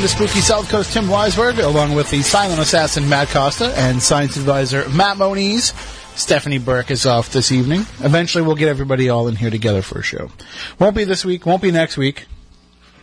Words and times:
welcome 0.00 0.16
to 0.16 0.26
Spooky 0.26 0.40
South 0.40 0.68
Coast. 0.70 0.94
Tim 0.94 1.04
Weisberg, 1.08 1.62
along 1.62 1.94
with 1.94 2.08
the 2.08 2.22
silent 2.22 2.58
assassin 2.58 3.06
Matt 3.06 3.28
Costa 3.28 3.66
and 3.76 4.02
science 4.02 4.38
advisor 4.38 4.88
Matt 4.88 5.18
Moniz. 5.18 5.74
Stephanie 6.14 6.56
Burke 6.56 6.90
is 6.90 7.04
off 7.04 7.30
this 7.30 7.52
evening. 7.52 7.80
Eventually, 7.98 8.42
we'll 8.42 8.56
get 8.56 8.68
everybody 8.68 9.10
all 9.10 9.28
in 9.28 9.36
here 9.36 9.50
together 9.50 9.82
for 9.82 9.98
a 9.98 10.02
show. 10.02 10.30
Won't 10.78 10.96
be 10.96 11.04
this 11.04 11.22
week, 11.22 11.44
won't 11.44 11.60
be 11.60 11.70
next 11.70 11.98
week. 11.98 12.24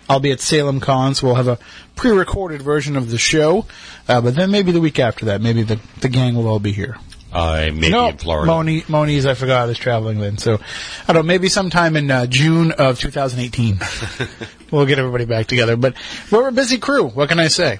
I'll 0.10 0.20
be 0.20 0.32
at 0.32 0.40
Salem 0.40 0.80
Con, 0.80 1.14
so 1.14 1.28
we'll 1.28 1.36
have 1.36 1.48
a 1.48 1.60
pre-recorded 1.96 2.64
version 2.64 2.96
of 2.96 3.12
the 3.12 3.20
show. 3.20 3.68
Uh, 4.08 4.20
but 4.20 4.34
then 4.34 4.50
maybe 4.50 4.72
the 4.72 4.82
week 4.82 4.98
after 4.98 5.26
that, 5.26 5.40
maybe 5.40 5.62
the, 5.62 5.80
the 6.00 6.10
gang 6.10 6.34
will 6.34 6.48
all 6.48 6.60
be 6.60 6.72
here. 6.72 6.98
I 7.38 7.70
may 7.70 7.90
no, 7.90 8.10
in 8.10 8.18
Florida. 8.18 8.48
Moni, 8.48 8.84
Moniz, 8.88 9.28
I 9.28 9.36
forgot, 9.36 9.70
is 9.70 9.78
traveling 9.78 10.20
then. 10.20 10.40
So, 10.40 10.60
I 11.08 11.14
don't 11.14 11.24
know, 11.24 11.28
maybe 11.28 11.50
sometime 11.50 11.96
in 11.96 12.10
uh, 12.10 12.26
June 12.26 12.72
of 12.72 13.00
2018. 13.00 13.80
we'll 14.72 14.88
get 14.88 14.98
everybody 14.98 15.26
back 15.26 15.46
together. 15.46 15.78
But 15.78 15.94
we're 16.32 16.48
a 16.48 16.52
busy 16.52 16.80
crew. 16.80 17.08
What 17.08 17.30
can 17.30 17.40
I 17.40 17.48
say? 17.50 17.78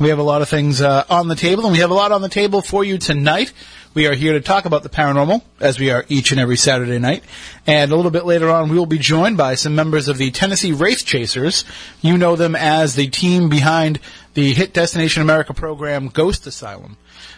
We 0.00 0.08
have 0.08 0.18
a 0.18 0.24
lot 0.24 0.42
of 0.42 0.48
things 0.48 0.82
uh, 0.82 1.04
on 1.08 1.28
the 1.28 1.36
table, 1.36 1.64
and 1.64 1.72
we 1.72 1.78
have 1.78 1.90
a 1.90 1.94
lot 1.94 2.10
on 2.10 2.22
the 2.22 2.28
table 2.28 2.60
for 2.60 2.82
you 2.82 2.98
tonight. 2.98 3.52
We 3.94 4.08
are 4.08 4.14
here 4.14 4.32
to 4.32 4.40
talk 4.40 4.64
about 4.64 4.82
the 4.82 4.88
paranormal, 4.88 5.42
as 5.60 5.78
we 5.78 5.90
are 5.90 6.04
each 6.08 6.32
and 6.32 6.40
every 6.40 6.56
Saturday 6.56 6.98
night. 6.98 7.22
And 7.68 7.92
a 7.92 7.96
little 7.96 8.10
bit 8.10 8.26
later 8.26 8.50
on, 8.50 8.68
we 8.68 8.76
will 8.76 8.84
be 8.84 8.98
joined 8.98 9.36
by 9.36 9.54
some 9.54 9.76
members 9.76 10.08
of 10.08 10.18
the 10.18 10.32
Tennessee 10.32 10.72
Wraith 10.72 11.06
Chasers. 11.06 11.64
You 12.02 12.18
know 12.18 12.34
them 12.34 12.56
as 12.56 12.96
the 12.96 13.06
team 13.06 13.48
behind 13.48 14.00
the 14.34 14.52
hit 14.52 14.74
Destination 14.74 15.22
America 15.22 15.54
program, 15.54 16.08
Ghost 16.08 16.46
Asylum. 16.48 16.96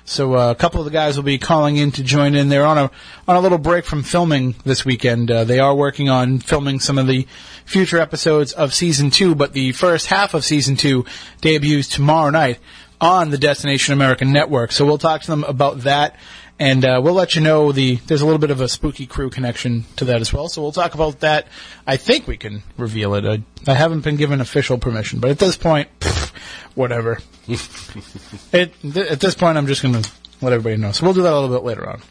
So 0.09 0.35
uh, 0.37 0.51
a 0.51 0.55
couple 0.55 0.81
of 0.81 0.87
the 0.87 0.91
guys 0.91 1.17
will 1.17 1.25
be 1.25 1.37
calling 1.37 1.77
in 1.77 1.93
to 1.93 2.03
join 2.03 2.35
in. 2.35 2.49
They're 2.49 2.65
on 2.65 2.79
a 2.79 2.91
on 3.29 3.37
a 3.37 3.41
little 3.41 3.59
break 3.59 3.85
from 3.85 4.03
filming 4.03 4.55
this 4.65 4.85
weekend. 4.85 5.31
Uh, 5.31 5.45
they 5.45 5.59
are 5.59 5.75
working 5.75 6.09
on 6.09 6.39
filming 6.39 6.81
some 6.81 6.97
of 6.97 7.07
the 7.07 7.27
future 7.67 7.99
episodes 7.99 8.53
of 8.53 8.73
season 8.73 9.11
two, 9.11 9.35
but 9.35 9.53
the 9.53 9.73
first 9.73 10.07
half 10.07 10.33
of 10.33 10.45
season 10.45 10.77
two 10.77 11.05
debuts 11.43 11.89
tomorrow 11.89 12.31
night 12.31 12.59
on 13.01 13.31
the 13.31 13.39
Destination 13.39 13.93
America 13.93 14.25
network. 14.25 14.73
So 14.73 14.87
we'll 14.87 14.99
talk 14.99 15.21
to 15.23 15.27
them 15.31 15.45
about 15.45 15.81
that. 15.81 16.17
And 16.61 16.85
uh, 16.85 17.01
we'll 17.03 17.15
let 17.15 17.37
you 17.37 17.41
know 17.41 17.71
the 17.71 17.97
there's 18.07 18.21
a 18.21 18.25
little 18.25 18.41
bit 18.41 18.51
of 18.51 18.61
a 18.61 18.69
spooky 18.69 19.07
crew 19.07 19.31
connection 19.31 19.85
to 19.97 20.05
that 20.07 20.21
as 20.21 20.33
well. 20.33 20.49
So 20.49 20.61
we'll 20.61 20.73
talk 20.73 20.95
about 20.95 21.21
that. 21.21 21.47
I 21.87 21.97
think 21.97 22.27
we 22.27 22.37
can 22.37 22.65
reveal 22.77 23.15
it. 23.15 23.25
I, 23.25 23.71
I 23.71 23.75
haven't 23.75 24.01
been 24.01 24.17
given 24.17 24.41
official 24.41 24.77
permission, 24.77 25.21
but 25.21 25.31
at 25.31 25.39
this 25.39 25.57
point, 25.57 25.89
pff, 26.01 26.31
whatever. 26.75 27.19
it, 27.49 28.73
th- 28.83 28.97
at 28.97 29.21
this 29.21 29.37
point, 29.37 29.57
I'm 29.57 29.69
just 29.69 29.83
going 29.83 30.03
to 30.03 30.11
let 30.41 30.53
everybody 30.53 30.77
know. 30.77 30.91
So 30.91 31.05
we'll 31.05 31.15
do 31.15 31.23
that 31.23 31.33
a 31.33 31.39
little 31.39 31.57
bit 31.57 31.65
later 31.65 31.89
on. 31.89 32.03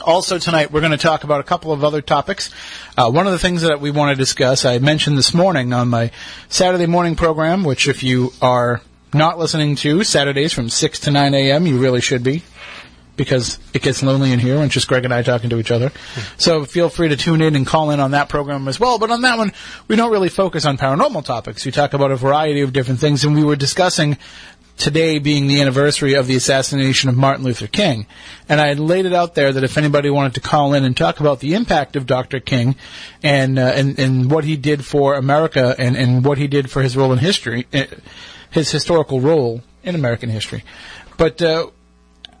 Also 0.00 0.38
tonight, 0.38 0.70
we're 0.70 0.80
going 0.80 0.92
to 0.92 0.98
talk 0.98 1.24
about 1.24 1.40
a 1.40 1.44
couple 1.44 1.72
of 1.72 1.82
other 1.82 2.02
topics. 2.02 2.50
Uh, 2.96 3.10
one 3.10 3.26
of 3.26 3.32
the 3.32 3.38
things 3.38 3.62
that 3.62 3.80
we 3.80 3.90
want 3.90 4.10
to 4.10 4.20
discuss, 4.20 4.64
I 4.64 4.78
mentioned 4.78 5.18
this 5.18 5.34
morning 5.34 5.72
on 5.72 5.88
my 5.88 6.10
Saturday 6.48 6.86
morning 6.86 7.16
program, 7.16 7.64
which 7.64 7.88
if 7.88 8.02
you 8.02 8.32
are 8.42 8.82
not 9.12 9.38
listening 9.38 9.76
to 9.76 10.04
Saturdays 10.04 10.52
from 10.52 10.68
6 10.68 11.00
to 11.00 11.10
9 11.10 11.34
a.m., 11.34 11.66
you 11.66 11.78
really 11.78 12.00
should 12.00 12.22
be 12.22 12.42
because 13.16 13.58
it 13.72 13.82
gets 13.82 14.02
lonely 14.02 14.32
in 14.32 14.38
here 14.38 14.56
when 14.56 14.66
it's 14.66 14.74
just 14.74 14.88
Greg 14.88 15.04
and 15.04 15.14
I 15.14 15.22
talking 15.22 15.50
to 15.50 15.58
each 15.58 15.70
other. 15.70 15.92
So 16.36 16.64
feel 16.64 16.88
free 16.88 17.08
to 17.08 17.16
tune 17.16 17.40
in 17.40 17.54
and 17.54 17.66
call 17.66 17.90
in 17.90 18.00
on 18.00 18.12
that 18.12 18.28
program 18.28 18.68
as 18.68 18.80
well. 18.80 18.98
But 18.98 19.10
on 19.10 19.22
that 19.22 19.38
one, 19.38 19.52
we 19.88 19.96
don't 19.96 20.10
really 20.10 20.28
focus 20.28 20.64
on 20.66 20.76
paranormal 20.76 21.24
topics. 21.24 21.64
We 21.64 21.72
talk 21.72 21.94
about 21.94 22.10
a 22.10 22.16
variety 22.16 22.60
of 22.60 22.72
different 22.72 23.00
things, 23.00 23.24
and 23.24 23.34
we 23.34 23.44
were 23.44 23.56
discussing 23.56 24.18
today 24.76 25.18
being 25.18 25.46
the 25.46 25.60
anniversary 25.60 26.14
of 26.14 26.26
the 26.26 26.36
assassination 26.36 27.08
of 27.08 27.16
Martin 27.16 27.44
Luther 27.44 27.66
King. 27.66 28.06
And 28.48 28.60
I 28.60 28.68
had 28.68 28.80
laid 28.80 29.06
it 29.06 29.12
out 29.12 29.34
there 29.34 29.52
that 29.52 29.62
if 29.62 29.78
anybody 29.78 30.10
wanted 30.10 30.34
to 30.34 30.40
call 30.40 30.74
in 30.74 30.84
and 30.84 30.96
talk 30.96 31.20
about 31.20 31.40
the 31.40 31.54
impact 31.54 31.96
of 31.96 32.06
Dr. 32.06 32.40
King 32.40 32.76
and, 33.22 33.58
uh, 33.58 33.72
and, 33.74 33.98
and 33.98 34.30
what 34.30 34.44
he 34.44 34.56
did 34.56 34.84
for 34.84 35.14
America 35.14 35.74
and, 35.78 35.96
and 35.96 36.24
what 36.24 36.38
he 36.38 36.48
did 36.48 36.70
for 36.70 36.82
his 36.82 36.96
role 36.96 37.12
in 37.12 37.18
history, 37.18 37.66
uh, 37.72 37.84
his 38.50 38.70
historical 38.70 39.20
role 39.20 39.62
in 39.82 39.94
American 39.94 40.28
history. 40.28 40.64
But, 41.16 41.40
uh, 41.40 41.68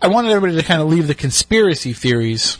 I 0.04 0.08
wanted 0.08 0.32
everybody 0.32 0.60
to 0.60 0.68
kind 0.68 0.82
of 0.82 0.88
leave 0.88 1.06
the 1.06 1.14
conspiracy 1.14 1.94
theories 1.94 2.58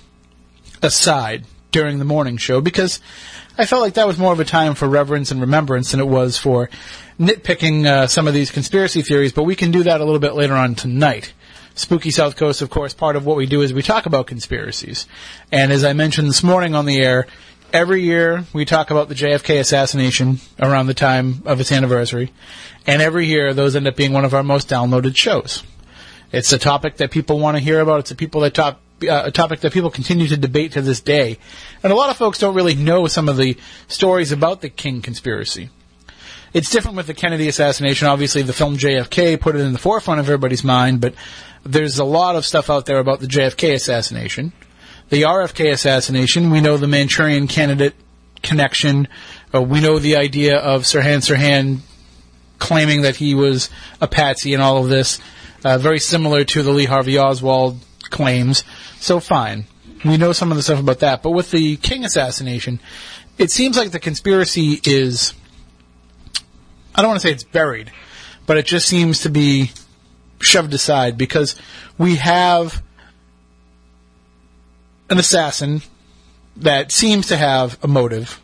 aside 0.81 1.45
during 1.73 1.99
the 1.99 2.05
morning 2.07 2.39
show 2.39 2.63
because 2.63 3.01
I 3.59 3.67
felt 3.67 3.83
like 3.83 3.93
that 3.95 4.07
was 4.07 4.17
more 4.17 4.33
of 4.33 4.41
a 4.41 4.47
time 4.47 4.75
for 4.75 4.89
reverence 4.89 5.31
and 5.31 5.43
remembrance 5.43 5.91
than 5.91 6.01
it 6.01 6.09
was 6.09 6.39
for 6.39 6.71
nitpicking 7.21 7.85
uh, 7.85 8.07
some 8.07 8.27
of 8.27 8.33
these 8.33 8.51
conspiracy 8.51 9.03
theories, 9.03 9.35
but 9.35 9.43
we 9.43 9.57
can 9.57 9.73
do 9.73 9.83
that 9.83 10.01
a 10.01 10.05
little 10.05 10.21
bit 10.21 10.33
later 10.33 10.55
on 10.55 10.75
tonight. 10.75 11.35
Spooky 11.75 12.11
South 12.11 12.35
Coast, 12.35 12.63
of 12.63 12.71
course, 12.71 12.95
part 12.95 13.15
of 13.15 13.27
what 13.27 13.37
we 13.37 13.45
do 13.45 13.61
is 13.61 13.75
we 13.75 13.83
talk 13.83 14.07
about 14.07 14.27
conspiracies. 14.27 15.07
And 15.53 15.71
as 15.71 15.85
I 15.85 15.93
mentioned 15.93 16.29
this 16.29 16.43
morning 16.43 16.75
on 16.75 16.87
the 16.87 17.03
air, 17.03 17.27
every 17.75 18.01
year 18.01 18.47
we 18.55 18.65
talk 18.65 18.91
about 18.91 19.11
the 19.11 19.15
JFK 19.15 19.61
assassination 19.61 20.41
around 20.59 20.87
the 20.87 20.95
time 20.95 21.43
of 21.45 21.61
its 21.61 21.73
anniversary. 21.73 22.33
And 22.87 23.03
every 23.03 23.27
year 23.27 23.53
those 23.53 23.77
end 23.77 23.87
up 23.87 23.97
being 23.97 24.15
one 24.15 24.25
of 24.25 24.33
our 24.33 24.43
most 24.43 24.67
downloaded 24.67 25.15
shows. 25.15 25.63
It's 26.33 26.53
a 26.53 26.59
topic 26.59 26.97
that 26.97 27.11
people 27.11 27.39
want 27.39 27.57
to 27.57 27.63
hear 27.63 27.81
about. 27.81 28.01
It's 28.01 28.11
a 28.11 28.17
people 28.17 28.41
that 28.43 28.59
uh, 28.59 28.75
a 29.01 29.31
topic 29.31 29.61
that 29.61 29.73
people 29.73 29.91
continue 29.91 30.27
to 30.29 30.37
debate 30.37 30.73
to 30.73 30.83
this 30.83 31.01
day. 31.01 31.39
And 31.83 31.93
a 31.93 31.97
lot 31.97 32.11
of 32.11 32.17
folks 32.17 32.39
don't 32.39 32.55
really 32.55 32.75
know 32.75 33.07
some 33.07 33.29
of 33.29 33.37
the 33.37 33.57
stories 33.89 34.33
about 34.33 34.61
the 34.61 34.69
King 34.69 35.03
conspiracy. 35.03 35.71
It's 36.53 36.71
different 36.71 36.97
with 36.97 37.09
the 37.09 37.15
Kennedy 37.15 37.49
assassination. 37.49 38.07
Obviously, 38.07 38.43
the 38.43 38.53
film 38.53 38.77
JFK 38.77 39.41
put 39.41 39.57
it 39.57 39.61
in 39.61 39.73
the 39.73 39.79
forefront 39.79 40.21
of 40.21 40.27
everybody's 40.27 40.63
mind, 40.63 41.01
but 41.01 41.15
there's 41.65 41.99
a 41.99 42.05
lot 42.05 42.37
of 42.37 42.47
stuff 42.47 42.71
out 42.71 42.87
there 42.87 42.99
about 42.99 43.21
the 43.21 43.27
JFK 43.27 43.75
assassination. 43.75 44.53
The 45.09 45.23
RFK 45.23 45.73
assassination, 45.73 46.51
we 46.51 46.61
know 46.61 46.77
the 46.77 46.87
Manchurian 46.87 47.49
candidate 47.49 47.95
connection. 48.43 49.09
Uh, 49.53 49.63
we 49.63 49.81
know 49.81 49.99
the 49.99 50.17
idea 50.17 50.59
of 50.59 50.83
Sirhan 50.83 51.19
Sirhan 51.19 51.81
claiming 52.59 53.03
that 53.03 53.17
he 53.17 53.35
was 53.35 53.69
a 54.01 54.07
patsy 54.07 54.55
in 54.55 54.61
all 54.61 54.79
of 54.79 54.89
this 54.89 55.21
uh, 55.65 55.79
very 55.79 55.99
similar 55.99 56.45
to 56.45 56.63
the 56.63 56.71
Lee 56.71 56.85
Harvey 56.85 57.19
Oswald 57.19 57.79
claims. 58.11 58.65
So 59.01 59.19
fine, 59.19 59.65
we 60.05 60.17
know 60.17 60.33
some 60.33 60.51
of 60.51 60.57
the 60.57 60.63
stuff 60.63 60.81
about 60.81 61.01
that. 61.01 61.23
But 61.23 61.31
with 61.31 61.51
the 61.51 61.77
King 61.77 62.05
assassination, 62.05 62.81
it 63.39 63.51
seems 63.51 63.77
like 63.77 63.91
the 63.91 63.99
conspiracy 63.99 64.81
is. 64.85 65.35
I 66.95 67.03
don't 67.03 67.11
want 67.11 67.23
to 67.23 67.27
say 67.27 67.33
it's 67.33 67.43
buried, 67.43 67.91
but 68.47 68.57
it 68.57 68.67
just 68.67 68.87
seems 68.87 69.23
to 69.23 69.31
be 69.31 69.73
shoved 70.41 70.73
aside 70.75 71.19
because 71.19 71.57
we 71.99 72.17
have 72.17 72.83
an 75.11 75.19
assassin 75.19 75.83
that 76.57 76.93
seems 76.93 77.27
to 77.29 77.37
have 77.37 77.79
a 77.83 77.89
motive. 77.89 78.41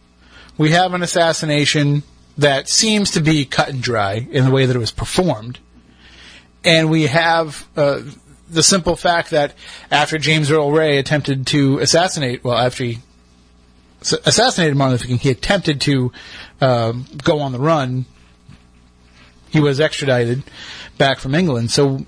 We 0.58 0.70
have 0.70 0.94
an 0.94 1.02
assassination 1.02 2.02
that 2.38 2.68
seems 2.68 3.12
to 3.12 3.20
be 3.20 3.44
cut 3.44 3.68
and 3.68 3.80
dry 3.80 4.26
in 4.30 4.44
the 4.44 4.50
way 4.50 4.66
that 4.66 4.74
it 4.74 4.80
was 4.80 4.90
performed 4.90 5.60
and 6.64 6.90
we 6.90 7.06
have 7.06 7.66
uh, 7.76 8.02
the 8.48 8.62
simple 8.62 8.96
fact 8.96 9.30
that 9.30 9.54
after 9.90 10.18
James 10.18 10.50
Earl 10.50 10.70
Ray 10.70 10.98
attempted 10.98 11.46
to 11.48 11.78
assassinate, 11.78 12.44
well, 12.44 12.58
after 12.58 12.84
he 12.84 12.98
assassinated 14.00 14.76
Martin 14.76 14.92
Luther 14.92 15.06
King, 15.06 15.18
he 15.18 15.30
attempted 15.30 15.80
to 15.82 16.12
uh, 16.60 16.92
go 17.22 17.40
on 17.40 17.52
the 17.52 17.58
run. 17.58 18.06
He 19.50 19.60
was 19.60 19.80
extradited 19.80 20.42
back 20.96 21.18
from 21.18 21.34
England, 21.34 21.70
so 21.70 22.04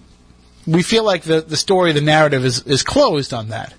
we 0.67 0.83
feel 0.83 1.05
like 1.05 1.23
the 1.23 1.41
the 1.41 1.57
story, 1.57 1.93
the 1.93 2.01
narrative 2.01 2.45
is 2.45 2.63
is 2.67 2.83
closed 2.83 3.35
on 3.35 3.49
that. 3.49 3.75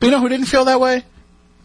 But 0.00 0.06
you 0.06 0.12
know 0.12 0.20
who 0.20 0.28
didn't 0.28 0.46
feel 0.46 0.64
that 0.64 0.80
way? 0.80 1.04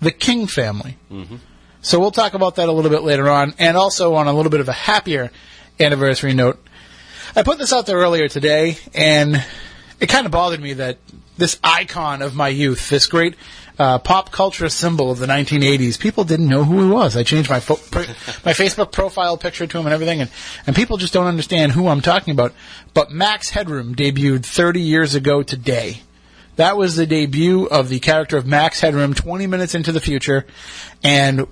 The 0.02 0.12
King 0.12 0.48
family. 0.48 0.98
Mm-hmm. 1.12 1.38
So 1.82 2.00
we'll 2.00 2.12
talk 2.12 2.36
about 2.36 2.56
that 2.58 2.70
a 2.70 2.72
little 2.72 2.92
bit 2.92 3.02
later 3.02 3.28
on, 3.28 3.56
and 3.58 3.76
also 3.76 4.14
on 4.16 4.28
a 4.28 4.34
little 4.34 4.52
bit 4.52 4.60
of 4.60 4.70
a 4.70 4.74
happier 4.74 5.32
anniversary 5.80 6.34
note. 6.34 6.64
I 7.34 7.44
put 7.44 7.58
this 7.58 7.72
out 7.72 7.86
there 7.86 7.98
earlier 7.98 8.28
today, 8.28 8.78
and 8.94 9.42
it 10.02 10.10
kind 10.10 10.26
of 10.26 10.34
bothered 10.34 10.60
me 10.60 10.74
that 10.74 10.98
this 11.38 11.58
icon 11.64 12.22
of 12.22 12.36
my 12.36 12.50
youth, 12.50 12.90
this 12.90 13.06
great 13.06 13.36
uh, 13.80 14.00
pop 14.00 14.34
culture 14.34 14.68
symbol 14.68 15.10
of 15.12 15.20
the 15.20 15.28
1980s, 15.28 15.98
people 15.98 16.26
didn't 16.26 16.50
know 16.50 16.66
who 16.66 16.84
he 16.84 16.90
was. 16.90 17.16
I 17.16 17.24
changed 17.24 17.50
my 17.50 17.62
fo- 17.62 17.80
my 18.44 18.52
Facebook 18.52 18.92
profile 18.92 19.38
picture 19.38 19.66
to 19.66 19.80
him 19.80 19.86
and 19.86 19.94
everything, 19.94 20.20
and, 20.20 20.30
and 20.68 20.76
people 20.76 20.98
just 20.98 21.14
don't 21.14 21.26
understand 21.26 21.72
who 21.72 21.88
I'm 21.88 22.02
talking 22.02 22.34
about. 22.34 22.54
But 22.94 23.12
Max 23.12 23.52
Headroom 23.52 23.96
debuted 23.96 24.46
30 24.46 24.82
years 24.82 25.16
ago 25.16 25.42
today. 25.42 26.02
That 26.58 26.76
was 26.76 26.98
the 26.98 27.06
debut 27.06 27.66
of 27.66 27.88
the 27.88 28.00
character 28.00 28.36
of 28.36 28.46
Max 28.46 28.82
Headroom 28.82 29.14
20 29.14 29.48
minutes 29.48 29.74
into 29.74 29.94
the 29.94 30.02
future, 30.02 30.46
and 31.02 31.48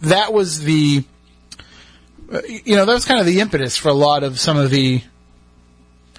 that 0.00 0.32
was 0.32 0.60
the 0.60 1.04
you 2.48 2.76
know, 2.76 2.84
that 2.84 2.92
was 2.92 3.04
kind 3.04 3.20
of 3.20 3.26
the 3.26 3.40
impetus 3.40 3.76
for 3.76 3.88
a 3.88 3.94
lot 3.94 4.22
of 4.22 4.38
some 4.38 4.56
of 4.56 4.70
the 4.70 5.02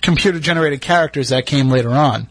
computer 0.01 0.39
generated 0.39 0.81
characters 0.81 1.29
that 1.29 1.45
came 1.45 1.69
later 1.69 1.91
on. 1.91 2.27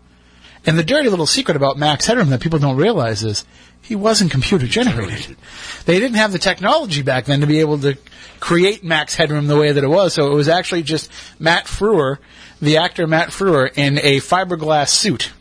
And 0.67 0.79
the 0.79 0.85
dirty 0.85 1.09
little 1.09 1.27
secret 1.27 1.57
about 1.57 1.79
Max 1.79 2.07
Headroom 2.07 2.31
that 2.31 2.41
people 2.41 2.59
don't 2.59 2.77
realize 2.77 3.23
is 3.23 3.47
he 3.81 3.97
wasn't 3.97 4.31
computer 4.31 4.67
generated. 4.67 5.37
They 5.87 5.99
didn't 5.99 6.17
have 6.17 6.33
the 6.33 6.39
technology 6.39 7.03
back 7.03 7.25
then 7.25 7.41
to 7.41 7.47
be 7.47 7.61
able 7.61 7.79
to 7.79 7.97
create 8.39 8.85
Max 8.85 9.15
Headroom 9.15 9.47
the 9.47 9.59
way 9.59 9.73
that 9.73 9.83
it 9.83 9.89
was. 9.89 10.13
So 10.13 10.31
it 10.31 10.35
was 10.35 10.49
actually 10.49 10.83
just 10.83 11.11
Matt 11.39 11.65
Frewer, 11.65 12.19
the 12.61 12.77
actor 12.77 13.07
Matt 13.07 13.29
Frewer, 13.29 13.71
in 13.75 13.99
a 13.99 14.19
fiberglass 14.19 14.91
suit 14.91 15.33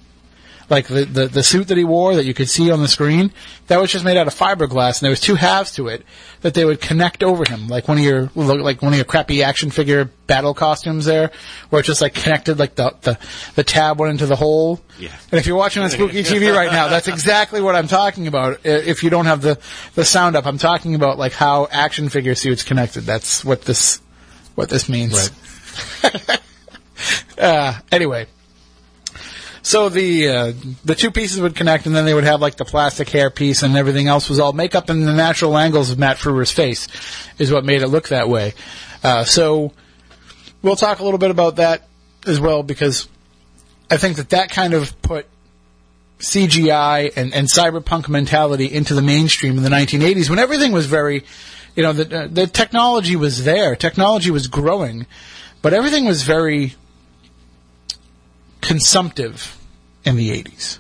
like 0.70 0.88
the, 0.88 1.06
the 1.06 1.28
the 1.28 1.44
suit 1.44 1.68
that 1.70 1.78
he 1.78 1.84
wore 1.84 2.16
that 2.16 2.26
you 2.26 2.34
could 2.34 2.50
see 2.50 2.72
on 2.72 2.82
the 2.82 2.88
screen, 2.88 3.32
that 3.68 3.80
was 3.82 3.92
just 3.92 4.06
made 4.06 4.18
out 4.18 4.28
of 4.28 4.36
fiberglass, 4.36 5.00
and 5.00 5.02
there 5.02 5.10
was 5.10 5.20
two 5.20 5.36
halves 5.36 5.72
to 5.74 5.88
it 5.88 6.04
that 6.42 6.54
they 6.54 6.64
would 6.64 6.80
connect 6.80 7.24
over 7.24 7.44
him, 7.50 7.68
like 7.68 7.88
one 7.88 7.98
of 7.98 8.04
your 8.04 8.30
like 8.36 8.82
one 8.82 8.94
of 8.94 8.98
your 8.98 9.06
crappy 9.06 9.44
action 9.44 9.72
figure 9.72 10.06
battle 10.28 10.54
costumes 10.54 11.06
there, 11.06 11.32
where 11.70 11.80
it 11.80 11.84
just 11.84 12.02
like 12.02 12.14
connected, 12.14 12.60
like 12.60 12.76
the 12.76 12.96
the, 13.02 13.20
the 13.56 13.64
tab 13.64 14.00
went 14.00 14.12
into 14.12 14.26
the 14.26 14.36
hole. 14.36 14.80
Yeah. 15.00 15.10
And 15.32 15.40
if 15.40 15.48
you're 15.48 15.58
watching 15.58 15.84
on 15.84 15.90
Spooky 15.90 16.24
TV 16.24 16.54
right 16.56 16.72
now, 16.72 16.88
that's 16.88 17.08
exactly 17.08 17.62
what 17.62 17.76
I'm 17.76 17.88
talking 17.88 18.28
about. 18.28 18.60
If 18.64 19.04
you 19.04 19.10
don't 19.10 19.26
have 19.26 19.42
the 19.42 19.60
the 19.96 20.06
sound 20.06 20.36
up, 20.36 20.46
I'm 20.46 20.58
talking 20.58 20.96
about 20.96 21.18
like 21.18 21.34
how 21.34 21.68
action 21.72 22.10
figure 22.10 22.36
suits 22.36 22.64
connected. 22.64 23.02
That's 23.02 23.44
what 23.44 23.64
this 23.64 24.02
what 24.56 24.70
this 24.70 24.88
means. 24.88 25.32
uh, 27.38 27.80
anyway. 27.92 28.28
So 29.62 29.90
the 29.90 30.28
uh, 30.30 30.54
the 30.86 30.96
two 30.96 31.12
pieces 31.12 31.42
would 31.42 31.56
connect, 31.56 31.86
and 31.86 31.96
then 31.96 32.06
they 32.06 32.14
would 32.14 32.24
have 32.24 32.42
like 32.42 32.56
the 32.56 32.66
plastic 32.66 33.10
hair 33.10 33.30
piece, 33.30 33.64
and 33.64 33.76
everything 33.76 34.08
else 34.08 34.30
was 34.30 34.40
all 34.40 34.54
makeup, 34.54 34.90
and 34.90 35.08
the 35.08 35.14
natural 35.14 35.58
angles 35.58 35.92
of 35.92 36.00
Matt 36.00 36.18
Frewer's 36.18 36.52
face 36.52 36.88
is 37.38 37.52
what 37.52 37.66
made 37.66 37.82
it 37.82 37.88
look 37.88 38.10
that 38.10 38.30
way. 38.30 38.54
Uh, 39.04 39.24
so 39.24 39.74
we'll 40.62 40.76
talk 40.76 41.00
a 41.00 41.04
little 41.04 41.20
bit 41.20 41.32
about 41.32 41.58
that 41.58 41.88
as 42.26 42.40
well, 42.40 42.64
because 42.64 43.08
I 43.92 43.98
think 43.98 44.18
that 44.18 44.30
that 44.30 44.50
kind 44.50 44.74
of 44.74 45.02
put 45.02 45.26
CGI 46.20 47.16
and, 47.16 47.34
and 47.34 47.48
cyberpunk 47.48 48.10
mentality 48.10 48.66
into 48.66 48.94
the 48.94 49.02
mainstream 49.02 49.58
in 49.58 49.64
the 49.64 49.70
1980s 49.70 50.30
when 50.30 50.40
everything 50.40 50.72
was 50.72 50.86
very, 50.86 51.24
you 51.76 51.84
know, 51.84 51.94
the, 51.94 52.30
the 52.32 52.46
technology 52.46 53.16
was 53.16 53.46
there, 53.46 53.76
technology 53.76 54.30
was 54.30 54.48
growing, 54.48 55.06
but 55.62 55.74
everything 55.74 56.06
was 56.06 56.24
very 56.24 56.76
consumptive 58.70 59.58
in 60.06 60.16
the 60.16 60.30
80s. 60.30 60.78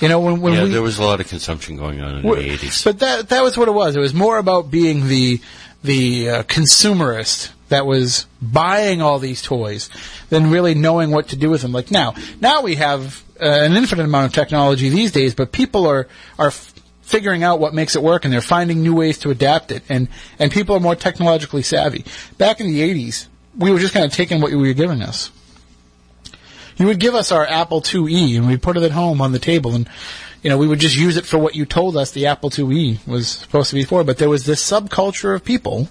You 0.00 0.08
know, 0.08 0.20
when, 0.20 0.40
when 0.40 0.54
yeah, 0.54 0.64
we, 0.64 0.70
there 0.70 0.80
was 0.80 0.98
a 0.98 1.04
lot 1.04 1.20
of 1.20 1.28
consumption 1.28 1.76
going 1.76 2.00
on 2.00 2.16
in 2.16 2.22
the 2.22 2.28
80s. 2.28 2.82
But 2.82 2.98
that 3.00 3.28
that 3.28 3.42
was 3.42 3.58
what 3.58 3.68
it 3.68 3.72
was. 3.72 3.94
It 3.94 4.00
was 4.00 4.14
more 4.14 4.38
about 4.38 4.70
being 4.70 5.06
the 5.06 5.38
the 5.82 6.30
uh, 6.30 6.42
consumerist 6.44 7.50
that 7.68 7.84
was 7.84 8.26
buying 8.40 9.02
all 9.02 9.18
these 9.18 9.42
toys 9.42 9.90
than 10.30 10.50
really 10.50 10.74
knowing 10.74 11.10
what 11.10 11.28
to 11.28 11.36
do 11.36 11.50
with 11.50 11.60
them. 11.60 11.72
Like 11.72 11.90
now, 11.90 12.14
now 12.40 12.62
we 12.62 12.76
have 12.76 13.22
uh, 13.38 13.44
an 13.44 13.74
infinite 13.74 14.04
amount 14.04 14.26
of 14.26 14.32
technology 14.32 14.88
these 14.88 15.12
days, 15.12 15.34
but 15.34 15.52
people 15.52 15.86
are 15.86 16.08
are 16.38 16.48
f- 16.48 16.72
figuring 17.02 17.42
out 17.42 17.60
what 17.60 17.74
makes 17.74 17.96
it 17.96 18.02
work 18.02 18.24
and 18.24 18.32
they're 18.32 18.40
finding 18.40 18.82
new 18.82 18.94
ways 18.94 19.18
to 19.18 19.30
adapt 19.30 19.70
it. 19.70 19.82
And 19.90 20.08
and 20.38 20.50
people 20.50 20.74
are 20.74 20.80
more 20.80 20.96
technologically 20.96 21.62
savvy. 21.62 22.06
Back 22.38 22.60
in 22.60 22.66
the 22.66 22.80
'80s, 22.80 23.26
we 23.58 23.70
were 23.70 23.78
just 23.78 23.92
kind 23.92 24.06
of 24.06 24.12
taking 24.12 24.40
what 24.40 24.50
you 24.50 24.58
were 24.58 24.72
giving 24.72 25.02
us. 25.02 25.30
You 26.76 26.86
would 26.86 27.00
give 27.00 27.14
us 27.14 27.32
our 27.32 27.46
Apple 27.46 27.80
IIe, 27.80 28.36
and 28.36 28.46
we'd 28.46 28.62
put 28.62 28.76
it 28.76 28.82
at 28.82 28.90
home 28.90 29.20
on 29.20 29.32
the 29.32 29.38
table, 29.38 29.74
and 29.74 29.88
you 30.42 30.50
know 30.50 30.58
we 30.58 30.66
would 30.66 30.80
just 30.80 30.96
use 30.96 31.16
it 31.16 31.26
for 31.26 31.38
what 31.38 31.54
you 31.54 31.64
told 31.64 31.96
us 31.96 32.10
the 32.10 32.26
Apple 32.26 32.50
IIe 32.50 33.06
was 33.06 33.28
supposed 33.28 33.70
to 33.70 33.76
be 33.76 33.84
for. 33.84 34.04
But 34.04 34.18
there 34.18 34.28
was 34.28 34.44
this 34.44 34.62
subculture 34.62 35.34
of 35.34 35.44
people 35.44 35.88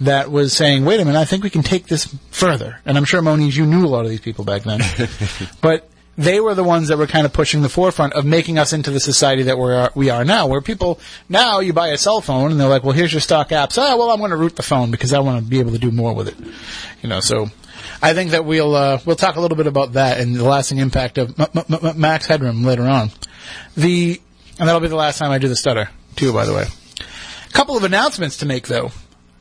that 0.00 0.30
was 0.30 0.52
saying, 0.52 0.84
"Wait 0.84 1.00
a 1.00 1.04
minute, 1.04 1.18
I 1.18 1.24
think 1.24 1.44
we 1.44 1.50
can 1.50 1.62
take 1.62 1.86
this 1.86 2.14
further." 2.30 2.80
And 2.84 2.96
I'm 2.96 3.04
sure 3.04 3.22
Moniz, 3.22 3.56
you 3.56 3.66
knew 3.66 3.84
a 3.84 3.88
lot 3.88 4.04
of 4.04 4.10
these 4.10 4.20
people 4.20 4.44
back 4.44 4.62
then, 4.62 4.80
but 5.60 5.88
they 6.16 6.40
were 6.40 6.54
the 6.54 6.64
ones 6.64 6.88
that 6.88 6.98
were 6.98 7.06
kind 7.06 7.26
of 7.26 7.32
pushing 7.32 7.62
the 7.62 7.68
forefront 7.68 8.12
of 8.12 8.24
making 8.24 8.58
us 8.58 8.72
into 8.72 8.90
the 8.90 9.00
society 9.00 9.42
that 9.44 9.58
we 9.58 9.72
are, 9.72 9.90
we 9.94 10.10
are 10.10 10.24
now. 10.24 10.46
Where 10.46 10.60
people 10.60 11.00
now 11.28 11.60
you 11.60 11.72
buy 11.72 11.88
a 11.88 11.98
cell 11.98 12.20
phone 12.20 12.50
and 12.50 12.60
they're 12.60 12.68
like, 12.68 12.84
"Well, 12.84 12.92
here's 12.92 13.12
your 13.12 13.20
stock 13.20 13.50
apps." 13.50 13.78
Ah, 13.78 13.96
well, 13.96 14.10
I'm 14.10 14.18
going 14.18 14.30
to 14.30 14.36
root 14.36 14.56
the 14.56 14.62
phone 14.62 14.90
because 14.90 15.12
I 15.12 15.18
want 15.18 15.44
to 15.44 15.50
be 15.50 15.60
able 15.60 15.72
to 15.72 15.78
do 15.78 15.90
more 15.90 16.14
with 16.14 16.28
it. 16.28 16.36
You 17.02 17.08
know, 17.08 17.20
so 17.20 17.50
I 18.04 18.12
think 18.12 18.32
that 18.32 18.44
we'll 18.44 18.76
uh, 18.76 19.00
we'll 19.06 19.16
talk 19.16 19.36
a 19.36 19.40
little 19.40 19.56
bit 19.56 19.66
about 19.66 19.94
that 19.94 20.20
and 20.20 20.36
the 20.36 20.44
lasting 20.44 20.76
impact 20.76 21.16
of 21.16 21.40
M- 21.40 21.46
M- 21.56 21.78
M- 21.82 21.98
Max 21.98 22.26
Headroom 22.26 22.62
later 22.62 22.82
on. 22.82 23.10
The 23.78 24.20
and 24.58 24.68
that'll 24.68 24.82
be 24.82 24.88
the 24.88 24.94
last 24.94 25.16
time 25.16 25.30
I 25.30 25.38
do 25.38 25.48
the 25.48 25.56
stutter 25.56 25.88
too. 26.14 26.30
By 26.30 26.44
the 26.44 26.52
way, 26.52 26.66
a 27.48 27.52
couple 27.52 27.78
of 27.78 27.82
announcements 27.82 28.36
to 28.38 28.46
make 28.46 28.68
though, 28.68 28.92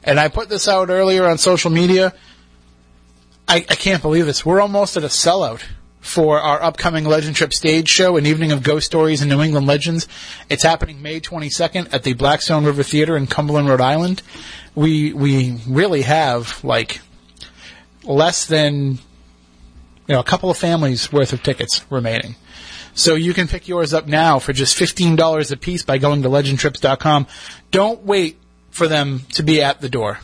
and 0.01 0.18
I 0.18 0.30
put 0.30 0.48
this 0.48 0.69
out 0.69 0.89
earlier 0.89 1.27
on 1.27 1.38
social 1.38 1.71
media. 1.71 2.13
I, 3.50 3.57
I 3.57 3.75
can't 3.75 4.01
believe 4.01 4.25
this. 4.25 4.45
We're 4.45 4.62
almost 4.62 4.95
at 4.95 5.04
a 5.04 5.07
sellout 5.07 5.62
for 6.00 6.39
our 6.39 6.63
upcoming 6.63 7.04
Legend 7.04 7.36
Trip 7.36 7.51
stage 7.51 7.89
show, 7.89 8.15
an 8.15 8.25
evening 8.25 8.54
of 8.54 8.63
ghost 8.63 8.86
stories 8.86 9.21
and 9.21 9.30
New 9.30 9.42
England 9.42 9.68
legends. 9.68 10.07
It's 10.50 10.63
happening 10.63 11.01
May 11.01 11.19
22nd 11.19 11.94
at 11.94 12.04
the 12.04 12.13
Blackstone 12.13 12.63
River 12.63 12.83
Theater 12.83 13.18
in 13.18 13.27
Cumberland, 13.27 13.68
Rhode 13.68 13.81
Island. 13.81 14.21
We 14.74 15.12
we 15.12 15.60
really 15.68 16.04
have 16.04 16.63
like 16.63 17.01
less 18.03 18.45
than 18.45 19.00
you 20.07 20.15
know 20.15 20.19
a 20.19 20.23
couple 20.23 20.50
of 20.50 20.57
families 20.57 21.11
worth 21.11 21.33
of 21.33 21.44
tickets 21.44 21.85
remaining. 21.89 22.35
So 22.95 23.15
you 23.15 23.33
can 23.33 23.47
pick 23.47 23.67
yours 23.67 23.94
up 23.94 24.05
now 24.05 24.38
for 24.38 24.53
just 24.53 24.77
$15 24.77 25.51
a 25.51 25.57
piece 25.57 25.81
by 25.81 25.97
going 25.97 26.21
to 26.21 26.29
legendtrips.com. 26.29 27.25
Don't 27.71 28.05
wait 28.05 28.38
for 28.69 28.88
them 28.88 29.21
to 29.33 29.41
be 29.41 29.63
at 29.63 29.81
the 29.81 29.89
door. 29.89 30.19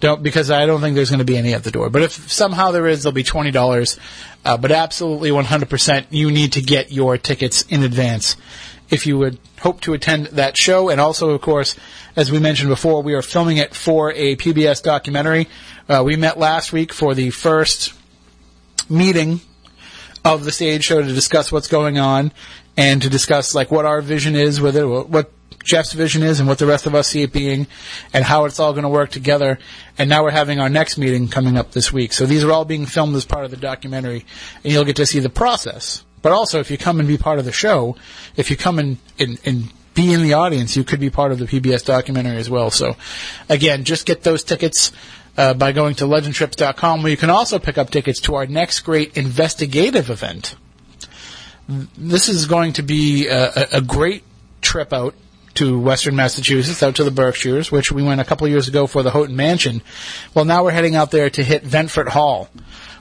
Don't 0.00 0.22
because 0.22 0.50
I 0.50 0.66
don't 0.66 0.80
think 0.80 0.94
there's 0.94 1.10
going 1.10 1.18
to 1.18 1.24
be 1.24 1.36
any 1.36 1.54
at 1.54 1.64
the 1.64 1.70
door. 1.72 1.90
But 1.90 2.02
if 2.02 2.30
somehow 2.30 2.70
there 2.70 2.86
is, 2.86 3.02
there'll 3.02 3.14
be 3.14 3.24
twenty 3.24 3.50
dollars. 3.50 3.98
Uh, 4.44 4.56
but 4.56 4.70
absolutely, 4.70 5.32
one 5.32 5.44
hundred 5.44 5.70
percent, 5.70 6.06
you 6.10 6.30
need 6.30 6.52
to 6.52 6.62
get 6.62 6.92
your 6.92 7.18
tickets 7.18 7.62
in 7.62 7.82
advance 7.82 8.36
if 8.90 9.06
you 9.06 9.18
would 9.18 9.38
hope 9.60 9.80
to 9.82 9.92
attend 9.92 10.26
that 10.26 10.56
show. 10.56 10.88
And 10.88 11.00
also, 11.00 11.30
of 11.30 11.40
course, 11.40 11.76
as 12.16 12.30
we 12.30 12.38
mentioned 12.38 12.68
before, 12.68 13.02
we 13.02 13.14
are 13.14 13.22
filming 13.22 13.56
it 13.58 13.74
for 13.74 14.12
a 14.12 14.36
PBS 14.36 14.82
documentary. 14.82 15.48
Uh, 15.88 16.02
we 16.04 16.16
met 16.16 16.38
last 16.38 16.72
week 16.72 16.92
for 16.92 17.14
the 17.14 17.30
first 17.30 17.92
meeting 18.88 19.40
of 20.24 20.44
the 20.44 20.52
stage 20.52 20.84
show 20.84 21.00
to 21.00 21.14
discuss 21.14 21.52
what's 21.52 21.68
going 21.68 21.98
on 21.98 22.32
and 22.76 23.02
to 23.02 23.10
discuss 23.10 23.54
like 23.54 23.70
what 23.70 23.84
our 23.84 24.00
vision 24.00 24.34
is 24.34 24.60
with 24.60 24.76
it, 24.76 24.84
what 24.84 25.30
Jeff's 25.68 25.92
vision 25.92 26.22
is, 26.22 26.40
and 26.40 26.48
what 26.48 26.58
the 26.58 26.66
rest 26.66 26.86
of 26.86 26.94
us 26.94 27.08
see 27.08 27.22
it 27.22 27.32
being, 27.32 27.66
and 28.12 28.24
how 28.24 28.46
it's 28.46 28.58
all 28.58 28.72
going 28.72 28.84
to 28.84 28.88
work 28.88 29.10
together. 29.10 29.58
And 29.98 30.08
now 30.08 30.24
we're 30.24 30.30
having 30.30 30.58
our 30.58 30.70
next 30.70 30.96
meeting 30.96 31.28
coming 31.28 31.58
up 31.58 31.72
this 31.72 31.92
week. 31.92 32.12
So 32.12 32.24
these 32.24 32.42
are 32.42 32.50
all 32.50 32.64
being 32.64 32.86
filmed 32.86 33.14
as 33.14 33.24
part 33.24 33.44
of 33.44 33.50
the 33.50 33.56
documentary, 33.56 34.24
and 34.64 34.72
you'll 34.72 34.84
get 34.84 34.96
to 34.96 35.06
see 35.06 35.20
the 35.20 35.28
process. 35.28 36.04
But 36.22 36.32
also, 36.32 36.58
if 36.58 36.70
you 36.70 36.78
come 36.78 36.98
and 36.98 37.06
be 37.06 37.18
part 37.18 37.38
of 37.38 37.44
the 37.44 37.52
show, 37.52 37.96
if 38.36 38.50
you 38.50 38.56
come 38.56 38.78
and, 38.78 38.96
and, 39.18 39.38
and 39.44 39.72
be 39.94 40.12
in 40.12 40.22
the 40.22 40.32
audience, 40.32 40.76
you 40.76 40.84
could 40.84 41.00
be 41.00 41.10
part 41.10 41.32
of 41.32 41.38
the 41.38 41.44
PBS 41.44 41.84
documentary 41.84 42.38
as 42.38 42.48
well. 42.48 42.70
So, 42.70 42.96
again, 43.48 43.84
just 43.84 44.06
get 44.06 44.22
those 44.22 44.42
tickets 44.42 44.90
uh, 45.36 45.54
by 45.54 45.72
going 45.72 45.94
to 45.96 46.04
legendtrips.com, 46.04 47.02
where 47.02 47.10
you 47.10 47.16
can 47.16 47.30
also 47.30 47.58
pick 47.58 47.78
up 47.78 47.90
tickets 47.90 48.20
to 48.22 48.34
our 48.34 48.46
next 48.46 48.80
great 48.80 49.16
investigative 49.16 50.10
event. 50.10 50.56
This 51.68 52.28
is 52.28 52.46
going 52.46 52.72
to 52.74 52.82
be 52.82 53.28
a, 53.28 53.48
a, 53.48 53.66
a 53.74 53.80
great 53.82 54.24
trip 54.62 54.92
out 54.92 55.14
to 55.54 55.78
Western 55.78 56.16
Massachusetts, 56.16 56.82
out 56.82 56.96
to 56.96 57.04
the 57.04 57.10
Berkshires, 57.10 57.72
which 57.72 57.90
we 57.90 58.02
went 58.02 58.20
a 58.20 58.24
couple 58.24 58.46
years 58.48 58.68
ago 58.68 58.86
for 58.86 59.02
the 59.02 59.10
Houghton 59.10 59.36
Mansion. 59.36 59.82
Well, 60.34 60.44
now 60.44 60.64
we're 60.64 60.70
heading 60.70 60.94
out 60.94 61.10
there 61.10 61.30
to 61.30 61.42
hit 61.42 61.64
Ventfort 61.64 62.08
Hall, 62.08 62.48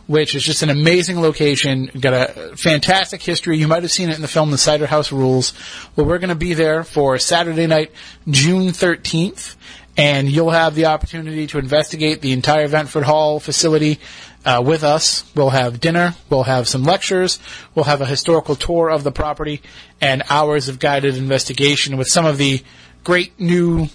which 0.07 0.35
is 0.35 0.43
just 0.43 0.63
an 0.63 0.69
amazing 0.69 1.21
location. 1.21 1.91
Got 1.99 2.13
a 2.13 2.55
fantastic 2.57 3.21
history. 3.21 3.57
You 3.57 3.67
might 3.67 3.83
have 3.83 3.91
seen 3.91 4.09
it 4.09 4.15
in 4.15 4.21
the 4.21 4.27
film 4.27 4.51
The 4.51 4.57
Cider 4.57 4.87
House 4.87 5.11
Rules. 5.11 5.53
Well, 5.95 6.07
we're 6.07 6.19
going 6.19 6.29
to 6.29 6.35
be 6.35 6.53
there 6.53 6.83
for 6.83 7.17
Saturday 7.19 7.67
night, 7.67 7.91
June 8.29 8.69
13th, 8.69 9.55
and 9.97 10.29
you'll 10.29 10.51
have 10.51 10.75
the 10.75 10.85
opportunity 10.85 11.47
to 11.47 11.57
investigate 11.57 12.21
the 12.21 12.31
entire 12.31 12.67
Ventfort 12.67 13.03
Hall 13.03 13.39
facility 13.39 13.99
uh, 14.47 14.61
with 14.61 14.81
us. 14.81 15.29
We'll 15.35 15.49
have 15.49 15.81
dinner, 15.81 16.15
we'll 16.29 16.43
have 16.43 16.69
some 16.69 16.83
lectures, 16.83 17.37
we'll 17.75 17.85
have 17.85 17.99
a 17.99 18.05
historical 18.05 18.55
tour 18.55 18.89
of 18.89 19.03
the 19.03 19.11
property, 19.11 19.61
and 19.99 20.23
hours 20.29 20.69
of 20.69 20.79
guided 20.79 21.17
investigation 21.17 21.97
with 21.97 22.07
some 22.07 22.25
of 22.25 22.37
the 22.37 22.63
great 23.03 23.37
new 23.39 23.89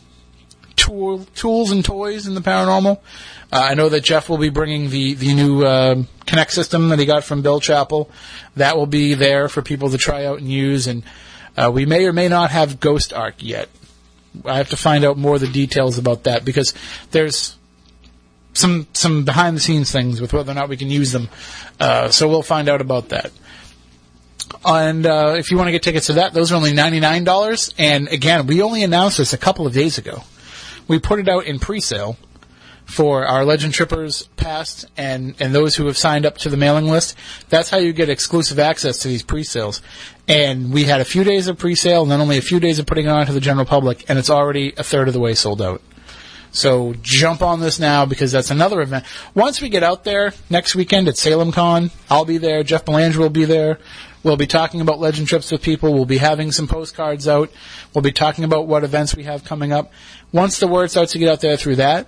tool, 0.76 1.24
tools 1.34 1.70
and 1.70 1.82
toys 1.82 2.26
in 2.26 2.34
the 2.34 2.42
paranormal. 2.42 2.98
Uh, 3.50 3.66
I 3.70 3.74
know 3.74 3.88
that 3.88 4.02
Jeff 4.02 4.28
will 4.28 4.38
be 4.38 4.50
bringing 4.50 4.90
the 4.90 5.14
the 5.14 5.32
new 5.32 5.64
uh, 5.64 6.02
Connect 6.26 6.52
system 6.52 6.90
that 6.90 6.98
he 6.98 7.06
got 7.06 7.24
from 7.24 7.40
Bill 7.40 7.60
Chappell. 7.60 8.10
That 8.56 8.76
will 8.76 8.86
be 8.86 9.14
there 9.14 9.48
for 9.48 9.62
people 9.62 9.88
to 9.90 9.98
try 9.98 10.26
out 10.26 10.38
and 10.38 10.50
use, 10.50 10.86
and 10.86 11.02
uh, 11.56 11.70
we 11.72 11.86
may 11.86 12.04
or 12.04 12.12
may 12.12 12.28
not 12.28 12.50
have 12.50 12.78
Ghost 12.78 13.14
Arc 13.14 13.36
yet. 13.38 13.70
I 14.44 14.58
have 14.58 14.70
to 14.70 14.76
find 14.76 15.04
out 15.04 15.16
more 15.16 15.36
of 15.36 15.40
the 15.40 15.48
details 15.48 15.98
about 15.98 16.24
that 16.24 16.44
because 16.44 16.74
there's 17.10 17.56
some 18.54 18.86
some 18.92 19.24
behind 19.24 19.56
the 19.56 19.60
scenes 19.60 19.90
things 19.90 20.20
with 20.20 20.32
whether 20.32 20.52
or 20.52 20.54
not 20.54 20.68
we 20.68 20.76
can 20.76 20.90
use 20.90 21.12
them. 21.12 21.28
Uh, 21.80 22.08
so 22.08 22.28
we'll 22.28 22.42
find 22.42 22.68
out 22.68 22.80
about 22.80 23.08
that. 23.10 23.32
And 24.64 25.06
uh, 25.06 25.34
if 25.38 25.50
you 25.50 25.56
want 25.56 25.68
to 25.68 25.72
get 25.72 25.82
tickets 25.82 26.06
to 26.06 26.14
that, 26.14 26.34
those 26.34 26.52
are 26.52 26.56
only 26.56 26.72
ninety 26.72 27.00
nine 27.00 27.24
dollars. 27.24 27.72
And 27.78 28.08
again, 28.08 28.46
we 28.46 28.62
only 28.62 28.82
announced 28.82 29.18
this 29.18 29.32
a 29.32 29.38
couple 29.38 29.66
of 29.66 29.72
days 29.72 29.98
ago. 29.98 30.22
We 30.88 30.98
put 30.98 31.20
it 31.20 31.28
out 31.28 31.46
in 31.46 31.58
pre-sale 31.58 32.16
for 32.84 33.24
our 33.24 33.44
Legend 33.44 33.72
Trippers 33.72 34.24
past 34.36 34.84
and, 34.96 35.34
and 35.40 35.54
those 35.54 35.76
who 35.76 35.86
have 35.86 35.96
signed 35.96 36.26
up 36.26 36.36
to 36.38 36.50
the 36.50 36.56
mailing 36.56 36.86
list. 36.86 37.16
That's 37.48 37.70
how 37.70 37.78
you 37.78 37.92
get 37.92 38.10
exclusive 38.10 38.58
access 38.58 38.98
to 38.98 39.08
these 39.08 39.22
pre-sales. 39.22 39.80
And 40.28 40.72
we 40.72 40.84
had 40.84 41.00
a 41.00 41.04
few 41.04 41.24
days 41.24 41.46
of 41.48 41.56
pre-sale 41.56 42.02
and 42.02 42.10
then 42.10 42.20
only 42.20 42.36
a 42.36 42.42
few 42.42 42.60
days 42.60 42.78
of 42.78 42.86
putting 42.86 43.06
it 43.06 43.10
on 43.10 43.24
to 43.26 43.32
the 43.32 43.40
general 43.40 43.64
public, 43.64 44.04
and 44.10 44.18
it's 44.18 44.28
already 44.28 44.74
a 44.76 44.82
third 44.82 45.08
of 45.08 45.14
the 45.14 45.20
way 45.20 45.34
sold 45.34 45.62
out. 45.62 45.80
So 46.52 46.94
jump 47.02 47.40
on 47.40 47.60
this 47.60 47.80
now 47.80 48.04
because 48.04 48.30
that's 48.30 48.50
another 48.50 48.82
event. 48.82 49.04
Once 49.34 49.62
we 49.62 49.70
get 49.70 49.82
out 49.82 50.04
there 50.04 50.34
next 50.50 50.74
weekend 50.74 51.08
at 51.08 51.16
Salem 51.16 51.50
Con, 51.50 51.90
I'll 52.10 52.26
be 52.26 52.36
there. 52.36 52.62
Jeff 52.62 52.84
Belanger 52.84 53.18
will 53.18 53.30
be 53.30 53.46
there. 53.46 53.78
We'll 54.22 54.36
be 54.36 54.46
talking 54.46 54.80
about 54.80 55.00
legend 55.00 55.26
trips 55.28 55.50
with 55.50 55.62
people. 55.62 55.92
We'll 55.92 56.04
be 56.04 56.18
having 56.18 56.52
some 56.52 56.68
postcards 56.68 57.26
out. 57.26 57.50
We'll 57.94 58.02
be 58.02 58.12
talking 58.12 58.44
about 58.44 58.68
what 58.68 58.84
events 58.84 59.16
we 59.16 59.24
have 59.24 59.44
coming 59.44 59.72
up. 59.72 59.92
Once 60.30 60.60
the 60.60 60.68
word 60.68 60.90
starts 60.90 61.12
to 61.12 61.18
get 61.18 61.28
out 61.28 61.40
there 61.40 61.56
through 61.56 61.76
that, 61.76 62.06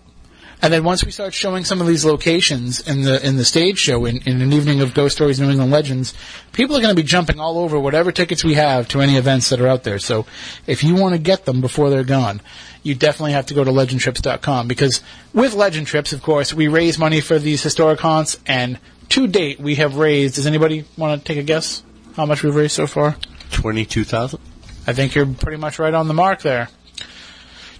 and 0.65 0.73
then 0.73 0.83
once 0.83 1.05
we 1.05 1.11
start 1.11 1.35
showing 1.35 1.63
some 1.63 1.83
of 1.83 1.87
these 1.87 2.07
locations 2.07 2.81
in 2.81 3.03
the 3.03 3.23
in 3.23 3.37
the 3.37 3.45
stage 3.45 3.79
show 3.79 4.07
in, 4.07 4.23
in 4.23 4.41
an 4.41 4.51
evening 4.51 4.81
of 4.81 4.95
Ghost 4.95 5.15
Stories 5.15 5.39
New 5.39 5.51
England 5.51 5.71
Legends, 5.71 6.15
people 6.53 6.75
are 6.75 6.81
going 6.81 6.97
to 6.97 7.01
be 7.01 7.07
jumping 7.07 7.39
all 7.39 7.59
over 7.59 7.79
whatever 7.79 8.11
tickets 8.11 8.43
we 8.43 8.55
have 8.55 8.89
to 8.89 9.03
any 9.03 9.17
events 9.17 9.51
that 9.51 9.61
are 9.61 9.69
out 9.69 9.83
there. 9.83 9.99
So 9.99 10.25
if 10.67 10.83
you 10.83 10.95
want 10.95 11.15
to 11.15 11.19
get 11.19 11.45
them 11.45 11.61
before 11.61 11.91
they're 11.91 12.03
gone, 12.03 12.41
you 12.83 12.95
definitely 12.95 13.33
have 13.33 13.45
to 13.47 13.55
go 13.55 13.63
to 13.63 13.71
legendtrips.com 13.71 14.67
because 14.67 15.03
with 15.35 15.53
Legend 15.53 15.87
Trips, 15.87 16.15
of 16.15 16.23
course, 16.23 16.55
we 16.55 16.69
raise 16.69 16.99
money 16.99 17.21
for 17.21 17.39
these 17.39 17.63
historic 17.63 18.01
haunts 18.01 18.41
and 18.47 18.79
to 19.11 19.27
date 19.27 19.61
we 19.61 19.75
have 19.75 19.97
raised, 19.97 20.37
does 20.37 20.47
anybody 20.47 20.87
want 20.97 21.21
to 21.21 21.25
take 21.27 21.37
a 21.37 21.43
guess 21.43 21.83
how 22.17 22.25
much 22.25 22.43
we've 22.43 22.55
raised 22.55 22.73
so 22.73 22.87
far? 22.87 23.17
22,000? 23.51 24.41
I 24.87 24.95
think 24.95 25.15
you're 25.15 25.27
pretty 25.27 25.59
much 25.59 25.79
right 25.79 25.93
on 25.93 26.09
the 26.09 26.15
mark 26.15 26.41
there. 26.41 26.71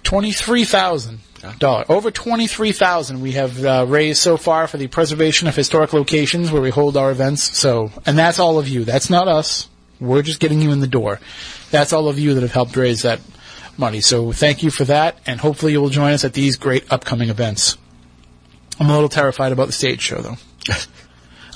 Twenty-three 0.05 0.63
thousand 0.63 1.19
dollars, 1.59 1.87
over 1.89 2.11
twenty-three 2.11 2.71
thousand 2.71 3.21
we 3.21 3.33
have 3.33 3.65
uh, 3.65 3.85
raised 3.87 4.21
so 4.21 4.37
far 4.37 4.67
for 4.67 4.77
the 4.77 4.87
preservation 4.87 5.49
of 5.49 5.55
historic 5.55 5.91
locations 5.91 6.51
where 6.51 6.61
we 6.61 6.69
hold 6.69 6.95
our 6.95 7.11
events. 7.11 7.57
So, 7.57 7.91
and 8.05 8.17
that's 8.17 8.39
all 8.39 8.57
of 8.57 8.69
you. 8.69 8.85
That's 8.85 9.09
not 9.09 9.27
us. 9.27 9.67
We're 9.99 10.21
just 10.21 10.39
getting 10.39 10.61
you 10.61 10.71
in 10.71 10.79
the 10.79 10.87
door. 10.87 11.19
That's 11.71 11.91
all 11.91 12.07
of 12.07 12.17
you 12.17 12.35
that 12.35 12.41
have 12.41 12.53
helped 12.53 12.77
raise 12.77 13.01
that 13.01 13.19
money. 13.77 13.99
So, 13.99 14.31
thank 14.31 14.63
you 14.63 14.71
for 14.71 14.85
that, 14.85 15.17
and 15.25 15.41
hopefully 15.41 15.73
you 15.73 15.81
will 15.81 15.89
join 15.89 16.13
us 16.13 16.23
at 16.23 16.33
these 16.33 16.55
great 16.55 16.89
upcoming 16.89 17.29
events. 17.29 17.77
I'm 18.79 18.89
a 18.89 18.93
little 18.93 19.09
terrified 19.09 19.51
about 19.51 19.67
the 19.67 19.73
stage 19.73 20.01
show, 20.01 20.21
though. 20.21 20.37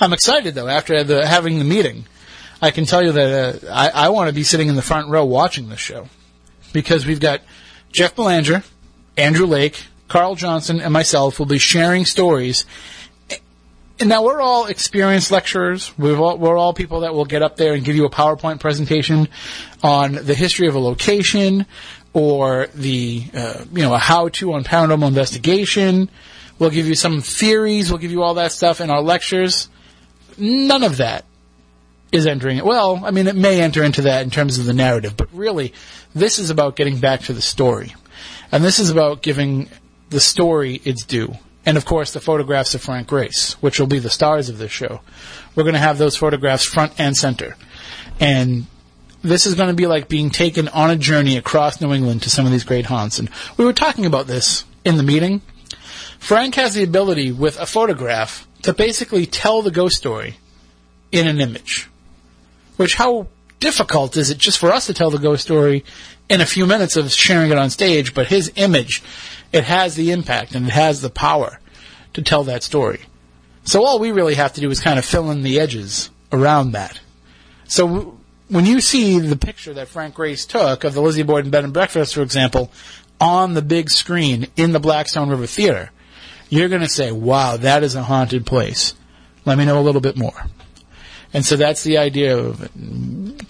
I'm 0.00 0.12
excited 0.12 0.54
though. 0.54 0.68
After 0.68 1.04
the, 1.04 1.26
having 1.26 1.58
the 1.58 1.64
meeting, 1.64 2.06
I 2.62 2.70
can 2.70 2.86
tell 2.86 3.02
you 3.02 3.12
that 3.12 3.64
uh, 3.64 3.72
I, 3.72 4.06
I 4.06 4.08
want 4.08 4.28
to 4.28 4.34
be 4.34 4.42
sitting 4.42 4.68
in 4.68 4.76
the 4.76 4.82
front 4.82 5.08
row 5.08 5.24
watching 5.24 5.68
this 5.68 5.78
show 5.78 6.08
because 6.72 7.06
we've 7.06 7.20
got 7.20 7.42
Jeff 7.92 8.14
Belanger, 8.14 8.62
Andrew 9.16 9.46
Lake, 9.46 9.84
Carl 10.08 10.34
Johnson, 10.34 10.80
and 10.80 10.92
myself 10.92 11.38
will 11.38 11.46
be 11.46 11.58
sharing 11.58 12.04
stories. 12.04 12.64
And 13.98 14.08
now 14.08 14.24
we're 14.24 14.40
all 14.40 14.66
experienced 14.66 15.30
lecturers. 15.30 15.92
We're 15.98 16.16
all, 16.16 16.38
we're 16.38 16.56
all 16.56 16.72
people 16.72 17.00
that 17.00 17.14
will 17.14 17.26
get 17.26 17.42
up 17.42 17.56
there 17.56 17.74
and 17.74 17.84
give 17.84 17.96
you 17.96 18.06
a 18.06 18.10
PowerPoint 18.10 18.58
presentation 18.58 19.28
on 19.82 20.12
the 20.12 20.34
history 20.34 20.68
of 20.68 20.74
a 20.74 20.78
location 20.78 21.66
or 22.12 22.68
the 22.74 23.24
uh, 23.34 23.64
you 23.72 23.82
know 23.82 23.94
a 23.94 23.98
how-to 23.98 24.54
on 24.54 24.64
paranormal 24.64 25.06
investigation. 25.06 26.10
We'll 26.58 26.70
give 26.70 26.86
you 26.86 26.94
some 26.94 27.20
theories. 27.20 27.90
We'll 27.90 27.98
give 27.98 28.10
you 28.10 28.22
all 28.22 28.34
that 28.34 28.52
stuff 28.52 28.80
in 28.80 28.90
our 28.90 29.02
lectures. 29.02 29.68
None 30.38 30.82
of 30.82 30.96
that 30.96 31.24
is 32.12 32.26
entering 32.26 32.58
it. 32.58 32.64
Well, 32.64 33.04
I 33.04 33.10
mean, 33.10 33.26
it 33.26 33.36
may 33.36 33.60
enter 33.60 33.82
into 33.82 34.02
that 34.02 34.22
in 34.22 34.30
terms 34.30 34.58
of 34.58 34.66
the 34.66 34.72
narrative, 34.72 35.16
but 35.16 35.28
really, 35.32 35.72
this 36.14 36.38
is 36.38 36.50
about 36.50 36.76
getting 36.76 36.98
back 36.98 37.22
to 37.22 37.32
the 37.32 37.42
story. 37.42 37.94
And 38.52 38.64
this 38.64 38.78
is 38.78 38.90
about 38.90 39.22
giving 39.22 39.68
the 40.10 40.20
story 40.20 40.80
its 40.84 41.04
due. 41.04 41.34
And 41.64 41.76
of 41.76 41.84
course, 41.84 42.12
the 42.12 42.20
photographs 42.20 42.74
of 42.74 42.82
Frank 42.82 43.06
Grace, 43.06 43.52
which 43.62 43.78
will 43.78 43.86
be 43.86 43.98
the 43.98 44.10
stars 44.10 44.48
of 44.48 44.58
this 44.58 44.72
show. 44.72 45.00
We're 45.54 45.62
going 45.62 45.74
to 45.74 45.80
have 45.80 45.98
those 45.98 46.16
photographs 46.16 46.64
front 46.64 46.98
and 46.98 47.16
center. 47.16 47.56
And 48.18 48.66
this 49.22 49.46
is 49.46 49.54
going 49.54 49.68
to 49.68 49.74
be 49.74 49.86
like 49.86 50.08
being 50.08 50.30
taken 50.30 50.68
on 50.68 50.90
a 50.90 50.96
journey 50.96 51.36
across 51.36 51.80
New 51.80 51.92
England 51.92 52.22
to 52.22 52.30
some 52.30 52.46
of 52.46 52.52
these 52.52 52.64
great 52.64 52.86
haunts. 52.86 53.18
And 53.18 53.28
we 53.56 53.64
were 53.64 53.72
talking 53.72 54.06
about 54.06 54.26
this 54.26 54.64
in 54.84 54.96
the 54.96 55.02
meeting. 55.02 55.42
Frank 56.18 56.54
has 56.54 56.74
the 56.74 56.82
ability 56.82 57.30
with 57.32 57.58
a 57.60 57.66
photograph 57.66 58.46
to 58.62 58.72
basically 58.72 59.26
tell 59.26 59.62
the 59.62 59.70
ghost 59.70 59.96
story 59.96 60.36
in 61.12 61.26
an 61.26 61.40
image. 61.40 61.89
Which, 62.80 62.94
how 62.94 63.26
difficult 63.58 64.16
is 64.16 64.30
it 64.30 64.38
just 64.38 64.58
for 64.58 64.72
us 64.72 64.86
to 64.86 64.94
tell 64.94 65.10
the 65.10 65.18
ghost 65.18 65.42
story 65.42 65.84
in 66.30 66.40
a 66.40 66.46
few 66.46 66.64
minutes 66.64 66.96
of 66.96 67.12
sharing 67.12 67.50
it 67.50 67.58
on 67.58 67.68
stage? 67.68 68.14
But 68.14 68.28
his 68.28 68.50
image, 68.56 69.02
it 69.52 69.64
has 69.64 69.96
the 69.96 70.12
impact 70.12 70.54
and 70.54 70.66
it 70.66 70.72
has 70.72 71.02
the 71.02 71.10
power 71.10 71.60
to 72.14 72.22
tell 72.22 72.42
that 72.44 72.62
story. 72.62 73.00
So 73.64 73.84
all 73.84 73.98
we 73.98 74.12
really 74.12 74.32
have 74.32 74.54
to 74.54 74.62
do 74.62 74.70
is 74.70 74.80
kind 74.80 74.98
of 74.98 75.04
fill 75.04 75.30
in 75.30 75.42
the 75.42 75.60
edges 75.60 76.08
around 76.32 76.72
that. 76.72 76.98
So 77.68 78.18
when 78.48 78.64
you 78.64 78.80
see 78.80 79.18
the 79.18 79.36
picture 79.36 79.74
that 79.74 79.88
Frank 79.88 80.14
Grace 80.14 80.46
took 80.46 80.82
of 80.82 80.94
the 80.94 81.02
Lizzie 81.02 81.22
Borden 81.22 81.50
Bed 81.50 81.64
and 81.64 81.74
Breakfast, 81.74 82.14
for 82.14 82.22
example, 82.22 82.72
on 83.20 83.52
the 83.52 83.60
big 83.60 83.90
screen 83.90 84.46
in 84.56 84.72
the 84.72 84.80
Blackstone 84.80 85.28
River 85.28 85.46
Theater, 85.46 85.90
you're 86.48 86.70
going 86.70 86.80
to 86.80 86.88
say, 86.88 87.12
wow, 87.12 87.58
that 87.58 87.82
is 87.82 87.94
a 87.94 88.04
haunted 88.04 88.46
place. 88.46 88.94
Let 89.44 89.58
me 89.58 89.66
know 89.66 89.78
a 89.78 89.84
little 89.84 90.00
bit 90.00 90.16
more. 90.16 90.46
And 91.32 91.44
so 91.44 91.56
that's 91.56 91.84
the 91.84 91.98
idea 91.98 92.36
of 92.36 92.62
it. 92.62 92.70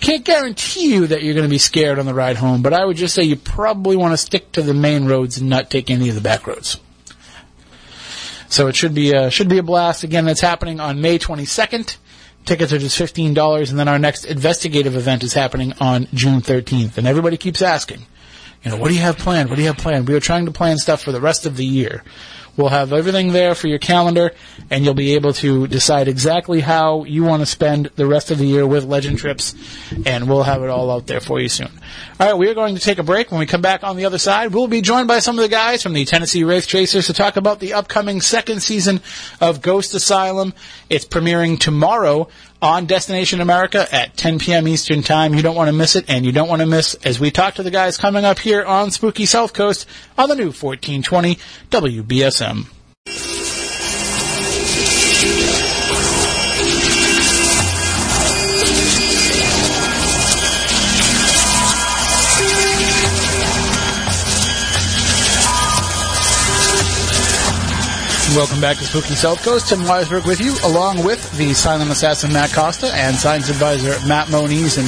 Can't 0.01 0.25
guarantee 0.25 0.93
you 0.93 1.07
that 1.07 1.23
you're 1.23 1.35
going 1.35 1.47
to 1.47 1.51
be 1.51 1.59
scared 1.59 1.99
on 1.99 2.07
the 2.07 2.15
ride 2.15 2.37
home, 2.37 2.63
but 2.63 2.75
I 2.75 2.85
would 2.85 2.97
just 2.97 3.15
say 3.15 3.23
you 3.23 3.37
probably 3.37 3.97
want 3.97 4.13
to 4.13 4.19
stick 4.19 4.53
to 4.53 4.63
the 4.63 4.75
main 4.75 5.07
roads 5.07 5.39
and 5.39 5.49
not 5.49 5.71
take 5.71 5.91
any 5.91 6.09
of 6.09 6.15
the 6.15 6.21
back 6.21 6.47
roads. 6.47 6.79
So 8.49 8.67
it 8.67 8.77
should 8.77 8.95
be 8.95 9.13
a, 9.13 9.31
should 9.31 9.49
be 9.49 9.59
a 9.59 9.63
blast. 9.63 10.03
Again, 10.05 10.25
that's 10.25 10.41
happening 10.41 10.81
on 10.81 11.01
May 11.01 11.19
22nd. 11.19 11.97
Tickets 12.45 12.73
are 12.73 12.79
just 12.79 12.97
fifteen 12.97 13.35
dollars, 13.35 13.71
and 13.71 13.79
then 13.79 13.87
our 13.87 13.99
next 13.99 14.25
investigative 14.25 14.97
event 14.97 15.23
is 15.23 15.35
happening 15.35 15.75
on 15.79 16.09
June 16.15 16.41
13th. 16.41 16.97
And 16.97 17.07
everybody 17.07 17.37
keeps 17.37 17.61
asking, 17.61 18.07
you 18.65 18.71
know, 18.71 18.79
what 18.79 18.89
do 18.89 18.95
you 18.95 19.03
have 19.03 19.19
planned? 19.19 19.51
What 19.51 19.57
do 19.57 19.63
you 19.63 19.69
have 19.69 19.77
planned? 19.77 20.09
We 20.09 20.15
are 20.15 20.21
trying 20.21 20.47
to 20.47 20.51
plan 20.51 20.79
stuff 20.79 21.03
for 21.03 21.13
the 21.13 21.21
rest 21.21 21.45
of 21.45 21.59
the 21.59 21.67
year. 21.67 22.03
We'll 22.61 22.69
have 22.69 22.93
everything 22.93 23.33
there 23.33 23.55
for 23.55 23.69
your 23.69 23.79
calendar, 23.79 24.33
and 24.69 24.85
you'll 24.85 24.93
be 24.93 25.15
able 25.15 25.33
to 25.33 25.67
decide 25.67 26.09
exactly 26.09 26.61
how 26.61 27.05
you 27.05 27.25
want 27.25 27.41
to 27.41 27.47
spend 27.47 27.87
the 27.97 28.07
rest 28.07 28.31
of 28.31 28.37
the 28.37 28.45
year 28.45 28.67
with 28.67 28.85
Legend 28.85 29.17
Trips, 29.17 29.55
and 30.05 30.29
we'll 30.29 30.43
have 30.43 30.63
it 30.63 30.69
all 30.69 30.91
out 30.91 31.07
there 31.07 31.21
for 31.21 31.41
you 31.41 31.49
soon. 31.49 31.71
All 32.21 32.27
right, 32.27 32.37
we 32.37 32.51
are 32.51 32.55
going 32.55 32.75
to 32.75 32.81
take 32.83 32.99
a 32.99 33.03
break. 33.03 33.31
When 33.31 33.41
we 33.41 33.47
come 33.47 33.63
back 33.63 33.83
on 33.83 33.97
the 33.97 34.05
other 34.05 34.19
side, 34.19 34.53
we'll 34.53 34.69
be 34.69 34.83
joined 34.83 35.09
by 35.09 35.21
some 35.21 35.39
of 35.39 35.43
the 35.43 35.49
guys 35.49 35.83
from 35.83 35.95
the 35.95 36.05
Tennessee 36.05 36.45
Wraith 36.45 36.67
Chasers 36.67 37.07
to 37.07 37.15
talk 37.15 37.39
about 37.39 37.61
the 37.61 37.73
upcoming 37.73 38.21
second 38.21 38.61
season 38.63 39.01
of 39.41 39.63
Ghost 39.63 39.95
Asylum. 39.95 40.53
It's 40.91 41.07
premiering 41.07 41.59
tomorrow 41.59 42.29
on 42.63 42.87
Destination 42.87 43.41
America 43.41 43.87
at 43.95 44.17
10 44.17 44.39
p.m. 44.39 44.69
Eastern 44.69 45.03
Time. 45.03 45.35
You 45.35 45.43
don't 45.43 45.57
want 45.57 45.69
to 45.69 45.73
miss 45.73 45.97
it, 45.97 46.05
and 46.09 46.25
you 46.25 46.33
don't 46.33 46.49
want 46.49 46.61
to 46.61 46.67
miss 46.67 46.95
as 46.95 47.19
we 47.19 47.31
talk 47.31 47.55
to 47.55 47.63
the 47.63 47.71
guys 47.71 47.97
coming 47.97 48.25
up 48.25 48.39
here 48.39 48.65
on 48.65 48.91
Spooky 48.91 49.27
South 49.27 49.53
Coast 49.53 49.87
on 50.19 50.29
the 50.29 50.37
new 50.37 50.53
1420 50.53 51.39
WBSM. 51.71 52.80
Welcome 68.37 68.61
back 68.61 68.77
to 68.77 68.85
Spooky 68.85 69.15
South 69.15 69.43
Coast. 69.43 69.69
Tim 69.69 69.81
Weisberg 69.81 70.25
with 70.25 70.41
you, 70.41 70.55
along 70.65 71.05
with 71.05 71.37
the 71.37 71.53
silent 71.53 71.91
assassin 71.91 72.33
Matt 72.33 72.53
Costa 72.53 72.87
and 72.95 73.17
science 73.17 73.49
advisor 73.49 73.97
Matt 74.07 74.31
Moniz. 74.31 74.79
And 74.79 74.87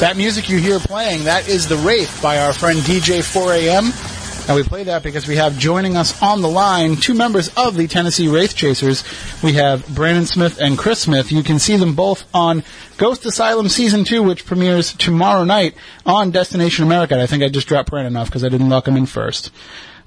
that 0.00 0.16
music 0.16 0.48
you 0.48 0.58
hear 0.58 0.78
playing, 0.78 1.24
that 1.24 1.48
is 1.48 1.66
The 1.66 1.76
Wraith 1.76 2.20
by 2.22 2.38
our 2.38 2.52
friend 2.52 2.78
DJ 2.78 3.18
4AM. 3.18 4.48
And 4.48 4.56
we 4.56 4.62
play 4.62 4.84
that 4.84 5.02
because 5.02 5.26
we 5.26 5.36
have 5.36 5.58
joining 5.58 5.96
us 5.96 6.22
on 6.22 6.40
the 6.40 6.48
line 6.48 6.94
two 6.94 7.14
members 7.14 7.48
of 7.56 7.76
the 7.76 7.88
Tennessee 7.88 8.28
Wraith 8.28 8.54
Chasers. 8.54 9.02
We 9.42 9.54
have 9.54 9.86
Brandon 9.88 10.26
Smith 10.26 10.60
and 10.60 10.78
Chris 10.78 11.00
Smith. 11.00 11.32
You 11.32 11.42
can 11.42 11.58
see 11.58 11.76
them 11.76 11.94
both 11.94 12.24
on 12.32 12.62
Ghost 12.96 13.26
Asylum 13.26 13.68
Season 13.68 14.04
2, 14.04 14.22
which 14.22 14.46
premieres 14.46 14.92
tomorrow 14.92 15.42
night 15.42 15.74
on 16.06 16.30
Destination 16.30 16.84
America. 16.84 17.20
I 17.20 17.26
think 17.26 17.42
I 17.42 17.48
just 17.48 17.66
dropped 17.66 17.90
Brandon 17.90 18.16
off 18.16 18.28
because 18.28 18.44
I 18.44 18.48
didn't 18.48 18.68
lock 18.68 18.86
him 18.86 18.96
in 18.96 19.06
first. 19.06 19.50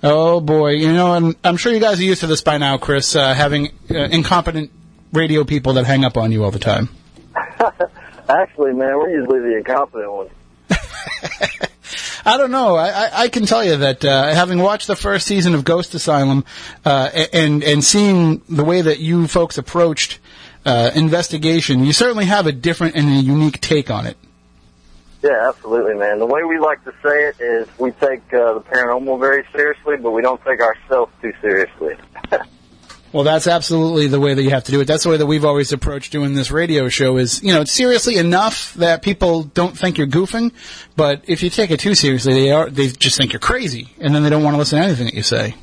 Oh 0.04 0.40
boy, 0.40 0.72
you 0.72 0.94
know, 0.94 1.14
and 1.14 1.36
I'm 1.44 1.58
sure 1.58 1.74
you 1.74 1.80
guys 1.80 2.00
are 2.00 2.04
used 2.04 2.22
to 2.22 2.28
this 2.28 2.42
by 2.42 2.58
now, 2.58 2.78
Chris, 2.78 3.16
uh, 3.16 3.34
having 3.34 3.72
uh, 3.90 3.96
incompetent 3.96 4.72
radio 5.12 5.44
people 5.44 5.74
that 5.74 5.86
hang 5.86 6.06
up 6.06 6.18
on 6.18 6.32
you 6.32 6.44
all 6.44 6.52
the 6.52 6.60
time. 6.60 6.90
Actually, 8.30 8.74
man, 8.74 8.98
we're 8.98 9.10
usually 9.10 9.40
the 9.40 9.58
incompetent 9.58 10.12
ones. 10.12 10.32
I 12.26 12.38
don't 12.38 12.52
know. 12.52 12.76
I, 12.76 12.90
I, 12.90 13.10
I 13.24 13.28
can 13.30 13.46
tell 13.46 13.64
you 13.64 13.78
that 13.78 14.04
uh, 14.04 14.34
having 14.36 14.60
watched 14.60 14.88
the 14.88 14.96
first 14.96 15.26
season 15.26 15.56
of 15.56 15.64
Ghost 15.64 15.96
Asylum 15.96 16.46
uh, 16.86 17.10
and 17.34 17.64
and 17.64 17.84
seeing 17.84 18.42
the 18.50 18.66
way 18.66 18.82
that 18.82 19.00
you 19.00 19.28
folks 19.28 19.58
approached 19.58 20.20
uh, 20.66 20.92
investigation, 20.94 21.86
you 21.86 21.94
certainly 21.94 22.26
have 22.26 22.46
a 22.46 22.52
different 22.52 22.96
and 22.96 23.08
a 23.08 23.22
unique 23.22 23.62
take 23.62 23.90
on 23.90 24.06
it. 24.06 24.18
Yeah, 25.24 25.50
absolutely, 25.50 25.96
man. 25.96 26.20
The 26.20 26.26
way 26.26 26.44
we 26.44 26.60
like 26.60 26.84
to 26.84 26.92
say 27.04 27.30
it 27.30 27.42
is 27.42 27.68
we 27.80 27.92
take 27.92 28.22
uh, 28.34 28.54
the 28.54 28.62
paranormal 28.62 29.20
very 29.20 29.46
seriously, 29.52 29.98
but 29.98 30.12
we 30.12 30.22
don't 30.22 30.44
take 30.44 30.62
ourselves 30.62 31.12
too 31.22 31.34
seriously. 31.42 31.96
Well, 33.14 33.24
that's 33.24 33.48
absolutely 33.48 34.08
the 34.08 34.20
way 34.20 34.34
that 34.34 34.44
you 34.44 34.50
have 34.50 34.66
to 34.66 34.72
do 34.72 34.82
it. 34.82 34.86
That's 34.86 35.04
the 35.04 35.10
way 35.10 35.18
that 35.18 35.26
we've 35.26 35.46
always 35.46 35.72
approached 35.72 36.12
doing 36.12 36.34
this 36.34 36.52
radio 36.52 36.90
show 36.90 37.18
is, 37.18 37.42
you 37.42 37.54
know, 37.54 37.62
it's 37.62 37.72
seriously 37.72 38.18
enough 38.18 38.74
that 38.76 39.02
people 39.02 39.44
don't 39.44 39.78
think 39.78 39.98
you're 39.98 40.08
goofing, 40.08 40.52
but 40.98 41.24
if 41.26 41.42
you 41.42 41.50
take 41.50 41.72
it 41.72 41.80
too 41.80 41.96
seriously, 41.96 42.34
they 42.34 42.52
are, 42.52 42.70
they 42.70 42.90
just 42.90 43.16
think 43.16 43.32
you're 43.32 43.40
crazy, 43.40 43.90
and 44.00 44.14
then 44.14 44.24
they 44.24 44.30
don't 44.30 44.44
want 44.44 44.56
to 44.56 44.58
listen 44.58 44.80
to 44.80 44.86
anything 44.86 45.06
that 45.06 45.14
you 45.14 45.24
say. 45.24 45.56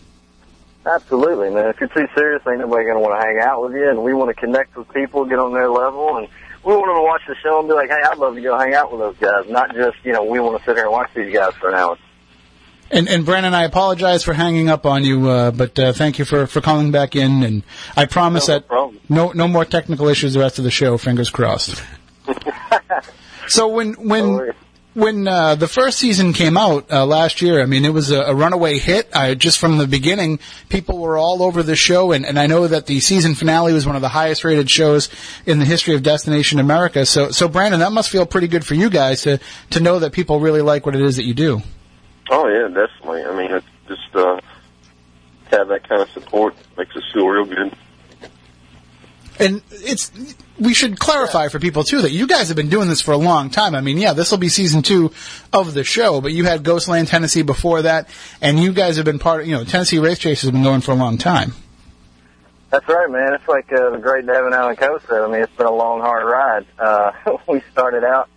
Absolutely, 0.87 1.51
man. 1.51 1.67
If 1.67 1.81
you're 1.81 1.91
too 1.91 2.09
serious, 2.15 2.43
ain't 2.49 2.61
nobody 2.61 2.87
gonna 2.87 3.01
want 3.01 3.21
to 3.21 3.27
hang 3.27 3.39
out 3.39 3.63
with 3.63 3.75
you, 3.75 3.91
and 3.91 4.03
we 4.03 4.15
want 4.15 4.35
to 4.35 4.41
connect 4.41 4.75
with 4.77 4.89
people, 4.93 5.27
get 5.27 5.39
on 5.39 5.53
their 5.53 5.71
level, 5.71 6.17
and 6.17 6.29
we 6.65 6.75
want 6.75 6.97
to 6.97 7.03
watch 7.03 7.23
the 7.29 7.35
show 7.43 7.59
and 7.61 7.69
be 7.69 7.75
like, 7.75 7.89
"Hey, 7.91 8.01
I'd 8.05 8.19
love 8.19 8.35
to 8.35 8.41
go 8.41 8.59
hang 8.59 8.75
out 8.75 8.91
with 8.91 9.01
those 9.01 9.17
guys." 9.19 9.51
Not 9.51 9.75
just, 9.75 9.97
you 10.05 10.13
know, 10.13 10.25
we 10.25 10.41
want 10.41 10.59
to 10.59 10.65
sit 10.65 10.77
here 10.77 10.85
and 10.85 10.93
watch 10.93 11.11
these 11.15 11.33
guys 11.33 11.53
for 11.61 11.69
an 11.69 11.75
hour. 11.75 11.99
And, 12.91 13.09
and 13.09 13.25
Brandon, 13.25 13.55
I 13.55 13.65
apologize 13.65 14.23
for 14.25 14.35
hanging 14.35 14.69
up 14.69 14.85
on 14.87 15.05
you, 15.05 15.29
uh, 15.29 15.51
but 15.51 15.79
uh, 15.79 15.93
thank 15.95 16.19
you 16.19 16.25
for, 16.25 16.47
for 16.47 16.61
calling 16.61 16.91
back 16.93 17.17
in. 17.17 17.43
And 17.43 17.63
I 17.97 18.05
promise 18.05 18.47
No, 18.47 18.55
that 18.55 18.69
problem. 18.69 19.01
no 19.09 19.33
no 19.33 19.49
more 19.49 19.65
technical 19.65 20.07
issues 20.09 20.35
the 20.35 20.41
rest 20.41 20.59
of 20.59 20.65
the 20.65 20.71
show. 20.71 20.97
Fingers 20.99 21.31
crossed. 21.31 21.83
so 23.49 23.69
when 23.69 23.95
when. 23.95 24.53
When 24.95 25.27
uh, 25.27 25.57
the 25.57 25.69
first 25.69 25.99
season 25.99 26.33
came 26.33 26.57
out 26.57 26.91
uh, 26.91 27.05
last 27.05 27.43
year, 27.43 27.61
I 27.61 27.67
mean, 27.67 27.85
it 27.85 27.93
was 27.93 28.11
a, 28.11 28.21
a 28.23 28.35
runaway 28.35 28.79
hit. 28.79 29.09
I, 29.15 29.35
just 29.35 29.59
from 29.59 29.79
the 29.79 29.87
beginning, 29.87 30.39
people 30.69 30.99
were 30.99 31.19
all 31.19 31.43
over 31.43 31.63
the 31.63 31.77
show, 31.77 32.13
and, 32.13 32.25
and 32.25 32.39
I 32.39 32.47
know 32.47 32.67
that 32.67 32.87
the 32.87 33.01
season 33.01 33.35
finale 33.35 33.73
was 33.73 33.87
one 33.87 33.97
of 33.97 34.03
the 34.03 34.09
highest 34.09 34.45
rated 34.45 34.71
shows 34.71 35.09
in 35.47 35.59
the 35.59 35.65
history 35.65 35.95
of 35.95 36.03
Destination 36.03 36.61
America. 36.61 37.05
So, 37.05 37.31
so 37.31 37.49
Brandon, 37.49 37.81
that 37.81 37.93
must 37.93 38.09
feel 38.09 38.25
pretty 38.25 38.49
good 38.49 38.65
for 38.65 38.75
you 38.75 38.89
guys 38.89 39.23
to 39.23 39.41
to 39.71 39.81
know 39.81 39.99
that 39.99 40.13
people 40.13 40.41
really 40.41 40.63
like 40.63 40.87
what 40.87 40.95
it 40.95 41.03
is 41.03 41.17
that 41.17 41.25
you 41.25 41.35
do. 41.35 41.61
Oh 42.31 42.49
yeah, 42.49 42.69
definitely. 42.69 43.25
I 43.25 43.37
mean, 43.37 43.51
it's 43.51 43.67
just 43.89 44.15
uh, 44.15 44.41
have 45.51 45.69
that 45.69 45.89
kind 45.89 46.03
of 46.03 46.11
support 46.11 46.55
makes 46.77 46.95
us 46.97 47.03
feel 47.13 47.27
real 47.27 47.45
good. 47.45 47.77
And 49.39 49.63
it's 49.71 50.13
we 50.59 50.75
should 50.75 50.99
clarify 50.99 51.49
for 51.49 51.59
people 51.59 51.83
too 51.83 52.03
that 52.03 52.13
you 52.13 52.27
guys 52.27 52.49
have 52.49 52.57
been 52.57 52.69
doing 52.69 52.89
this 52.89 53.01
for 53.01 53.13
a 53.13 53.17
long 53.17 53.51
time. 53.51 53.75
I 53.75 53.81
mean, 53.81 53.99
yeah, 53.99 54.13
this 54.13 54.31
will 54.31 54.39
be 54.39 54.49
season 54.49 54.83
two 54.83 55.13
of 55.53 55.75
the 55.75 55.83
show, 55.83 56.21
but 56.21 56.33
you 56.33 56.45
had 56.45 56.63
Ghostland 56.63 57.09
Tennessee 57.09 57.43
before 57.43 57.83
that, 57.83 58.09
and 58.41 58.61
you 58.61 58.73
guys 58.73 58.97
have 58.97 59.05
been 59.05 59.19
part 59.19 59.41
of 59.41 59.47
you 59.49 59.57
know 59.57 59.65
Tennessee 59.65 59.99
Wraith 59.99 60.21
Chase 60.21 60.43
has 60.43 60.51
been 60.51 60.63
going 60.63 60.81
for 60.81 60.93
a 60.93 60.97
long 60.97 61.19
time. 61.19 61.53
That's 62.71 62.89
right, 62.89 63.09
man. 63.09 63.35
It's 63.35 63.47
like 63.47 63.73
uh, 63.73 63.91
the 63.91 63.99
great 63.99 64.29
Allan 64.29 64.75
Coe 64.75 64.99
said. 65.07 65.23
I 65.23 65.29
mean, 65.29 65.43
it's 65.43 65.57
been 65.57 65.67
a 65.67 65.75
long, 65.75 66.01
hard 66.01 66.27
ride. 66.27 66.67
Uh, 66.77 67.39
we 67.49 67.63
started 67.71 68.03
out, 68.03 68.29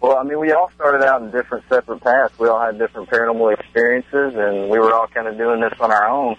well, 0.00 0.16
I 0.16 0.24
mean, 0.24 0.40
we 0.40 0.50
all 0.50 0.72
started 0.74 1.06
out 1.06 1.22
in 1.22 1.30
different 1.30 1.64
separate 1.68 2.00
paths. 2.00 2.36
We 2.36 2.48
all 2.48 2.60
had 2.60 2.76
different 2.76 3.08
paranormal 3.08 3.56
experiences, 3.56 4.34
and 4.34 4.68
we 4.68 4.80
were 4.80 4.92
all 4.92 5.06
kind 5.06 5.28
of 5.28 5.38
doing 5.38 5.60
this 5.60 5.74
on 5.78 5.92
our 5.92 6.08
own. 6.08 6.34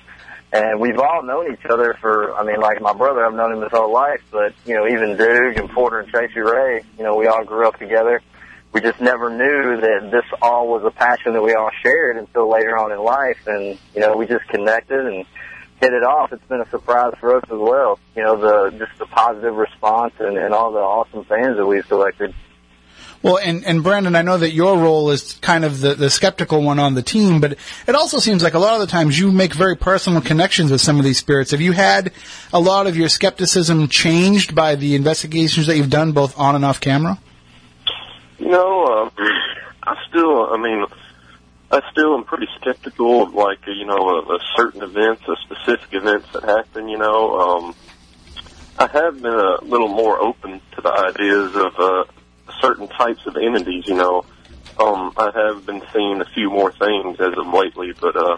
And 0.55 0.79
we've 0.79 0.97
all 0.97 1.21
known 1.21 1.51
each 1.51 1.65
other 1.69 1.97
for, 1.99 2.33
I 2.33 2.45
mean, 2.45 2.61
like 2.61 2.79
my 2.79 2.93
brother, 2.93 3.25
I've 3.25 3.33
known 3.33 3.51
him 3.51 3.61
his 3.61 3.71
whole 3.71 3.91
life, 3.91 4.21
but, 4.31 4.53
you 4.65 4.73
know, 4.73 4.87
even 4.87 5.17
Duke 5.17 5.57
and 5.57 5.69
Porter 5.69 5.99
and 5.99 6.07
Tracy 6.07 6.39
Ray, 6.39 6.81
you 6.97 7.03
know, 7.03 7.15
we 7.15 7.27
all 7.27 7.43
grew 7.43 7.67
up 7.67 7.77
together. 7.77 8.21
We 8.71 8.79
just 8.79 9.01
never 9.01 9.29
knew 9.29 9.81
that 9.81 10.11
this 10.11 10.23
all 10.41 10.69
was 10.69 10.85
a 10.85 10.91
passion 10.91 11.33
that 11.33 11.41
we 11.41 11.53
all 11.53 11.71
shared 11.83 12.15
until 12.15 12.49
later 12.49 12.77
on 12.77 12.93
in 12.93 12.99
life. 12.99 13.45
And, 13.47 13.77
you 13.93 13.99
know, 13.99 14.15
we 14.15 14.27
just 14.27 14.47
connected 14.47 15.05
and 15.05 15.25
hit 15.81 15.91
it 15.91 16.03
off. 16.03 16.31
It's 16.31 16.47
been 16.47 16.61
a 16.61 16.69
surprise 16.69 17.13
for 17.19 17.35
us 17.35 17.43
as 17.45 17.59
well. 17.59 17.99
You 18.15 18.23
know, 18.23 18.37
the, 18.37 18.77
just 18.77 18.97
the 18.97 19.07
positive 19.07 19.55
response 19.55 20.13
and, 20.19 20.37
and 20.37 20.53
all 20.53 20.71
the 20.71 20.79
awesome 20.79 21.25
fans 21.25 21.57
that 21.57 21.65
we've 21.65 21.87
collected. 21.87 22.33
Well, 23.25 23.39
and, 23.39 23.65
and 23.65 23.81
Brandon, 23.81 24.15
I 24.15 24.21
know 24.21 24.37
that 24.37 24.51
your 24.51 24.77
role 24.77 25.09
is 25.09 25.33
kind 25.41 25.65
of 25.65 25.81
the, 25.81 25.95
the 25.95 26.11
skeptical 26.11 26.61
one 26.61 26.77
on 26.77 26.93
the 26.93 27.01
team, 27.01 27.41
but 27.41 27.57
it 27.87 27.95
also 27.95 28.19
seems 28.19 28.43
like 28.43 28.53
a 28.53 28.59
lot 28.59 28.75
of 28.75 28.81
the 28.81 28.85
times 28.85 29.17
you 29.17 29.31
make 29.31 29.55
very 29.55 29.75
personal 29.75 30.21
connections 30.21 30.69
with 30.69 30.79
some 30.79 30.99
of 30.99 31.05
these 31.05 31.17
spirits. 31.17 31.49
Have 31.49 31.59
you 31.59 31.71
had 31.71 32.11
a 32.53 32.59
lot 32.59 32.85
of 32.85 32.95
your 32.95 33.09
skepticism 33.09 33.87
changed 33.87 34.53
by 34.53 34.75
the 34.75 34.93
investigations 34.93 35.65
that 35.65 35.75
you've 35.75 35.89
done 35.89 36.11
both 36.11 36.37
on 36.37 36.53
and 36.53 36.63
off 36.63 36.79
camera? 36.79 37.17
Know, 38.37 39.09
uh, 39.17 39.23
I 39.81 39.95
still, 40.07 40.53
I 40.53 40.57
mean, 40.57 40.85
I 41.71 41.81
still 41.91 42.13
am 42.13 42.25
pretty 42.25 42.47
skeptical 42.61 43.23
of 43.23 43.33
like, 43.33 43.65
you 43.65 43.87
know, 43.87 44.19
of 44.19 44.39
certain 44.55 44.83
events, 44.83 45.23
of 45.27 45.39
specific 45.39 45.95
events 45.95 46.27
that 46.33 46.43
happen, 46.43 46.87
you 46.87 46.99
know. 46.99 47.39
Um, 47.39 47.75
I 48.77 48.85
have 48.85 49.19
been 49.19 49.33
a 49.33 49.63
little 49.63 49.87
more 49.87 50.21
open 50.21 50.61
to 50.75 50.81
the 50.81 50.91
ideas 50.91 51.55
of, 51.55 51.73
uh, 51.79 52.03
certain 52.65 52.87
types 52.87 53.25
of 53.25 53.37
entities, 53.37 53.87
you 53.87 53.95
know. 53.95 54.25
Um, 54.79 55.13
I 55.17 55.31
have 55.33 55.65
been 55.65 55.81
seeing 55.93 56.19
a 56.19 56.25
few 56.33 56.49
more 56.49 56.71
things 56.71 57.19
as 57.19 57.33
of 57.37 57.47
lately, 57.53 57.93
but, 57.99 58.15
uh, 58.15 58.37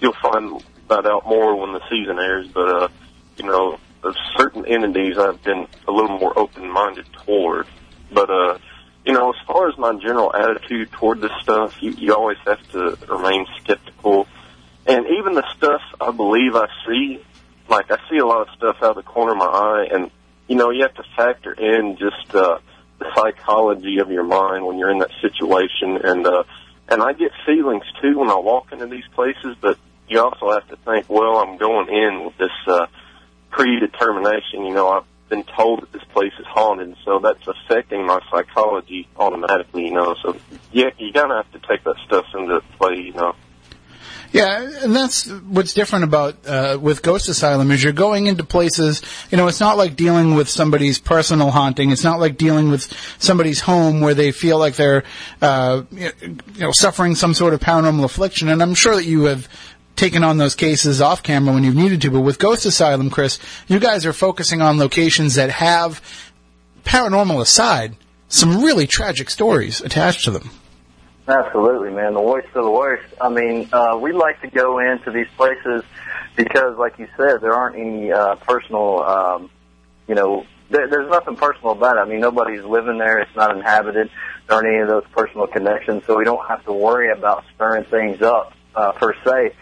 you'll 0.00 0.16
find 0.20 0.62
that 0.88 1.06
out 1.06 1.26
more 1.26 1.56
when 1.56 1.72
the 1.72 1.80
season 1.88 2.18
airs, 2.18 2.48
but, 2.48 2.68
uh, 2.68 2.88
you 3.36 3.44
know, 3.44 3.78
of 4.02 4.14
certain 4.36 4.66
entities 4.66 5.16
I've 5.18 5.42
been 5.42 5.66
a 5.86 5.92
little 5.92 6.18
more 6.18 6.38
open-minded 6.38 7.06
toward. 7.24 7.66
But, 8.12 8.30
uh, 8.30 8.58
you 9.04 9.12
know, 9.12 9.30
as 9.30 9.46
far 9.46 9.68
as 9.68 9.78
my 9.78 9.92
general 9.94 10.34
attitude 10.34 10.92
toward 10.92 11.20
this 11.20 11.32
stuff, 11.42 11.76
you, 11.80 11.92
you 11.92 12.14
always 12.14 12.38
have 12.46 12.60
to 12.72 12.98
remain 13.08 13.46
skeptical. 13.60 14.26
And 14.86 15.06
even 15.18 15.34
the 15.34 15.44
stuff 15.56 15.82
I 16.00 16.10
believe 16.10 16.54
I 16.54 16.68
see, 16.86 17.22
like 17.68 17.90
I 17.90 17.98
see 18.10 18.18
a 18.18 18.26
lot 18.26 18.42
of 18.42 18.54
stuff 18.56 18.76
out 18.82 18.90
of 18.90 18.96
the 18.96 19.02
corner 19.02 19.32
of 19.32 19.38
my 19.38 19.46
eye, 19.46 19.88
and 19.92 20.10
you 20.46 20.56
know, 20.56 20.70
you 20.70 20.82
have 20.82 20.94
to 20.94 21.04
factor 21.16 21.52
in 21.52 21.96
just 21.98 22.34
uh, 22.34 22.58
the 22.98 23.06
psychology 23.14 23.98
of 23.98 24.10
your 24.10 24.24
mind 24.24 24.66
when 24.66 24.78
you're 24.78 24.90
in 24.90 24.98
that 24.98 25.10
situation. 25.20 25.98
And 26.04 26.26
uh, 26.26 26.44
and 26.88 27.02
I 27.02 27.12
get 27.12 27.32
feelings 27.46 27.84
too 28.00 28.18
when 28.18 28.30
I 28.30 28.36
walk 28.36 28.72
into 28.72 28.86
these 28.86 29.06
places, 29.14 29.56
but 29.60 29.78
you 30.08 30.20
also 30.20 30.50
have 30.50 30.66
to 30.68 30.76
think, 30.76 31.08
well, 31.08 31.36
I'm 31.36 31.58
going 31.58 31.88
in 31.88 32.24
with 32.24 32.38
this 32.38 32.50
uh, 32.66 32.86
predetermination. 33.50 34.64
You 34.64 34.72
know, 34.74 34.88
I've 34.88 35.04
been 35.28 35.44
told 35.44 35.82
that 35.82 35.92
this 35.92 36.04
place 36.12 36.32
is 36.38 36.46
haunted, 36.46 36.96
so 37.04 37.18
that's 37.18 37.46
affecting 37.46 38.06
my 38.06 38.20
psychology 38.30 39.06
automatically. 39.16 39.86
You 39.86 39.92
know, 39.92 40.16
so 40.22 40.36
yeah, 40.72 40.90
you 40.98 41.12
gotta 41.12 41.34
have 41.34 41.52
to 41.52 41.68
take 41.68 41.84
that 41.84 41.96
stuff 42.06 42.26
into 42.34 42.60
play. 42.78 42.96
You 42.96 43.12
know. 43.12 43.34
Yeah, 44.32 44.82
and 44.82 44.94
that's 44.94 45.26
what's 45.30 45.72
different 45.72 46.04
about 46.04 46.36
uh, 46.46 46.78
with 46.80 47.02
Ghost 47.02 47.28
Asylum 47.28 47.70
is 47.70 47.82
you're 47.82 47.92
going 47.92 48.26
into 48.26 48.44
places. 48.44 49.02
You 49.30 49.38
know, 49.38 49.46
it's 49.46 49.60
not 49.60 49.78
like 49.78 49.96
dealing 49.96 50.34
with 50.34 50.48
somebody's 50.48 50.98
personal 50.98 51.50
haunting. 51.50 51.90
It's 51.90 52.04
not 52.04 52.20
like 52.20 52.36
dealing 52.36 52.70
with 52.70 52.92
somebody's 53.18 53.60
home 53.60 54.00
where 54.00 54.14
they 54.14 54.32
feel 54.32 54.58
like 54.58 54.76
they're, 54.76 55.04
uh, 55.40 55.82
you 55.90 56.12
know, 56.58 56.72
suffering 56.72 57.14
some 57.14 57.32
sort 57.32 57.54
of 57.54 57.60
paranormal 57.60 58.04
affliction. 58.04 58.48
And 58.48 58.62
I'm 58.62 58.74
sure 58.74 58.96
that 58.96 59.06
you 59.06 59.24
have 59.24 59.48
taken 59.96 60.22
on 60.22 60.38
those 60.38 60.54
cases 60.54 61.00
off 61.00 61.22
camera 61.22 61.54
when 61.54 61.64
you've 61.64 61.74
needed 61.74 62.02
to. 62.02 62.10
But 62.10 62.20
with 62.20 62.38
Ghost 62.38 62.66
Asylum, 62.66 63.10
Chris, 63.10 63.38
you 63.66 63.80
guys 63.80 64.04
are 64.06 64.12
focusing 64.12 64.60
on 64.60 64.78
locations 64.78 65.34
that 65.34 65.50
have 65.50 66.02
paranormal 66.84 67.40
aside, 67.40 67.96
some 68.28 68.62
really 68.62 68.86
tragic 68.86 69.30
stories 69.30 69.80
attached 69.80 70.24
to 70.24 70.30
them. 70.30 70.50
Absolutely, 71.28 71.90
man. 71.90 72.14
The 72.14 72.22
worst 72.22 72.48
of 72.54 72.64
the 72.64 72.70
worst. 72.70 73.04
I 73.20 73.28
mean, 73.28 73.68
uh, 73.70 73.98
we 74.00 74.12
like 74.12 74.40
to 74.40 74.48
go 74.48 74.78
into 74.78 75.10
these 75.10 75.26
places 75.36 75.82
because, 76.36 76.78
like 76.78 76.98
you 76.98 77.06
said, 77.18 77.42
there 77.42 77.52
aren't 77.52 77.76
any 77.76 78.10
uh, 78.10 78.36
personal, 78.36 79.02
um, 79.02 79.50
you 80.06 80.14
know, 80.14 80.46
there, 80.70 80.88
there's 80.88 81.10
nothing 81.10 81.36
personal 81.36 81.72
about 81.72 81.98
it. 81.98 82.00
I 82.00 82.06
mean, 82.06 82.20
nobody's 82.20 82.64
living 82.64 82.96
there. 82.96 83.18
It's 83.18 83.36
not 83.36 83.54
inhabited. 83.54 84.10
There 84.46 84.56
aren't 84.56 84.68
any 84.68 84.78
of 84.78 84.88
those 84.88 85.04
personal 85.12 85.46
connections, 85.46 86.04
so 86.06 86.16
we 86.16 86.24
don't 86.24 86.46
have 86.48 86.64
to 86.64 86.72
worry 86.72 87.10
about 87.12 87.44
stirring 87.54 87.84
things 87.84 88.22
up 88.22 88.54
uh, 88.74 88.92
per 88.92 89.12
se. 89.22 89.54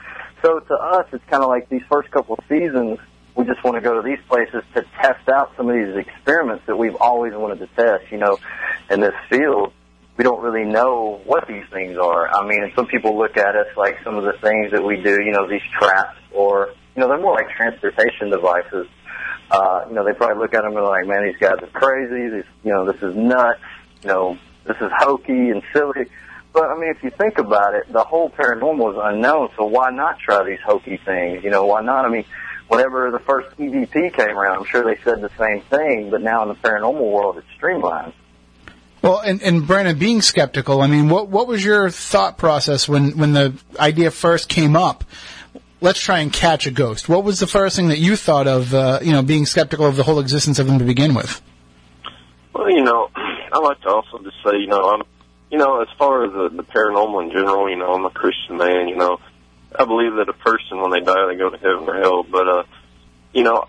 So 0.42 0.60
to 0.60 0.74
us, 0.74 1.06
it's 1.12 1.24
kind 1.24 1.42
of 1.42 1.48
like 1.48 1.68
these 1.68 1.82
first 1.90 2.12
couple 2.12 2.38
seasons. 2.48 3.00
We 3.34 3.44
just 3.44 3.64
want 3.64 3.74
to 3.74 3.80
go 3.80 4.00
to 4.00 4.02
these 4.02 4.24
places 4.28 4.62
to 4.74 4.84
test 5.00 5.28
out 5.28 5.50
some 5.56 5.68
of 5.68 5.74
these 5.74 5.96
experiments 5.96 6.64
that 6.66 6.76
we've 6.76 6.94
always 6.94 7.34
wanted 7.34 7.58
to 7.58 7.66
test. 7.74 8.12
You 8.12 8.18
know, 8.18 8.38
in 8.88 9.00
this 9.00 9.14
field, 9.28 9.72
we 10.16 10.24
don't 10.24 10.42
really 10.42 10.64
know 10.64 11.20
what 11.24 11.46
these 11.46 11.64
things 11.70 11.98
are. 11.98 12.28
I 12.28 12.46
mean, 12.46 12.72
some 12.74 12.86
people 12.86 13.18
look 13.18 13.36
at 13.36 13.54
us 13.54 13.68
like 13.76 13.98
some 14.02 14.16
of 14.16 14.24
the 14.24 14.32
things 14.32 14.72
that 14.72 14.82
we 14.82 14.96
do, 15.02 15.22
you 15.22 15.32
know, 15.32 15.46
these 15.48 15.62
traps, 15.78 16.18
or 16.32 16.70
you 16.94 17.00
know, 17.00 17.08
they're 17.08 17.20
more 17.20 17.34
like 17.34 17.50
transportation 17.50 18.30
devices. 18.30 18.88
Uh, 19.50 19.84
you 19.88 19.94
know, 19.94 20.04
they 20.04 20.12
probably 20.12 20.38
look 20.42 20.54
at 20.54 20.62
them 20.62 20.68
and 20.68 20.76
they're 20.76 20.84
like, 20.84 21.06
man, 21.06 21.24
these 21.24 21.36
guys 21.36 21.58
are 21.62 21.66
crazy. 21.68 22.28
This, 22.28 22.46
you 22.64 22.72
know, 22.72 22.90
this 22.90 23.00
is 23.02 23.14
nuts. 23.14 23.60
You 24.02 24.08
know, 24.08 24.38
this 24.64 24.76
is 24.80 24.90
hokey 24.98 25.50
and 25.50 25.62
silly. 25.72 26.06
But 26.52 26.70
I 26.70 26.78
mean, 26.78 26.90
if 26.90 27.02
you 27.02 27.10
think 27.10 27.36
about 27.36 27.74
it, 27.74 27.92
the 27.92 28.02
whole 28.02 28.30
paranormal 28.30 28.92
is 28.92 28.98
unknown. 29.00 29.50
So 29.56 29.66
why 29.66 29.90
not 29.90 30.18
try 30.18 30.42
these 30.42 30.60
hokey 30.64 30.96
things? 30.96 31.44
You 31.44 31.50
know, 31.50 31.66
why 31.66 31.82
not? 31.82 32.06
I 32.06 32.08
mean, 32.08 32.24
whenever 32.68 33.10
the 33.10 33.18
first 33.18 33.54
EVP 33.58 34.14
came 34.14 34.38
around, 34.38 34.58
I'm 34.58 34.64
sure 34.64 34.82
they 34.82 35.00
said 35.02 35.20
the 35.20 35.30
same 35.38 35.60
thing. 35.60 36.10
But 36.10 36.22
now 36.22 36.42
in 36.42 36.48
the 36.48 36.54
paranormal 36.54 37.12
world, 37.12 37.36
it's 37.36 37.46
streamlined. 37.56 38.14
Well, 39.02 39.20
and, 39.20 39.42
and 39.42 39.66
Brandon, 39.66 39.98
being 39.98 40.22
skeptical, 40.22 40.80
I 40.80 40.86
mean, 40.86 41.08
what 41.08 41.28
what 41.28 41.46
was 41.46 41.64
your 41.64 41.90
thought 41.90 42.38
process 42.38 42.88
when 42.88 43.16
when 43.16 43.32
the 43.32 43.54
idea 43.78 44.10
first 44.10 44.48
came 44.48 44.74
up? 44.74 45.04
Let's 45.80 46.00
try 46.00 46.20
and 46.20 46.32
catch 46.32 46.66
a 46.66 46.70
ghost. 46.70 47.08
What 47.08 47.22
was 47.22 47.38
the 47.38 47.46
first 47.46 47.76
thing 47.76 47.88
that 47.88 47.98
you 47.98 48.16
thought 48.16 48.48
of? 48.48 48.74
Uh, 48.74 48.98
you 49.02 49.12
know, 49.12 49.22
being 49.22 49.46
skeptical 49.46 49.86
of 49.86 49.96
the 49.96 50.02
whole 50.02 50.18
existence 50.18 50.58
of 50.58 50.66
them 50.66 50.78
to 50.78 50.84
begin 50.84 51.14
with. 51.14 51.40
Well, 52.52 52.70
you 52.70 52.82
know, 52.82 53.10
I 53.14 53.58
like 53.58 53.80
to 53.82 53.90
also 53.90 54.18
just 54.24 54.36
say, 54.42 54.56
you 54.58 54.66
know, 54.66 54.88
I'm, 54.88 55.02
you 55.50 55.58
know, 55.58 55.82
as 55.82 55.88
far 55.98 56.24
as 56.24 56.32
the, 56.32 56.56
the 56.56 56.64
paranormal 56.64 57.24
in 57.24 57.30
general, 57.30 57.68
you 57.68 57.76
know, 57.76 57.92
I'm 57.92 58.06
a 58.06 58.10
Christian 58.10 58.56
man. 58.56 58.88
You 58.88 58.96
know, 58.96 59.20
I 59.78 59.84
believe 59.84 60.14
that 60.14 60.28
a 60.28 60.32
person 60.32 60.80
when 60.80 60.90
they 60.90 61.00
die 61.00 61.26
they 61.28 61.36
go 61.36 61.50
to 61.50 61.58
heaven 61.58 61.88
or 61.88 62.00
hell. 62.00 62.22
But, 62.22 62.48
uh, 62.48 62.62
you 63.34 63.44
know, 63.44 63.64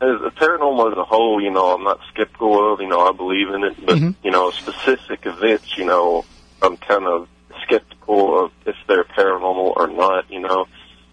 as 0.00 0.20
a 0.22 0.30
paranormal 0.30 0.92
as 0.92 0.98
a 0.98 1.04
whole, 1.04 1.40
you 1.42 1.50
know, 1.50 1.74
I'm 1.74 1.84
not 1.84 2.00
skeptical 2.12 2.72
of. 2.72 2.80
You 2.80 2.88
know, 2.88 3.06
I 3.06 3.12
believe 3.12 3.48
in 3.48 3.64
it, 3.64 3.86
but 3.86 3.96
Mhm. 3.96 4.14
you 4.22 4.30
know, 4.30 4.50
specific 4.50 5.24
events, 5.24 5.76
you 5.78 5.84
know, 5.84 6.24
I'm 6.62 6.76
kind 6.76 7.06
of 7.06 7.28
skeptical 7.62 8.44
of 8.44 8.52
if 8.66 8.76
they're 8.86 9.04
paranormal 9.04 9.76
or 9.76 9.86
not. 9.86 10.30
You 10.30 10.40
know, 10.40 10.66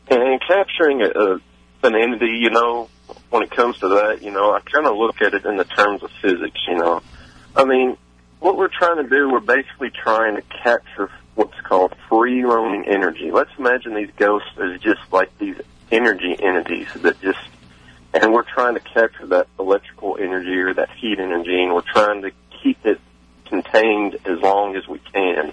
and 0.09 0.41
capturing 0.41 1.01
a, 1.01 1.09
a 1.09 1.39
an 1.83 1.95
entity, 1.95 2.37
you 2.39 2.49
know, 2.49 2.89
when 3.29 3.43
it 3.43 3.51
comes 3.51 3.77
to 3.79 3.87
that, 3.89 4.21
you 4.21 4.31
know, 4.31 4.53
I 4.53 4.59
kind 4.61 4.85
of 4.85 4.95
look 4.95 5.21
at 5.21 5.33
it 5.33 5.45
in 5.45 5.57
the 5.57 5.65
terms 5.65 6.01
of 6.03 6.11
physics, 6.21 6.59
you 6.67 6.75
know. 6.75 7.01
I 7.55 7.65
mean, 7.65 7.97
what 8.39 8.57
we're 8.57 8.69
trying 8.69 8.97
to 8.97 9.09
do, 9.09 9.29
we're 9.29 9.39
basically 9.41 9.89
trying 9.89 10.35
to 10.35 10.41
capture 10.63 11.09
what's 11.35 11.59
called 11.61 11.93
free 12.09 12.43
roaming 12.43 12.85
energy. 12.87 13.31
Let's 13.31 13.51
imagine 13.57 13.95
these 13.95 14.11
ghosts 14.17 14.49
as 14.61 14.79
just 14.81 15.01
like 15.11 15.37
these 15.39 15.55
energy 15.91 16.35
entities 16.41 16.87
that 17.01 17.19
just, 17.21 17.39
and 18.23 18.31
we're 18.31 18.43
trying 18.43 18.73
to 18.75 18.79
capture 18.79 19.27
that 19.27 19.47
electrical 19.59 20.17
energy 20.17 20.55
or 20.55 20.73
that 20.73 20.89
heat 20.91 21.19
energy, 21.19 21.61
and 21.61 21.73
we're 21.73 21.81
trying 21.81 22.21
to 22.21 22.31
keep 22.63 22.85
it 22.85 23.01
contained 23.43 24.17
as 24.25 24.39
long 24.39 24.77
as 24.77 24.87
we 24.87 24.97
can. 24.99 25.51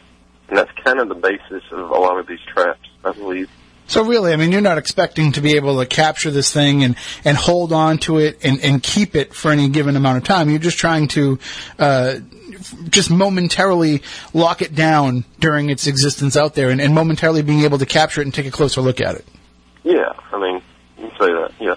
And 0.48 0.56
that's 0.56 0.70
kind 0.84 1.00
of 1.00 1.08
the 1.08 1.16
basis 1.16 1.64
of 1.72 1.90
a 1.90 1.98
lot 1.98 2.20
of 2.20 2.28
these 2.28 2.38
traps, 2.46 2.88
I 3.04 3.10
believe. 3.10 3.50
So 3.88 4.04
really, 4.04 4.32
I 4.32 4.36
mean, 4.36 4.52
you're 4.52 4.60
not 4.60 4.78
expecting 4.78 5.32
to 5.32 5.40
be 5.40 5.56
able 5.56 5.80
to 5.80 5.86
capture 5.86 6.30
this 6.30 6.52
thing 6.52 6.84
and, 6.84 6.94
and 7.24 7.36
hold 7.36 7.72
on 7.72 7.98
to 7.98 8.18
it 8.18 8.38
and, 8.44 8.60
and 8.60 8.80
keep 8.80 9.16
it 9.16 9.34
for 9.34 9.50
any 9.50 9.68
given 9.68 9.96
amount 9.96 10.18
of 10.18 10.22
time. 10.22 10.48
You're 10.48 10.60
just 10.60 10.78
trying 10.78 11.08
to, 11.08 11.40
uh, 11.76 12.20
just 12.88 13.10
momentarily 13.10 14.02
lock 14.32 14.62
it 14.62 14.76
down 14.76 15.24
during 15.40 15.70
its 15.70 15.88
existence 15.88 16.36
out 16.36 16.54
there 16.54 16.70
and, 16.70 16.80
and 16.80 16.94
momentarily 16.94 17.42
being 17.42 17.62
able 17.62 17.78
to 17.78 17.86
capture 17.86 18.20
it 18.20 18.28
and 18.28 18.34
take 18.34 18.46
a 18.46 18.52
closer 18.52 18.80
look 18.80 19.00
at 19.00 19.16
it. 19.16 19.26
Yeah, 19.82 20.12
I 20.30 20.38
mean, 20.38 20.62
you 20.96 21.08
can 21.08 21.10
say 21.18 21.32
that, 21.32 21.52
yeah. 21.58 21.74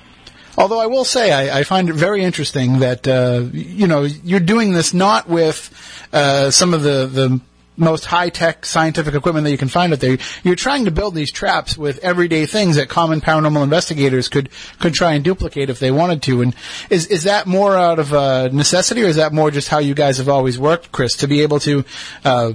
Although 0.57 0.79
I 0.79 0.85
will 0.85 1.05
say, 1.05 1.31
I, 1.31 1.59
I 1.59 1.63
find 1.63 1.89
it 1.89 1.95
very 1.95 2.23
interesting 2.23 2.79
that 2.79 3.07
uh, 3.07 3.45
you 3.51 3.87
know 3.87 4.03
you're 4.03 4.39
doing 4.39 4.73
this 4.73 4.93
not 4.93 5.27
with 5.27 5.71
uh, 6.13 6.51
some 6.51 6.73
of 6.73 6.83
the 6.83 7.07
the 7.07 7.41
most 7.75 8.05
high 8.05 8.29
tech 8.29 8.65
scientific 8.65 9.15
equipment 9.15 9.45
that 9.45 9.51
you 9.51 9.57
can 9.57 9.67
find 9.67 9.91
out 9.93 9.99
there. 9.99 10.17
You're 10.43 10.55
trying 10.55 10.85
to 10.85 10.91
build 10.91 11.15
these 11.15 11.31
traps 11.31 11.75
with 11.75 11.97
everyday 11.99 12.45
things 12.45 12.75
that 12.75 12.87
common 12.87 13.19
paranormal 13.19 13.63
investigators 13.63 14.29
could 14.29 14.49
could 14.79 14.93
try 14.93 15.13
and 15.13 15.23
duplicate 15.23 15.69
if 15.71 15.79
they 15.79 15.91
wanted 15.91 16.21
to. 16.23 16.41
And 16.41 16.55
is 16.89 17.07
is 17.07 17.23
that 17.23 17.47
more 17.47 17.75
out 17.75 17.99
of 17.99 18.13
uh, 18.13 18.49
necessity, 18.49 19.01
or 19.03 19.07
is 19.07 19.15
that 19.15 19.33
more 19.33 19.49
just 19.49 19.69
how 19.69 19.79
you 19.79 19.95
guys 19.95 20.17
have 20.17 20.29
always 20.29 20.59
worked, 20.59 20.91
Chris, 20.91 21.15
to 21.17 21.27
be 21.27 21.41
able 21.41 21.59
to, 21.61 21.83
uh, 22.23 22.53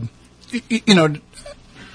y- 0.52 0.82
you 0.86 0.94
know, 0.94 1.14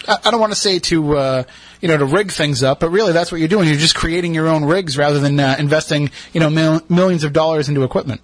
I 0.08 0.18
I 0.26 0.32
don't 0.32 0.42
want 0.42 0.52
to 0.52 0.60
say 0.60 0.80
to 0.80 1.18
uh, 1.18 1.44
you 1.84 1.89
know 1.89 1.98
to 1.98 2.06
rig 2.06 2.32
things 2.32 2.63
up, 2.63 2.80
but 2.80 2.91
really 2.91 3.12
that's 3.12 3.30
what 3.30 3.39
you're 3.39 3.50
doing. 3.50 3.67
You're 3.67 3.78
just 3.78 3.93
creating 3.93 4.34
your 4.34 4.48
own 4.48 4.63
rigs 4.63 4.98
rather 4.98 5.19
than 5.19 5.38
uh, 5.38 5.58
investing 5.60 6.12
you 6.32 6.39
know 6.39 6.50
mil- 6.50 6.82
millions 6.88 7.26
of 7.26 7.34
dollars 7.34 7.67
into 7.67 7.84
equipment. 7.84 8.22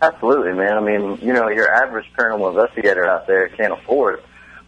Absolutely, 0.00 0.54
man. 0.54 0.72
I 0.72 0.80
mean, 0.80 1.18
you 1.20 1.34
know, 1.34 1.48
your 1.48 1.70
average 1.70 2.06
paranormal 2.16 2.50
investigator 2.50 3.06
out 3.06 3.26
there 3.26 3.48
can't 3.50 3.74
afford 3.74 4.22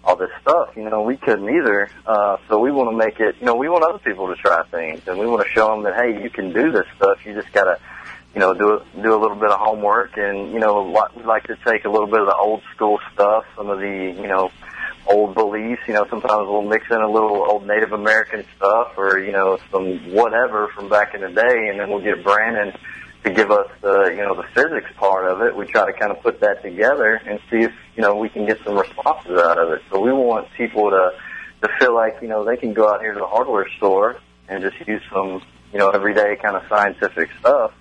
all 0.04 0.16
this 0.16 0.30
stuff. 0.42 0.76
You 0.76 0.90
know, 0.90 1.02
we 1.02 1.16
couldn't 1.16 1.48
either. 1.48 1.88
Uh, 2.04 2.36
so 2.48 2.58
we 2.58 2.70
want 2.70 2.90
to 2.90 2.96
make 2.96 3.18
it, 3.18 3.36
you 3.40 3.46
know, 3.46 3.54
we 3.54 3.68
want 3.68 3.84
other 3.84 3.98
people 3.98 4.28
to 4.28 4.34
try 4.34 4.62
things 4.64 5.00
and 5.06 5.18
we 5.18 5.26
want 5.26 5.46
to 5.46 5.48
show 5.50 5.68
them 5.68 5.84
that, 5.84 5.94
hey, 5.94 6.22
you 6.22 6.30
can 6.30 6.52
do 6.52 6.72
this 6.72 6.86
stuff. 6.96 7.24
You 7.24 7.32
just 7.32 7.52
got 7.52 7.64
to, 7.64 7.78
you 8.34 8.40
know, 8.40 8.54
do 8.54 8.74
a, 8.74 9.02
do 9.02 9.14
a 9.14 9.20
little 9.20 9.36
bit 9.36 9.50
of 9.50 9.58
homework 9.58 10.16
and, 10.16 10.52
you 10.52 10.58
know, 10.58 10.84
we 11.16 11.22
like 11.22 11.44
to 11.44 11.56
take 11.64 11.84
a 11.84 11.90
little 11.90 12.08
bit 12.08 12.20
of 12.20 12.26
the 12.26 12.36
old 12.36 12.62
school 12.74 12.98
stuff, 13.14 13.44
some 13.56 13.70
of 13.70 13.78
the, 13.78 14.14
you 14.20 14.26
know, 14.26 14.50
old 15.10 15.34
beliefs, 15.34 15.82
you 15.86 15.94
know, 15.94 16.06
sometimes 16.08 16.46
we'll 16.48 16.62
mix 16.62 16.86
in 16.90 17.00
a 17.00 17.10
little 17.10 17.44
old 17.50 17.66
Native 17.66 17.92
American 17.92 18.44
stuff 18.56 18.92
or, 18.96 19.18
you 19.18 19.32
know, 19.32 19.58
some 19.70 20.12
whatever 20.12 20.68
from 20.68 20.88
back 20.88 21.14
in 21.14 21.20
the 21.20 21.28
day 21.28 21.68
and 21.68 21.80
then 21.80 21.90
we'll 21.90 22.02
get 22.02 22.22
Brandon 22.22 22.72
to 23.24 23.30
give 23.30 23.50
us 23.50 23.68
the 23.82 24.14
you 24.16 24.22
know 24.22 24.34
the 24.34 24.46
physics 24.54 24.90
part 24.96 25.30
of 25.30 25.42
it. 25.42 25.54
We 25.54 25.66
try 25.66 25.86
to 25.86 25.92
kind 25.92 26.10
of 26.10 26.22
put 26.22 26.40
that 26.40 26.62
together 26.62 27.20
and 27.26 27.38
see 27.50 27.58
if 27.58 27.72
you 27.96 28.02
know 28.02 28.16
we 28.16 28.28
can 28.28 28.46
get 28.46 28.62
some 28.64 28.78
responses 28.78 29.38
out 29.38 29.58
of 29.58 29.72
it. 29.72 29.82
So 29.90 30.00
we 30.00 30.12
want 30.12 30.48
people 30.56 30.90
to 30.90 31.12
to 31.62 31.68
feel 31.78 31.94
like 31.94 32.18
you 32.22 32.28
know 32.28 32.44
they 32.44 32.56
can 32.56 32.72
go 32.72 32.88
out 32.88 33.00
here 33.00 33.12
to 33.12 33.20
the 33.20 33.26
hardware 33.26 33.68
store 33.76 34.18
and 34.48 34.62
just 34.62 34.76
use 34.88 35.02
some 35.12 35.42
you 35.72 35.78
know 35.78 35.90
everyday 35.90 36.36
kind 36.36 36.56
of 36.56 36.62
scientific 36.68 37.28
stuff. 37.38 37.72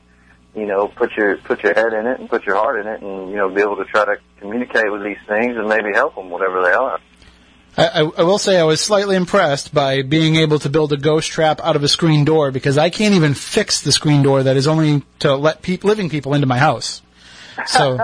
You 0.56 0.66
know, 0.66 0.88
put 0.88 1.16
your 1.16 1.38
put 1.38 1.64
your 1.64 1.74
head 1.74 1.94
in 1.94 2.06
it 2.06 2.20
and 2.20 2.30
put 2.30 2.46
your 2.46 2.56
heart 2.56 2.82
in 2.82 2.88
it, 2.88 3.02
and 3.02 3.30
you 3.30 3.38
know 3.38 3.50
be 3.50 3.62
able 3.62 3.78
to 3.78 3.86
try 3.86 4.06
to 4.06 4.18
communicate 4.40 4.92
with 4.92 5.04
these 5.04 5.20
things 5.28 5.56
and 5.56 5.70
maybe 5.70 5.94
help 5.94 6.16
them 6.16 6.30
whatever 6.30 6.62
they 6.64 6.74
are. 6.74 7.00
I, 7.80 8.00
I, 8.18 8.24
will 8.24 8.38
say 8.38 8.60
I 8.60 8.64
was 8.64 8.82
slightly 8.82 9.16
impressed 9.16 9.74
by 9.74 10.02
being 10.02 10.36
able 10.36 10.60
to 10.60 10.70
build 10.70 10.92
a 10.92 10.98
ghost 10.98 11.32
trap 11.32 11.62
out 11.64 11.78
of 11.78 11.84
a 11.84 11.88
screen 11.88 12.26
door 12.26 12.52
because 12.52 12.78
I 12.78 12.90
can't 12.90 13.14
even 13.14 13.34
fix 13.34 13.82
the 13.82 13.94
screen 13.94 14.22
door 14.22 14.44
that 14.44 14.58
is 14.58 14.68
only 14.68 15.04
to 15.20 15.36
let 15.36 15.62
peop 15.62 15.86
living 15.86 16.10
people 16.10 16.34
into 16.34 16.46
my 16.46 16.58
house. 16.58 17.02
So, 17.68 17.98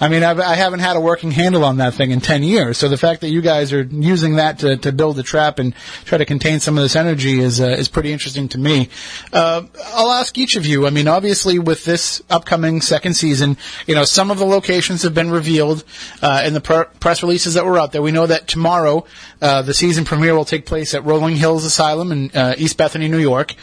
I 0.00 0.08
mean, 0.08 0.22
I've, 0.22 0.40
I 0.40 0.54
haven't 0.54 0.80
had 0.80 0.96
a 0.96 1.00
working 1.00 1.30
handle 1.30 1.64
on 1.64 1.78
that 1.78 1.94
thing 1.94 2.10
in 2.10 2.20
10 2.20 2.42
years. 2.42 2.78
So 2.78 2.88
the 2.88 2.96
fact 2.96 3.20
that 3.22 3.28
you 3.28 3.40
guys 3.40 3.72
are 3.72 3.82
using 3.82 4.36
that 4.36 4.58
to, 4.60 4.76
to 4.78 4.92
build 4.92 5.18
a 5.18 5.22
trap 5.22 5.58
and 5.58 5.74
try 6.04 6.18
to 6.18 6.24
contain 6.24 6.60
some 6.60 6.76
of 6.76 6.82
this 6.82 6.96
energy 6.96 7.40
is, 7.40 7.60
uh, 7.60 7.66
is 7.66 7.88
pretty 7.88 8.12
interesting 8.12 8.48
to 8.48 8.58
me. 8.58 8.88
Uh, 9.32 9.62
I'll 9.86 10.12
ask 10.12 10.36
each 10.38 10.56
of 10.56 10.66
you. 10.66 10.86
I 10.86 10.90
mean, 10.90 11.08
obviously 11.08 11.58
with 11.58 11.84
this 11.84 12.22
upcoming 12.30 12.80
second 12.80 13.14
season, 13.14 13.56
you 13.86 13.94
know, 13.94 14.04
some 14.04 14.30
of 14.30 14.38
the 14.38 14.46
locations 14.46 15.02
have 15.02 15.14
been 15.14 15.30
revealed, 15.30 15.84
uh, 16.22 16.42
in 16.44 16.54
the 16.54 16.60
pr- 16.60 16.84
press 17.00 17.22
releases 17.22 17.54
that 17.54 17.64
were 17.64 17.78
out 17.78 17.92
there. 17.92 18.02
We 18.02 18.12
know 18.12 18.26
that 18.26 18.48
tomorrow, 18.48 19.06
uh, 19.40 19.62
the 19.62 19.74
season 19.74 20.04
premiere 20.04 20.34
will 20.34 20.44
take 20.44 20.66
place 20.66 20.94
at 20.94 21.04
Rolling 21.04 21.36
Hills 21.36 21.64
Asylum 21.64 22.12
in, 22.12 22.30
uh, 22.34 22.54
East 22.56 22.76
Bethany, 22.76 23.08
New 23.08 23.18
York. 23.18 23.54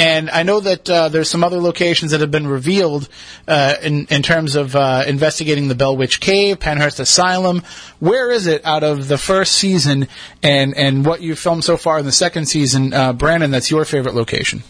And 0.00 0.30
I 0.30 0.44
know 0.44 0.60
that, 0.60 0.88
uh, 0.88 1.10
there's 1.10 1.28
some 1.28 1.44
other 1.44 1.60
locations 1.60 2.12
that 2.12 2.22
have 2.22 2.30
been 2.30 2.46
revealed, 2.46 3.06
uh, 3.46 3.74
in, 3.82 4.06
in 4.06 4.22
terms 4.22 4.54
of, 4.54 4.74
uh, 4.74 5.04
investigating 5.06 5.68
the 5.68 5.74
Bell 5.74 5.94
Witch 5.94 6.20
Cave, 6.20 6.58
Pennhurst 6.58 7.00
Asylum. 7.00 7.62
Where 7.98 8.30
is 8.30 8.46
it 8.46 8.64
out 8.64 8.82
of 8.82 9.08
the 9.08 9.18
first 9.18 9.52
season 9.56 10.08
and, 10.42 10.74
and 10.74 11.04
what 11.04 11.20
you 11.20 11.36
filmed 11.36 11.64
so 11.64 11.76
far 11.76 11.98
in 11.98 12.06
the 12.06 12.12
second 12.12 12.46
season, 12.46 12.94
uh, 12.94 13.12
Brandon, 13.12 13.50
that's 13.50 13.70
your 13.70 13.84
favorite 13.84 14.14
location? 14.14 14.62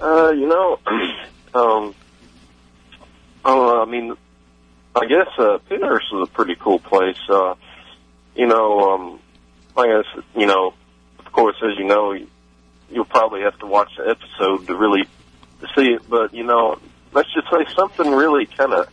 Uh, 0.00 0.32
you 0.32 0.48
know, 0.48 0.80
um, 1.54 1.94
oh, 3.44 3.80
I 3.80 3.84
mean, 3.84 4.16
I 4.96 5.06
guess 5.06 5.28
uh, 5.38 5.58
Pennhurst 5.70 6.12
is 6.12 6.28
a 6.28 6.32
pretty 6.32 6.56
cool 6.56 6.80
place. 6.80 7.20
Uh, 7.28 7.54
you 8.34 8.48
know, 8.48 8.92
um, 8.92 9.20
I 9.76 9.86
guess 9.86 10.24
you 10.34 10.46
know, 10.46 10.74
of 11.20 11.30
course, 11.30 11.54
as 11.62 11.78
you 11.78 11.84
know, 11.84 12.18
you'll 12.94 13.04
probably 13.04 13.42
have 13.42 13.58
to 13.58 13.66
watch 13.66 13.90
the 13.98 14.08
episode 14.08 14.66
to 14.66 14.74
really 14.76 15.02
to 15.60 15.66
see 15.76 15.92
it. 15.92 16.08
But 16.08 16.32
you 16.34 16.44
know, 16.44 16.78
let's 17.12 17.32
just 17.34 17.48
say 17.50 17.66
something 17.76 18.10
really 18.12 18.46
kind 18.46 18.72
of 18.72 18.88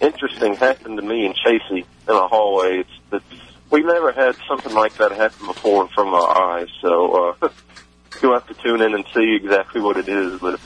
interesting 0.00 0.54
happened 0.54 0.96
to 0.98 1.02
me 1.02 1.26
and 1.26 1.34
Chasey 1.34 1.84
in 2.08 2.14
a 2.14 2.28
hallway. 2.28 2.78
It's 2.80 2.90
that 3.10 3.22
we 3.70 3.82
never 3.82 4.12
had 4.12 4.36
something 4.48 4.72
like 4.74 4.94
that 4.96 5.12
happen 5.12 5.46
before 5.46 5.82
in 5.82 5.88
front 5.88 6.08
of 6.08 6.14
our 6.14 6.58
eyes. 6.58 6.68
So 6.80 7.34
uh, 7.42 7.48
you'll 8.22 8.32
have 8.34 8.46
to 8.48 8.54
tune 8.54 8.80
in 8.80 8.94
and 8.94 9.04
see 9.14 9.34
exactly 9.34 9.80
what 9.80 9.96
it 9.96 10.08
is. 10.08 10.40
But 10.40 10.60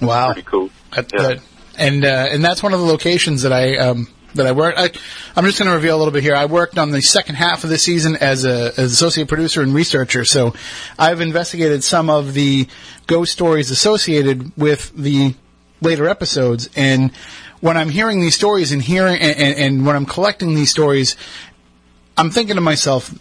Wow. 0.00 0.32
pretty 0.32 0.42
cool. 0.48 0.70
That- 0.94 1.12
Yeah. 1.12 1.22
that- 1.22 1.38
and 1.78 2.04
uh, 2.04 2.26
and 2.30 2.44
that's 2.44 2.62
one 2.62 2.74
of 2.74 2.80
the 2.80 2.84
locations 2.86 3.42
that 3.42 3.52
I 3.52 3.76
um, 3.78 4.08
that 4.34 4.46
I 4.46 4.52
worked. 4.52 4.78
I, 4.78 4.90
I'm 5.36 5.44
just 5.44 5.58
going 5.58 5.68
to 5.68 5.74
reveal 5.74 5.96
a 5.96 5.98
little 5.98 6.12
bit 6.12 6.22
here. 6.22 6.34
I 6.34 6.46
worked 6.46 6.78
on 6.78 6.90
the 6.90 7.00
second 7.00 7.36
half 7.36 7.64
of 7.64 7.70
the 7.70 7.78
season 7.78 8.16
as 8.16 8.44
a 8.44 8.72
as 8.76 8.92
associate 8.92 9.28
producer 9.28 9.62
and 9.62 9.74
researcher. 9.74 10.24
So 10.24 10.54
I've 10.98 11.20
investigated 11.20 11.82
some 11.84 12.10
of 12.10 12.34
the 12.34 12.68
ghost 13.06 13.32
stories 13.32 13.70
associated 13.70 14.56
with 14.56 14.92
the 14.94 15.34
later 15.80 16.08
episodes. 16.08 16.68
And 16.76 17.12
when 17.60 17.76
I'm 17.76 17.88
hearing 17.88 18.20
these 18.20 18.34
stories 18.34 18.72
and 18.72 18.82
hearing 18.82 19.20
and, 19.20 19.36
and, 19.36 19.58
and 19.58 19.86
when 19.86 19.96
I'm 19.96 20.06
collecting 20.06 20.54
these 20.54 20.70
stories, 20.70 21.16
I'm 22.16 22.30
thinking 22.30 22.56
to 22.56 22.60
myself, 22.60 23.12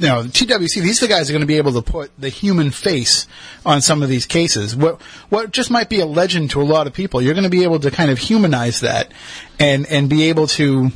you 0.00 0.08
know, 0.08 0.22
TWC, 0.22 0.82
these 0.82 1.02
are 1.02 1.06
the 1.06 1.12
guys 1.12 1.26
that 1.26 1.32
are 1.32 1.34
going 1.34 1.40
to 1.40 1.46
be 1.46 1.56
able 1.56 1.72
to 1.72 1.82
put 1.82 2.10
the 2.18 2.28
human 2.28 2.70
face 2.70 3.26
on 3.64 3.80
some 3.80 4.02
of 4.02 4.08
these 4.08 4.26
cases. 4.26 4.76
What 4.76 5.00
what 5.28 5.52
just 5.52 5.70
might 5.70 5.88
be 5.88 6.00
a 6.00 6.06
legend 6.06 6.50
to 6.50 6.62
a 6.62 6.64
lot 6.64 6.86
of 6.86 6.92
people, 6.92 7.22
you're 7.22 7.34
going 7.34 7.44
to 7.44 7.50
be 7.50 7.64
able 7.64 7.80
to 7.80 7.90
kind 7.90 8.10
of 8.10 8.18
humanize 8.18 8.80
that 8.80 9.12
and 9.58 9.86
and 9.86 10.08
be 10.08 10.28
able 10.28 10.46
to 10.48 10.90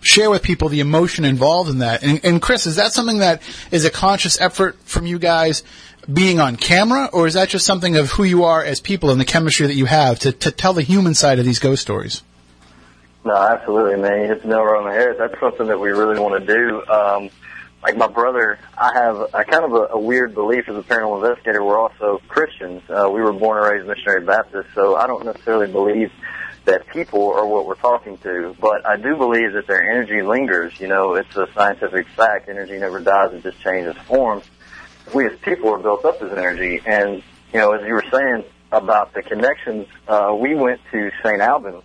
share 0.00 0.30
with 0.30 0.42
people 0.42 0.68
the 0.68 0.80
emotion 0.80 1.24
involved 1.24 1.70
in 1.70 1.78
that. 1.78 2.02
And, 2.02 2.24
and 2.24 2.42
Chris, 2.42 2.66
is 2.66 2.76
that 2.76 2.92
something 2.92 3.18
that 3.18 3.42
is 3.70 3.84
a 3.84 3.90
conscious 3.90 4.40
effort 4.40 4.76
from 4.84 5.06
you 5.06 5.18
guys 5.18 5.62
being 6.12 6.38
on 6.38 6.56
camera, 6.56 7.08
or 7.12 7.26
is 7.26 7.34
that 7.34 7.48
just 7.48 7.64
something 7.64 7.96
of 7.96 8.10
who 8.10 8.24
you 8.24 8.44
are 8.44 8.62
as 8.62 8.80
people 8.80 9.10
and 9.10 9.20
the 9.20 9.24
chemistry 9.24 9.66
that 9.66 9.74
you 9.74 9.86
have 9.86 10.18
to, 10.20 10.32
to 10.32 10.50
tell 10.50 10.74
the 10.74 10.82
human 10.82 11.14
side 11.14 11.38
of 11.38 11.44
these 11.44 11.58
ghost 11.58 11.80
stories? 11.80 12.22
No, 13.24 13.34
absolutely, 13.34 13.96
man. 13.96 14.20
You 14.20 14.26
hit 14.26 14.42
the 14.42 14.48
nail 14.48 14.64
right 14.64 14.78
on 14.78 14.84
the 14.84 14.92
head. 14.92 15.16
That's 15.18 15.40
something 15.40 15.66
that 15.66 15.80
we 15.80 15.90
really 15.90 16.20
want 16.20 16.44
to 16.44 16.54
do. 16.54 16.86
Um, 16.86 17.30
like 17.84 17.98
my 17.98 18.08
brother, 18.08 18.58
I 18.78 18.92
have 18.94 19.16
a 19.34 19.44
kind 19.44 19.62
of 19.62 19.72
a, 19.72 19.88
a 19.92 19.98
weird 19.98 20.32
belief 20.32 20.66
as 20.70 20.76
a 20.76 20.80
paranormal 20.80 21.22
investigator. 21.22 21.62
We're 21.62 21.78
also 21.78 22.18
Christians. 22.28 22.82
Uh, 22.88 23.10
we 23.10 23.20
were 23.20 23.34
born 23.34 23.62
and 23.62 23.70
raised 23.70 23.86
missionary 23.86 24.24
Baptists, 24.24 24.72
so 24.74 24.96
I 24.96 25.06
don't 25.06 25.26
necessarily 25.26 25.70
believe 25.70 26.10
that 26.64 26.88
people 26.88 27.30
are 27.34 27.46
what 27.46 27.66
we're 27.66 27.74
talking 27.74 28.16
to, 28.18 28.56
but 28.58 28.86
I 28.86 28.96
do 28.96 29.16
believe 29.16 29.52
that 29.52 29.66
their 29.66 29.82
energy 29.82 30.22
lingers. 30.22 30.80
You 30.80 30.88
know, 30.88 31.14
it's 31.14 31.36
a 31.36 31.46
scientific 31.54 32.08
fact. 32.08 32.48
Energy 32.48 32.78
never 32.78 33.00
dies; 33.00 33.34
it 33.34 33.42
just 33.42 33.60
changes 33.60 33.94
forms. 34.06 34.44
We 35.14 35.26
as 35.26 35.38
people 35.40 35.68
are 35.68 35.78
built 35.78 36.06
up 36.06 36.22
as 36.22 36.32
energy, 36.32 36.80
and 36.86 37.22
you 37.52 37.60
know, 37.60 37.72
as 37.72 37.86
you 37.86 37.92
were 37.92 38.06
saying 38.10 38.44
about 38.72 39.12
the 39.12 39.22
connections, 39.22 39.88
uh, 40.08 40.34
we 40.34 40.54
went 40.54 40.80
to 40.90 41.10
St. 41.22 41.42
Albans 41.42 41.84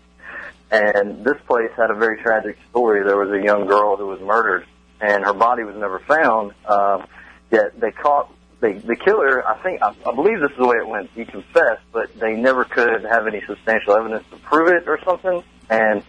and 0.71 1.23
this 1.25 1.37
place 1.47 1.71
had 1.75 1.89
a 1.89 1.95
very 1.95 2.21
tragic 2.21 2.57
story. 2.69 3.03
There 3.03 3.17
was 3.17 3.31
a 3.31 3.43
young 3.43 3.65
girl 3.65 3.97
who 3.97 4.05
was 4.05 4.19
murdered, 4.21 4.65
and 5.01 5.23
her 5.23 5.33
body 5.33 5.63
was 5.63 5.75
never 5.75 5.99
found. 5.99 6.53
Um, 6.65 7.07
yet 7.51 7.79
they 7.79 7.91
caught 7.91 8.31
they, 8.59 8.73
the 8.73 8.95
killer, 8.95 9.47
I 9.47 9.61
think, 9.63 9.81
I, 9.81 9.95
I 10.05 10.13
believe 10.13 10.41
this 10.41 10.51
is 10.51 10.57
the 10.57 10.67
way 10.67 10.77
it 10.77 10.87
went. 10.87 11.09
He 11.15 11.25
confessed, 11.25 11.83
but 11.91 12.13
they 12.19 12.33
never 12.33 12.65
could 12.65 13.03
have 13.05 13.25
any 13.25 13.41
substantial 13.47 13.93
evidence 13.93 14.25
to 14.31 14.37
prove 14.37 14.69
it 14.69 14.87
or 14.87 14.99
something. 15.03 15.43
And 15.69 16.03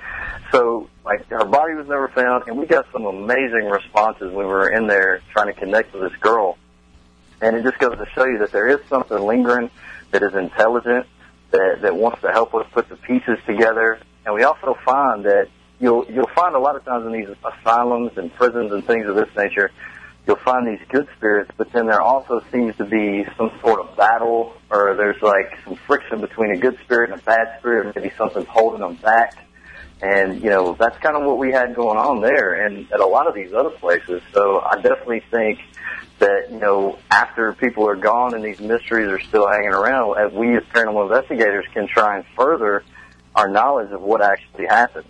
so, 0.50 0.88
like, 1.04 1.28
her 1.28 1.44
body 1.44 1.74
was 1.74 1.86
never 1.86 2.08
found, 2.08 2.48
and 2.48 2.58
we 2.58 2.66
got 2.66 2.86
some 2.92 3.04
amazing 3.04 3.66
responses 3.66 4.32
when 4.32 4.46
we 4.46 4.52
were 4.52 4.70
in 4.70 4.86
there 4.86 5.20
trying 5.32 5.46
to 5.46 5.52
connect 5.52 5.92
with 5.92 6.10
this 6.10 6.18
girl. 6.20 6.58
And 7.40 7.56
it 7.56 7.62
just 7.62 7.78
goes 7.78 7.96
to 7.96 8.06
show 8.14 8.24
you 8.24 8.38
that 8.38 8.52
there 8.52 8.68
is 8.68 8.80
something 8.88 9.18
lingering 9.18 9.70
that 10.10 10.22
is 10.22 10.34
intelligent, 10.34 11.06
that, 11.52 11.82
that 11.82 11.94
wants 11.94 12.20
to 12.22 12.32
help 12.32 12.54
us 12.54 12.66
put 12.72 12.88
the 12.88 12.96
pieces 12.96 13.38
together. 13.46 14.00
And 14.24 14.34
we 14.34 14.42
also 14.42 14.76
find 14.84 15.24
that 15.24 15.48
you'll, 15.80 16.04
you'll 16.10 16.30
find 16.34 16.54
a 16.54 16.58
lot 16.58 16.76
of 16.76 16.84
times 16.84 17.06
in 17.06 17.12
these 17.12 17.28
asylums 17.44 18.12
and 18.16 18.32
prisons 18.34 18.70
and 18.72 18.84
things 18.86 19.06
of 19.06 19.16
this 19.16 19.28
nature, 19.36 19.70
you'll 20.26 20.36
find 20.36 20.66
these 20.66 20.86
good 20.88 21.08
spirits, 21.16 21.50
but 21.56 21.72
then 21.72 21.86
there 21.86 22.02
also 22.02 22.42
seems 22.52 22.76
to 22.76 22.84
be 22.84 23.26
some 23.36 23.50
sort 23.60 23.80
of 23.80 23.96
battle, 23.96 24.54
or 24.70 24.94
there's 24.94 25.20
like 25.22 25.58
some 25.64 25.74
friction 25.86 26.20
between 26.20 26.52
a 26.52 26.56
good 26.56 26.78
spirit 26.84 27.10
and 27.10 27.20
a 27.20 27.24
bad 27.24 27.58
spirit, 27.58 27.94
maybe 27.96 28.12
something's 28.16 28.46
holding 28.46 28.80
them 28.80 28.94
back. 28.96 29.46
And, 30.02 30.42
you 30.42 30.48
know, 30.48 30.76
that's 30.78 30.96
kind 30.98 31.14
of 31.14 31.24
what 31.24 31.36
we 31.36 31.52
had 31.52 31.74
going 31.74 31.98
on 31.98 32.22
there 32.22 32.64
and 32.64 32.90
at 32.90 33.00
a 33.00 33.06
lot 33.06 33.26
of 33.26 33.34
these 33.34 33.52
other 33.52 33.70
places. 33.70 34.22
So 34.32 34.60
I 34.60 34.76
definitely 34.76 35.22
think 35.30 35.60
that, 36.20 36.50
you 36.50 36.58
know, 36.58 36.98
after 37.10 37.52
people 37.52 37.86
are 37.86 37.96
gone 37.96 38.34
and 38.34 38.42
these 38.42 38.60
mysteries 38.60 39.08
are 39.08 39.20
still 39.20 39.46
hanging 39.46 39.74
around, 39.74 40.18
as 40.18 40.32
we 40.32 40.56
as 40.56 40.62
paranormal 40.72 41.04
investigators 41.04 41.66
can 41.74 41.86
try 41.86 42.16
and 42.16 42.24
further 42.34 42.82
our 43.34 43.48
knowledge 43.48 43.90
of 43.92 44.00
what 44.00 44.22
actually 44.22 44.66
happened. 44.66 45.06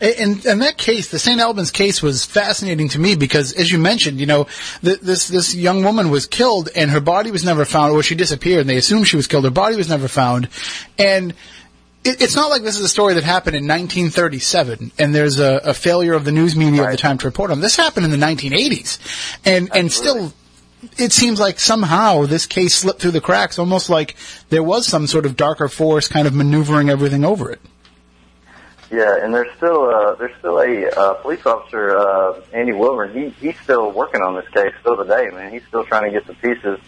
In, 0.00 0.40
in 0.46 0.60
that 0.60 0.78
case, 0.78 1.10
the 1.10 1.18
St. 1.18 1.40
Albans 1.40 1.70
case 1.70 2.02
was 2.02 2.24
fascinating 2.24 2.88
to 2.90 2.98
me 2.98 3.16
because, 3.16 3.52
as 3.52 3.70
you 3.70 3.78
mentioned, 3.78 4.18
you 4.18 4.24
know, 4.24 4.46
th- 4.82 5.00
this 5.00 5.28
this 5.28 5.54
young 5.54 5.84
woman 5.84 6.10
was 6.10 6.26
killed 6.26 6.70
and 6.74 6.90
her 6.90 7.00
body 7.00 7.30
was 7.30 7.44
never 7.44 7.66
found, 7.66 7.92
or 7.92 8.02
she 8.02 8.14
disappeared, 8.14 8.62
and 8.62 8.70
they 8.70 8.78
assumed 8.78 9.06
she 9.06 9.16
was 9.16 9.26
killed. 9.26 9.44
Her 9.44 9.50
body 9.50 9.76
was 9.76 9.90
never 9.90 10.08
found, 10.08 10.48
and 10.98 11.34
it, 12.04 12.22
it's 12.22 12.34
not 12.34 12.50
like 12.50 12.62
this 12.62 12.78
is 12.78 12.84
a 12.84 12.88
story 12.88 13.14
that 13.14 13.24
happened 13.24 13.56
in 13.56 13.64
1937 13.64 14.92
and 14.98 15.14
there's 15.14 15.38
a, 15.38 15.56
a 15.64 15.74
failure 15.74 16.14
of 16.14 16.24
the 16.24 16.32
news 16.32 16.56
media 16.56 16.84
at 16.84 16.90
the 16.92 16.96
time 16.96 17.18
to 17.18 17.26
report 17.26 17.50
on. 17.50 17.60
This 17.60 17.76
happened 17.76 18.04
in 18.06 18.10
the 18.10 18.16
1980s, 18.26 18.98
and 19.44 19.70
and 19.74 19.92
still. 19.92 20.32
It 20.96 21.12
seems 21.12 21.38
like 21.38 21.60
somehow 21.60 22.24
this 22.24 22.46
case 22.46 22.72
slipped 22.72 23.02
through 23.02 23.10
the 23.10 23.20
cracks, 23.20 23.58
almost 23.58 23.90
like 23.90 24.16
there 24.48 24.62
was 24.62 24.86
some 24.86 25.06
sort 25.06 25.26
of 25.26 25.36
darker 25.36 25.68
force 25.68 26.08
kind 26.08 26.26
of 26.26 26.34
maneuvering 26.34 26.88
everything 26.88 27.22
over 27.22 27.50
it. 27.50 27.60
Yeah, 28.90 29.22
and 29.22 29.32
there's 29.32 29.54
still 29.56 29.84
uh, 29.88 30.14
there's 30.16 30.36
still 30.38 30.58
a 30.58 30.88
uh, 30.90 31.14
police 31.14 31.46
officer, 31.46 31.96
uh, 31.96 32.40
Andy 32.52 32.72
Wilmer. 32.72 33.06
He 33.06 33.28
he's 33.40 33.58
still 33.60 33.92
working 33.92 34.20
on 34.20 34.34
this 34.34 34.48
case 34.48 34.72
still 34.80 34.96
today, 34.96 35.28
man. 35.32 35.52
He's 35.52 35.64
still 35.68 35.84
trying 35.84 36.10
to 36.12 36.18
get 36.18 36.26
the 36.26 36.34
pieces 36.34 36.80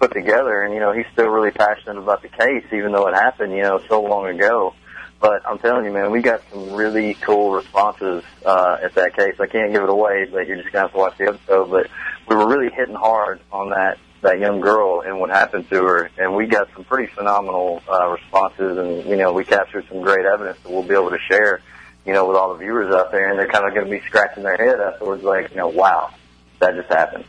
put 0.00 0.12
together, 0.12 0.62
and 0.62 0.74
you 0.74 0.80
know 0.80 0.90
he's 0.92 1.06
still 1.12 1.28
really 1.28 1.52
passionate 1.52 1.98
about 1.98 2.22
the 2.22 2.28
case, 2.28 2.64
even 2.72 2.90
though 2.90 3.06
it 3.06 3.14
happened, 3.14 3.52
you 3.52 3.62
know, 3.62 3.80
so 3.88 4.02
long 4.02 4.26
ago. 4.26 4.74
But 5.20 5.46
I'm 5.46 5.60
telling 5.60 5.84
you, 5.84 5.92
man, 5.92 6.10
we 6.10 6.22
got 6.22 6.42
some 6.50 6.72
really 6.72 7.14
cool 7.14 7.52
responses 7.52 8.24
uh, 8.44 8.78
at 8.82 8.94
that 8.94 9.16
case. 9.16 9.36
I 9.38 9.46
can't 9.46 9.72
give 9.72 9.84
it 9.84 9.88
away, 9.88 10.26
but 10.30 10.48
you're 10.48 10.56
just 10.56 10.72
gonna 10.72 10.86
have 10.86 10.92
to 10.92 10.98
watch 10.98 11.16
the 11.18 11.28
episode. 11.28 11.70
But 11.70 11.88
we 12.28 12.34
were 12.34 12.48
really 12.48 12.70
hitting 12.74 12.96
hard 12.96 13.40
on 13.52 13.70
that 13.70 13.98
that 14.24 14.40
young 14.40 14.60
girl 14.60 15.02
and 15.02 15.20
what 15.20 15.30
happened 15.30 15.68
to 15.70 15.84
her, 15.84 16.10
and 16.18 16.34
we 16.34 16.46
got 16.46 16.68
some 16.74 16.84
pretty 16.84 17.12
phenomenal 17.14 17.82
uh, 17.88 18.08
responses, 18.08 18.76
and 18.76 19.04
you 19.08 19.16
know 19.16 19.32
we 19.32 19.44
captured 19.44 19.86
some 19.88 20.02
great 20.02 20.26
evidence 20.26 20.58
that 20.62 20.70
we'll 20.70 20.82
be 20.82 20.94
able 20.94 21.10
to 21.10 21.18
share, 21.30 21.60
you 22.04 22.12
know, 22.12 22.26
with 22.26 22.36
all 22.36 22.52
the 22.52 22.58
viewers 22.58 22.92
out 22.92 23.12
there, 23.12 23.30
and 23.30 23.38
they're 23.38 23.48
kind 23.48 23.66
of 23.66 23.74
going 23.74 23.86
to 23.86 23.90
be 23.90 24.00
scratching 24.06 24.42
their 24.42 24.56
head 24.56 24.80
afterwards, 24.80 25.22
like, 25.22 25.50
you 25.50 25.56
know, 25.56 25.68
wow, 25.68 26.12
that 26.58 26.74
just 26.74 26.88
happened. 26.88 27.24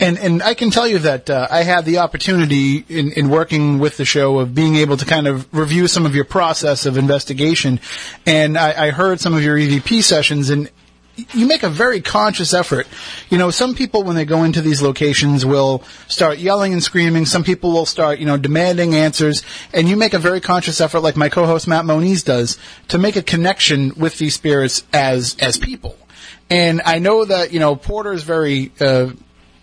And 0.00 0.18
and 0.18 0.42
I 0.42 0.54
can 0.54 0.70
tell 0.70 0.88
you 0.88 0.98
that 1.00 1.30
uh, 1.30 1.46
I 1.48 1.62
had 1.62 1.84
the 1.84 1.98
opportunity 1.98 2.84
in, 2.88 3.12
in 3.12 3.28
working 3.28 3.78
with 3.78 3.96
the 3.96 4.04
show 4.04 4.40
of 4.40 4.54
being 4.54 4.74
able 4.76 4.96
to 4.96 5.04
kind 5.04 5.28
of 5.28 5.46
review 5.54 5.86
some 5.86 6.04
of 6.04 6.16
your 6.16 6.24
process 6.24 6.84
of 6.84 6.98
investigation, 6.98 7.80
and 8.26 8.58
I, 8.58 8.86
I 8.86 8.90
heard 8.90 9.20
some 9.20 9.34
of 9.34 9.44
your 9.44 9.56
EVP 9.56 10.02
sessions, 10.02 10.50
and 10.50 10.68
you 11.32 11.46
make 11.46 11.62
a 11.62 11.68
very 11.68 12.00
conscious 12.00 12.52
effort. 12.52 12.86
You 13.30 13.38
know, 13.38 13.50
some 13.50 13.74
people 13.74 14.02
when 14.02 14.16
they 14.16 14.24
go 14.24 14.44
into 14.44 14.60
these 14.60 14.82
locations 14.82 15.46
will 15.46 15.82
start 16.08 16.38
yelling 16.38 16.72
and 16.72 16.82
screaming. 16.82 17.24
Some 17.26 17.44
people 17.44 17.72
will 17.72 17.86
start, 17.86 18.18
you 18.18 18.26
know, 18.26 18.36
demanding 18.36 18.94
answers. 18.94 19.42
And 19.72 19.88
you 19.88 19.96
make 19.96 20.14
a 20.14 20.18
very 20.18 20.40
conscious 20.40 20.80
effort, 20.80 21.00
like 21.00 21.16
my 21.16 21.28
co-host 21.28 21.68
Matt 21.68 21.84
Moniz 21.84 22.24
does, 22.24 22.58
to 22.88 22.98
make 22.98 23.16
a 23.16 23.22
connection 23.22 23.92
with 23.96 24.18
these 24.18 24.34
spirits 24.34 24.84
as 24.92 25.36
as 25.40 25.58
people. 25.58 25.96
And 26.50 26.82
I 26.84 26.98
know 26.98 27.24
that 27.24 27.52
you 27.52 27.60
know 27.60 27.76
Porter 27.76 28.12
is 28.12 28.22
very 28.22 28.72
uh, 28.80 29.10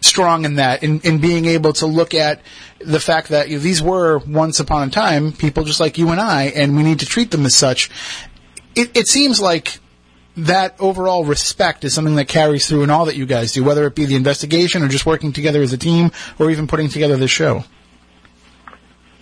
strong 0.02 0.46
in 0.46 0.56
that, 0.56 0.84
in, 0.84 1.00
in 1.02 1.20
being 1.20 1.46
able 1.46 1.74
to 1.74 1.86
look 1.86 2.14
at 2.14 2.42
the 2.80 3.00
fact 3.00 3.30
that 3.30 3.50
you 3.50 3.58
know, 3.58 3.64
these 3.64 3.82
were 3.82 4.18
once 4.20 4.60
upon 4.60 4.88
a 4.88 4.92
time 4.92 5.32
people 5.32 5.64
just 5.64 5.80
like 5.80 5.98
you 5.98 6.10
and 6.10 6.20
I, 6.20 6.46
and 6.46 6.76
we 6.76 6.84
need 6.84 7.00
to 7.00 7.06
treat 7.06 7.32
them 7.32 7.46
as 7.46 7.56
such. 7.56 7.90
It, 8.76 8.96
it 8.96 9.08
seems 9.08 9.42
like 9.42 9.80
that 10.46 10.76
overall 10.80 11.24
respect 11.26 11.84
is 11.84 11.94
something 11.94 12.16
that 12.16 12.28
carries 12.28 12.68
through 12.68 12.84
in 12.84 12.90
all 12.90 13.06
that 13.06 13.16
you 13.16 13.26
guys 13.26 13.54
do, 13.54 13.64
whether 13.64 13.86
it 13.86 13.96
be 13.96 14.06
the 14.06 14.16
investigation 14.16 14.84
or 14.84 14.88
just 14.88 15.06
working 15.06 15.34
together 15.34 15.62
as 15.62 15.74
a 15.74 15.78
team 15.78 16.12
or 16.40 16.50
even 16.50 16.68
putting 16.68 16.90
together 16.90 17.18
this 17.18 17.32
show. 17.32 17.64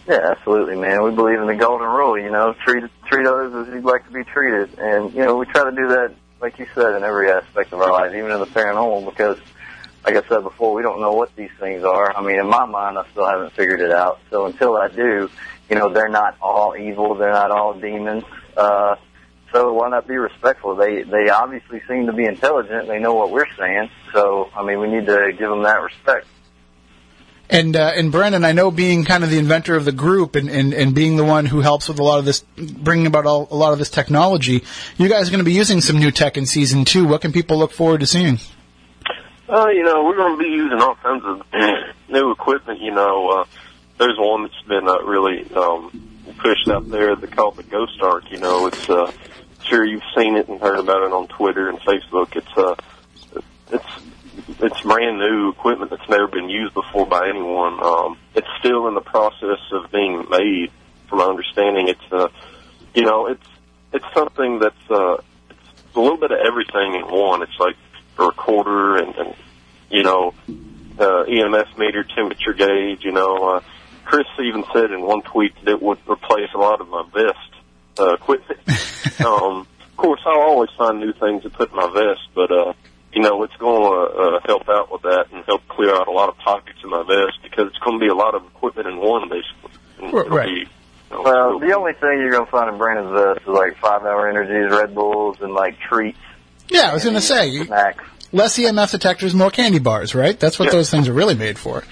Yeah, 0.07 0.31
absolutely, 0.31 0.75
man. 0.75 1.03
We 1.03 1.11
believe 1.11 1.39
in 1.39 1.47
the 1.47 1.55
golden 1.55 1.87
rule. 1.87 2.17
You 2.17 2.31
know, 2.31 2.55
treat 2.65 2.83
treat 3.05 3.27
others 3.27 3.67
as 3.67 3.73
you'd 3.73 3.83
like 3.83 4.05
to 4.07 4.11
be 4.11 4.23
treated, 4.23 4.79
and 4.79 5.13
you 5.13 5.19
know 5.19 5.35
we 5.35 5.45
try 5.45 5.65
to 5.65 5.71
do 5.71 5.87
that, 5.89 6.15
like 6.41 6.57
you 6.57 6.65
said, 6.73 6.95
in 6.95 7.03
every 7.03 7.29
aspect 7.29 7.73
of 7.73 7.81
our 7.81 7.91
life, 7.91 8.13
even 8.15 8.31
in 8.31 8.39
the 8.39 8.47
paranormal, 8.47 9.05
because, 9.07 9.37
like 10.03 10.15
I 10.15 10.27
said 10.27 10.41
before, 10.41 10.73
we 10.73 10.81
don't 10.81 10.99
know 10.99 11.13
what 11.13 11.35
these 11.35 11.51
things 11.59 11.83
are. 11.83 12.15
I 12.17 12.23
mean, 12.23 12.39
in 12.39 12.47
my 12.47 12.65
mind, 12.65 12.97
I 12.97 13.05
still 13.11 13.27
haven't 13.27 13.53
figured 13.53 13.81
it 13.81 13.91
out. 13.91 14.19
So 14.31 14.47
until 14.47 14.77
I 14.77 14.87
do, 14.87 15.29
you 15.69 15.75
know, 15.75 15.93
they're 15.93 16.09
not 16.09 16.37
all 16.41 16.75
evil. 16.75 17.13
They're 17.13 17.31
not 17.31 17.51
all 17.51 17.73
demons. 17.73 18.23
Uh, 18.57 18.95
so 19.51 19.73
why 19.73 19.89
not 19.89 20.07
be 20.07 20.17
respectful? 20.17 20.75
They 20.75 21.03
they 21.03 21.29
obviously 21.29 21.81
seem 21.87 22.05
to 22.07 22.13
be 22.13 22.25
intelligent. 22.25 22.87
They 22.87 22.99
know 22.99 23.13
what 23.13 23.31
we're 23.31 23.51
saying. 23.57 23.89
So 24.13 24.49
I 24.55 24.63
mean, 24.63 24.79
we 24.79 24.89
need 24.89 25.05
to 25.07 25.31
give 25.37 25.49
them 25.49 25.63
that 25.63 25.81
respect. 25.81 26.27
And 27.49 27.75
uh, 27.75 27.91
and 27.95 28.11
Brandon, 28.11 28.45
I 28.45 28.51
know 28.51 28.69
being 28.69 29.05
kind 29.05 29.23
of 29.23 29.31
the 29.31 29.39
inventor 29.39 29.75
of 29.75 29.83
the 29.83 29.91
group 29.91 30.35
and, 30.35 30.49
and, 30.49 30.71
and 30.71 30.93
being 30.93 31.17
the 31.17 31.23
one 31.23 31.47
who 31.47 31.61
helps 31.61 31.89
with 31.89 31.97
a 31.97 32.03
lot 32.03 32.19
of 32.19 32.25
this, 32.25 32.41
bringing 32.57 33.07
about 33.07 33.25
all, 33.25 33.47
a 33.49 33.55
lot 33.55 33.73
of 33.73 33.79
this 33.79 33.89
technology, 33.89 34.63
you 34.97 35.09
guys 35.09 35.27
are 35.27 35.31
going 35.31 35.43
to 35.43 35.49
be 35.49 35.53
using 35.53 35.81
some 35.81 35.97
new 35.97 36.11
tech 36.11 36.37
in 36.37 36.45
season 36.45 36.85
two. 36.85 37.07
What 37.07 37.21
can 37.21 37.31
people 37.31 37.57
look 37.57 37.71
forward 37.71 38.01
to 38.01 38.07
seeing? 38.07 38.37
Uh, 39.49 39.69
you 39.69 39.83
know, 39.83 40.03
we're 40.03 40.15
going 40.15 40.37
to 40.37 40.43
be 40.43 40.49
using 40.49 40.79
all 40.79 40.93
kinds 40.93 41.23
of 41.25 41.41
new 42.09 42.29
equipment. 42.29 42.81
You 42.81 42.91
know, 42.91 43.29
uh, 43.29 43.45
there's 43.97 44.17
one 44.19 44.43
that's 44.43 44.61
been 44.67 44.87
uh, 44.87 44.99
really 44.99 45.51
um, 45.55 46.07
pushed 46.37 46.67
out 46.69 46.87
there. 46.87 47.15
They 47.15 47.25
call 47.25 47.49
it 47.51 47.57
the 47.57 47.63
Ghost 47.63 47.99
Arc. 47.99 48.29
You 48.29 48.37
know, 48.37 48.67
it's 48.67 48.87
uh, 48.87 49.11
sure 49.69 49.85
you've 49.85 50.03
seen 50.17 50.35
it 50.35 50.47
and 50.47 50.59
heard 50.59 50.79
about 50.79 51.03
it 51.03 51.13
on 51.13 51.27
Twitter 51.27 51.69
and 51.69 51.79
Facebook. 51.79 52.35
It's 52.35 52.57
uh, 52.57 52.75
it's 53.71 53.85
it's 54.61 54.81
brand 54.81 55.19
new 55.19 55.49
equipment 55.49 55.91
that's 55.91 56.09
never 56.09 56.27
been 56.27 56.49
used 56.49 56.73
before 56.73 57.05
by 57.05 57.29
anyone. 57.29 57.81
Um, 57.83 58.17
it's 58.35 58.47
still 58.59 58.87
in 58.87 58.95
the 58.95 59.01
process 59.01 59.59
of 59.71 59.91
being 59.91 60.25
made. 60.29 60.71
From 61.07 61.19
my 61.19 61.25
understanding, 61.25 61.87
it's 61.87 62.11
uh, 62.11 62.27
you 62.93 63.03
know, 63.03 63.27
it's 63.27 63.47
it's 63.93 64.05
something 64.13 64.59
that's 64.59 64.91
uh, 64.91 65.17
it's 65.49 65.95
a 65.95 65.99
little 65.99 66.17
bit 66.17 66.31
of 66.31 66.39
everything 66.45 66.95
in 66.95 67.01
one. 67.07 67.41
It's 67.41 67.59
like 67.59 67.75
a 68.17 68.25
recorder 68.25 68.97
and, 68.97 69.15
and 69.15 69.35
you 69.89 70.03
know, 70.03 70.33
uh, 70.99 71.23
EMF 71.25 71.77
meter, 71.77 72.03
temperature 72.03 72.53
gauge. 72.53 73.03
You 73.03 73.11
know, 73.11 73.55
uh, 73.55 73.61
Chris 74.05 74.27
even 74.39 74.63
said 74.73 74.91
in 74.91 75.01
one 75.01 75.21
tweet 75.21 75.53
that 75.63 75.71
it 75.71 75.81
would 75.81 75.99
replace 76.07 76.49
a 76.53 76.57
lot 76.57 76.81
of 76.81 76.89
my 76.89 77.03
vest 77.13 77.37
uh, 77.99 78.13
equipment. 78.13 78.48
um, 79.25 79.67
of 79.81 79.97
course, 79.97 80.21
I'll 80.25 80.41
always 80.41 80.69
find 80.77 80.99
new 80.99 81.13
things 81.13 81.43
to 81.43 81.49
put 81.49 81.69
in 81.71 81.75
my 81.75 81.91
vest, 81.93 82.27
but 82.33 82.51
uh, 82.51 82.73
you 83.13 83.21
know, 83.21 83.43
it's 83.43 83.55
going 83.57 83.81
to 83.81 84.19
uh, 84.19 84.39
help 84.45 84.69
out 84.69 84.91
with 84.91 85.01
that 85.03 85.25
and 85.31 85.43
help 85.45 85.67
clear 85.67 85.93
out 85.95 86.07
a 86.07 86.11
lot 86.11 86.29
of 86.29 86.37
pockets 86.37 86.79
in 86.83 86.89
my 86.89 87.03
vest 87.03 87.39
because 87.43 87.67
it's 87.67 87.77
going 87.79 87.99
to 87.99 88.03
be 88.05 88.09
a 88.09 88.15
lot 88.15 88.35
of 88.35 88.43
equipment 88.45 88.87
in 88.87 88.97
one, 88.97 89.27
basically. 89.29 89.71
And 89.97 90.07
it'll 90.09 90.29
Right. 90.29 90.45
Be, 90.47 90.59
you 90.61 90.65
know, 91.11 91.21
Well, 91.23 91.59
the 91.59 91.73
only 91.75 91.93
thing 91.93 92.19
you're 92.19 92.31
going 92.31 92.45
to 92.45 92.51
find 92.51 92.69
in 92.69 92.77
Brandon's 92.77 93.11
vest 93.11 93.41
is 93.41 93.47
like 93.47 93.77
five 93.77 94.03
hour 94.03 94.29
energies, 94.29 94.71
Red 94.71 94.93
Bulls, 94.93 95.37
and 95.41 95.53
like 95.53 95.79
treats, 95.79 96.19
Yeah, 96.69 96.91
I 96.91 96.93
was 96.93 97.03
going 97.03 97.15
to 97.15 97.21
say 97.21 97.47
you- 97.47 97.65
snacks. 97.65 98.03
Less 98.31 98.57
EMF 98.57 98.91
detectors, 98.91 99.33
more 99.33 99.49
candy 99.49 99.79
bars, 99.79 100.13
right? 100.13 100.39
That's 100.39 100.59
what 100.59 100.65
Yeah. 100.65 100.71
those 100.73 100.89
things 100.89 101.07
are 101.07 101.13
really 101.13 101.35
made 101.35 101.57
for. 101.57 101.83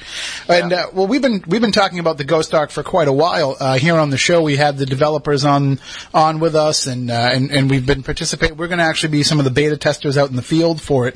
And 0.48 0.72
uh, 0.72 0.88
well, 0.94 1.08
we've 1.08 1.22
been 1.22 1.44
we've 1.48 1.62
been 1.62 1.72
talking 1.72 2.00
about 2.00 2.18
the 2.18 2.24
Ghost 2.24 2.54
Arc 2.54 2.70
for 2.70 2.84
quite 2.84 3.08
a 3.08 3.14
while 3.14 3.58
uh, 3.60 3.78
here 3.78 3.96
on 3.98 4.10
the 4.10 4.18
show. 4.18 4.42
We 4.42 4.56
had 4.56 4.78
the 4.78 4.86
developers 4.86 5.46
on 5.46 5.80
on 6.14 6.40
with 6.40 6.56
us, 6.56 6.86
and 6.88 7.10
uh, 7.10 7.30
and 7.34 7.52
and 7.52 7.70
we've 7.70 7.86
been 7.86 8.04
participating. 8.04 8.58
We're 8.58 8.68
going 8.68 8.80
to 8.80 8.86
actually 8.86 9.10
be 9.12 9.24
some 9.24 9.40
of 9.40 9.46
the 9.46 9.52
beta 9.52 9.78
testers 9.78 10.18
out 10.18 10.30
in 10.30 10.36
the 10.36 10.42
field 10.42 10.82
for 10.82 11.08
it. 11.08 11.16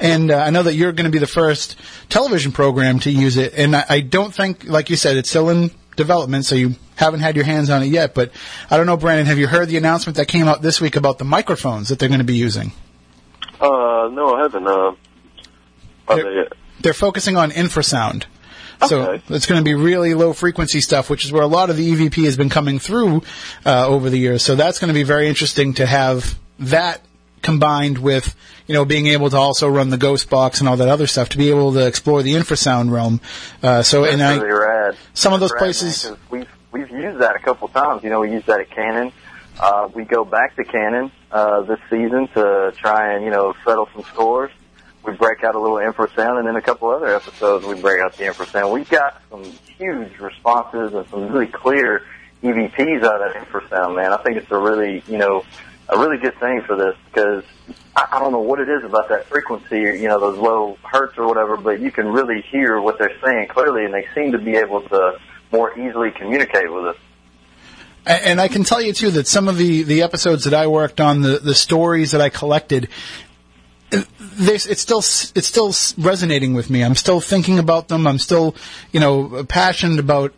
And 0.00 0.30
uh, 0.30 0.38
I 0.38 0.50
know 0.50 0.62
that 0.62 0.74
you're 0.74 0.92
going 0.92 1.04
to 1.04 1.10
be 1.10 1.18
the 1.18 1.26
first 1.26 1.76
television 2.08 2.52
program 2.52 2.98
to 3.00 3.10
use 3.10 3.36
it. 3.36 3.54
And 3.54 3.76
I, 3.76 3.84
I 3.88 4.00
don't 4.00 4.34
think, 4.34 4.64
like 4.64 4.88
you 4.90 4.96
said, 4.96 5.16
it's 5.16 5.28
still 5.28 5.48
in 5.50 5.70
development, 5.96 6.46
so 6.46 6.54
you 6.54 6.74
haven't 6.96 7.20
had 7.20 7.36
your 7.36 7.44
hands 7.44 7.68
on 7.68 7.82
it 7.82 7.86
yet. 7.88 8.14
But 8.14 8.32
I 8.70 8.78
don't 8.78 8.86
know, 8.86 8.96
Brandon, 8.96 9.26
have 9.26 9.38
you 9.38 9.46
heard 9.46 9.68
the 9.68 9.76
announcement 9.76 10.16
that 10.16 10.26
came 10.28 10.48
out 10.48 10.62
this 10.62 10.80
week 10.80 10.96
about 10.96 11.18
the 11.18 11.24
microphones 11.24 11.88
that 11.90 11.98
they're 11.98 12.08
going 12.08 12.20
to 12.20 12.24
be 12.24 12.36
using? 12.36 12.72
Uh, 13.62 14.08
no, 14.12 14.34
I 14.36 14.42
haven't. 14.42 14.66
Uh, 14.66 14.92
are 16.08 16.16
Here- 16.16 16.24
they, 16.50 16.56
they're 16.80 16.92
focusing 16.94 17.36
on 17.36 17.50
infrasound. 17.52 18.24
So 18.88 19.02
Okay. 19.02 19.22
it's 19.28 19.46
going 19.46 19.60
to 19.60 19.64
be 19.64 19.74
really 19.74 20.14
low 20.14 20.32
frequency 20.32 20.80
stuff, 20.80 21.08
which 21.08 21.24
is 21.24 21.30
where 21.30 21.44
a 21.44 21.46
lot 21.46 21.70
of 21.70 21.76
the 21.76 21.88
EVP 21.92 22.24
has 22.24 22.36
been 22.36 22.48
coming 22.48 22.80
through 22.80 23.22
uh, 23.64 23.86
over 23.86 24.10
the 24.10 24.18
years. 24.18 24.42
So 24.42 24.56
that's 24.56 24.80
going 24.80 24.88
to 24.88 24.94
be 24.94 25.04
very 25.04 25.28
interesting 25.28 25.74
to 25.74 25.86
have 25.86 26.36
that 26.58 27.00
combined 27.42 27.98
with 27.98 28.34
you 28.68 28.74
know 28.74 28.84
being 28.84 29.06
able 29.08 29.28
to 29.30 29.36
also 29.36 29.68
run 29.68 29.90
the 29.90 29.96
ghost 29.98 30.28
box 30.30 30.58
and 30.60 30.68
all 30.68 30.76
that 30.76 30.88
other 30.88 31.06
stuff 31.08 31.28
to 31.28 31.38
be 31.38 31.50
able 31.50 31.72
to 31.72 31.86
explore 31.86 32.22
the 32.24 32.32
infrasound 32.34 32.90
realm. 32.90 33.20
Uh, 33.62 33.82
so 33.82 34.04
and 34.04 34.20
That's 34.20 34.42
I, 34.42 34.46
rad. 34.48 34.96
some 35.14 35.32
of 35.32 35.38
those 35.40 35.52
rad, 35.52 35.58
places- 35.58 36.04
man, 36.04 36.16
we've 36.30 36.48
we've 36.72 36.90
used 36.90 37.20
that 37.20 37.36
a 37.36 37.40
couple 37.40 37.68
times. 37.68 38.02
You 38.02 38.10
know, 38.10 38.18
we 38.20 38.32
used 38.32 38.46
that 38.46 38.58
at 38.60 38.70
Canon. 38.70 39.12
Uh, 39.60 39.88
we 39.94 40.04
go 40.04 40.24
back 40.24 40.56
to 40.56 40.64
Canon 40.64 41.10
uh, 41.30 41.62
this 41.62 41.78
season 41.90 42.28
to 42.28 42.72
try 42.76 43.14
and 43.14 43.24
you 43.24 43.30
know 43.30 43.54
settle 43.64 43.88
some 43.94 44.02
scores. 44.04 44.50
We 45.04 45.12
break 45.14 45.42
out 45.42 45.54
a 45.54 45.58
little 45.58 45.78
infrasound, 45.78 46.38
and 46.38 46.46
then 46.46 46.56
a 46.56 46.62
couple 46.62 46.88
other 46.88 47.14
episodes 47.14 47.66
we 47.66 47.80
break 47.80 48.00
out 48.00 48.16
the 48.16 48.24
infrasound. 48.24 48.72
We've 48.72 48.88
got 48.88 49.20
some 49.30 49.44
huge 49.44 50.18
responses 50.18 50.94
and 50.94 51.06
some 51.08 51.32
really 51.32 51.46
clear 51.46 52.04
EVPs 52.42 53.02
out 53.02 53.20
of 53.20 53.32
that 53.32 53.46
infrasound, 53.46 53.96
man. 53.96 54.12
I 54.12 54.16
think 54.18 54.36
it's 54.36 54.50
a 54.50 54.58
really 54.58 55.02
you 55.06 55.18
know 55.18 55.44
a 55.88 55.98
really 55.98 56.18
good 56.18 56.38
thing 56.38 56.62
for 56.62 56.76
this 56.76 56.96
because 57.06 57.44
I, 57.94 58.08
I 58.12 58.18
don't 58.18 58.32
know 58.32 58.40
what 58.40 58.60
it 58.60 58.68
is 58.68 58.84
about 58.84 59.08
that 59.10 59.26
frequency, 59.26 59.80
you 59.80 60.08
know, 60.08 60.18
those 60.18 60.38
low 60.38 60.78
hertz 60.82 61.18
or 61.18 61.26
whatever, 61.26 61.56
but 61.56 61.80
you 61.80 61.90
can 61.90 62.06
really 62.08 62.42
hear 62.42 62.80
what 62.80 62.98
they're 62.98 63.18
saying 63.22 63.48
clearly, 63.48 63.84
and 63.84 63.92
they 63.92 64.06
seem 64.14 64.32
to 64.32 64.38
be 64.38 64.56
able 64.56 64.82
to 64.88 65.20
more 65.50 65.78
easily 65.78 66.10
communicate 66.10 66.72
with 66.72 66.86
us. 66.86 66.96
And 68.04 68.40
I 68.40 68.48
can 68.48 68.64
tell 68.64 68.82
you 68.82 68.92
too 68.92 69.12
that 69.12 69.28
some 69.28 69.48
of 69.48 69.56
the, 69.56 69.84
the 69.84 70.02
episodes 70.02 70.44
that 70.44 70.54
I 70.54 70.66
worked 70.66 71.00
on, 71.00 71.22
the, 71.22 71.38
the 71.38 71.54
stories 71.54 72.10
that 72.10 72.20
I 72.20 72.30
collected, 72.30 72.88
it's 73.92 74.80
still 74.80 74.98
it's 74.98 75.46
still 75.46 75.74
resonating 75.98 76.54
with 76.54 76.70
me. 76.70 76.82
I'm 76.82 76.94
still 76.94 77.20
thinking 77.20 77.58
about 77.58 77.88
them. 77.88 78.06
I'm 78.06 78.18
still 78.18 78.56
you 78.90 79.00
know 79.00 79.44
passionate 79.44 80.00
about 80.00 80.32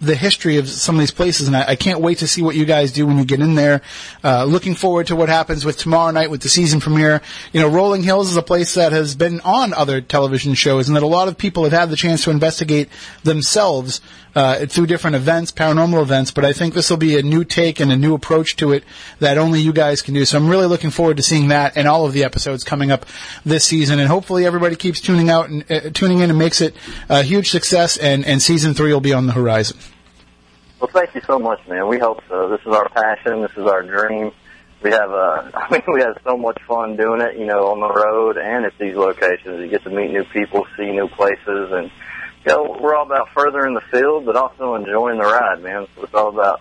the 0.00 0.14
history 0.14 0.58
of 0.58 0.68
some 0.68 0.96
of 0.96 1.00
these 1.00 1.10
places, 1.10 1.46
and 1.46 1.56
I, 1.56 1.68
I 1.68 1.76
can't 1.76 2.00
wait 2.00 2.18
to 2.18 2.26
see 2.26 2.42
what 2.42 2.56
you 2.56 2.64
guys 2.64 2.92
do 2.92 3.06
when 3.06 3.18
you 3.18 3.24
get 3.24 3.40
in 3.40 3.54
there. 3.54 3.80
Uh, 4.22 4.44
looking 4.44 4.74
forward 4.74 5.06
to 5.06 5.16
what 5.16 5.28
happens 5.28 5.64
with 5.64 5.78
tomorrow 5.78 6.10
night 6.10 6.30
with 6.30 6.42
the 6.42 6.48
season 6.48 6.80
premiere. 6.80 7.22
You 7.52 7.60
know, 7.60 7.68
Rolling 7.68 8.02
Hills 8.02 8.30
is 8.30 8.36
a 8.36 8.42
place 8.42 8.74
that 8.74 8.92
has 8.92 9.14
been 9.14 9.40
on 9.40 9.72
other 9.72 10.00
television 10.00 10.54
shows, 10.54 10.88
and 10.88 10.96
that 10.96 11.02
a 11.02 11.06
lot 11.06 11.28
of 11.28 11.38
people 11.38 11.64
have 11.64 11.72
had 11.72 11.90
the 11.90 11.96
chance 11.96 12.24
to 12.24 12.30
investigate 12.30 12.88
themselves 13.22 14.00
uh, 14.34 14.66
through 14.66 14.86
different 14.86 15.16
events, 15.16 15.52
paranormal 15.52 16.02
events. 16.02 16.30
But 16.30 16.44
I 16.44 16.52
think 16.52 16.74
this 16.74 16.90
will 16.90 16.96
be 16.96 17.16
a 17.16 17.22
new 17.22 17.44
take 17.44 17.80
and 17.80 17.90
a 17.92 17.96
new 17.96 18.14
approach 18.14 18.56
to 18.56 18.72
it 18.72 18.84
that 19.20 19.38
only 19.38 19.60
you 19.60 19.72
guys 19.72 20.02
can 20.02 20.14
do. 20.14 20.24
So 20.24 20.36
I'm 20.36 20.48
really 20.48 20.66
looking 20.66 20.90
forward 20.90 21.16
to 21.16 21.22
seeing 21.22 21.48
that 21.48 21.76
and 21.76 21.88
all 21.88 22.04
of 22.04 22.12
the 22.12 22.24
episodes 22.24 22.64
coming 22.64 22.90
up 22.90 23.06
this 23.44 23.64
season, 23.64 23.98
and 24.00 24.08
hopefully 24.08 24.44
everybody 24.44 24.76
keeps 24.76 25.00
tuning 25.00 25.30
out 25.30 25.48
and 25.48 25.64
uh, 25.70 25.80
tuning 25.94 26.18
in 26.18 26.30
and 26.30 26.38
makes 26.38 26.60
it 26.60 26.74
a 27.08 27.22
huge 27.22 27.50
success. 27.50 27.96
And, 27.96 28.26
and 28.26 28.42
season 28.42 28.74
three 28.74 28.92
will 28.92 29.00
be 29.00 29.12
on 29.12 29.26
the 29.26 29.32
horizon. 29.32 29.78
Well, 30.84 31.02
thank 31.02 31.14
you 31.14 31.22
so 31.26 31.38
much, 31.38 31.66
man. 31.66 31.88
We 31.88 31.98
hope 31.98 32.20
so. 32.28 32.50
This 32.50 32.60
is 32.60 32.74
our 32.74 32.90
passion. 32.90 33.40
This 33.40 33.52
is 33.52 33.66
our 33.66 33.82
dream. 33.82 34.32
We 34.82 34.90
have, 34.90 35.10
uh, 35.10 35.50
I 35.54 35.68
mean, 35.70 35.80
we 35.90 36.02
have 36.02 36.18
so 36.22 36.36
much 36.36 36.60
fun 36.68 36.98
doing 36.98 37.22
it, 37.22 37.38
you 37.38 37.46
know, 37.46 37.68
on 37.68 37.80
the 37.80 37.88
road 37.88 38.36
and 38.36 38.66
at 38.66 38.74
these 38.78 38.94
locations. 38.94 39.62
You 39.62 39.68
get 39.68 39.82
to 39.84 39.88
meet 39.88 40.10
new 40.10 40.24
people, 40.24 40.66
see 40.76 40.90
new 40.90 41.08
places, 41.08 41.72
and, 41.72 41.90
you 42.44 42.52
know, 42.52 42.76
we're 42.78 42.94
all 42.94 43.06
about 43.06 43.30
furthering 43.34 43.72
the 43.72 43.80
field, 43.90 44.26
but 44.26 44.36
also 44.36 44.74
enjoying 44.74 45.16
the 45.16 45.24
ride, 45.24 45.62
man. 45.62 45.86
What 45.94 46.04
it's 46.04 46.14
all 46.14 46.28
about. 46.28 46.60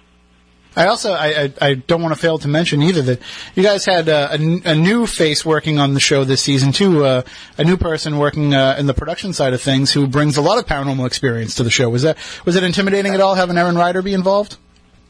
I 0.75 0.87
also 0.87 1.13
I, 1.13 1.27
I, 1.27 1.53
I 1.61 1.73
don't 1.75 2.01
want 2.01 2.13
to 2.13 2.19
fail 2.19 2.39
to 2.39 2.47
mention 2.47 2.81
either 2.81 3.01
that 3.03 3.21
you 3.55 3.63
guys 3.63 3.85
had 3.85 4.09
uh, 4.09 4.29
a, 4.31 4.75
new 4.75 5.05
face 5.05 5.45
working 5.45 5.77
on 5.77 5.93
the 5.93 5.99
show 5.99 6.23
this 6.23 6.41
season 6.41 6.71
too, 6.71 7.05
uh, 7.05 7.21
a 7.57 7.63
new 7.63 7.77
person 7.77 8.17
working 8.17 8.53
uh, 8.53 8.75
in 8.79 8.87
the 8.87 8.93
production 8.93 9.33
side 9.33 9.53
of 9.53 9.61
things 9.61 9.91
who 9.91 10.07
brings 10.07 10.37
a 10.37 10.41
lot 10.41 10.57
of 10.57 10.65
paranormal 10.65 11.05
experience 11.05 11.55
to 11.55 11.63
the 11.63 11.69
show. 11.69 11.89
Was 11.89 12.01
that 12.01 12.17
was 12.45 12.55
it 12.55 12.63
intimidating 12.63 13.13
at 13.13 13.21
all 13.21 13.35
having 13.35 13.57
Erin 13.57 13.75
Ryder 13.75 14.01
be 14.01 14.13
involved? 14.13 14.57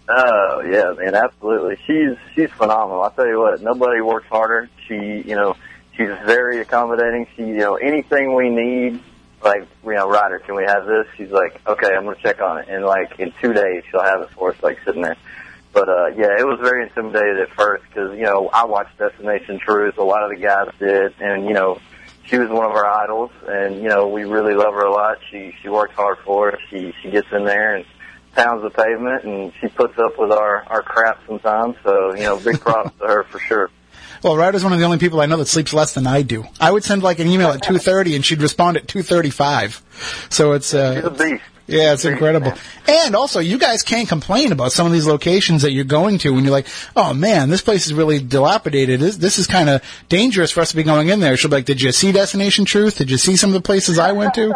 Oh 0.09 0.61
yeah, 0.69 0.93
man, 1.01 1.15
absolutely. 1.15 1.77
She's 1.87 2.17
she's 2.35 2.51
phenomenal. 2.51 3.03
I 3.03 3.09
tell 3.11 3.27
you 3.27 3.39
what, 3.39 3.61
nobody 3.61 4.01
works 4.01 4.27
harder. 4.27 4.69
She, 4.87 4.95
you 4.95 5.35
know, 5.35 5.55
she's 5.95 6.09
very 6.25 6.59
accommodating. 6.59 7.27
She, 7.35 7.43
you 7.43 7.57
know, 7.57 7.75
anything 7.75 8.35
we 8.35 8.49
need, 8.49 8.99
like, 9.41 9.65
you 9.85 9.93
know, 9.93 10.09
Ryder, 10.09 10.39
can 10.39 10.55
we 10.55 10.63
have 10.63 10.85
this? 10.85 11.07
She's 11.15 11.31
like, 11.31 11.61
okay, 11.65 11.95
I'm 11.95 12.03
gonna 12.03 12.17
check 12.17 12.41
on 12.41 12.59
it, 12.59 12.67
and 12.67 12.83
like 12.83 13.17
in 13.17 13.33
two 13.41 13.53
days 13.53 13.83
she'll 13.89 14.03
have 14.03 14.21
it 14.21 14.29
for 14.31 14.51
us, 14.51 14.61
like 14.61 14.79
sitting 14.83 15.03
there. 15.03 15.15
But 15.73 15.89
uh 15.89 16.07
yeah, 16.15 16.39
it 16.39 16.45
was 16.45 16.59
very 16.61 16.83
intimidated 16.83 17.39
at 17.39 17.49
first 17.55 17.83
because 17.89 18.15
you 18.15 18.23
know 18.23 18.49
I 18.53 18.65
watched 18.65 18.97
Destination 18.97 19.59
Truth. 19.59 19.97
A 19.97 20.03
lot 20.03 20.23
of 20.23 20.29
the 20.29 20.41
guys 20.41 20.69
did, 20.79 21.13
and 21.19 21.45
you 21.45 21.53
know 21.53 21.79
she 22.25 22.37
was 22.37 22.49
one 22.49 22.65
of 22.65 22.71
our 22.71 22.85
idols, 22.85 23.31
and 23.47 23.77
you 23.77 23.89
know 23.89 24.07
we 24.07 24.23
really 24.23 24.53
love 24.53 24.73
her 24.73 24.85
a 24.85 24.91
lot. 24.91 25.17
She 25.31 25.53
she 25.61 25.69
works 25.69 25.95
hard 25.95 26.19
for 26.23 26.53
us. 26.53 26.59
She 26.69 26.93
she 27.01 27.09
gets 27.09 27.27
in 27.31 27.43
there 27.43 27.75
and 27.75 27.85
pounds 28.33 28.61
the 28.61 28.69
pavement, 28.69 29.23
and 29.23 29.51
she 29.59 29.67
puts 29.67 29.97
up 29.97 30.17
with 30.17 30.31
our 30.31 30.63
our 30.67 30.83
crap 30.83 31.19
sometimes. 31.27 31.75
So 31.83 32.13
you 32.15 32.23
know, 32.23 32.39
big 32.39 32.59
props 32.59 32.97
to 32.99 33.07
her 33.07 33.23
for 33.23 33.39
sure. 33.39 33.69
Well, 34.21 34.37
Ryder's 34.37 34.63
one 34.63 34.71
of 34.71 34.79
the 34.79 34.85
only 34.85 34.99
people 34.99 35.19
I 35.19 35.25
know 35.25 35.35
that 35.35 35.49
sleeps 35.49 35.73
less 35.73 35.95
than 35.95 36.07
I 36.07 36.21
do. 36.21 36.45
I 36.57 36.71
would 36.71 36.85
send 36.85 37.03
like 37.03 37.19
an 37.19 37.27
email 37.27 37.49
at 37.49 37.61
two 37.61 37.77
thirty 37.77 38.15
and 38.15 38.23
she'd 38.23 38.41
respond 38.41 38.77
at 38.77 38.87
two 38.87 39.03
thirty 39.03 39.31
five. 39.31 39.81
So 40.29 40.53
it's 40.53 40.67
She's 40.67 40.75
a 40.75 41.07
uh, 41.07 41.09
beast. 41.09 41.43
Yeah, 41.67 41.93
it's 41.93 42.05
incredible. 42.05 42.53
And 42.87 43.15
also, 43.15 43.39
you 43.39 43.57
guys 43.57 43.83
can't 43.83 44.07
complain 44.09 44.51
about 44.51 44.71
some 44.71 44.85
of 44.85 44.91
these 44.91 45.07
locations 45.07 45.61
that 45.61 45.71
you're 45.71 45.85
going 45.85 46.17
to 46.19 46.33
when 46.33 46.43
you're 46.43 46.51
like, 46.51 46.67
oh 46.95 47.13
man, 47.13 47.49
this 47.49 47.61
place 47.61 47.85
is 47.85 47.93
really 47.93 48.19
dilapidated. 48.19 48.99
This, 48.99 49.17
this 49.17 49.39
is 49.39 49.47
kind 49.47 49.69
of 49.69 49.81
dangerous 50.09 50.51
for 50.51 50.61
us 50.61 50.71
to 50.71 50.75
be 50.75 50.83
going 50.83 51.09
in 51.09 51.19
there. 51.19 51.37
She'll 51.37 51.49
be 51.49 51.57
like, 51.57 51.65
did 51.65 51.81
you 51.81 51.91
see 51.91 52.11
Destination 52.11 52.65
Truth? 52.65 52.97
Did 52.97 53.09
you 53.09 53.17
see 53.17 53.37
some 53.37 53.49
of 53.49 53.53
the 53.53 53.61
places 53.61 53.99
I 53.99 54.11
went 54.11 54.33
to? 54.35 54.53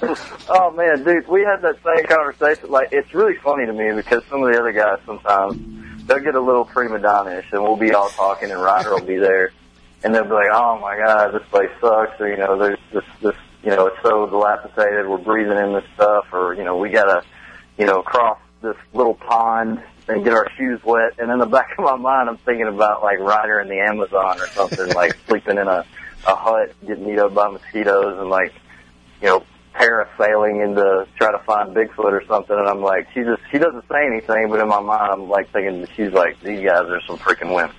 Oh 0.50 0.70
man, 0.70 1.04
dude, 1.04 1.28
we 1.28 1.42
had 1.42 1.60
that 1.62 1.76
same 1.84 2.06
conversation. 2.06 2.70
Like, 2.70 2.90
it's 2.92 3.12
really 3.12 3.36
funny 3.36 3.66
to 3.66 3.72
me 3.72 3.92
because 3.92 4.22
some 4.30 4.42
of 4.42 4.50
the 4.50 4.58
other 4.58 4.72
guys 4.72 4.98
sometimes 5.04 6.06
they'll 6.06 6.20
get 6.20 6.34
a 6.34 6.40
little 6.40 6.64
prima 6.64 6.98
donna-ish, 6.98 7.52
and 7.52 7.62
we'll 7.62 7.76
be 7.76 7.92
all 7.92 8.08
talking, 8.08 8.50
and 8.50 8.60
Ryder 8.60 8.94
will 8.94 9.04
be 9.04 9.16
there, 9.16 9.52
and 10.02 10.14
they'll 10.14 10.24
be 10.24 10.30
like, 10.30 10.50
"Oh 10.52 10.78
my 10.78 10.96
god, 10.96 11.34
this 11.34 11.46
place 11.50 11.70
sucks," 11.80 12.18
or 12.20 12.28
you 12.28 12.36
know, 12.36 12.56
"There's 12.56 12.78
this, 12.92 13.04
this, 13.20 13.34
you 13.62 13.70
know, 13.70 13.86
it's 13.86 14.02
so 14.02 14.26
dilapidated. 14.26 15.08
We're 15.08 15.18
breathing 15.18 15.58
in 15.58 15.72
this 15.72 15.84
stuff," 15.94 16.26
or 16.32 16.54
you 16.54 16.64
know, 16.64 16.76
"We 16.76 16.90
gotta, 16.90 17.22
you 17.76 17.86
know, 17.86 18.02
cross 18.02 18.38
this 18.62 18.76
little 18.92 19.14
pond." 19.14 19.82
And 20.10 20.24
get 20.24 20.32
our 20.32 20.48
shoes 20.56 20.80
wet, 20.84 21.18
and 21.18 21.30
in 21.30 21.38
the 21.38 21.44
back 21.58 21.72
of 21.76 21.84
my 21.84 21.96
mind, 21.96 22.30
I'm 22.30 22.38
thinking 22.38 22.66
about 22.66 23.02
like 23.02 23.18
Ryder 23.18 23.60
in 23.60 23.68
the 23.68 23.78
Amazon 23.80 24.40
or 24.40 24.46
something, 24.48 24.88
like 24.94 25.14
sleeping 25.28 25.58
in 25.58 25.68
a 25.68 25.84
a 26.26 26.34
hut, 26.34 26.74
getting 26.86 27.04
eaten 27.04 27.18
up 27.20 27.34
by 27.34 27.48
mosquitoes, 27.48 28.18
and 28.18 28.30
like 28.30 28.54
you 29.20 29.28
know, 29.28 29.44
parasailing 29.74 30.64
into 30.64 31.06
try 31.16 31.30
to 31.30 31.38
find 31.40 31.74
Bigfoot 31.74 32.12
or 32.12 32.24
something, 32.26 32.56
and 32.56 32.68
I'm 32.68 32.82
like, 32.82 33.08
she 33.12 33.22
just 33.22 33.42
she 33.50 33.58
doesn't 33.58 33.84
say 33.88 34.06
anything, 34.06 34.48
but 34.50 34.60
in 34.60 34.68
my 34.68 34.80
mind, 34.80 35.12
I'm 35.12 35.28
like 35.28 35.50
thinking 35.52 35.86
she's 35.96 36.12
like, 36.12 36.40
these 36.40 36.64
guys 36.64 36.84
are 36.88 37.00
some 37.06 37.18
freaking 37.18 37.50
wimps. 37.50 37.74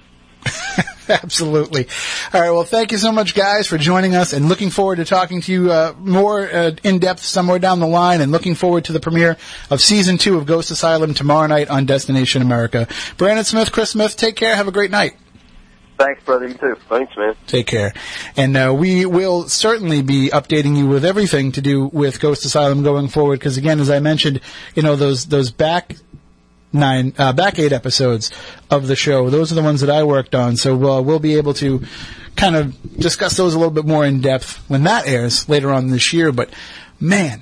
Absolutely. 1.23 1.87
All 2.33 2.41
right. 2.41 2.51
Well, 2.51 2.63
thank 2.63 2.91
you 2.91 2.99
so 2.99 3.11
much, 3.11 3.33
guys, 3.33 3.67
for 3.67 3.79
joining 3.79 4.15
us, 4.15 4.31
and 4.31 4.47
looking 4.47 4.69
forward 4.69 4.97
to 4.97 5.05
talking 5.05 5.41
to 5.41 5.51
you 5.51 5.71
uh, 5.71 5.95
more 5.97 6.47
uh, 6.47 6.71
in 6.83 6.99
depth 6.99 7.23
somewhere 7.23 7.57
down 7.57 7.79
the 7.79 7.87
line, 7.87 8.21
and 8.21 8.31
looking 8.31 8.53
forward 8.53 8.85
to 8.85 8.93
the 8.93 8.99
premiere 8.99 9.37
of 9.71 9.81
season 9.81 10.19
two 10.19 10.37
of 10.37 10.45
Ghost 10.45 10.69
Asylum 10.69 11.15
tomorrow 11.15 11.47
night 11.47 11.67
on 11.69 11.87
Destination 11.87 12.43
America. 12.43 12.87
Brandon 13.17 13.43
Smith, 13.43 13.71
Chris 13.71 13.89
Smith, 13.89 14.17
take 14.17 14.35
care. 14.35 14.55
Have 14.55 14.67
a 14.67 14.71
great 14.71 14.91
night. 14.91 15.13
Thanks, 15.97 16.23
brother. 16.23 16.47
You 16.47 16.53
too. 16.53 16.77
Thanks, 16.87 17.17
man. 17.17 17.35
Take 17.47 17.67
care. 17.67 17.93
And 18.37 18.55
uh, 18.55 18.73
we 18.77 19.05
will 19.05 19.49
certainly 19.49 20.01
be 20.01 20.29
updating 20.29 20.77
you 20.77 20.87
with 20.87 21.03
everything 21.03 21.51
to 21.53 21.61
do 21.61 21.87
with 21.87 22.21
Ghost 22.21 22.45
Asylum 22.45 22.83
going 22.83 23.09
forward. 23.09 23.39
Because 23.39 23.57
again, 23.57 23.79
as 23.79 23.89
I 23.89 23.99
mentioned, 23.99 24.39
you 24.75 24.83
know 24.83 24.95
those 24.95 25.25
those 25.25 25.51
back 25.51 25.95
nine 26.71 27.13
uh, 27.17 27.33
back 27.33 27.59
eight 27.59 27.71
episodes 27.71 28.31
of 28.69 28.87
the 28.87 28.95
show. 28.95 29.29
Those 29.29 29.51
are 29.51 29.55
the 29.55 29.63
ones 29.63 29.81
that 29.81 29.89
I 29.89 30.03
worked 30.03 30.35
on. 30.35 30.57
So 30.57 30.75
uh, 30.75 31.01
we'll 31.01 31.19
be 31.19 31.35
able 31.35 31.53
to 31.55 31.83
kind 32.35 32.55
of 32.55 32.97
discuss 32.97 33.35
those 33.37 33.53
a 33.53 33.57
little 33.57 33.73
bit 33.73 33.85
more 33.85 34.05
in 34.05 34.21
depth 34.21 34.63
when 34.69 34.83
that 34.83 35.07
airs 35.07 35.49
later 35.49 35.71
on 35.71 35.87
this 35.87 36.13
year. 36.13 36.31
But 36.31 36.49
man, 36.99 37.41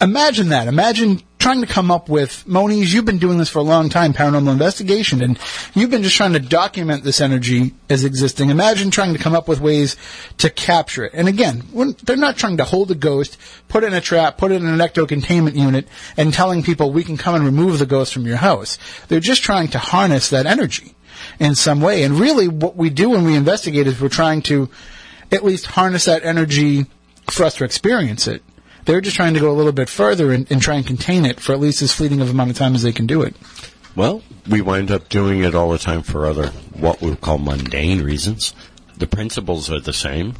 imagine 0.00 0.48
that. 0.48 0.68
Imagine 0.68 1.22
trying 1.40 1.62
to 1.62 1.66
come 1.66 1.90
up 1.90 2.08
with 2.08 2.46
Moniz. 2.46 2.92
You've 2.92 3.06
been 3.06 3.18
doing 3.18 3.38
this 3.38 3.48
for 3.48 3.58
a 3.58 3.62
long 3.62 3.88
time, 3.88 4.12
paranormal 4.12 4.52
investigation, 4.52 5.22
and 5.22 5.38
you've 5.74 5.90
been 5.90 6.02
just 6.02 6.14
trying 6.14 6.34
to 6.34 6.38
document 6.38 7.02
this 7.02 7.20
energy 7.20 7.74
as 7.88 8.04
existing. 8.04 8.50
Imagine 8.50 8.90
trying 8.90 9.14
to 9.14 9.18
come 9.18 9.34
up 9.34 9.48
with 9.48 9.58
ways 9.58 9.96
to 10.38 10.50
capture 10.50 11.04
it. 11.04 11.12
And 11.14 11.26
again, 11.26 11.64
they're 12.04 12.16
not 12.16 12.36
trying 12.36 12.58
to 12.58 12.64
hold 12.64 12.90
a 12.90 12.94
ghost, 12.94 13.38
put 13.68 13.82
it 13.82 13.88
in 13.88 13.94
a 13.94 14.00
trap, 14.00 14.36
put 14.36 14.52
it 14.52 14.56
in 14.56 14.66
an 14.66 14.78
ecto 14.78 15.08
containment 15.08 15.56
unit, 15.56 15.88
and 16.16 16.32
telling 16.32 16.62
people 16.62 16.92
we 16.92 17.02
can 17.02 17.16
come 17.16 17.34
and 17.34 17.44
remove 17.44 17.78
the 17.78 17.86
ghost 17.86 18.12
from 18.12 18.26
your 18.26 18.36
house. 18.36 18.78
They're 19.08 19.18
just 19.18 19.42
trying 19.42 19.68
to 19.68 19.78
harness 19.78 20.28
that 20.28 20.44
energy 20.46 20.94
in 21.38 21.54
some 21.54 21.80
way. 21.80 22.02
And 22.02 22.20
really, 22.20 22.48
what 22.48 22.76
we 22.76 22.90
do 22.90 23.10
when 23.10 23.24
we 23.24 23.34
investigate 23.34 23.86
is 23.86 23.98
we're 23.98 24.10
trying 24.10 24.42
to 24.42 24.68
at 25.32 25.42
least 25.42 25.66
harness 25.66 26.04
that 26.04 26.22
energy 26.24 26.84
for 27.30 27.44
us 27.44 27.54
to 27.56 27.64
experience 27.64 28.26
it. 28.26 28.42
They're 28.84 29.00
just 29.00 29.16
trying 29.16 29.34
to 29.34 29.40
go 29.40 29.50
a 29.50 29.54
little 29.54 29.72
bit 29.72 29.88
further 29.88 30.32
and, 30.32 30.50
and 30.50 30.60
try 30.60 30.76
and 30.76 30.86
contain 30.86 31.24
it 31.24 31.40
for 31.40 31.52
at 31.52 31.60
least 31.60 31.82
as 31.82 31.92
fleeting 31.92 32.20
of 32.20 32.30
amount 32.30 32.50
of 32.50 32.56
time 32.56 32.74
as 32.74 32.82
they 32.82 32.92
can 32.92 33.06
do 33.06 33.22
it. 33.22 33.34
Well, 33.96 34.22
we 34.48 34.60
wind 34.60 34.90
up 34.90 35.08
doing 35.08 35.42
it 35.42 35.54
all 35.54 35.70
the 35.70 35.78
time 35.78 36.02
for 36.02 36.26
other, 36.26 36.48
what 36.72 37.00
we 37.00 37.14
call 37.16 37.38
mundane 37.38 38.02
reasons. 38.02 38.54
The 38.96 39.06
principles 39.06 39.70
are 39.70 39.80
the 39.80 39.92
same. 39.92 40.34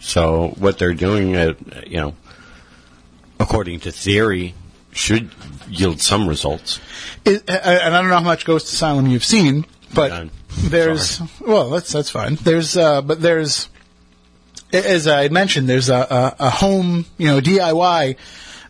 So 0.00 0.54
what 0.58 0.78
they're 0.78 0.94
doing, 0.94 1.36
uh, 1.36 1.54
you 1.86 1.98
know, 1.98 2.14
according 3.40 3.80
to 3.80 3.92
theory, 3.92 4.54
should 4.92 5.30
yield 5.68 6.00
some 6.00 6.28
results. 6.28 6.80
It, 7.24 7.48
and 7.48 7.94
I 7.94 8.00
don't 8.00 8.08
know 8.08 8.16
how 8.16 8.20
much 8.20 8.44
Ghost 8.44 8.72
Asylum 8.72 9.06
you've 9.06 9.24
seen, 9.24 9.64
but 9.94 10.30
there's 10.58 11.20
well, 11.40 11.70
that's 11.70 11.92
that's 11.92 12.10
fine. 12.10 12.36
There's 12.36 12.76
uh, 12.76 13.02
but 13.02 13.20
there's 13.20 13.68
as 14.72 15.06
I 15.08 15.28
mentioned, 15.28 15.68
there's 15.68 15.88
a, 15.88 15.96
a, 16.38 16.46
a 16.46 16.50
home, 16.50 17.06
you 17.16 17.26
know, 17.28 17.40
DIY 17.40 18.16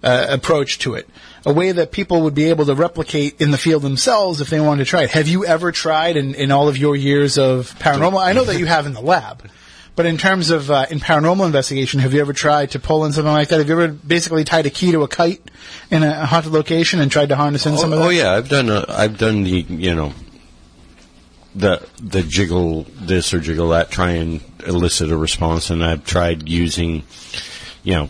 uh, 0.02 0.26
approach 0.30 0.78
to 0.80 0.94
it, 0.94 1.08
a 1.44 1.52
way 1.52 1.72
that 1.72 1.90
people 1.92 2.22
would 2.22 2.34
be 2.34 2.50
able 2.50 2.66
to 2.66 2.74
replicate 2.74 3.40
in 3.40 3.50
the 3.50 3.58
field 3.58 3.82
themselves 3.82 4.40
if 4.40 4.48
they 4.50 4.60
wanted 4.60 4.84
to 4.84 4.90
try 4.90 5.02
it. 5.02 5.10
Have 5.10 5.26
you 5.28 5.44
ever 5.44 5.72
tried 5.72 6.16
in, 6.16 6.34
in 6.34 6.50
all 6.52 6.68
of 6.68 6.76
your 6.78 6.94
years 6.94 7.36
of 7.38 7.74
paranormal? 7.78 8.20
I 8.24 8.32
know 8.32 8.44
that 8.44 8.58
you 8.58 8.66
have 8.66 8.86
in 8.86 8.92
the 8.94 9.00
lab. 9.02 9.48
But 9.96 10.06
in 10.06 10.16
terms 10.16 10.50
of 10.50 10.70
uh, 10.70 10.86
in 10.90 11.00
paranormal 11.00 11.44
investigation, 11.44 11.98
have 11.98 12.14
you 12.14 12.20
ever 12.20 12.32
tried 12.32 12.70
to 12.70 12.78
pull 12.78 13.04
in 13.04 13.12
something 13.12 13.32
like 13.32 13.48
that? 13.48 13.58
Have 13.58 13.66
you 13.68 13.80
ever 13.82 13.88
basically 13.92 14.44
tied 14.44 14.64
a 14.66 14.70
key 14.70 14.92
to 14.92 15.02
a 15.02 15.08
kite 15.08 15.42
in 15.90 16.04
a 16.04 16.24
haunted 16.24 16.52
location 16.52 17.00
and 17.00 17.10
tried 17.10 17.30
to 17.30 17.34
harness 17.34 17.66
in 17.66 17.76
some 17.76 17.92
of 17.92 17.98
Oh, 17.98 18.02
that? 18.02 18.06
oh 18.06 18.10
yeah, 18.10 18.30
I've 18.32 18.48
done. 18.48 18.70
A, 18.70 18.84
I've 18.88 19.18
done 19.18 19.42
the 19.42 19.62
you 19.68 19.96
know 19.96 20.12
the 21.54 21.86
the 22.02 22.22
jiggle 22.22 22.86
this 22.94 23.32
or 23.34 23.40
jiggle 23.40 23.70
that, 23.70 23.90
try 23.90 24.12
and 24.12 24.40
elicit 24.66 25.10
a 25.10 25.16
response, 25.16 25.70
and 25.70 25.84
I've 25.84 26.04
tried 26.04 26.48
using 26.48 27.04
you 27.82 27.94
know 27.94 28.08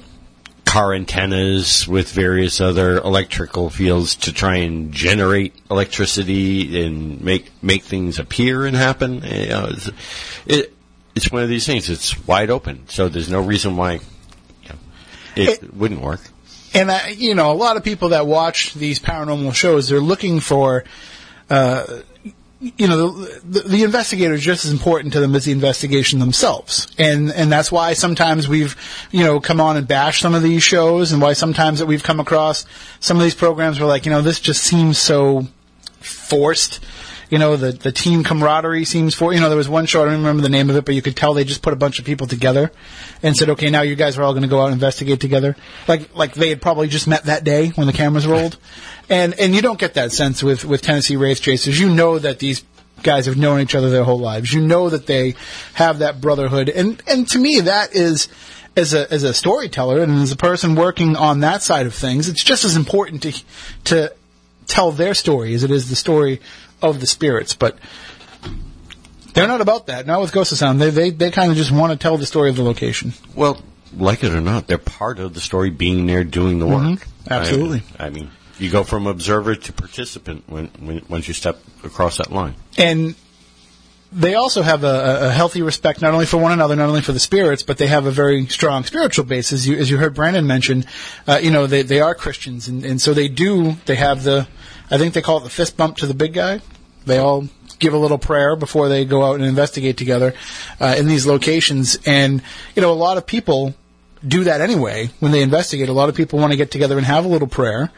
car 0.64 0.92
antennas 0.92 1.88
with 1.88 2.12
various 2.12 2.60
other 2.60 2.98
electrical 2.98 3.70
fields 3.70 4.14
to 4.16 4.32
try 4.32 4.56
and 4.56 4.92
generate 4.92 5.54
electricity 5.70 6.84
and 6.84 7.20
make 7.22 7.50
make 7.62 7.84
things 7.84 8.18
appear 8.18 8.66
and 8.66 8.76
happen. 8.76 9.22
You 9.22 9.46
know, 9.48 9.66
it's, 9.70 9.90
it 10.46 10.74
it's 11.14 11.32
one 11.32 11.42
of 11.42 11.48
these 11.48 11.64
things. 11.66 11.88
It's 11.88 12.26
wide 12.26 12.50
open, 12.50 12.86
so 12.88 13.08
there's 13.08 13.30
no 13.30 13.40
reason 13.40 13.76
why 13.76 13.92
you 13.94 14.00
know, 14.68 14.74
it, 15.36 15.48
It- 15.62 15.74
wouldn't 15.74 16.00
work. 16.02 16.20
and 16.74 16.90
I, 16.90 17.08
you 17.08 17.34
know, 17.34 17.50
a 17.50 17.54
lot 17.54 17.76
of 17.78 17.82
people 17.84 18.10
that 18.10 18.26
watch 18.26 18.74
these 18.74 18.98
paranormal 18.98 19.54
shows, 19.54 19.88
they're 19.88 20.00
looking 20.00 20.38
for, 20.40 20.84
uh, 21.48 21.84
you 22.60 22.88
know, 22.88 23.10
the, 23.10 23.60
the, 23.60 23.84
investigator 23.84 24.34
is 24.34 24.42
just 24.42 24.64
as 24.64 24.72
important 24.72 25.12
to 25.12 25.20
them 25.20 25.34
as 25.36 25.44
the 25.44 25.52
investigation 25.52 26.18
themselves, 26.18 26.92
and 26.98 27.30
and 27.30 27.52
that's 27.52 27.70
why 27.70 27.92
sometimes 27.92 28.48
we've, 28.48 28.74
you 29.12 29.22
know, 29.22 29.38
come 29.38 29.60
on 29.60 29.76
and 29.76 29.86
bash 29.86 30.20
some 30.20 30.34
of 30.34 30.42
these 30.42 30.62
shows, 30.62 31.12
and 31.12 31.22
why 31.22 31.34
sometimes 31.34 31.78
that 31.78 31.86
we've 31.86 32.02
come 32.02 32.18
across 32.18 32.66
some 32.98 33.16
of 33.16 33.22
these 33.22 33.34
programs 33.34 33.78
where 33.78 33.88
like, 33.88 34.06
you 34.06 34.10
know, 34.10 34.22
this 34.22 34.40
just 34.40 34.64
seems 34.64 34.98
so 34.98 35.46
forced. 36.00 36.80
You 37.30 37.38
know, 37.38 37.56
the 37.56 37.72
the 37.72 37.92
team 37.92 38.24
camaraderie 38.24 38.84
seems 38.84 39.14
for. 39.14 39.32
You 39.32 39.40
know, 39.40 39.48
there 39.48 39.58
was 39.58 39.68
one 39.68 39.86
show 39.86 40.02
I 40.02 40.06
don't 40.06 40.14
remember 40.14 40.42
the 40.42 40.48
name 40.48 40.70
of 40.70 40.76
it, 40.76 40.84
but 40.84 40.94
you 40.94 41.02
could 41.02 41.16
tell 41.16 41.34
they 41.34 41.44
just 41.44 41.62
put 41.62 41.72
a 41.72 41.76
bunch 41.76 41.98
of 41.98 42.04
people 42.04 42.26
together 42.26 42.72
and 43.22 43.36
said, 43.36 43.50
"Okay, 43.50 43.70
now 43.70 43.82
you 43.82 43.96
guys 43.96 44.16
are 44.16 44.22
all 44.22 44.32
going 44.32 44.42
to 44.42 44.48
go 44.48 44.60
out 44.60 44.66
and 44.66 44.74
investigate 44.74 45.20
together." 45.20 45.56
Like 45.86 46.14
like 46.16 46.34
they 46.34 46.48
had 46.48 46.62
probably 46.62 46.88
just 46.88 47.06
met 47.06 47.24
that 47.24 47.44
day 47.44 47.68
when 47.68 47.86
the 47.86 47.92
cameras 47.92 48.26
rolled, 48.26 48.56
and 49.10 49.38
and 49.38 49.54
you 49.54 49.62
don't 49.62 49.78
get 49.78 49.94
that 49.94 50.12
sense 50.12 50.42
with 50.42 50.64
with 50.64 50.80
Tennessee 50.82 51.16
Wraith 51.16 51.40
Chasers. 51.40 51.78
You 51.78 51.90
know 51.90 52.18
that 52.18 52.38
these 52.38 52.64
guys 53.02 53.26
have 53.26 53.36
known 53.36 53.60
each 53.60 53.74
other 53.74 53.90
their 53.90 54.04
whole 54.04 54.18
lives. 54.18 54.52
You 54.52 54.60
know 54.60 54.88
that 54.88 55.06
they 55.06 55.34
have 55.74 55.98
that 55.98 56.20
brotherhood, 56.20 56.68
and 56.68 57.02
and 57.06 57.28
to 57.28 57.38
me 57.38 57.60
that 57.60 57.94
is 57.94 58.28
as 58.76 58.94
a 58.94 59.12
as 59.12 59.24
a 59.24 59.34
storyteller 59.34 60.00
and 60.00 60.12
as 60.12 60.32
a 60.32 60.36
person 60.36 60.74
working 60.74 61.16
on 61.16 61.40
that 61.40 61.62
side 61.62 61.86
of 61.86 61.94
things, 61.94 62.28
it's 62.28 62.44
just 62.44 62.64
as 62.64 62.76
important 62.76 63.22
to 63.22 63.32
to 63.84 64.12
tell 64.66 64.92
their 64.92 65.14
story 65.14 65.54
as 65.54 65.64
it 65.64 65.70
is 65.70 65.88
the 65.88 65.96
story 65.96 66.40
of 66.82 67.00
the 67.00 67.06
spirits. 67.06 67.54
But 67.54 67.78
they're 69.34 69.48
not 69.48 69.60
about 69.60 69.86
that. 69.86 70.06
Not 70.06 70.20
with 70.20 70.32
Ghost 70.32 70.52
Asylum. 70.52 70.78
They 70.78 70.90
they 70.90 71.10
they 71.10 71.30
kind 71.30 71.50
of 71.50 71.56
just 71.56 71.70
want 71.70 71.92
to 71.92 71.98
tell 71.98 72.16
the 72.16 72.26
story 72.26 72.50
of 72.50 72.56
the 72.56 72.62
location. 72.62 73.12
Well, 73.34 73.60
like 73.96 74.24
it 74.24 74.32
or 74.32 74.40
not, 74.40 74.66
they're 74.66 74.78
part 74.78 75.18
of 75.18 75.34
the 75.34 75.40
story 75.40 75.70
being 75.70 76.06
there 76.06 76.24
doing 76.24 76.58
the 76.58 76.66
work. 76.66 76.82
Mm-hmm. 76.82 77.32
Absolutely. 77.32 77.82
I, 77.98 78.06
I 78.06 78.10
mean, 78.10 78.30
you 78.58 78.70
go 78.70 78.84
from 78.84 79.06
observer 79.06 79.54
to 79.54 79.72
participant 79.72 80.44
when, 80.48 80.66
when 80.80 81.04
once 81.08 81.28
you 81.28 81.34
step 81.34 81.58
across 81.84 82.18
that 82.18 82.32
line. 82.32 82.54
and 82.76 83.14
they 84.10 84.34
also 84.34 84.62
have 84.62 84.84
a, 84.84 85.26
a 85.26 85.30
healthy 85.30 85.60
respect 85.60 86.00
not 86.00 86.14
only 86.14 86.24
for 86.24 86.38
one 86.38 86.52
another, 86.52 86.74
not 86.74 86.88
only 86.88 87.02
for 87.02 87.12
the 87.12 87.20
spirits, 87.20 87.62
but 87.62 87.76
they 87.76 87.86
have 87.88 88.06
a 88.06 88.10
very 88.10 88.46
strong 88.46 88.84
spiritual 88.84 89.26
base. 89.26 89.52
As 89.52 89.68
you 89.68 89.76
as 89.76 89.90
you 89.90 89.98
heard 89.98 90.14
Brandon 90.14 90.46
mention, 90.46 90.86
uh, 91.26 91.38
you 91.42 91.50
know 91.50 91.66
they 91.66 91.82
they 91.82 92.00
are 92.00 92.14
Christians, 92.14 92.68
and, 92.68 92.84
and 92.84 93.00
so 93.00 93.12
they 93.12 93.28
do 93.28 93.76
they 93.84 93.96
have 93.96 94.22
the 94.22 94.48
I 94.90 94.98
think 94.98 95.14
they 95.14 95.22
call 95.22 95.38
it 95.38 95.44
the 95.44 95.50
fist 95.50 95.76
bump 95.76 95.98
to 95.98 96.06
the 96.06 96.14
big 96.14 96.32
guy. 96.32 96.60
They 97.06 97.18
all 97.18 97.48
give 97.78 97.94
a 97.94 97.98
little 97.98 98.18
prayer 98.18 98.56
before 98.56 98.88
they 98.88 99.04
go 99.04 99.24
out 99.24 99.36
and 99.36 99.44
investigate 99.44 99.96
together 99.96 100.34
uh, 100.80 100.96
in 100.98 101.06
these 101.06 101.26
locations, 101.26 101.98
and 102.06 102.42
you 102.74 102.82
know 102.82 102.92
a 102.92 102.94
lot 102.94 103.16
of 103.16 103.26
people 103.26 103.74
do 104.26 104.44
that 104.44 104.60
anyway 104.60 105.10
when 105.20 105.32
they 105.32 105.42
investigate. 105.42 105.88
A 105.88 105.92
lot 105.92 106.08
of 106.08 106.14
people 106.14 106.38
want 106.38 106.52
to 106.52 106.56
get 106.56 106.70
together 106.70 106.96
and 106.96 107.06
have 107.06 107.24
a 107.24 107.28
little 107.28 107.48
prayer. 107.48 107.90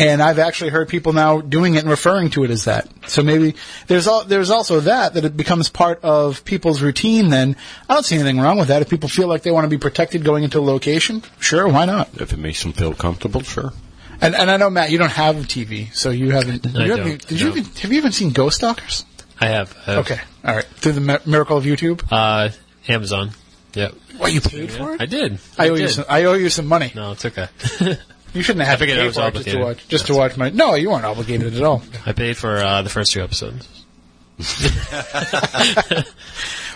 And 0.00 0.22
I've 0.22 0.38
actually 0.38 0.70
heard 0.70 0.88
people 0.88 1.12
now 1.12 1.40
doing 1.40 1.74
it 1.74 1.80
and 1.80 1.90
referring 1.90 2.30
to 2.30 2.44
it 2.44 2.50
as 2.50 2.66
that. 2.66 2.88
So 3.08 3.22
maybe 3.22 3.56
there's 3.88 4.06
al- 4.06 4.24
there's 4.24 4.48
also 4.48 4.80
that 4.80 5.14
that 5.14 5.24
it 5.24 5.36
becomes 5.36 5.68
part 5.68 6.00
of 6.04 6.44
people's 6.44 6.80
routine. 6.80 7.30
Then 7.30 7.56
I 7.88 7.94
don't 7.94 8.04
see 8.04 8.14
anything 8.14 8.38
wrong 8.38 8.58
with 8.58 8.68
that. 8.68 8.80
If 8.80 8.88
people 8.88 9.08
feel 9.08 9.26
like 9.26 9.42
they 9.42 9.50
want 9.50 9.64
to 9.64 9.68
be 9.68 9.78
protected 9.78 10.24
going 10.24 10.44
into 10.44 10.60
a 10.60 10.62
location, 10.62 11.24
sure, 11.40 11.66
why 11.66 11.84
not? 11.84 12.08
If 12.14 12.32
it 12.32 12.38
makes 12.38 12.62
them 12.62 12.72
feel 12.72 12.94
comfortable, 12.94 13.42
sure. 13.42 13.72
And 14.20 14.34
and 14.34 14.50
I 14.50 14.56
know 14.56 14.70
Matt, 14.70 14.90
you 14.90 14.98
don't 14.98 15.12
have 15.12 15.36
a 15.36 15.40
TV, 15.40 15.94
so 15.94 16.10
you 16.10 16.30
haven't. 16.30 16.66
I 16.76 16.84
you 16.84 16.90
haven't 16.90 17.06
don't, 17.06 17.26
did 17.28 17.40
you 17.40 17.50
no. 17.50 17.56
even, 17.56 17.72
have 17.72 17.92
you 17.92 17.98
even 17.98 18.12
seen 18.12 18.30
Ghost 18.30 18.56
Stalkers? 18.56 19.04
I 19.40 19.48
have. 19.48 19.76
I 19.86 19.92
have. 19.92 19.98
Okay, 20.10 20.20
all 20.44 20.56
right. 20.56 20.64
Through 20.64 20.92
the 20.92 21.00
mi- 21.00 21.18
miracle 21.24 21.56
of 21.56 21.64
YouTube. 21.64 22.02
Uh, 22.10 22.50
Amazon. 22.88 23.30
Yep. 23.74 23.94
What 24.16 24.32
you 24.32 24.40
paid 24.40 24.72
for 24.72 24.94
it? 24.94 25.00
I 25.00 25.06
did. 25.06 25.38
I 25.58 25.68
owe 25.68 25.74
you 25.74 25.88
some. 25.88 26.04
I 26.08 26.24
owe 26.24 26.34
you 26.34 26.48
some 26.50 26.66
money. 26.66 26.92
No, 26.94 27.12
it's 27.12 27.24
okay. 27.24 27.48
You 28.34 28.42
shouldn't 28.42 28.66
have 28.66 28.82
I 28.82 28.84
to 28.84 28.92
I 28.92 28.94
pay 28.94 29.06
was 29.06 29.16
for 29.16 29.28
it 29.28 29.34
just 29.34 29.48
to 29.48 29.58
watch. 29.58 29.88
Just 29.88 30.06
to 30.08 30.14
watch 30.14 30.36
my. 30.36 30.50
No, 30.50 30.74
you 30.74 30.90
weren't 30.90 31.06
obligated 31.06 31.54
at 31.54 31.62
all. 31.62 31.82
I 32.04 32.12
paid 32.12 32.36
for 32.36 32.58
uh, 32.58 32.82
the 32.82 32.90
first 32.90 33.12
two 33.12 33.22
episodes. 33.22 33.66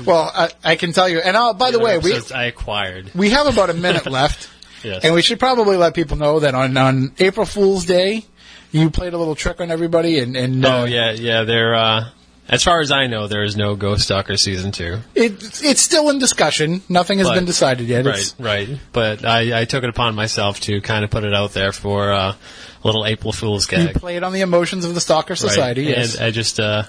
Well, 0.05 0.31
I, 0.35 0.51
I 0.65 0.77
can 0.77 0.93
tell 0.93 1.09
you. 1.09 1.19
And 1.19 1.37
uh, 1.37 1.53
by 1.53 1.71
the 1.71 1.79
way, 1.79 1.99
we 1.99 2.19
I 2.35 2.45
acquired. 2.45 3.13
we 3.15 3.31
have 3.31 3.47
about 3.47 3.71
a 3.71 3.75
minute 3.75 4.07
left, 4.11 4.51
Yes. 4.85 5.05
and 5.05 5.15
we 5.15 5.23
should 5.23 5.39
probably 5.39 5.77
let 5.77 5.95
people 5.95 6.17
know 6.17 6.41
that 6.41 6.55
on 6.55 6.77
on 6.77 7.13
April 7.19 7.47
Fool's 7.47 7.85
Day, 7.85 8.25
you 8.71 8.91
played 8.91 9.13
a 9.13 9.19
little 9.19 9.35
trick 9.35 9.61
on 9.61 9.71
everybody, 9.71 10.19
and 10.19 10.37
and 10.37 10.65
uh, 10.65 10.81
oh 10.81 10.85
yeah, 10.85 11.13
yeah. 11.13 11.45
There. 11.45 11.75
Uh, 11.75 12.09
as 12.49 12.65
far 12.65 12.81
as 12.81 12.91
I 12.91 13.07
know, 13.07 13.29
there 13.29 13.45
is 13.45 13.57
no 13.57 13.77
Ghost 13.77 14.03
Stalker 14.03 14.37
season 14.37 14.73
two. 14.73 14.99
it 15.15 15.33
it's 15.63 15.81
still 15.81 16.11
in 16.11 16.19
discussion. 16.19 16.83
Nothing 16.89 17.19
has 17.19 17.29
But- 17.29 17.35
been 17.37 17.45
decided 17.45 17.87
yet. 17.87 18.05
Right, 18.05 18.15
It's- 18.19 18.35
right. 18.39 18.69
But 18.93 19.25
I, 19.25 19.61
I 19.61 19.65
took 19.65 19.85
it 19.85 19.89
upon 19.89 20.15
myself 20.17 20.59
to 20.63 20.81
kind 20.81 21.05
of 21.05 21.11
put 21.11 21.23
it 21.25 21.33
out 21.33 21.53
there 21.53 21.71
for 21.73 22.13
uh, 22.13 22.33
a 22.33 22.87
little 22.87 23.07
April 23.07 23.33
Fool's 23.33 23.67
gag 23.67 23.95
You 23.95 23.95
played 23.95 24.25
on 24.25 24.33
the 24.33 24.41
emotions 24.41 24.85
of 24.85 24.93
the 24.95 25.01
Stalker 25.01 25.33
Right. 25.33 25.39
Society, 25.39 25.85
yes. 25.85 26.17
And 26.17 26.25
I 26.27 26.31
just 26.33 26.59
uh, 26.59 26.83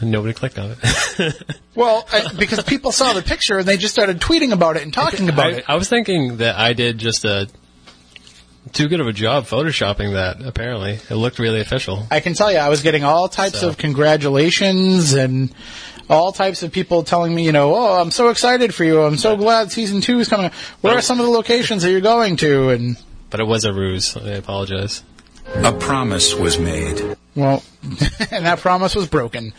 nobody 0.00 0.32
clicked 0.32 0.58
on 0.58 0.76
it. 0.80 1.34
well, 1.74 2.06
I, 2.12 2.32
because 2.38 2.62
people 2.62 2.92
saw 2.92 3.12
the 3.12 3.22
picture 3.22 3.58
and 3.58 3.66
they 3.66 3.76
just 3.76 3.92
started 3.92 4.20
tweeting 4.20 4.52
about 4.52 4.76
it 4.76 4.82
and 4.82 4.92
talking 4.92 5.28
about 5.28 5.46
I, 5.46 5.56
it. 5.56 5.64
I 5.68 5.74
was 5.74 5.88
thinking 5.88 6.38
that 6.38 6.56
I 6.56 6.72
did 6.72 6.98
just 6.98 7.24
a 7.24 7.48
too 8.72 8.88
good 8.88 9.00
of 9.00 9.06
a 9.06 9.12
job 9.12 9.44
photoshopping 9.44 10.12
that. 10.12 10.40
Apparently, 10.46 10.92
it 11.10 11.14
looked 11.14 11.38
really 11.38 11.60
official. 11.60 12.06
I 12.10 12.20
can 12.20 12.34
tell 12.34 12.50
you, 12.50 12.58
I 12.58 12.68
was 12.68 12.82
getting 12.82 13.04
all 13.04 13.28
types 13.28 13.60
So. 13.60 13.68
of 13.68 13.76
congratulations 13.76 15.12
and 15.14 15.52
all 16.08 16.32
types 16.32 16.62
of 16.62 16.72
people 16.72 17.02
telling 17.02 17.34
me, 17.34 17.44
you 17.44 17.52
know, 17.52 17.74
oh, 17.74 18.00
I'm 18.00 18.10
so 18.10 18.28
excited 18.28 18.74
for 18.74 18.84
you. 18.84 19.02
I'm 19.02 19.16
so 19.16 19.36
glad 19.36 19.72
season 19.72 20.00
two 20.00 20.20
is 20.20 20.28
coming. 20.28 20.50
Where 20.80 20.96
are 20.96 21.02
some 21.02 21.20
of 21.20 21.26
the 21.26 21.32
locations 21.32 21.82
that 21.82 21.90
you're 21.90 22.00
going 22.00 22.36
to? 22.38 22.70
And 22.70 22.96
But 23.30 23.40
it 23.40 23.46
was 23.46 23.64
a 23.64 23.72
ruse. 23.72 24.16
I 24.16 24.30
apologize. 24.30 25.02
A 25.54 25.72
promise 25.72 26.34
was 26.34 26.58
made. 26.58 27.16
Well, 27.34 27.62
and 28.30 28.44
that 28.44 28.58
promise 28.60 28.94
was 28.94 29.08
broken. 29.08 29.54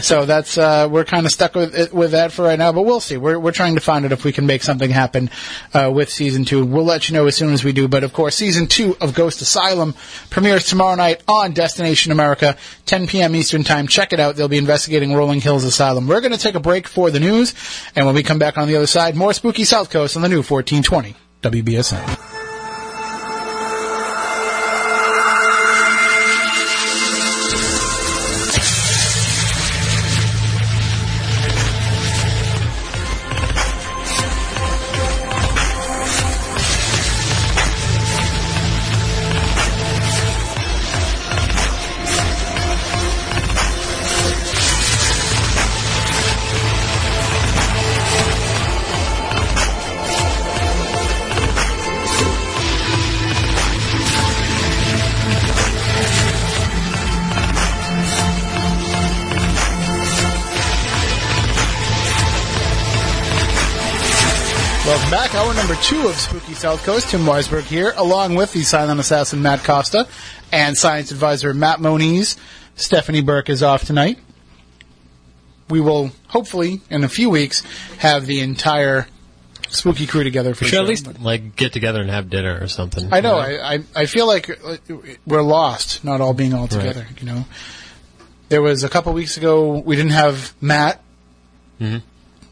so 0.00 0.24
that's 0.24 0.56
uh, 0.56 0.88
we're 0.90 1.04
kind 1.04 1.26
of 1.26 1.32
stuck 1.32 1.54
with 1.54 1.74
it, 1.74 1.92
with 1.92 2.12
that 2.12 2.32
for 2.32 2.42
right 2.42 2.58
now. 2.58 2.72
But 2.72 2.82
we'll 2.82 3.00
see. 3.00 3.18
We're 3.18 3.38
we're 3.38 3.52
trying 3.52 3.74
to 3.74 3.82
find 3.82 4.06
out 4.06 4.12
if 4.12 4.24
we 4.24 4.32
can 4.32 4.46
make 4.46 4.62
something 4.62 4.90
happen 4.90 5.28
uh, 5.74 5.90
with 5.94 6.08
season 6.08 6.46
two. 6.46 6.64
We'll 6.64 6.86
let 6.86 7.08
you 7.08 7.14
know 7.14 7.26
as 7.26 7.36
soon 7.36 7.52
as 7.52 7.62
we 7.62 7.72
do. 7.72 7.86
But 7.86 8.02
of 8.02 8.14
course, 8.14 8.34
season 8.34 8.66
two 8.66 8.96
of 9.00 9.14
Ghost 9.14 9.42
Asylum 9.42 9.94
premieres 10.30 10.66
tomorrow 10.66 10.94
night 10.94 11.22
on 11.28 11.52
Destination 11.52 12.12
America, 12.12 12.56
10 12.86 13.06
p.m. 13.08 13.36
Eastern 13.36 13.62
Time. 13.62 13.88
Check 13.88 14.14
it 14.14 14.20
out. 14.20 14.36
They'll 14.36 14.48
be 14.48 14.56
investigating 14.56 15.14
Rolling 15.14 15.42
Hills 15.42 15.64
Asylum. 15.64 16.06
We're 16.06 16.22
going 16.22 16.32
to 16.32 16.38
take 16.38 16.54
a 16.54 16.60
break 16.60 16.88
for 16.88 17.10
the 17.10 17.20
news, 17.20 17.54
and 17.94 18.06
when 18.06 18.14
we 18.14 18.22
come 18.22 18.38
back 18.38 18.56
on 18.56 18.68
the 18.68 18.76
other 18.76 18.86
side, 18.86 19.16
more 19.16 19.34
spooky 19.34 19.64
South 19.64 19.90
Coast 19.90 20.16
on 20.16 20.22
the 20.22 20.30
new 20.30 20.42
1420 20.42 21.14
WBSM. 21.42 22.37
Two 65.82 66.08
of 66.08 66.14
Spooky 66.14 66.54
South 66.54 66.84
Coast. 66.84 67.10
Tim 67.10 67.20
Weisberg 67.22 67.62
here, 67.62 67.92
along 67.96 68.34
with 68.34 68.52
the 68.52 68.62
silent 68.62 69.00
assassin 69.00 69.42
Matt 69.42 69.64
Costa 69.64 70.06
and 70.52 70.76
science 70.76 71.10
advisor 71.10 71.54
Matt 71.54 71.80
Moniz. 71.80 72.36
Stephanie 72.76 73.22
Burke 73.22 73.48
is 73.48 73.62
off 73.62 73.84
tonight. 73.84 74.18
We 75.68 75.80
will 75.80 76.10
hopefully, 76.28 76.80
in 76.90 77.04
a 77.04 77.08
few 77.08 77.30
weeks, 77.30 77.62
have 77.98 78.26
the 78.26 78.40
entire 78.40 79.06
spooky 79.68 80.06
crew 80.06 80.24
together 80.24 80.54
for 80.54 80.64
We 80.64 80.68
should 80.70 80.76
sure. 80.76 80.82
at 80.82 80.88
least 80.88 81.20
like 81.20 81.56
get 81.56 81.72
together 81.72 82.00
and 82.00 82.10
have 82.10 82.30
dinner 82.30 82.58
or 82.60 82.68
something. 82.68 83.12
I 83.12 83.20
know. 83.20 83.36
You 83.46 83.58
I, 83.58 83.74
I 83.74 83.78
I 83.94 84.06
feel 84.06 84.26
like 84.26 84.48
uh, 84.50 84.76
we're 85.26 85.42
lost, 85.42 86.04
not 86.04 86.20
all 86.20 86.32
being 86.34 86.54
all 86.54 86.68
together. 86.68 87.06
You 87.20 87.26
know, 87.26 87.44
there 88.48 88.62
was 88.62 88.82
a 88.84 88.88
couple 88.88 89.12
weeks 89.12 89.36
ago 89.36 89.78
we 89.78 89.96
didn't 89.96 90.12
have 90.12 90.54
Matt. 90.60 91.02
Mhm. 91.80 92.02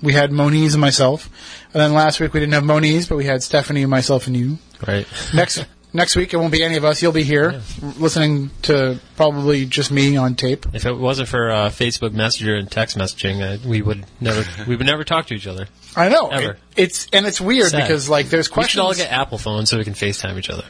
We 0.02 0.12
had 0.12 0.30
Moniz 0.30 0.74
and 0.74 0.80
myself, 0.80 1.28
and 1.72 1.80
then 1.80 1.94
last 1.94 2.20
week 2.20 2.32
we 2.34 2.40
didn't 2.40 2.52
have 2.54 2.64
Moniz, 2.64 3.08
but 3.08 3.16
we 3.16 3.24
had 3.24 3.42
Stephanie, 3.42 3.82
and 3.82 3.90
myself, 3.90 4.26
and 4.26 4.36
you. 4.36 4.58
right. 4.86 5.06
Next 5.34 5.64
next 5.92 6.14
week 6.16 6.34
it 6.34 6.36
won't 6.36 6.52
be 6.52 6.62
any 6.62 6.76
of 6.76 6.84
us. 6.84 7.00
You'll 7.00 7.12
be 7.12 7.22
here 7.22 7.62
listening 7.98 8.50
to 8.62 9.00
probably 9.16 9.64
just 9.64 9.90
me 9.90 10.16
on 10.16 10.34
tape. 10.34 10.66
If 10.74 10.84
it 10.84 10.92
wasn't 10.92 11.28
for 11.28 11.50
uh, 11.50 11.68
Facebook 11.70 12.12
Messenger 12.12 12.56
and 12.56 12.70
text 12.70 12.98
messaging, 12.98 13.40
uh, 13.40 13.66
we 13.66 13.80
would 13.82 14.04
never 14.20 14.44
we 14.68 14.76
would 14.76 14.86
never 14.86 15.04
talk 15.04 15.26
to 15.28 15.34
each 15.34 15.46
other. 15.46 15.66
I 15.96 16.08
know 16.10 16.28
Ever. 16.28 16.50
It- 16.52 16.58
it's 16.76 17.06
and 17.12 17.24
it's 17.24 17.40
weird 17.40 17.70
Sad. 17.70 17.82
because 17.82 18.08
like 18.08 18.26
there's 18.28 18.48
questions. 18.48 18.82
We 18.86 18.94
should 18.94 19.02
all 19.04 19.08
get 19.10 19.12
Apple 19.18 19.38
phones 19.38 19.70
so 19.70 19.78
we 19.78 19.84
can 19.84 19.94
FaceTime 19.94 20.36
each 20.38 20.50
other. 20.50 20.64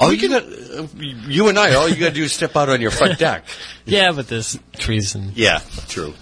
All 0.00 0.12
you 0.12 0.28
got, 0.28 0.42
uh, 0.42 0.88
you 0.98 1.48
and 1.48 1.56
I, 1.56 1.74
all 1.74 1.88
you 1.88 1.94
got 1.94 2.08
to 2.08 2.14
do 2.14 2.24
is 2.24 2.32
step 2.32 2.56
out 2.56 2.68
on 2.68 2.80
your 2.80 2.90
front 2.90 3.16
deck. 3.20 3.44
Yeah, 3.84 4.10
but 4.10 4.26
there's 4.26 4.58
trees 4.76 5.14
and 5.14 5.36
Yeah, 5.36 5.60
true. 5.86 6.14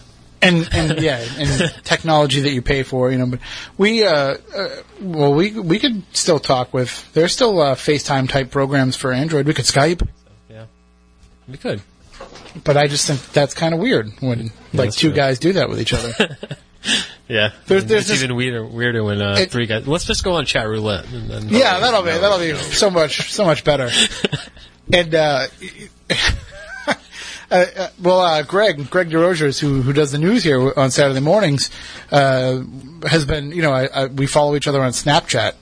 And 0.42 0.68
and 0.72 1.00
yeah, 1.00 1.24
and 1.38 1.74
technology 1.84 2.40
that 2.40 2.50
you 2.50 2.62
pay 2.62 2.82
for, 2.82 3.10
you 3.10 3.18
know. 3.18 3.26
But 3.26 3.40
we, 3.78 4.04
uh, 4.04 4.36
uh, 4.54 4.68
well, 5.00 5.32
we 5.34 5.58
we 5.58 5.78
could 5.78 6.02
still 6.14 6.38
talk 6.38 6.74
with. 6.74 7.10
There's 7.12 7.32
still 7.32 7.60
uh, 7.60 7.74
FaceTime 7.74 8.28
type 8.28 8.50
programs 8.50 8.96
for 8.96 9.12
Android. 9.12 9.46
We 9.46 9.54
could 9.54 9.64
Skype, 9.64 10.06
yeah, 10.50 10.66
we 11.48 11.56
could. 11.56 11.80
but 12.64 12.76
I 12.76 12.86
just 12.88 13.06
think 13.06 13.20
that's 13.32 13.54
kind 13.54 13.72
of 13.74 13.80
weird 13.80 14.10
when 14.20 14.50
like 14.72 14.92
two 14.92 15.12
guys 15.12 15.38
do 15.38 15.52
that 15.54 15.68
with 15.68 15.80
each 15.80 15.92
other. 15.94 16.36
Yeah, 17.28 17.52
There's- 17.66 17.84
there's 17.84 18.02
it's 18.02 18.10
this- 18.10 18.22
even 18.24 18.34
weirder, 18.36 18.66
weirder 18.66 19.04
when 19.04 19.22
uh, 19.22 19.36
It- 19.38 19.52
three 19.52 19.66
guys. 19.66 19.86
Let's 19.86 20.04
just 20.04 20.24
go 20.24 20.32
on 20.34 20.44
chat 20.44 20.66
roulette. 20.68 21.10
And 21.12 21.30
then, 21.30 21.48
yeah, 21.48 21.78
that'll 21.78 22.02
be 22.02 22.10
that'll 22.10 22.40
be 22.40 22.54
so 22.56 22.90
much 22.90 23.30
so 23.32 23.44
much 23.44 23.62
better. 23.64 23.88
And 24.92 25.14
uh, 25.14 25.46
uh, 27.52 27.66
uh, 27.76 27.88
well, 28.02 28.20
uh, 28.20 28.42
Greg 28.42 28.88
Greg 28.90 29.10
DeRogers, 29.10 29.60
who 29.60 29.82
who 29.82 29.92
does 29.92 30.10
the 30.12 30.18
news 30.18 30.42
here 30.42 30.72
on 30.76 30.90
Saturday 30.90 31.20
mornings, 31.20 31.70
uh, 32.10 32.62
has 33.06 33.24
been 33.26 33.52
you 33.52 33.62
know 33.62 33.72
I, 33.72 33.86
I, 33.86 34.06
we 34.06 34.26
follow 34.26 34.56
each 34.56 34.66
other 34.66 34.80
on 34.82 34.92
Snapchat. 34.92 35.54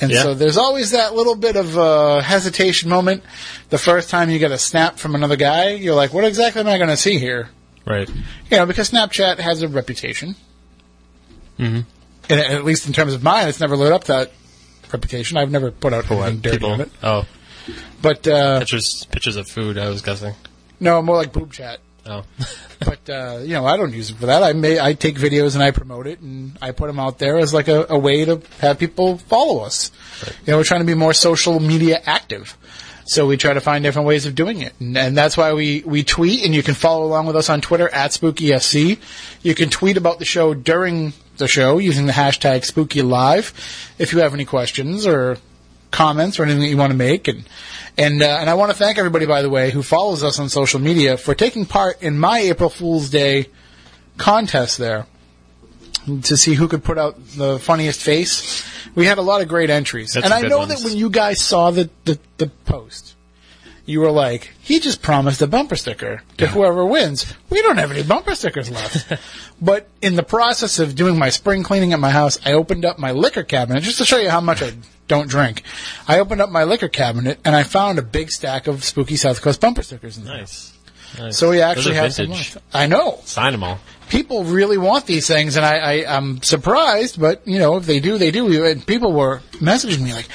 And 0.00 0.10
Yeah. 0.10 0.22
so 0.22 0.34
there's 0.34 0.56
always 0.56 0.90
that 0.92 1.14
little 1.14 1.36
bit 1.36 1.54
of 1.54 1.78
uh, 1.78 2.20
hesitation 2.20 2.88
moment. 2.88 3.22
The 3.70 3.78
first 3.78 4.10
time 4.10 4.30
you 4.30 4.38
get 4.38 4.50
a 4.50 4.58
snap 4.58 4.98
from 4.98 5.14
another 5.14 5.36
guy, 5.36 5.70
you're 5.74 5.94
like, 5.94 6.12
"What 6.12 6.24
exactly 6.24 6.60
am 6.60 6.66
I 6.68 6.76
going 6.78 6.88
to 6.90 6.96
see 6.96 7.18
here?" 7.18 7.50
right. 7.86 8.08
You 8.50 8.56
know, 8.56 8.66
because 8.66 8.90
Snapchat 8.90 9.38
has 9.38 9.62
a 9.62 9.68
reputation, 9.68 10.34
Mm-hmm. 11.58 11.80
and 12.30 12.40
at 12.40 12.64
least 12.64 12.86
in 12.86 12.92
terms 12.92 13.12
of 13.14 13.22
mine, 13.22 13.46
it's 13.48 13.60
never 13.60 13.76
lived 13.76 13.92
up 13.92 14.04
to 14.04 14.12
that 14.12 14.32
reputation. 14.92 15.36
I've 15.36 15.50
never 15.50 15.70
put 15.70 15.92
out 15.92 16.10
anything 16.10 16.40
dirty 16.40 16.64
on 16.64 16.80
it, 16.80 16.90
Oh, 17.02 17.26
but 18.00 18.26
uh, 18.26 18.58
pictures 18.60 19.06
pictures 19.10 19.36
of 19.36 19.46
food. 19.48 19.78
I 19.78 19.88
was 19.88 20.02
guessing. 20.02 20.34
No, 20.82 21.00
more 21.00 21.16
like 21.16 21.32
boob 21.32 21.52
chat. 21.52 21.80
Oh, 22.04 22.24
But 22.84 23.08
uh, 23.08 23.38
you 23.42 23.54
know, 23.54 23.64
I 23.64 23.76
don't 23.76 23.92
use 23.92 24.10
it 24.10 24.16
for 24.16 24.26
that. 24.26 24.42
I 24.42 24.52
may 24.52 24.80
I 24.80 24.94
take 24.94 25.16
videos 25.16 25.54
and 25.54 25.62
I 25.62 25.70
promote 25.70 26.06
it 26.06 26.20
and 26.20 26.58
I 26.60 26.72
put 26.72 26.88
them 26.88 26.98
out 26.98 27.18
there 27.18 27.38
as 27.38 27.54
like 27.54 27.68
a, 27.68 27.86
a 27.88 27.98
way 27.98 28.24
to 28.24 28.42
have 28.58 28.78
people 28.78 29.18
follow 29.18 29.60
us. 29.60 29.92
You 30.44 30.52
know, 30.52 30.56
we're 30.56 30.64
trying 30.64 30.80
to 30.80 30.86
be 30.86 30.94
more 30.94 31.12
social 31.12 31.60
media 31.60 32.02
active. 32.04 32.56
So 33.04 33.26
we 33.26 33.36
try 33.36 33.52
to 33.52 33.60
find 33.60 33.82
different 33.82 34.06
ways 34.06 34.26
of 34.26 34.34
doing 34.34 34.60
it, 34.60 34.74
and, 34.78 34.96
and 34.96 35.16
that's 35.16 35.36
why 35.36 35.52
we, 35.54 35.82
we 35.84 36.04
tweet. 36.04 36.44
And 36.44 36.54
you 36.54 36.62
can 36.62 36.74
follow 36.74 37.04
along 37.04 37.26
with 37.26 37.34
us 37.34 37.50
on 37.50 37.60
Twitter 37.60 37.88
at 37.88 38.12
SpookySC. 38.12 38.98
You 39.42 39.54
can 39.54 39.70
tweet 39.70 39.96
about 39.96 40.20
the 40.20 40.24
show 40.24 40.54
during 40.54 41.12
the 41.36 41.48
show 41.48 41.78
using 41.78 42.06
the 42.06 42.12
hashtag 42.12 42.60
SpookyLive 42.60 43.98
if 43.98 44.12
you 44.12 44.20
have 44.20 44.34
any 44.34 44.44
questions 44.44 45.04
or 45.06 45.38
comments 45.90 46.38
or 46.38 46.44
anything 46.44 46.62
that 46.62 46.68
you 46.68 46.76
want 46.76 46.92
to 46.92 46.96
make. 46.96 47.26
And 47.26 47.44
and 47.96 48.22
uh, 48.22 48.26
and 48.40 48.48
I 48.48 48.54
want 48.54 48.72
to 48.72 48.76
thank 48.76 48.98
everybody, 48.98 49.26
by 49.26 49.42
the 49.42 49.50
way, 49.50 49.70
who 49.70 49.82
follows 49.82 50.24
us 50.24 50.38
on 50.38 50.48
social 50.48 50.80
media 50.80 51.16
for 51.16 51.34
taking 51.34 51.66
part 51.66 52.02
in 52.02 52.18
my 52.18 52.38
April 52.40 52.70
Fool's 52.70 53.10
Day 53.10 53.48
contest 54.16 54.78
there 54.78 55.06
to 56.22 56.36
see 56.36 56.54
who 56.54 56.68
could 56.68 56.82
put 56.82 56.98
out 56.98 57.16
the 57.36 57.58
funniest 57.58 58.02
face. 58.02 58.64
We 58.94 59.06
had 59.06 59.18
a 59.18 59.22
lot 59.22 59.40
of 59.40 59.48
great 59.48 59.70
entries, 59.70 60.12
That's 60.12 60.24
and 60.24 60.34
I 60.34 60.42
know 60.48 60.58
ones. 60.58 60.82
that 60.82 60.88
when 60.88 60.96
you 60.96 61.10
guys 61.10 61.40
saw 61.40 61.70
the, 61.70 61.90
the 62.04 62.18
the 62.38 62.48
post. 62.64 63.16
You 63.84 64.00
were 64.00 64.12
like, 64.12 64.52
he 64.60 64.78
just 64.78 65.02
promised 65.02 65.42
a 65.42 65.48
bumper 65.48 65.74
sticker 65.74 66.22
to 66.36 66.46
whoever 66.46 66.86
wins. 66.86 67.34
We 67.50 67.62
don't 67.62 67.78
have 67.78 67.90
any 67.90 68.04
bumper 68.04 68.36
stickers 68.36 68.70
left. 68.70 69.12
but 69.60 69.88
in 70.00 70.14
the 70.14 70.22
process 70.22 70.78
of 70.78 70.94
doing 70.94 71.18
my 71.18 71.30
spring 71.30 71.64
cleaning 71.64 71.92
at 71.92 71.98
my 71.98 72.10
house, 72.10 72.38
I 72.46 72.52
opened 72.52 72.84
up 72.84 73.00
my 73.00 73.10
liquor 73.10 73.42
cabinet 73.42 73.82
just 73.82 73.98
to 73.98 74.04
show 74.04 74.18
you 74.18 74.30
how 74.30 74.40
much 74.40 74.62
I 74.62 74.72
don't 75.12 75.28
drink. 75.28 75.62
I 76.08 76.18
opened 76.20 76.40
up 76.40 76.50
my 76.50 76.64
liquor 76.64 76.88
cabinet 76.88 77.38
and 77.44 77.54
I 77.54 77.64
found 77.64 77.98
a 77.98 78.02
big 78.02 78.30
stack 78.30 78.66
of 78.66 78.82
spooky 78.82 79.16
South 79.16 79.42
Coast 79.42 79.60
bumper 79.60 79.82
stickers 79.82 80.16
in 80.16 80.24
there. 80.24 80.38
nice. 80.38 80.72
nice. 81.18 81.36
So 81.36 81.50
we 81.50 81.60
actually 81.60 81.96
have 81.96 82.14
some 82.14 82.30
left. 82.30 82.56
I 82.72 82.86
know 82.86 83.20
Sign 83.24 83.52
them 83.52 83.62
all. 83.62 83.78
people 84.08 84.44
really 84.44 84.78
want 84.78 85.04
these 85.06 85.26
things, 85.26 85.56
and 85.56 85.66
I, 85.66 85.76
I 85.76 86.16
I'm 86.16 86.40
surprised, 86.42 87.20
but 87.20 87.46
you 87.46 87.58
know 87.58 87.76
if 87.76 87.84
they 87.84 88.00
do, 88.00 88.16
they 88.16 88.30
do. 88.30 88.64
And 88.64 88.86
people 88.86 89.12
were 89.12 89.42
messaging 89.60 90.00
me 90.00 90.14
like, 90.14 90.28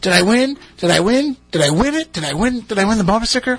"Did 0.00 0.12
I 0.12 0.22
win? 0.22 0.56
Did 0.76 0.90
I 0.92 1.00
win? 1.00 1.36
Did 1.50 1.62
I 1.62 1.70
win 1.70 1.94
it? 1.94 2.12
Did 2.12 2.24
I 2.24 2.34
win? 2.34 2.60
Did 2.60 2.78
I 2.78 2.84
win 2.84 2.98
the 2.98 3.04
bumper 3.04 3.26
sticker?" 3.26 3.58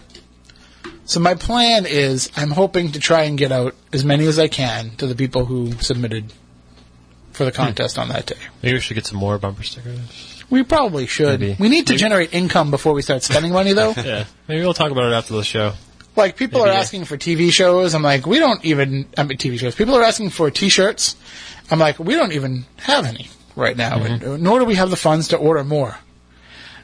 So 1.04 1.20
my 1.20 1.36
plan 1.36 1.86
is, 1.86 2.32
I'm 2.38 2.52
hoping 2.52 2.94
to 2.94 3.00
try 3.00 3.24
and 3.24 3.38
get 3.38 3.52
out 3.52 3.76
as 3.92 4.06
many 4.06 4.28
as 4.28 4.40
I 4.40 4.48
can 4.48 4.92
to 4.96 5.08
the 5.08 5.16
people 5.16 5.44
who 5.44 5.74
submitted 5.82 6.32
for 7.34 7.44
the 7.44 7.52
hmm. 7.52 7.58
contest 7.58 7.98
on 7.98 8.10
that 8.10 8.28
day. 8.28 8.38
Maybe 8.62 8.76
we 8.76 8.80
should 8.80 8.94
get 8.94 9.06
some 9.06 9.18
more 9.18 9.38
bumper 9.38 9.64
stickers. 9.64 10.41
We 10.52 10.64
probably 10.64 11.08
should. 11.08 11.40
Maybe. 11.40 11.56
We 11.60 11.70
need 11.70 11.88
to 11.88 11.94
Maybe- 11.94 12.00
generate 12.02 12.34
income 12.34 12.70
before 12.70 12.94
we 12.94 13.02
start 13.02 13.24
spending 13.24 13.52
money, 13.54 13.74
though. 13.74 13.94
Yeah, 13.98 14.26
maybe 14.48 14.62
we'll 14.62 14.74
talk 14.76 14.92
about 14.92 15.06
it 15.12 15.16
after 15.16 15.34
the 15.34 15.44
show. 15.44 15.74
Like 16.16 16.36
people 16.36 16.60
Maybe, 16.60 16.72
are 16.72 16.74
yeah. 16.74 16.80
asking 16.82 17.06
for 17.06 17.18
TV 17.18 17.52
shows. 17.52 17.96
I'm 17.96 18.04
like, 18.04 18.26
we 18.28 18.38
don't 18.38 18.64
even. 18.66 19.08
I 19.18 19.24
mean, 19.24 19.38
TV 19.38 19.58
shows. 19.58 19.76
People 19.76 19.96
are 19.96 20.04
asking 20.04 20.30
for 20.32 20.52
T-shirts. 20.52 21.16
I'm 21.72 21.80
like, 21.80 21.98
we 22.00 22.14
don't 22.16 22.34
even 22.34 22.66
have 22.78 23.06
any 23.06 23.30
right 23.56 23.78
now, 23.78 23.98
Mm-hmm. 23.98 24.26
and, 24.34 24.44
nor 24.44 24.60
do 24.60 24.66
we 24.66 24.76
have 24.76 24.90
the 24.90 24.98
funds 24.98 25.30
to 25.30 25.38
order 25.38 25.64
more. 25.64 25.98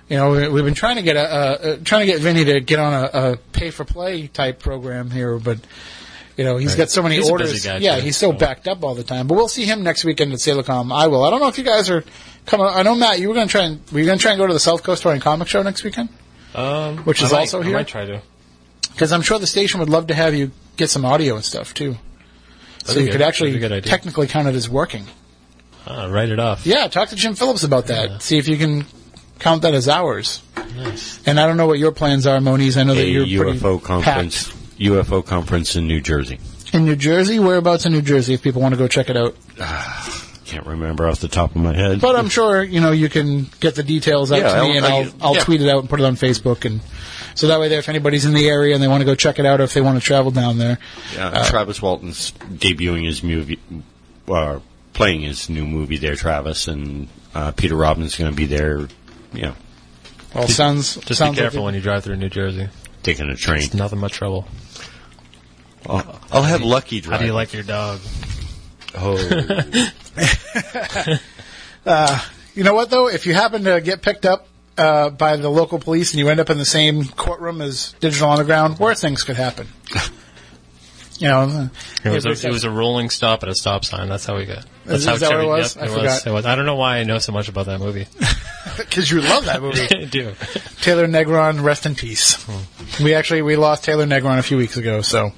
You 0.08 0.16
know, 0.16 0.32
we- 0.32 0.48
we've 0.48 0.64
been 0.64 0.74
trying 0.74 0.96
to 0.96 1.02
get 1.02 1.18
a, 1.18 1.26
a, 1.26 1.72
a 1.74 1.78
trying 1.78 2.06
to 2.08 2.12
get 2.14 2.22
Vinny 2.22 2.46
to 2.46 2.62
get 2.62 2.80
on 2.80 2.94
a, 2.94 3.10
a 3.34 3.38
pay 3.52 3.70
for 3.72 3.84
play 3.84 4.28
type 4.28 4.60
program 4.60 5.12
here, 5.12 5.38
but 5.38 5.58
you 6.38 6.46
know 6.46 6.56
he's 6.56 6.70
Right. 6.70 6.78
got 6.78 6.90
so 6.92 7.04
many 7.04 7.16
He's 7.18 7.28
a 7.28 7.32
orders. 7.34 7.52
busy 7.52 7.68
guy, 7.68 7.78
yeah, 7.80 7.98
too, 7.98 8.04
he's 8.04 8.16
so 8.16 8.32
so. 8.32 8.38
backed 8.38 8.70
up 8.70 8.82
all 8.86 8.96
the 8.96 9.04
time. 9.04 9.28
But 9.28 9.36
we'll 9.36 9.50
see 9.50 9.66
him 9.66 9.84
next 9.84 10.06
weekend 10.06 10.32
at 10.32 10.40
Salacom. 10.40 10.94
I 10.96 11.08
will. 11.08 11.26
I 11.26 11.30
don't 11.32 11.42
know 11.42 11.50
if 11.50 11.58
you 11.58 11.66
guys 11.66 11.90
are 11.90 12.06
coming. 12.48 12.66
I 12.66 12.82
know 12.82 12.96
Matt, 12.96 13.20
you 13.20 13.28
were 13.28 13.36
going 13.36 13.48
to 13.48 13.52
try 13.52 13.64
and 13.66 13.80
were 13.92 14.00
you 14.00 14.06
going 14.06 14.18
to 14.18 14.22
try 14.22 14.32
and 14.32 14.40
go 14.40 14.48
to 14.48 14.54
the 14.54 14.60
South 14.60 14.82
Coast 14.82 15.04
Touring 15.04 15.22
Comic 15.22 15.48
Show 15.48 15.62
next 15.62 15.84
weekend? 15.84 16.10
Um, 16.56 16.98
Which 17.00 17.22
I 17.22 17.26
is 17.28 17.32
might- 17.32 17.40
also 17.40 17.62
here. 17.62 17.76
I 17.76 17.80
might 17.82 17.88
try 17.88 18.06
to. 18.06 18.22
Because 18.92 19.12
I'm 19.12 19.22
sure 19.22 19.38
the 19.38 19.46
station 19.46 19.80
would 19.80 19.90
love 19.90 20.08
to 20.08 20.16
have 20.16 20.34
you 20.34 20.50
get 20.76 20.90
some 20.90 21.06
audio 21.06 21.36
and 21.36 21.46
stuff 21.46 21.76
too. 21.76 21.96
so 22.84 22.98
you 23.00 23.06
good. 23.06 23.12
could 23.12 23.22
actually 23.22 23.52
That'd 23.52 23.62
be 23.62 23.66
a 23.66 23.70
good 23.70 23.78
idea. 23.78 23.90
technically 23.92 24.26
count 24.26 24.48
it 24.48 24.56
as 24.56 24.68
working. 24.68 25.06
Ah, 25.86 26.08
write 26.08 26.30
it 26.30 26.40
off. 26.40 26.66
Yeah, 26.66 26.88
talk 26.88 27.10
to 27.10 27.16
Jim 27.16 27.36
Phillips 27.36 27.62
about 27.64 27.88
that. 27.88 28.10
Yeah. 28.10 28.18
See 28.18 28.38
if 28.40 28.48
you 28.48 28.58
can 28.58 28.86
count 29.40 29.62
that 29.62 29.74
as 29.76 29.88
hours. 29.88 30.42
Nice. 30.76 31.20
And 31.28 31.40
I 31.40 31.46
don't 31.46 31.58
know 31.58 31.68
what 31.68 31.78
your 31.80 31.92
plans 31.92 32.26
are, 32.28 32.40
Moniz. 32.42 32.76
I 32.76 32.84
know 32.84 32.96
that 32.96 33.06
you're 33.08 33.26
pretty 33.44 33.60
UFO 33.60 33.82
conference. 33.82 34.48
packed. 34.50 34.80
UFO 34.80 35.24
conference 35.26 35.76
in 35.76 35.88
New 35.88 36.02
Jersey. 36.02 36.40
in 36.74 36.86
New 36.86 36.96
Jersey. 36.96 37.38
Whereabouts 37.40 37.86
in 37.86 37.94
New 37.94 38.02
Jersey? 38.02 38.34
If 38.34 38.42
people 38.42 38.62
want 38.62 38.74
to 38.74 38.78
go 38.80 38.88
check 38.88 39.10
it 39.10 39.16
out, 39.18 39.36
Can't 40.48 40.66
remember 40.66 41.08
off 41.08 41.20
the 41.20 41.28
top 41.28 41.52
of 41.56 41.62
my 41.62 41.74
head. 41.76 42.00
but 42.02 42.16
I'm 42.16 42.30
sure 42.30 42.64
you 42.64 42.80
know 42.80 42.92
you 42.92 43.10
can 43.10 43.48
get 43.60 43.76
the 43.76 43.84
details 43.84 44.32
out 44.32 44.40
Yeah, 44.40 44.56
to 44.56 44.62
me, 44.64 44.72
I'll- 44.72 44.78
and 44.78 44.86
I'll 44.86 45.02
I- 45.04 45.12
I'll 45.30 45.36
yeah. 45.36 45.44
tweet 45.44 45.62
it 45.62 45.70
out 45.70 45.80
and 45.80 45.90
put 45.90 46.00
it 46.00 46.06
on 46.06 46.16
Facebook, 46.16 46.64
and 46.66 46.80
so 47.36 47.48
that 47.50 47.60
way, 47.60 47.68
there, 47.68 47.80
if 47.80 47.90
anybody's 47.90 48.24
in 48.26 48.34
the 48.34 48.48
area 48.48 48.74
and 48.74 48.82
they 48.82 48.88
want 48.88 49.02
to 49.02 49.06
go 49.06 49.14
check 49.14 49.40
it 49.40 49.46
out, 49.46 49.60
or 49.60 49.64
if 49.66 49.74
they 49.74 49.82
want 49.82 50.00
to 50.00 50.04
travel 50.06 50.32
down 50.32 50.58
there, 50.58 50.80
Yeah, 51.16 51.46
Travis 51.50 51.82
Walton's 51.82 52.32
debuting 52.50 53.06
his 53.06 53.22
movie, 53.24 53.60
uh, 54.28 54.60
playing 54.94 55.22
his 55.22 55.50
new 55.50 55.66
movie 55.66 55.98
there, 55.98 56.16
Travis, 56.16 56.68
and 56.68 57.08
uh, 57.36 57.52
Peter 57.52 57.76
Robbins 57.76 58.16
going 58.16 58.32
to 58.32 58.36
be 58.36 58.46
there, 58.46 58.88
you 59.34 59.42
know, 59.44 59.54
well, 60.34 60.48
sounds 60.48 60.96
Just 60.96 61.20
sounds 61.20 61.36
be 61.36 61.42
careful 61.42 61.60
like 61.60 61.66
when 61.66 61.76
you 61.76 61.82
drive 61.82 62.04
through 62.06 62.16
New 62.16 62.30
Jersey. 62.30 62.70
taking 63.04 63.30
a 63.30 63.36
train. 63.36 63.64
It's 63.64 63.74
nothing 63.74 64.00
but 64.00 64.12
trouble. 64.12 64.48
I'll, 65.86 66.20
I'll 66.32 66.44
have 66.44 66.62
Lucky 66.64 67.02
drive. 67.02 67.14
How 67.14 67.20
do 67.20 67.26
you 67.28 67.34
like 67.34 67.54
your 67.54 67.64
dog? 67.64 68.00
Oh, 68.96 69.16
You 72.56 72.64
know 72.64 72.74
what 72.74 72.90
though? 72.90 73.08
If 73.08 73.26
you 73.28 73.34
happen 73.36 73.64
to 73.66 73.80
get 73.82 74.02
picked 74.02 74.26
up 74.26 74.48
uh, 74.80 75.12
by 75.12 75.36
the 75.38 75.48
local 75.50 75.78
police 75.80 76.12
and 76.14 76.20
you 76.20 76.28
end 76.30 76.40
up 76.40 76.50
in 76.50 76.58
the 76.58 76.66
same 76.66 77.06
courtroom 77.06 77.62
as 77.62 77.94
Digital 78.00 78.32
Underground, 78.32 78.80
worse 78.80 79.00
things 79.02 79.24
could 79.24 79.38
happen. 79.38 79.68
You 81.20 81.30
know, 81.30 81.70
It 82.06 82.10
was, 82.12 82.28
a, 82.28 82.30
it 82.48 82.52
was 82.52 82.64
a 82.64 82.70
rolling 82.70 83.10
stop 83.10 83.42
at 83.42 83.50
a 83.50 83.56
stop 83.56 83.84
sign. 83.86 84.08
That's 84.08 84.24
how 84.24 84.38
we 84.38 84.46
got. 84.46 84.68
That's 84.86 85.00
Is- 85.00 85.06
how 85.08 85.14
is 85.16 85.22
that 85.22 85.32
what 85.32 85.40
it 85.44 85.48
was? 85.48 85.76
Yep, 85.76 85.84
I 85.84 85.88
it 85.88 85.90
was. 85.90 85.98
forgot. 86.00 86.28
It 86.28 86.32
was. 86.32 86.46
I 86.46 86.56
don't 86.56 86.68
know 86.68 86.76
why 86.76 86.98
I 87.00 87.06
know 87.06 87.18
so 87.18 87.32
much 87.32 87.50
about 87.50 87.66
that 87.66 87.80
movie. 87.80 88.06
because 88.78 89.10
you 89.10 89.22
love 89.22 89.46
that 89.46 89.64
movie. 89.64 89.88
I 89.92 90.06
do. 90.06 90.34
Taylor 90.82 91.08
Negron, 91.08 91.64
rest 91.64 91.88
in 91.88 91.96
peace. 91.96 92.36
Hmm. 92.44 93.04
We 93.04 93.16
actually 93.16 93.42
we 93.42 93.56
lost 93.56 93.84
Taylor 93.84 94.06
Negron 94.06 94.38
a 94.38 94.44
few 94.44 94.58
weeks 94.58 94.78
ago, 94.78 95.02
so 95.02 95.32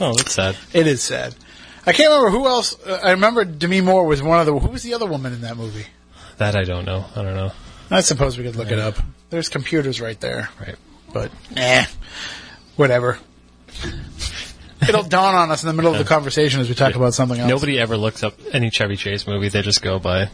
Oh, 0.00 0.14
that's 0.14 0.30
sad. 0.32 0.56
it 0.72 0.86
is 0.86 1.02
sad. 1.02 1.34
I 1.86 1.92
can't 1.92 2.08
remember 2.10 2.30
who 2.30 2.46
else. 2.46 2.76
Uh, 2.84 3.00
I 3.02 3.12
remember 3.12 3.44
Demi 3.44 3.80
Moore 3.80 4.06
was 4.06 4.22
one 4.22 4.40
of 4.40 4.46
the. 4.46 4.58
Who 4.58 4.68
was 4.68 4.82
the 4.82 4.94
other 4.94 5.06
woman 5.06 5.32
in 5.32 5.42
that 5.42 5.56
movie? 5.56 5.86
That 6.38 6.56
I 6.56 6.64
don't 6.64 6.84
know. 6.84 7.04
I 7.14 7.22
don't 7.22 7.34
know. 7.34 7.52
I 7.90 8.00
suppose 8.00 8.36
we 8.36 8.44
could 8.44 8.56
look 8.56 8.70
it 8.70 8.78
up. 8.78 8.96
There's 9.30 9.48
computers 9.48 10.00
right 10.00 10.18
there, 10.20 10.48
Right. 10.60 10.74
but 11.12 11.30
nah, 11.54 11.84
whatever. 12.76 13.18
It'll 14.88 15.02
dawn 15.04 15.34
on 15.34 15.50
us 15.50 15.62
in 15.62 15.68
the 15.68 15.72
middle 15.72 15.92
of 15.92 15.98
the 15.98 16.04
conversation 16.04 16.60
as 16.60 16.68
we 16.68 16.74
talk 16.74 16.94
about 16.94 17.14
something 17.14 17.38
else. 17.38 17.48
Nobody 17.48 17.78
ever 17.78 17.96
looks 17.96 18.22
up 18.22 18.34
any 18.52 18.70
Chevy 18.70 18.96
Chase 18.96 19.26
movie. 19.26 19.48
They 19.48 19.62
just 19.62 19.82
go 19.82 19.98
by 19.98 20.30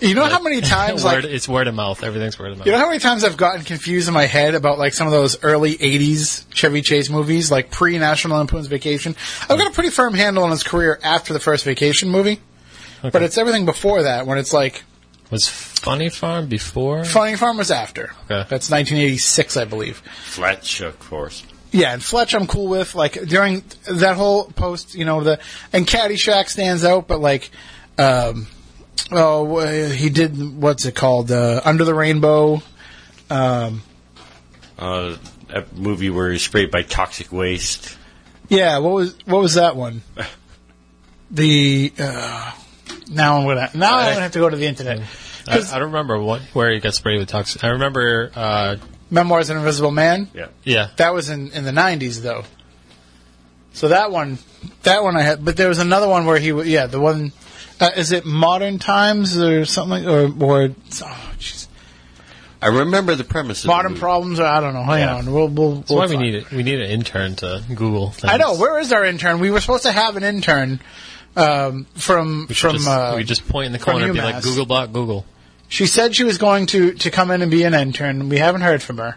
You 0.00 0.14
know 0.14 0.26
how 0.26 0.40
many 0.40 0.60
times 0.60 1.04
like 1.04 1.22
word. 1.22 1.24
It's 1.24 1.48
word 1.48 1.66
of 1.68 1.74
mouth. 1.74 2.04
Everything's 2.04 2.38
word 2.38 2.52
of 2.52 2.58
mouth. 2.58 2.66
You 2.66 2.72
know 2.72 2.78
how 2.78 2.86
many 2.86 3.00
times 3.00 3.24
I've 3.24 3.36
gotten 3.36 3.64
confused 3.64 4.08
in 4.08 4.14
my 4.14 4.26
head 4.26 4.54
about 4.54 4.78
like 4.78 4.94
some 4.94 5.06
of 5.06 5.12
those 5.12 5.42
early 5.42 5.76
'80s 5.76 6.46
Chevy 6.54 6.82
Chase 6.82 7.10
movies, 7.10 7.50
like 7.50 7.70
pre 7.70 7.98
National 7.98 8.38
Lampoon's 8.38 8.68
Vacation. 8.68 9.16
I've 9.42 9.58
got 9.58 9.66
a 9.66 9.74
pretty 9.74 9.90
firm 9.90 10.14
handle 10.14 10.44
on 10.44 10.50
his 10.50 10.62
career 10.62 11.00
after 11.02 11.32
the 11.32 11.40
first 11.40 11.64
Vacation 11.64 12.10
movie, 12.10 12.40
but 13.02 13.22
it's 13.22 13.38
everything 13.38 13.64
before 13.66 14.04
that 14.04 14.26
when 14.26 14.38
it's 14.38 14.52
like 14.52 14.84
was 15.32 15.48
Funny 15.48 16.10
Farm 16.10 16.46
before? 16.46 17.04
Funny 17.04 17.36
Farm 17.36 17.56
was 17.56 17.70
after. 17.70 18.12
Okay. 18.24 18.46
That's 18.50 18.70
1986, 18.70 19.56
I 19.56 19.64
believe. 19.64 19.96
Fletch, 20.24 20.82
of 20.82 20.98
course. 21.00 21.42
Yeah, 21.72 21.94
and 21.94 22.04
Fletch 22.04 22.34
I'm 22.34 22.46
cool 22.46 22.68
with. 22.68 22.94
Like 22.94 23.14
during 23.14 23.64
that 23.90 24.16
whole 24.16 24.44
post, 24.44 24.94
you 24.94 25.06
know, 25.06 25.24
the 25.24 25.40
and 25.72 25.86
Caddyshack 25.86 26.50
stands 26.50 26.84
out, 26.84 27.08
but 27.08 27.20
like, 27.20 27.50
um, 27.96 28.46
oh, 29.10 29.88
he 29.88 30.10
did 30.10 30.60
what's 30.60 30.84
it 30.84 30.94
called? 30.94 31.30
Uh, 31.30 31.60
Under 31.64 31.84
the 31.84 31.94
Rainbow. 31.94 32.62
Um, 33.30 33.82
Uh, 34.78 35.16
a 35.50 35.64
movie 35.74 36.10
where 36.10 36.30
he's 36.32 36.42
sprayed 36.42 36.70
by 36.70 36.82
toxic 36.82 37.30
waste. 37.32 37.96
Yeah, 38.48 38.78
what 38.78 38.92
was 38.94 39.16
what 39.26 39.40
was 39.40 39.54
that 39.54 39.76
one? 39.76 40.02
The 41.30 41.90
uh, 41.98 42.52
now 43.08 43.38
I'm 43.38 43.46
gonna 43.46 43.70
now 43.74 43.96
I'm 43.96 44.10
gonna 44.10 44.20
have 44.20 44.32
to 44.32 44.38
go 44.38 44.50
to 44.50 44.56
the 44.56 44.66
internet. 44.66 45.00
I, 45.48 45.56
I 45.60 45.78
don't 45.78 45.92
remember 45.92 46.18
what 46.20 46.42
where 46.52 46.70
he 46.70 46.78
got 46.78 46.92
sprayed 46.92 47.18
with 47.20 47.28
toxic. 47.30 47.64
I 47.64 47.68
remember. 47.68 48.30
Uh, 48.34 48.76
Memoirs 49.10 49.48
of 49.50 49.56
an 49.56 49.62
Invisible 49.62 49.90
Man. 49.90 50.28
Yeah. 50.34 50.48
yeah. 50.62 50.88
That 50.96 51.14
was 51.14 51.30
in 51.30 51.50
in 51.52 51.64
the 51.64 51.70
'90s 51.70 52.20
though. 52.22 52.44
So 53.72 53.88
that 53.88 54.10
one, 54.10 54.36
that 54.82 55.02
one 55.02 55.16
I 55.16 55.22
had, 55.22 55.42
but 55.42 55.56
there 55.56 55.68
was 55.70 55.78
another 55.78 56.06
one 56.08 56.26
where 56.26 56.38
he, 56.38 56.50
w- 56.50 56.70
yeah, 56.70 56.86
the 56.86 57.00
one, 57.00 57.32
uh, 57.82 57.90
is 57.96 58.12
it 58.12 58.24
Modern 58.24 58.78
Times 58.78 59.36
or 59.36 59.64
something, 59.64 60.06
or 60.06 60.26
or 60.42 60.62
oh, 60.64 61.30
jeez, 61.38 61.66
I 62.60 62.68
remember 62.68 63.14
the 63.16 63.24
premise. 63.24 63.64
Modern. 63.64 63.96
Problems? 63.96 64.38
Or 64.40 64.46
I 64.46 64.60
don't 64.60 64.74
know. 64.74 64.82
Hang 64.84 65.00
Yeah. 65.00 65.16
on, 65.16 65.32
we'll 65.32 65.48
we'll. 65.48 65.74
That's 65.76 65.90
we'll 65.90 65.98
why 66.00 66.06
we 66.06 66.16
need 66.16 66.34
it. 66.34 66.50
We 66.50 66.62
need 66.62 66.80
an 66.80 66.90
intern 66.90 67.34
to 67.36 67.62
Google. 67.68 68.10
Things. 68.10 68.32
I 68.32 68.36
know. 68.36 68.54
Where 68.56 68.78
is 68.78 68.92
our 68.92 69.04
intern? 69.04 69.40
We 69.40 69.50
were 69.50 69.60
supposed 69.60 69.82
to 69.84 69.92
have 69.92 70.16
an 70.16 70.22
intern 70.22 70.80
um, 71.36 71.86
from 71.94 72.46
We 72.48 72.54
from. 72.54 72.76
just, 72.76 72.88
uh, 72.88 73.14
we 73.16 73.24
just 73.24 73.48
point 73.48 73.66
in 73.66 73.72
the 73.72 73.78
corner 73.78 74.04
and 74.06 74.14
be 74.14 74.20
like 74.20 74.42
Google 74.42 74.66
bot 74.66 74.92
Google. 74.92 75.24
She 75.68 75.86
said 75.86 76.14
she 76.14 76.24
was 76.24 76.36
going 76.36 76.66
to, 76.66 76.92
to 76.92 77.10
come 77.10 77.30
in 77.30 77.40
and 77.40 77.50
be 77.50 77.62
an 77.62 77.72
intern. 77.72 78.28
We 78.28 78.36
haven't 78.36 78.60
heard 78.60 78.82
from 78.82 78.98
her. 78.98 79.16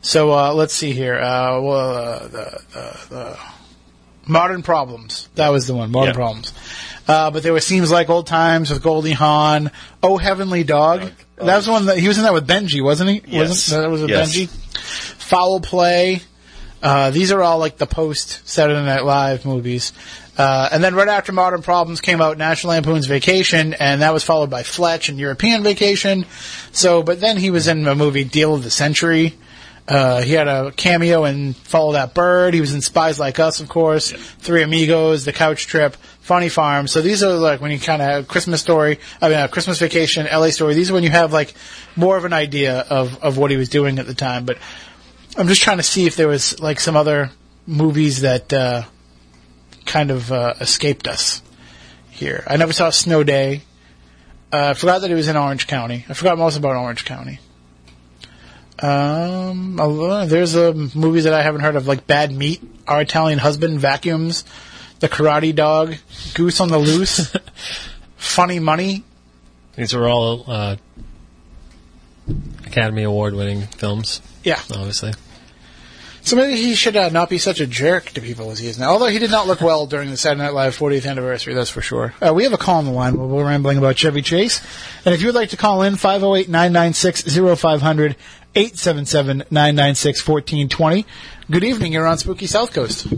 So 0.00 0.32
uh, 0.32 0.52
let's 0.52 0.74
see 0.74 0.90
here. 0.92 1.14
Uh, 1.16 1.60
well, 1.60 1.96
uh, 1.96 2.26
the, 2.26 2.60
uh, 2.74 2.96
the 3.08 3.38
Modern 4.26 4.64
Problems. 4.64 5.28
That 5.36 5.50
was 5.50 5.68
the 5.68 5.74
one. 5.74 5.92
Modern 5.92 6.08
Yeah. 6.08 6.14
Problems. 6.14 6.52
Uh, 7.08 7.30
but 7.30 7.42
there 7.42 7.52
was 7.52 7.66
Seems 7.66 7.90
Like 7.90 8.08
Old 8.10 8.26
Times 8.26 8.70
with 8.70 8.82
Goldie 8.82 9.12
Hawn. 9.12 9.70
Oh 10.02 10.16
Heavenly 10.18 10.64
Dog. 10.64 11.10
that 11.36 11.56
was 11.56 11.66
the 11.66 11.72
one 11.72 11.86
that 11.86 11.98
he 11.98 12.08
was 12.08 12.16
in 12.18 12.24
that 12.24 12.32
with 12.32 12.46
Benji, 12.46 12.82
wasn't 12.82 13.10
he? 13.10 13.22
Yes. 13.26 13.48
Wasn't 13.48 13.82
that 13.82 13.90
was 13.90 14.00
with 14.02 14.10
Yes. 14.10 14.34
Benji? 14.34 14.48
Foul 15.18 15.60
Play. 15.60 16.20
Uh, 16.82 17.10
these 17.10 17.30
are 17.32 17.40
all 17.42 17.58
like 17.58 17.76
the 17.76 17.86
post 17.86 18.46
Saturday 18.48 18.84
Night 18.84 19.04
Live 19.04 19.44
movies. 19.44 19.92
Uh, 20.36 20.68
and 20.72 20.82
then 20.82 20.94
right 20.94 21.08
after 21.08 21.30
Modern 21.30 21.62
Problems 21.62 22.00
came 22.00 22.20
out 22.20 22.38
National 22.38 22.72
Lampoon's 22.72 23.06
Vacation, 23.06 23.74
and 23.74 24.00
that 24.02 24.12
was 24.14 24.24
followed 24.24 24.48
by 24.50 24.62
Fletch 24.62 25.08
and 25.08 25.18
European 25.18 25.62
Vacation. 25.62 26.24
So, 26.72 27.02
but 27.02 27.20
then 27.20 27.36
he 27.36 27.50
was 27.50 27.68
in 27.68 27.86
a 27.86 27.94
movie 27.94 28.24
Deal 28.24 28.54
of 28.54 28.64
the 28.64 28.70
Century. 28.70 29.34
Uh, 29.88 30.22
he 30.22 30.32
had 30.32 30.46
a 30.46 30.70
cameo 30.70 31.24
in 31.24 31.54
Follow 31.54 31.92
That 31.94 32.14
Bird. 32.14 32.54
He 32.54 32.60
was 32.60 32.72
in 32.72 32.80
Spies 32.80 33.18
Like 33.18 33.40
Us, 33.40 33.60
of 33.60 33.68
course. 33.68 34.12
Three 34.12 34.62
Amigos, 34.62 35.24
The 35.24 35.32
Couch 35.32 35.66
Trip, 35.66 35.96
Funny 36.20 36.48
Farm. 36.48 36.86
So 36.86 37.02
these 37.02 37.22
are 37.22 37.32
like 37.32 37.60
when 37.60 37.72
you 37.72 37.80
kind 37.80 38.00
of 38.00 38.08
have 38.08 38.28
Christmas 38.28 38.60
Story, 38.60 39.00
I 39.20 39.28
mean, 39.28 39.38
uh, 39.38 39.48
Christmas 39.48 39.80
Vacation, 39.80 40.26
LA 40.26 40.50
Story. 40.50 40.74
These 40.74 40.90
are 40.90 40.94
when 40.94 41.02
you 41.02 41.10
have 41.10 41.32
like 41.32 41.54
more 41.96 42.16
of 42.16 42.24
an 42.24 42.32
idea 42.32 42.80
of, 42.80 43.22
of 43.22 43.38
what 43.38 43.50
he 43.50 43.56
was 43.56 43.68
doing 43.68 43.98
at 43.98 44.06
the 44.06 44.14
time. 44.14 44.44
But 44.44 44.58
I'm 45.36 45.48
just 45.48 45.62
trying 45.62 45.78
to 45.78 45.82
see 45.82 46.06
if 46.06 46.14
there 46.14 46.28
was 46.28 46.60
like 46.60 46.78
some 46.78 46.96
other 46.96 47.30
movies 47.66 48.20
that 48.20 48.52
uh, 48.52 48.84
kind 49.84 50.10
of 50.12 50.30
uh, 50.30 50.54
escaped 50.60 51.08
us 51.08 51.42
here. 52.10 52.44
I 52.46 52.56
never 52.56 52.72
saw 52.72 52.90
Snow 52.90 53.24
Day. 53.24 53.62
Uh, 54.52 54.70
I 54.70 54.74
forgot 54.74 55.00
that 55.00 55.08
he 55.08 55.14
was 55.14 55.28
in 55.28 55.36
Orange 55.36 55.66
County. 55.66 56.04
I 56.08 56.14
forgot 56.14 56.38
most 56.38 56.56
about 56.56 56.76
Orange 56.76 57.04
County. 57.04 57.40
Um, 58.82 59.76
there's 60.28 60.54
a 60.54 60.74
movies 60.74 61.24
that 61.24 61.34
I 61.34 61.42
haven't 61.42 61.60
heard 61.60 61.76
of, 61.76 61.86
like 61.86 62.06
Bad 62.06 62.32
Meat, 62.32 62.62
Our 62.88 63.02
Italian 63.02 63.38
Husband, 63.38 63.78
Vacuums, 63.78 64.44
The 64.98 65.08
Karate 65.08 65.54
Dog, 65.54 65.94
Goose 66.34 66.60
on 66.60 66.68
the 66.68 66.78
Loose, 66.78 67.34
Funny 68.16 68.58
Money. 68.58 69.04
These 69.76 69.94
are 69.94 70.08
all 70.08 70.50
uh, 70.50 70.76
Academy 72.66 73.04
Award 73.04 73.34
winning 73.34 73.62
films. 73.62 74.20
Yeah. 74.42 74.60
Obviously. 74.70 75.12
So 76.24 76.36
maybe 76.36 76.54
he 76.56 76.76
should 76.76 76.96
uh, 76.96 77.08
not 77.08 77.28
be 77.28 77.38
such 77.38 77.58
a 77.58 77.66
jerk 77.66 78.04
to 78.10 78.20
people 78.20 78.52
as 78.52 78.60
he 78.60 78.68
is 78.68 78.78
now. 78.78 78.90
Although 78.90 79.08
he 79.08 79.18
did 79.18 79.32
not 79.32 79.48
look 79.48 79.60
well 79.60 79.86
during 79.86 80.08
the 80.08 80.16
Saturday 80.16 80.42
Night 80.42 80.54
Live 80.54 80.78
40th 80.78 81.10
anniversary, 81.10 81.52
that's 81.52 81.68
for 81.68 81.82
sure. 81.82 82.14
Uh, 82.24 82.32
we 82.32 82.44
have 82.44 82.52
a 82.52 82.58
call 82.58 82.76
on 82.76 82.84
the 82.84 82.92
line 82.92 83.16
while 83.16 83.26
we're 83.26 83.44
rambling 83.44 83.76
about 83.76 83.96
Chevy 83.96 84.22
Chase. 84.22 84.60
And 85.04 85.12
if 85.14 85.20
you 85.20 85.26
would 85.26 85.34
like 85.34 85.50
to 85.50 85.56
call 85.56 85.82
in, 85.82 85.94
508-996-0500, 85.94 88.14
877-996-1420. 88.54 91.04
Good 91.50 91.64
evening, 91.64 91.94
you're 91.94 92.06
on 92.06 92.18
Spooky 92.18 92.46
South 92.46 92.72
Coast. 92.72 93.08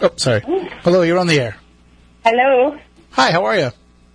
Oh, 0.00 0.10
sorry. 0.16 0.42
Hello, 0.82 1.02
you're 1.02 1.18
on 1.18 1.26
the 1.26 1.40
air. 1.40 1.56
Hello. 2.24 2.78
Hi, 3.12 3.32
how 3.32 3.46
are 3.46 3.56
you? 3.56 3.70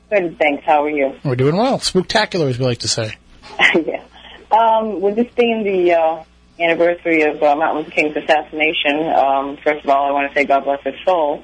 Good, 0.09 0.37
thanks. 0.37 0.63
How 0.65 0.83
are 0.83 0.89
you? 0.89 1.15
We're 1.25 1.35
doing 1.35 1.57
well. 1.57 1.79
Spooktacular, 1.79 2.49
as 2.49 2.57
we 2.57 2.65
like 2.65 2.79
to 2.79 2.87
say. 2.87 3.17
yeah. 3.59 4.03
Um, 4.51 5.01
with 5.01 5.15
this 5.15 5.27
being 5.35 5.63
the 5.63 5.93
uh, 5.93 6.23
anniversary 6.59 7.23
of 7.23 7.41
uh, 7.43 7.55
Martin 7.55 7.79
Luther 7.79 7.91
King's 7.91 8.15
assassination, 8.15 9.07
um, 9.13 9.57
first 9.57 9.83
of 9.83 9.89
all, 9.89 10.07
I 10.07 10.11
want 10.11 10.31
to 10.31 10.39
say 10.39 10.45
God 10.45 10.63
bless 10.63 10.81
his 10.83 10.95
soul. 11.03 11.43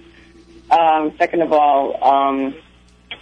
Um, 0.71 1.13
second 1.17 1.41
of 1.41 1.51
all, 1.51 2.01
um, 2.03 2.55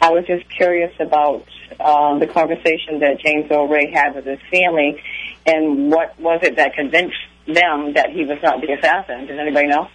I 0.01 0.11
was 0.11 0.25
just 0.25 0.47
curious 0.49 0.93
about 0.99 1.45
um, 1.79 2.19
the 2.19 2.27
conversation 2.27 2.99
that 2.99 3.19
James 3.19 3.49
Ray 3.49 3.91
had 3.91 4.15
with 4.15 4.25
his 4.25 4.39
family, 4.51 5.01
and 5.45 5.91
what 5.91 6.19
was 6.19 6.39
it 6.43 6.55
that 6.57 6.73
convinced 6.73 7.17
them 7.47 7.93
that 7.93 8.09
he 8.11 8.25
was 8.25 8.39
not 8.43 8.61
the 8.61 8.73
assassin? 8.73 9.25
Does 9.27 9.39
anybody 9.39 9.67
know? 9.67 9.87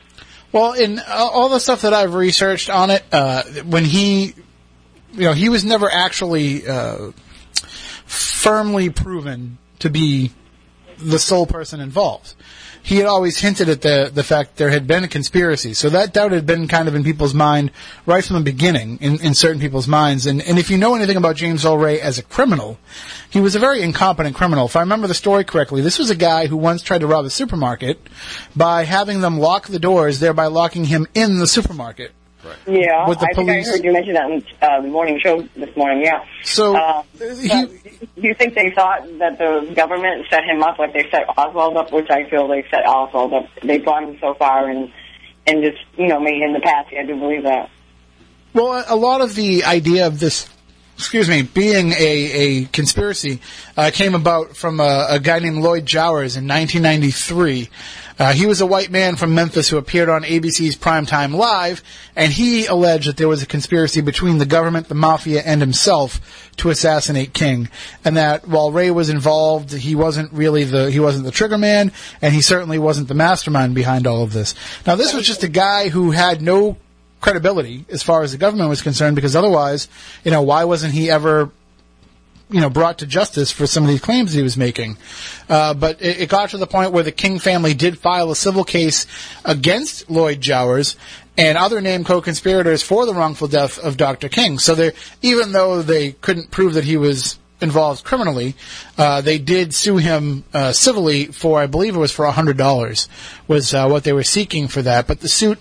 Well, 0.53 0.73
in 0.73 1.01
all 1.09 1.49
the 1.49 1.61
stuff 1.61 1.83
that 1.83 1.93
I've 1.93 2.15
researched 2.15 2.71
on 2.71 2.91
it, 2.91 3.05
uh, 3.13 3.43
when 3.65 3.85
he, 3.85 4.35
you 5.13 5.25
know, 5.25 5.33
he 5.33 5.49
was 5.49 5.65
never 5.65 5.91
actually 5.91 6.67
uh, 6.67 7.11
firmly 8.07 8.91
proven 8.91 9.59
to 9.81 9.91
be 9.91 10.33
the 10.99 11.19
sole 11.19 11.47
person 11.47 11.81
involved. 11.81 12.35
He 12.83 12.99
had 12.99 13.07
always 13.07 13.41
hinted 13.41 13.69
at 13.69 13.83
the 13.83 14.11
the 14.15 14.23
fact 14.23 14.57
there 14.57 14.71
had 14.71 14.87
been 14.87 15.03
a 15.03 15.09
conspiracy, 15.09 15.75
so 15.75 15.91
that 15.91 16.13
doubt 16.13 16.31
had 16.31 16.47
been 16.47 16.69
kind 16.69 16.87
of 16.87 16.95
in 16.95 17.03
people's 17.03 17.35
mind 17.35 17.73
right 18.07 18.25
from 18.25 18.37
the 18.37 18.43
beginning, 18.43 18.99
in, 19.01 19.21
in 19.21 19.35
certain 19.35 19.61
people's 19.61 19.89
minds. 19.89 20.25
And 20.25 20.41
and 20.41 20.57
if 20.57 20.71
you 20.71 20.79
know 20.79 20.95
anything 20.95 21.17
about 21.17 21.35
James 21.35 21.65
Earl 21.65 21.79
Ray 21.79 22.01
as 22.01 22.19
a 22.19 22.23
criminal, 22.23 22.79
he 23.29 23.41
was 23.41 23.57
a 23.57 23.59
very 23.59 23.83
incompetent 23.83 24.37
criminal. 24.37 24.67
If 24.67 24.77
I 24.77 24.81
remember 24.81 25.09
the 25.09 25.15
story 25.15 25.43
correctly, 25.43 25.83
this 25.83 25.99
was 25.99 26.11
a 26.11 26.15
guy 26.15 26.47
who 26.47 26.57
once 26.57 26.81
tried 26.81 27.01
to 27.01 27.09
rob 27.09 27.25
a 27.25 27.31
supermarket 27.31 27.99
by 28.55 28.85
having 28.85 29.21
them 29.21 29.41
lock 29.41 29.67
the 29.67 29.81
doors, 29.81 30.21
thereby 30.21 30.47
locking 30.47 30.85
him 30.85 31.09
in 31.13 31.39
the 31.39 31.49
supermarket. 31.49 32.13
Yeah, 32.67 33.09
With 33.09 33.21
the 33.21 33.27
I 33.31 33.35
think 33.35 33.51
I 33.51 33.63
heard 33.63 33.85
you 33.85 33.93
mention 33.93 34.15
that 34.15 34.31
in 34.31 34.45
uh, 34.63 34.81
the 34.81 34.89
morning 34.89 35.19
show 35.23 35.43
this 35.57 35.75
morning. 35.77 36.03
Yeah. 36.05 36.25
So 36.45 36.77
Uh, 36.77 37.03
he, 37.19 37.49
do 37.49 38.07
you 38.17 38.35
think 38.35 38.55
they 38.55 38.71
thought 38.75 39.03
that 39.19 39.39
the 39.39 39.73
government 39.75 40.27
set 40.31 40.45
him 40.45 40.63
up 40.63 40.79
like 40.79 40.93
they 40.93 41.09
set 41.11 41.25
Oswald 41.37 41.77
up, 41.77 41.93
which 41.93 42.11
I 42.11 42.29
feel 42.29 42.49
they 42.49 42.65
set 42.71 42.87
Oswald 42.87 43.33
up? 43.33 43.47
They 43.63 43.79
brought 43.79 44.05
him 44.05 44.19
so 44.21 44.35
far 44.35 44.69
and 44.69 44.93
and 45.47 45.63
just 45.63 45.79
you 45.97 46.09
know 46.09 46.21
made 46.21 46.41
him 46.43 46.53
the 46.53 46.61
patsy. 46.61 46.99
I 46.99 47.05
do 47.05 47.17
believe 47.19 47.43
that. 47.45 47.71
Well, 48.55 48.73
a- 48.73 48.95
a 48.95 48.97
lot 48.97 49.21
of 49.21 49.35
the 49.35 49.65
idea 49.65 50.07
of 50.07 50.19
this 50.21 50.49
excuse 50.97 51.29
me, 51.29 51.43
being 51.43 51.93
a, 51.93 51.95
a 52.01 52.65
conspiracy 52.67 53.39
uh, 53.77 53.91
came 53.93 54.15
about 54.15 54.57
from 54.57 54.81
a, 54.81 55.07
a 55.11 55.21
guy 55.21 55.39
named 55.41 55.59
Lloyd 55.59 55.85
Jowers 55.85 56.39
in 56.39 56.49
1993. 56.49 57.69
Uh, 58.19 58.33
he 58.33 58.47
was 58.47 58.61
a 58.61 58.67
white 58.67 58.91
man 58.91 59.17
from 59.17 59.35
Memphis 59.35 59.69
who 59.69 59.77
appeared 59.77 60.09
on 60.09 60.23
ABC's 60.23 60.77
Primetime 60.77 61.35
Live, 61.35 61.83
and 62.14 62.33
he 62.33 62.67
alleged 62.67 63.09
that 63.09 63.19
there 63.19 63.29
was 63.29 63.43
a 63.43 63.47
conspiracy 63.47 64.01
between 64.01 64.39
the 64.39 64.47
government, 64.47 64.89
the 64.89 64.95
mafia, 64.95 65.43
and 65.45 65.61
himself 65.61 66.51
to 66.57 66.71
assassinate 66.71 67.35
King, 67.35 67.69
and 68.05 68.17
that 68.17 68.49
while 68.49 68.73
Ray 68.73 68.91
was 68.91 69.11
involved, 69.11 69.73
he 69.73 69.95
wasn't 69.95 70.33
really 70.33 70.64
the 70.64 70.91
he 70.91 71.01
wasn't 71.01 71.27
the 71.27 71.31
trigger 71.31 71.59
man, 71.59 71.93
and 72.23 72.33
he 72.33 72.41
certainly 72.41 72.79
wasn't 72.79 73.09
the 73.09 73.14
mastermind 73.14 73.75
behind 73.75 74.07
all 74.07 74.23
of 74.23 74.33
this. 74.33 74.55
Now, 74.87 74.95
this 74.95 75.12
was 75.12 75.27
just 75.27 75.43
a 75.43 75.49
guy 75.49 75.91
who 75.91 76.12
had 76.12 76.41
no 76.41 76.79
credibility 77.21 77.85
as 77.91 78.03
far 78.03 78.23
as 78.23 78.33
the 78.33 78.39
government 78.39 78.71
was 78.71 78.81
concerned, 78.81 79.17
because 79.17 79.37
otherwise, 79.37 79.89
you 80.25 80.31
know, 80.31 80.43
why 80.43 80.64
wasn't 80.64 80.95
he 80.95 81.11
ever 81.11 81.51
you 82.51 82.61
know, 82.61 82.71
brought 82.71 82.99
to 82.99 83.07
justice 83.07 83.51
for 83.51 83.67
some 83.67 83.83
of 83.83 83.89
these 83.89 84.01
claims 84.01 84.33
he 84.33 84.43
was 84.43 84.57
making. 84.57 84.97
Uh, 85.49 85.75
but 85.75 86.01
it, 86.01 86.21
it, 86.21 86.29
got 86.29 86.51
to 86.51 86.59
the 86.59 86.67
point 86.67 86.93
where 86.93 87.03
the 87.03 87.13
King 87.13 87.39
family 87.39 87.75
did 87.75 87.99
file 87.99 88.31
a 88.31 88.37
civil 88.37 88.63
case 88.63 89.07
against 89.45 90.09
Lloyd 90.09 90.41
Jowers 90.41 90.97
and 91.37 91.59
other 91.59 91.81
named 91.81 92.07
co-conspirators 92.07 92.83
for 92.83 93.05
the 93.05 93.15
wrongful 93.15 93.49
death 93.49 93.79
of 93.79 93.97
Dr. 93.97 94.29
King. 94.29 94.59
So 94.59 94.75
they, 94.75 94.93
even 95.23 95.53
though 95.53 95.83
they 95.83 96.13
couldn't 96.13 96.51
prove 96.51 96.75
that 96.75 96.85
he 96.85 96.97
was 96.97 97.39
involved 97.61 98.05
criminally, 98.05 98.55
uh, 98.97 99.23
they 99.23 99.39
did 99.39 99.75
sue 99.75 99.97
him 99.97 100.45
uh, 100.55 100.73
civilly 100.73 101.27
for, 101.27 101.61
I 101.61 101.67
believe 101.67 101.97
it 101.97 101.99
was 101.99 102.13
for 102.13 102.27
hundred 102.27 102.57
dollars, 102.57 103.09
was 103.49 103.75
uh, 103.75 103.89
what 103.89 104.05
they 104.05 104.13
were 104.13 104.23
seeking 104.23 104.69
for 104.69 104.83
that. 104.83 105.07
But 105.07 105.21
the 105.21 105.29
suit 105.29 105.59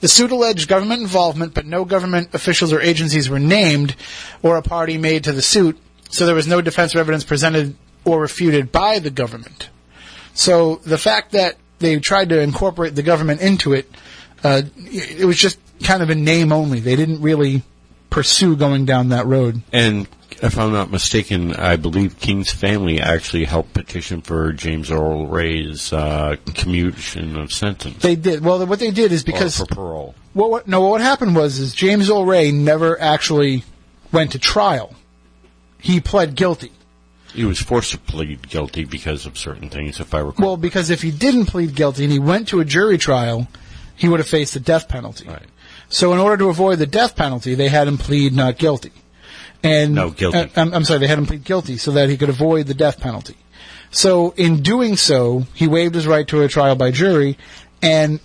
the 0.00 0.08
suit 0.08 0.32
alleged 0.32 0.68
government 0.68 1.00
involvement, 1.00 1.54
but 1.54 1.64
no 1.64 1.86
government 1.86 2.34
officials 2.34 2.74
or 2.74 2.80
agencies 2.80 3.30
were 3.30 3.38
named 3.38 3.96
or 4.42 4.58
a 4.58 4.62
party 4.62 4.98
made 4.98 5.24
to 5.24 5.32
the 5.32 5.40
suit 5.40 5.78
so 6.14 6.26
there 6.26 6.34
was 6.34 6.46
no 6.46 6.60
defense 6.60 6.94
or 6.94 7.00
evidence 7.00 7.24
presented 7.24 7.74
or 8.04 8.20
refuted 8.20 8.70
by 8.70 9.00
the 9.00 9.10
government. 9.10 9.68
So 10.32 10.76
the 10.76 10.98
fact 10.98 11.32
that 11.32 11.56
they 11.80 11.98
tried 11.98 12.28
to 12.28 12.40
incorporate 12.40 12.94
the 12.94 13.02
government 13.02 13.40
into 13.40 13.72
it, 13.72 13.90
uh, 14.44 14.62
it 14.76 15.24
was 15.24 15.36
just 15.36 15.58
kind 15.82 16.02
of 16.02 16.10
a 16.10 16.14
name 16.14 16.52
only. 16.52 16.78
They 16.78 16.94
didn't 16.94 17.20
really 17.20 17.62
pursue 18.10 18.54
going 18.54 18.84
down 18.84 19.08
that 19.08 19.26
road. 19.26 19.62
And 19.72 20.06
if 20.40 20.56
I'm 20.56 20.72
not 20.72 20.92
mistaken, 20.92 21.54
I 21.56 21.74
believe 21.74 22.20
King's 22.20 22.52
family 22.52 23.00
actually 23.00 23.44
helped 23.44 23.74
petition 23.74 24.20
for 24.20 24.52
James 24.52 24.92
Earl 24.92 25.26
Ray's 25.26 25.92
uh, 25.92 26.36
commutation 26.54 27.36
of 27.36 27.52
sentence. 27.52 28.02
They 28.02 28.14
did. 28.14 28.44
Well, 28.44 28.64
what 28.66 28.78
they 28.78 28.92
did 28.92 29.10
is 29.10 29.24
because 29.24 29.60
or 29.60 29.66
for 29.66 29.74
parole. 29.74 30.14
What, 30.32 30.50
what, 30.50 30.68
no, 30.68 30.88
what 30.88 31.00
happened 31.00 31.34
was 31.34 31.58
is 31.58 31.74
James 31.74 32.08
Earl 32.08 32.24
Ray 32.24 32.52
never 32.52 33.00
actually 33.00 33.64
went 34.12 34.32
to 34.32 34.38
trial 34.38 34.94
he 35.84 36.00
pled 36.00 36.34
guilty. 36.34 36.72
He 37.34 37.44
was 37.44 37.60
forced 37.60 37.90
to 37.92 37.98
plead 37.98 38.48
guilty 38.48 38.84
because 38.84 39.26
of 39.26 39.36
certain 39.36 39.68
things, 39.68 40.00
if 40.00 40.14
I 40.14 40.20
recall. 40.20 40.46
Well, 40.46 40.56
because 40.56 40.88
if 40.88 41.02
he 41.02 41.10
didn't 41.10 41.46
plead 41.46 41.74
guilty 41.74 42.04
and 42.04 42.12
he 42.12 42.18
went 42.18 42.48
to 42.48 42.60
a 42.60 42.64
jury 42.64 42.96
trial, 42.96 43.48
he 43.94 44.08
would 44.08 44.18
have 44.18 44.26
faced 44.26 44.54
the 44.54 44.60
death 44.60 44.88
penalty. 44.88 45.28
Right. 45.28 45.42
So 45.90 46.14
in 46.14 46.20
order 46.20 46.38
to 46.38 46.48
avoid 46.48 46.78
the 46.78 46.86
death 46.86 47.16
penalty, 47.16 47.54
they 47.54 47.68
had 47.68 47.86
him 47.86 47.98
plead 47.98 48.32
not 48.32 48.56
guilty. 48.56 48.92
And 49.62 49.94
no 49.94 50.08
guilty. 50.08 50.38
Uh, 50.38 50.46
I'm, 50.56 50.72
I'm 50.72 50.84
sorry, 50.84 51.00
they 51.00 51.06
had 51.06 51.18
him 51.18 51.26
plead 51.26 51.44
guilty 51.44 51.76
so 51.76 51.90
that 51.92 52.08
he 52.08 52.16
could 52.16 52.30
avoid 52.30 52.66
the 52.66 52.74
death 52.74 52.98
penalty. 52.98 53.36
So 53.90 54.30
in 54.38 54.62
doing 54.62 54.96
so, 54.96 55.44
he 55.52 55.68
waived 55.68 55.94
his 55.94 56.06
right 56.06 56.26
to 56.28 56.42
a 56.42 56.48
trial 56.48 56.76
by 56.76 56.92
jury, 56.92 57.36
and 57.82 58.20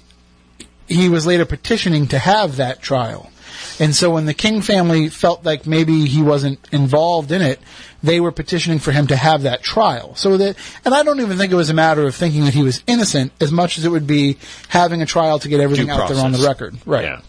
he 0.88 1.10
was 1.10 1.26
later 1.26 1.45
petitioning 1.45 2.07
to 2.07 2.20
have 2.20 2.55
that 2.55 2.82
trial. 2.82 3.30
And 3.79 3.95
so 3.95 4.11
when 4.11 4.25
the 4.25 4.33
King 4.33 4.61
family 4.61 5.09
felt 5.09 5.45
like 5.45 5.65
maybe 5.65 6.05
he 6.05 6.21
wasn't 6.21 6.59
involved 6.71 7.31
in 7.31 7.41
it, 7.41 7.59
they 8.01 8.19
were 8.19 8.31
petitioning 8.31 8.79
for 8.79 8.91
him 8.91 9.07
to 9.07 9.15
have 9.15 9.43
that 9.43 9.61
trial. 9.61 10.15
So 10.15 10.37
that, 10.37 10.55
and 10.85 10.93
I 10.93 11.03
don't 11.03 11.19
even 11.19 11.37
think 11.37 11.51
it 11.51 11.55
was 11.55 11.69
a 11.69 11.73
matter 11.73 12.05
of 12.07 12.15
thinking 12.15 12.45
that 12.45 12.53
he 12.53 12.63
was 12.63 12.83
innocent 12.87 13.33
as 13.41 13.51
much 13.51 13.77
as 13.77 13.85
it 13.85 13.89
would 13.89 14.07
be 14.07 14.37
having 14.69 15.01
a 15.01 15.05
trial 15.05 15.39
to 15.39 15.49
get 15.49 15.59
everything 15.59 15.87
Due 15.87 15.91
out 15.93 15.97
process. 15.97 16.17
there 16.17 16.25
on 16.25 16.31
the 16.31 16.47
record. 16.47 16.77
Right. 16.85 17.05
Yeah. 17.05 17.21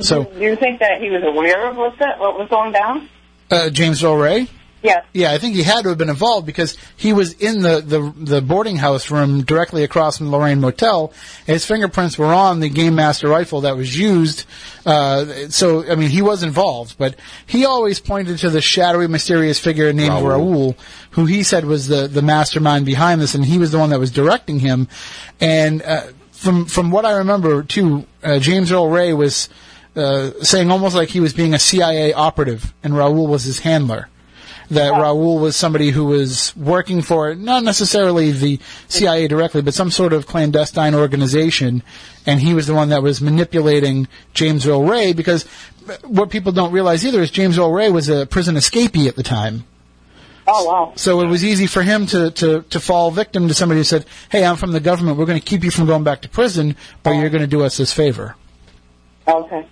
So, 0.00 0.24
do 0.24 0.40
you 0.40 0.54
think 0.56 0.80
that 0.80 1.00
he 1.00 1.10
was 1.10 1.22
aware 1.24 1.66
of 1.68 1.76
what, 1.76 1.98
that, 1.98 2.18
what 2.18 2.38
was 2.38 2.48
going 2.48 2.72
down? 2.72 3.08
uh, 3.50 3.70
James 3.70 4.04
Earl 4.04 4.16
Ray? 4.16 4.48
Yes. 4.82 5.04
Yeah, 5.12 5.32
I 5.32 5.38
think 5.38 5.56
he 5.56 5.64
had 5.64 5.82
to 5.82 5.88
have 5.88 5.98
been 5.98 6.08
involved 6.08 6.46
because 6.46 6.76
he 6.96 7.12
was 7.12 7.32
in 7.32 7.62
the, 7.62 7.80
the, 7.80 8.12
the 8.16 8.40
boarding 8.40 8.76
house 8.76 9.10
room 9.10 9.42
directly 9.42 9.82
across 9.82 10.18
from 10.18 10.30
the 10.30 10.36
Lorraine 10.36 10.60
Motel. 10.60 11.12
And 11.46 11.54
his 11.54 11.64
fingerprints 11.64 12.16
were 12.16 12.26
on 12.26 12.60
the 12.60 12.70
Gamemaster 12.70 13.28
rifle 13.28 13.62
that 13.62 13.76
was 13.76 13.98
used. 13.98 14.44
Uh, 14.86 15.48
so, 15.48 15.90
I 15.90 15.96
mean, 15.96 16.10
he 16.10 16.22
was 16.22 16.44
involved, 16.44 16.96
but 16.96 17.16
he 17.46 17.64
always 17.64 17.98
pointed 17.98 18.38
to 18.38 18.50
the 18.50 18.60
shadowy, 18.60 19.08
mysterious 19.08 19.58
figure 19.58 19.92
named 19.92 20.14
Raoul. 20.14 20.28
Raoul, 20.28 20.76
who 21.10 21.26
he 21.26 21.42
said 21.42 21.64
was 21.64 21.88
the, 21.88 22.06
the 22.06 22.22
mastermind 22.22 22.86
behind 22.86 23.20
this, 23.20 23.34
and 23.34 23.44
he 23.44 23.58
was 23.58 23.72
the 23.72 23.78
one 23.78 23.90
that 23.90 23.98
was 23.98 24.12
directing 24.12 24.60
him. 24.60 24.86
And 25.40 25.82
uh, 25.82 26.02
from 26.30 26.66
from 26.66 26.92
what 26.92 27.04
I 27.04 27.12
remember, 27.18 27.64
too, 27.64 28.06
uh, 28.22 28.38
James 28.38 28.70
Earl 28.70 28.88
Ray 28.88 29.12
was 29.12 29.48
uh, 29.96 30.30
saying 30.42 30.70
almost 30.70 30.94
like 30.94 31.08
he 31.08 31.18
was 31.18 31.32
being 31.32 31.52
a 31.52 31.58
CIA 31.58 32.12
operative, 32.12 32.72
and 32.84 32.96
Raoul 32.96 33.26
was 33.26 33.42
his 33.42 33.58
handler 33.58 34.08
that 34.70 34.90
Raoul 34.90 35.38
was 35.38 35.56
somebody 35.56 35.90
who 35.90 36.04
was 36.06 36.54
working 36.56 37.02
for 37.02 37.34
not 37.34 37.64
necessarily 37.64 38.32
the 38.32 38.60
CIA 38.88 39.28
directly, 39.28 39.62
but 39.62 39.74
some 39.74 39.90
sort 39.90 40.12
of 40.12 40.26
clandestine 40.26 40.94
organization, 40.94 41.82
and 42.26 42.40
he 42.40 42.54
was 42.54 42.66
the 42.66 42.74
one 42.74 42.90
that 42.90 43.02
was 43.02 43.20
manipulating 43.20 44.08
James 44.34 44.66
Earl 44.66 44.84
Ray 44.84 45.12
because 45.12 45.44
what 46.04 46.30
people 46.30 46.52
don't 46.52 46.72
realize 46.72 47.04
either 47.06 47.22
is 47.22 47.30
James 47.30 47.58
Earl 47.58 47.72
Ray 47.72 47.90
was 47.90 48.08
a 48.08 48.26
prison 48.26 48.56
escapee 48.56 49.08
at 49.08 49.16
the 49.16 49.22
time. 49.22 49.64
Oh 50.46 50.64
wow. 50.64 50.92
So 50.96 51.20
it 51.20 51.26
was 51.26 51.44
easy 51.44 51.66
for 51.66 51.82
him 51.82 52.06
to, 52.06 52.30
to, 52.30 52.62
to 52.62 52.80
fall 52.80 53.10
victim 53.10 53.48
to 53.48 53.54
somebody 53.54 53.80
who 53.80 53.84
said, 53.84 54.06
Hey, 54.30 54.44
I'm 54.44 54.56
from 54.56 54.72
the 54.72 54.80
government, 54.80 55.18
we're 55.18 55.26
going 55.26 55.40
to 55.40 55.44
keep 55.44 55.62
you 55.62 55.70
from 55.70 55.86
going 55.86 56.04
back 56.04 56.22
to 56.22 56.28
prison, 56.28 56.76
but 57.02 57.12
you're 57.12 57.30
going 57.30 57.42
to 57.42 57.46
do 57.46 57.62
us 57.62 57.76
this 57.76 57.92
favor. 57.92 58.34
Okay. 59.26 59.66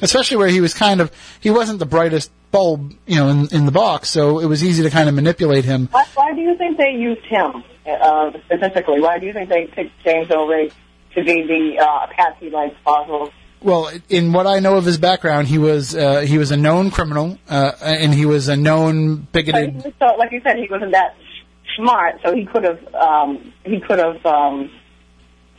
Especially 0.00 0.38
where 0.38 0.48
he 0.48 0.60
was 0.60 0.72
kind 0.72 1.00
of, 1.00 1.12
he 1.40 1.50
wasn't 1.50 1.78
the 1.78 1.86
brightest 1.86 2.30
bulb, 2.52 2.94
you 3.06 3.16
know, 3.16 3.28
in, 3.28 3.48
in 3.52 3.66
the 3.66 3.72
box, 3.72 4.10
so 4.10 4.38
it 4.38 4.46
was 4.46 4.62
easy 4.62 4.82
to 4.84 4.90
kind 4.90 5.08
of 5.08 5.14
manipulate 5.14 5.64
him. 5.64 5.88
Why, 5.90 6.04
why 6.14 6.32
do 6.32 6.40
you 6.40 6.56
think 6.56 6.76
they 6.76 6.92
used 6.92 7.24
him 7.24 7.64
uh, 7.86 8.30
specifically? 8.44 9.00
Why 9.00 9.18
do 9.18 9.26
you 9.26 9.32
think 9.32 9.48
they 9.48 9.66
picked 9.66 9.98
James 10.04 10.30
O'Reilly 10.30 10.70
to 11.14 11.24
be 11.24 11.42
the 11.42 11.82
uh, 11.82 12.06
Patsy 12.14 12.50
like 12.50 12.76
Oswald? 12.86 13.32
Well, 13.60 13.90
in 14.08 14.32
what 14.32 14.46
I 14.46 14.58
know 14.58 14.76
of 14.76 14.84
his 14.84 14.98
background, 14.98 15.46
he 15.48 15.58
was 15.58 15.94
uh, 15.94 16.20
he 16.20 16.36
was 16.36 16.50
a 16.50 16.56
known 16.56 16.90
criminal, 16.90 17.38
uh, 17.48 17.72
and 17.80 18.12
he 18.12 18.26
was 18.26 18.48
a 18.48 18.56
known 18.56 19.16
bigoted. 19.32 19.76
was 19.76 19.92
so, 20.00 20.06
like 20.18 20.32
you 20.32 20.40
said, 20.42 20.56
he 20.56 20.66
wasn't 20.68 20.92
that 20.92 21.16
smart, 21.76 22.20
so 22.24 22.34
he 22.34 22.44
could 22.44 22.64
have 22.64 22.94
um, 22.94 23.52
he 23.64 23.78
could 23.80 24.00
have 24.00 24.24
um, 24.26 24.70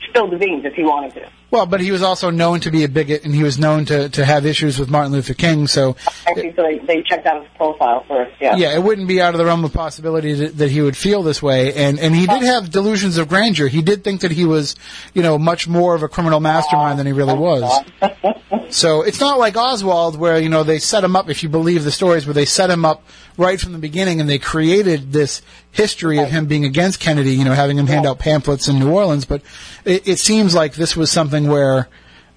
spilled 0.09 0.31
the 0.31 0.37
beans 0.37 0.65
if 0.65 0.73
he 0.73 0.83
wanted 0.83 1.13
to. 1.13 1.29
Well, 1.53 1.67
but 1.67 1.81
he 1.81 1.91
was 1.91 2.01
also 2.01 2.31
known 2.31 2.61
to 2.61 2.71
be 2.71 2.83
a 2.83 2.89
bigot, 2.89 3.25
and 3.25 3.35
he 3.35 3.43
was 3.43 3.59
known 3.59 3.85
to, 3.85 4.09
to 4.09 4.25
have 4.25 4.43
issues 4.43 4.79
with 4.79 4.89
Martin 4.89 5.11
Luther 5.11 5.35
King. 5.35 5.67
So, 5.67 5.95
Actually, 6.25 6.51
so 6.55 6.63
they, 6.63 6.79
they 6.79 7.03
checked 7.03 7.27
out 7.27 7.43
his 7.43 7.51
profile 7.55 8.03
first. 8.07 8.31
Yeah. 8.41 8.55
yeah, 8.55 8.73
it 8.73 8.81
wouldn't 8.81 9.07
be 9.07 9.21
out 9.21 9.35
of 9.35 9.37
the 9.37 9.45
realm 9.45 9.63
of 9.63 9.71
possibility 9.71 10.33
that, 10.33 10.57
that 10.57 10.71
he 10.71 10.81
would 10.81 10.97
feel 10.97 11.21
this 11.21 11.43
way. 11.43 11.71
And 11.75 11.99
and 11.99 12.15
he 12.15 12.25
did 12.25 12.41
have 12.41 12.71
delusions 12.71 13.19
of 13.19 13.29
grandeur. 13.29 13.67
He 13.67 13.83
did 13.83 14.03
think 14.03 14.21
that 14.21 14.31
he 14.31 14.45
was, 14.45 14.75
you 15.13 15.21
know, 15.21 15.37
much 15.37 15.67
more 15.67 15.93
of 15.93 16.01
a 16.01 16.07
criminal 16.07 16.39
mastermind 16.39 16.97
than 16.97 17.05
he 17.05 17.13
really 17.13 17.35
was. 17.35 17.83
So 18.73 19.03
it's 19.03 19.19
not 19.19 19.37
like 19.37 19.55
Oswald, 19.55 20.17
where 20.17 20.39
you 20.39 20.49
know 20.49 20.63
they 20.63 20.79
set 20.79 21.03
him 21.03 21.15
up. 21.15 21.29
If 21.29 21.43
you 21.43 21.49
believe 21.49 21.83
the 21.83 21.91
stories, 21.91 22.25
where 22.25 22.33
they 22.33 22.45
set 22.45 22.71
him 22.71 22.85
up 22.85 23.03
right 23.37 23.59
from 23.59 23.71
the 23.71 23.77
beginning, 23.77 24.19
and 24.19 24.27
they 24.27 24.39
created 24.39 25.11
this 25.13 25.43
history 25.71 26.17
of 26.17 26.31
him 26.31 26.47
being 26.47 26.65
against 26.65 26.99
Kennedy. 26.99 27.35
You 27.35 27.45
know, 27.45 27.53
having 27.53 27.77
him 27.77 27.85
hand 27.85 28.07
out 28.07 28.17
pamphlets 28.17 28.67
in 28.67 28.79
New 28.79 28.91
Orleans. 28.91 29.25
But 29.25 29.43
it, 29.85 30.07
it 30.07 30.19
seems 30.19 30.55
like 30.55 30.73
this 30.73 30.97
was 30.97 31.11
something 31.11 31.42
where 31.47 31.87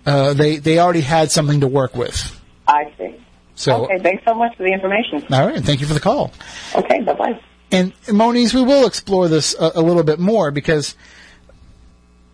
uh, 0.05 0.35
they 0.35 0.57
they 0.57 0.79
already 0.79 1.01
had 1.01 1.31
something 1.31 1.61
to 1.61 1.67
work 1.69 1.95
with. 1.97 2.41
I 2.69 2.93
see. 2.99 3.15
So, 3.55 3.85
okay, 3.85 3.99
thanks 4.01 4.23
so 4.25 4.35
much 4.35 4.55
for 4.57 4.65
the 4.65 4.73
information. 4.73 5.25
all 5.33 5.47
right, 5.47 5.57
and 5.57 5.65
thank 5.65 5.81
you 5.81 5.87
for 5.87 5.95
the 5.95 6.01
call. 6.01 6.33
Okay, 6.75 7.01
bye 7.03 7.15
bye. 7.15 7.41
And 7.73 7.93
Moniz, 8.13 8.53
we 8.55 8.63
will 8.63 8.87
explore 8.87 9.29
this 9.29 9.55
a, 9.59 9.73
a 9.77 9.81
little 9.83 10.03
bit 10.05 10.19
more 10.19 10.51
because 10.51 10.95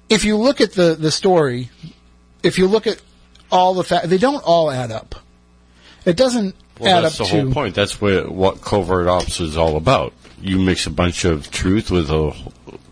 if 0.09 0.25
you 0.25 0.37
look 0.37 0.61
at 0.61 0.73
the, 0.73 0.95
the 0.95 1.11
story, 1.11 1.71
if 2.43 2.59
you 2.59 2.67
look 2.67 2.87
at 2.87 3.01
all 3.51 3.75
the 3.75 3.85
facts, 3.85 4.09
they 4.09 4.19
don't 4.19 4.43
all 4.45 4.71
add 4.71 4.91
up. 4.91 5.15
It 6.05 6.17
doesn't 6.17 6.55
Well, 6.81 6.99
add 6.99 7.05
that's 7.05 7.19
the 7.19 7.25
to. 7.25 7.43
whole 7.43 7.53
point. 7.53 7.75
That's 7.75 8.01
what, 8.01 8.31
what 8.31 8.61
covert 8.61 9.07
ops 9.09 9.41
is 9.41 9.57
all 9.57 9.77
about. 9.77 10.13
You 10.41 10.59
mix 10.59 10.87
a 10.87 10.91
bunch 10.91 11.25
of 11.25 11.51
truth 11.51 11.91
with 11.91 12.11
a 12.11 12.35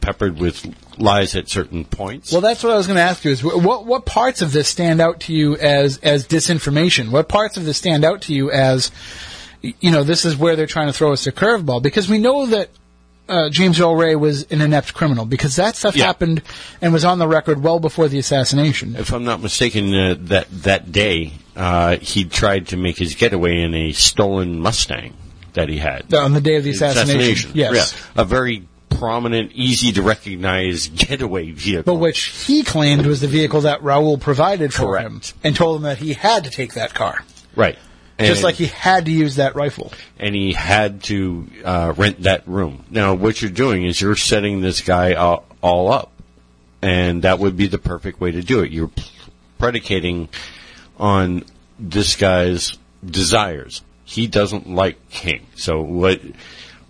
peppered 0.01 0.39
with 0.39 0.65
lies 1.01 1.35
at 1.37 1.49
certain 1.49 1.85
points. 1.85 2.31
Well, 2.33 2.41
that's 2.41 2.63
what 2.63 2.73
I 2.73 2.77
was 2.77 2.87
going 2.87 2.97
to 2.97 3.03
ask 3.03 3.25
you: 3.25 3.31
is 3.31 3.43
what 3.43 3.87
what 3.87 4.07
parts 4.07 4.43
of 4.43 4.53
this 4.53 4.69
stand 4.69 5.01
out 5.01 5.21
to 5.21 5.33
you 5.33 5.57
as 5.57 5.99
as 5.99 6.27
disinformation? 6.27 7.11
What 7.11 7.29
parts 7.29 7.57
of 7.57 7.65
this 7.65 7.79
stand 7.79 8.05
out 8.05 8.23
to 8.23 8.35
you 8.35 8.51
as 8.51 8.91
you 9.63 9.91
know 9.91 10.03
this 10.05 10.25
is 10.25 10.37
where 10.37 10.57
they're 10.57 10.67
trying 10.67 10.87
to 10.87 10.93
throw 10.93 11.13
us 11.13 11.27
a 11.27 11.33
curveball? 11.33 11.83
Because 11.83 12.09
we 12.09 12.19
know 12.19 12.47
that 12.47 12.71
uh, 13.29 13.49
James 13.51 13.79
Earl 13.81 13.95
Ray 13.97 14.17
was 14.17 14.45
an 14.51 14.61
inept 14.61 14.93
criminal 14.95 15.25
because 15.25 15.57
that 15.57 15.77
stuff 15.77 15.95
Yeah. 15.97 16.07
happened 16.07 16.43
and 16.81 16.93
was 16.93 17.05
on 17.05 17.19
the 17.19 17.29
record 17.29 17.63
well 17.63 17.79
before 17.79 18.09
the 18.09 18.19
assassination. 18.19 18.97
If 18.97 19.13
I'm 19.13 19.25
not 19.25 19.41
mistaken, 19.41 19.95
uh, 19.95 20.17
that 20.19 20.47
that 20.63 20.91
day 20.93 21.33
uh, 21.57 21.97
he 21.99 22.25
tried 22.25 22.69
to 22.69 22.77
make 22.77 22.99
his 22.99 23.15
getaway 23.15 23.63
in 23.63 23.75
a 23.75 23.93
stolen 23.93 24.59
Mustang 24.61 25.15
that 25.53 25.69
he 25.69 25.79
had. 25.79 26.13
On 26.15 26.33
the 26.33 26.41
day 26.41 26.57
of 26.57 26.65
the 26.65 26.71
assassination, 26.71 27.53
yes. 27.55 27.93
Yeah. 28.17 28.23
A 28.23 28.25
very 28.25 28.67
prominent, 28.91 29.53
easy 29.53 29.93
to 29.93 30.03
recognize 30.03 30.89
getaway 30.89 31.51
vehicle. 31.53 31.95
But 31.95 32.01
which 32.01 32.25
he 32.47 32.63
claimed 32.65 33.07
was 33.07 33.21
the 33.23 33.29
vehicle 33.29 33.63
that 33.63 33.83
Raoul 33.83 34.19
provided 34.19 34.75
for 34.75 34.99
Correct. 34.99 35.07
him 35.07 35.23
and 35.45 35.57
told 35.57 35.77
him 35.77 35.83
that 35.85 35.99
he 35.99 36.13
had 36.13 36.45
to 36.45 36.51
take 36.51 36.75
that 36.75 36.93
car. 36.95 37.25
right. 37.57 37.79
Just 38.19 38.43
like 38.43 38.57
he 38.57 38.67
had 38.67 39.07
to 39.07 39.11
use 39.11 39.37
that 39.37 39.55
rifle. 39.55 39.95
and 40.19 40.35
he 40.35 40.53
had 40.53 41.03
to 41.05 41.49
uh, 41.65 41.95
rent 41.97 42.25
that 42.25 42.47
room. 42.47 42.85
Now, 42.91 43.15
what 43.15 43.41
you're 43.41 43.51
doing 43.51 43.87
is 43.87 43.99
you're 43.99 44.15
setting 44.15 44.61
this 44.61 44.83
guy 44.83 45.15
all, 45.15 45.47
all 45.63 45.91
up, 45.91 46.13
and 46.83 47.23
that 47.23 47.39
would 47.39 47.57
be 47.57 47.67
the 47.67 47.79
perfect 47.79 48.21
way 48.21 48.31
to 48.33 48.43
do 48.43 48.61
it. 48.61 48.73
You're 48.73 48.91
predicating 49.59 50.29
on 50.99 51.45
this 51.79 52.17
guy's 52.17 52.77
desires. 53.03 53.81
He 54.05 54.27
doesn't 54.27 54.69
like 54.69 55.09
King, 55.09 55.47
so 55.57 55.81
what? 55.81 56.21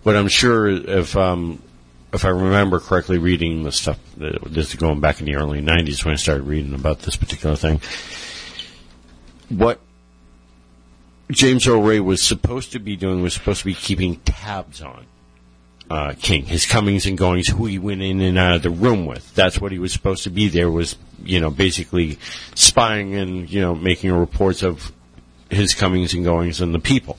What 0.03 0.17
I'm 0.17 0.27
sure, 0.27 0.67
if 0.67 1.15
um, 1.15 1.61
if 2.13 2.25
I 2.25 2.29
remember 2.29 2.79
correctly, 2.79 3.17
reading 3.17 3.63
the 3.63 3.71
stuff, 3.71 3.99
this 4.15 4.69
is 4.69 4.75
going 4.75 4.99
back 4.99 5.19
in 5.19 5.25
the 5.25 5.35
early 5.35 5.61
'90s 5.61 6.03
when 6.03 6.13
I 6.13 6.17
started 6.17 6.43
reading 6.43 6.73
about 6.73 6.99
this 6.99 7.15
particular 7.15 7.55
thing. 7.55 7.81
What 9.49 9.79
James 11.31 11.67
Earl 11.67 11.81
Ray 11.81 11.99
was 11.99 12.21
supposed 12.21 12.73
to 12.73 12.79
be 12.79 12.95
doing 12.95 13.21
was 13.21 13.33
supposed 13.33 13.59
to 13.59 13.65
be 13.65 13.73
keeping 13.73 14.17
tabs 14.17 14.81
on 14.81 15.05
uh, 15.89 16.13
King, 16.21 16.45
his 16.45 16.65
comings 16.65 17.05
and 17.05 17.17
goings, 17.17 17.47
who 17.47 17.65
he 17.65 17.79
went 17.79 18.01
in 18.01 18.21
and 18.21 18.37
out 18.37 18.55
of 18.55 18.63
the 18.63 18.69
room 18.69 19.05
with. 19.05 19.33
That's 19.35 19.59
what 19.59 19.71
he 19.71 19.79
was 19.79 19.93
supposed 19.93 20.23
to 20.23 20.29
be 20.29 20.47
there. 20.47 20.69
Was 20.69 20.97
you 21.23 21.39
know 21.39 21.49
basically 21.49 22.19
spying 22.55 23.15
and 23.15 23.49
you 23.49 23.61
know 23.61 23.75
making 23.75 24.11
reports 24.11 24.63
of 24.63 24.91
his 25.49 25.73
comings 25.73 26.13
and 26.13 26.23
goings 26.23 26.61
and 26.61 26.73
the 26.73 26.79
people. 26.79 27.17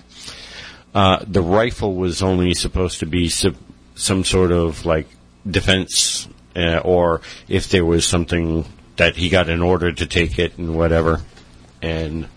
Uh, 0.95 1.25
the 1.27 1.43
rifle 1.43 1.95
was 1.95 2.23
only 2.23 2.53
supposed 2.53 3.01
to 3.01 3.07
be 3.07 3.29
sub- 3.29 3.57
some 4.03 4.25
sort 4.25 4.51
of 4.51 4.85
like 4.85 5.07
defense, 5.49 6.29
uh, 6.57 6.79
or 6.79 7.21
if 7.49 7.69
there 7.69 7.85
was 7.85 8.05
something 8.05 8.65
that 8.97 9.17
he 9.17 9.29
got 9.29 9.49
an 9.49 9.63
order 9.63 9.93
to 9.93 10.07
take 10.07 10.39
it 10.39 10.59
and 10.59 10.75
whatever, 10.77 11.23
and 11.81 12.29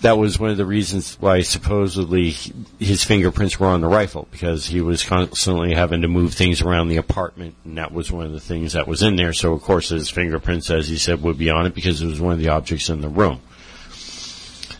that 0.00 0.18
was 0.18 0.38
one 0.38 0.50
of 0.50 0.56
the 0.56 0.66
reasons 0.66 1.16
why 1.20 1.40
supposedly 1.40 2.30
his 2.78 3.04
fingerprints 3.04 3.58
were 3.58 3.68
on 3.68 3.80
the 3.80 3.88
rifle 3.88 4.28
because 4.30 4.66
he 4.66 4.80
was 4.80 5.02
constantly 5.02 5.74
having 5.74 6.02
to 6.02 6.08
move 6.08 6.34
things 6.34 6.60
around 6.60 6.88
the 6.88 6.96
apartment, 6.96 7.54
and 7.64 7.78
that 7.78 7.92
was 7.92 8.10
one 8.10 8.26
of 8.26 8.32
the 8.32 8.40
things 8.40 8.72
that 8.72 8.88
was 8.88 9.02
in 9.02 9.16
there. 9.16 9.32
So 9.32 9.52
of 9.52 9.62
course 9.62 9.90
his 9.90 10.10
fingerprints, 10.10 10.70
as 10.70 10.88
he 10.88 10.96
said, 10.96 11.22
would 11.22 11.38
be 11.38 11.50
on 11.50 11.66
it 11.66 11.74
because 11.74 12.02
it 12.02 12.06
was 12.06 12.20
one 12.20 12.32
of 12.32 12.38
the 12.38 12.48
objects 12.48 12.90
in 12.90 13.00
the 13.00 13.08
room. 13.08 13.40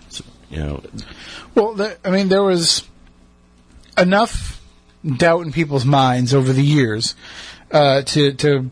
So, 0.08 0.24
you 0.50 0.58
know, 0.58 0.82
Well, 1.54 1.96
I 2.04 2.10
mean, 2.10 2.28
there 2.28 2.42
was 2.42 2.86
enough 3.96 4.60
doubt 5.04 5.44
in 5.46 5.52
people's 5.52 5.84
minds 5.84 6.34
over 6.34 6.52
the 6.52 6.62
years 6.62 7.14
uh, 7.70 8.02
to 8.02 8.32
to. 8.34 8.70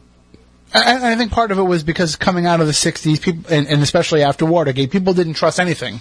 I, 0.74 1.12
I 1.12 1.16
think 1.16 1.32
part 1.32 1.50
of 1.50 1.58
it 1.58 1.62
was 1.62 1.82
because 1.82 2.16
coming 2.16 2.46
out 2.46 2.60
of 2.60 2.66
the 2.66 2.72
'60s, 2.72 3.20
people, 3.20 3.52
and, 3.52 3.66
and 3.66 3.82
especially 3.82 4.22
after 4.22 4.46
Watergate, 4.46 4.90
people 4.90 5.12
didn't 5.12 5.34
trust 5.34 5.60
anything 5.60 6.00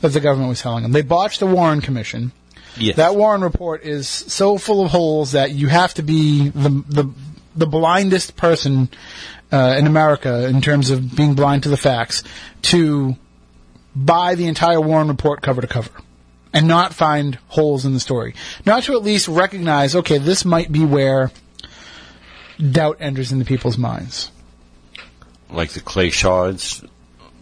that 0.00 0.08
the 0.08 0.20
government 0.20 0.48
was 0.48 0.60
telling 0.60 0.82
them. 0.82 0.92
They 0.92 1.02
botched 1.02 1.38
the 1.38 1.46
Warren 1.46 1.80
Commission. 1.80 2.32
yes. 2.76 2.96
That 2.96 3.14
Warren 3.14 3.42
report 3.42 3.84
is 3.84 4.08
so 4.08 4.58
full 4.58 4.84
of 4.84 4.90
holes 4.90 5.32
that 5.32 5.52
you 5.52 5.68
have 5.68 5.94
to 5.94 6.02
be 6.02 6.48
the 6.48 6.70
the 6.88 7.10
the 7.54 7.66
blindest 7.66 8.36
person 8.36 8.88
uh, 9.52 9.76
in 9.78 9.86
America 9.86 10.48
in 10.48 10.60
terms 10.60 10.90
of 10.90 11.14
being 11.14 11.34
blind 11.34 11.62
to 11.64 11.68
the 11.68 11.76
facts 11.76 12.22
to 12.62 13.16
buy 13.94 14.34
the 14.34 14.46
entire 14.46 14.80
Warren 14.80 15.08
report 15.08 15.42
cover 15.42 15.60
to 15.60 15.66
cover 15.66 15.90
and 16.52 16.66
not 16.66 16.94
find 16.94 17.38
holes 17.48 17.84
in 17.84 17.92
the 17.94 18.00
story. 18.00 18.34
Not 18.64 18.84
to 18.84 18.94
at 18.94 19.02
least 19.02 19.28
recognize, 19.28 19.94
okay, 19.94 20.18
this 20.18 20.44
might 20.44 20.72
be 20.72 20.84
where 20.84 21.30
doubt 22.58 22.96
enters 23.00 23.32
into 23.32 23.44
people's 23.44 23.78
minds. 23.78 24.30
like 25.50 25.70
the 25.70 25.80
Clay 25.80 26.10
Shaw's 26.10 26.84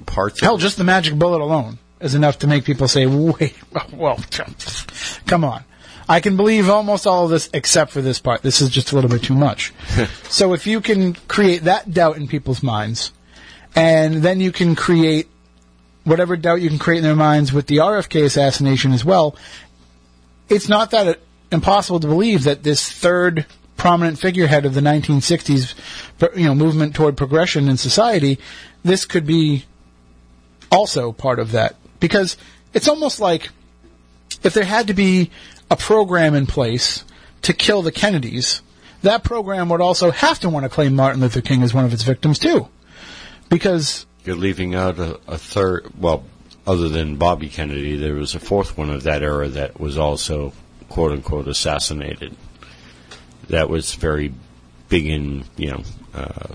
parts. 0.07 0.41
Hell, 0.41 0.59
just 0.59 0.77
the 0.77 0.85
magic 0.85 1.15
bullet 1.19 1.41
alone 1.41 1.79
is 2.01 2.15
enough 2.15 2.41
to 2.41 2.47
make 2.47 2.65
people 2.65 2.89
say, 2.89 3.07
wait, 3.07 3.55
well, 3.93 4.19
come 5.27 5.45
on. 5.45 5.65
I 6.09 6.21
can 6.21 6.37
believe 6.37 6.71
almost 6.71 7.07
all 7.07 7.25
of 7.25 7.31
this 7.31 7.51
except 7.53 7.91
for 7.91 8.01
this 8.01 8.21
part. 8.21 8.43
This 8.43 8.61
is 8.61 8.71
just 8.71 8.93
a 8.93 8.95
little 8.95 9.11
bit 9.11 9.25
too 9.25 9.35
much. 9.35 9.73
so 10.29 10.53
if 10.53 10.67
you 10.67 10.81
can 10.81 11.15
create 11.15 11.65
that 11.65 11.93
doubt 11.93 12.17
in 12.17 12.29
people's 12.29 12.63
minds, 12.63 13.13
and 13.75 14.17
then 14.17 14.41
you 14.41 14.53
can 14.53 14.77
create 14.77 15.29
whatever 16.07 16.37
doubt 16.37 16.63
you 16.63 16.69
can 16.69 16.79
create 16.79 16.99
in 16.99 17.05
their 17.05 17.17
minds 17.17 17.53
with 17.53 17.67
the 17.67 17.79
RFK 17.79 18.25
assassination 18.25 18.93
as 18.93 19.05
well, 19.05 19.37
it's 20.49 20.69
not 20.69 20.93
that 20.93 21.19
impossible 21.51 22.01
to 22.01 22.07
believe 22.07 22.45
that 22.45 22.63
this 22.63 22.89
third 22.89 23.45
prominent 23.77 24.19
figurehead 24.19 24.65
of 24.65 24.75
the 24.75 24.81
1960s, 24.81 25.75
you 26.37 26.47
know, 26.47 26.55
movement 26.55 26.95
toward 26.95 27.17
progression 27.17 27.69
in 27.69 27.77
society, 27.77 28.39
this 28.85 29.05
could 29.05 29.27
be 29.27 29.65
also 30.71 31.13
part 31.13 31.41
of 31.41 31.53
that. 31.53 31.75
Because 31.99 32.37
it's 32.73 32.89
almost 32.89 33.21
like 33.21 33.51
if 34.45 34.55
there 34.55 34.65
had 34.65 34.87
to 34.87 34.95
be 34.95 35.31
a 35.71 35.77
program 35.77 36.35
in 36.35 36.47
place 36.47 37.05
to 37.43 37.53
kill 37.53 37.83
the 37.83 37.93
Kennedys, 37.93 38.63
that 39.03 39.25
program 39.25 39.69
would 39.71 39.81
also 39.81 40.13
have 40.13 40.39
to 40.41 40.49
want 40.49 40.65
to 40.65 40.71
claim 40.71 40.95
Martin 40.95 41.21
Luther 41.21 41.41
King 41.41 41.63
as 41.63 41.75
one 41.75 41.85
of 41.85 41.93
its 41.93 42.05
victims 42.05 42.39
too, 42.39 42.69
because 43.49 44.07
You're 44.27 44.37
leaving 44.37 44.75
out 44.75 44.99
a, 44.99 45.21
a 45.29 45.39
third. 45.39 45.91
Well, 45.99 46.25
other 46.67 46.89
than 46.89 47.17
Bobby 47.17 47.49
Kennedy, 47.49 47.97
there 47.97 48.15
was 48.15 48.35
a 48.35 48.41
fourth 48.41 48.77
one 48.77 48.91
of 48.91 49.05
that 49.05 49.23
era 49.23 49.49
that 49.49 49.79
was 49.79 49.97
also 49.97 50.53
quote 50.89 51.13
unquote 51.13 51.47
assassinated. 51.47 52.37
That 53.49 53.71
was 53.71 53.95
very 53.95 54.35
big 54.89 55.07
in 55.07 55.45
you 55.57 55.71
know 55.71 55.83
uh, 56.13 56.55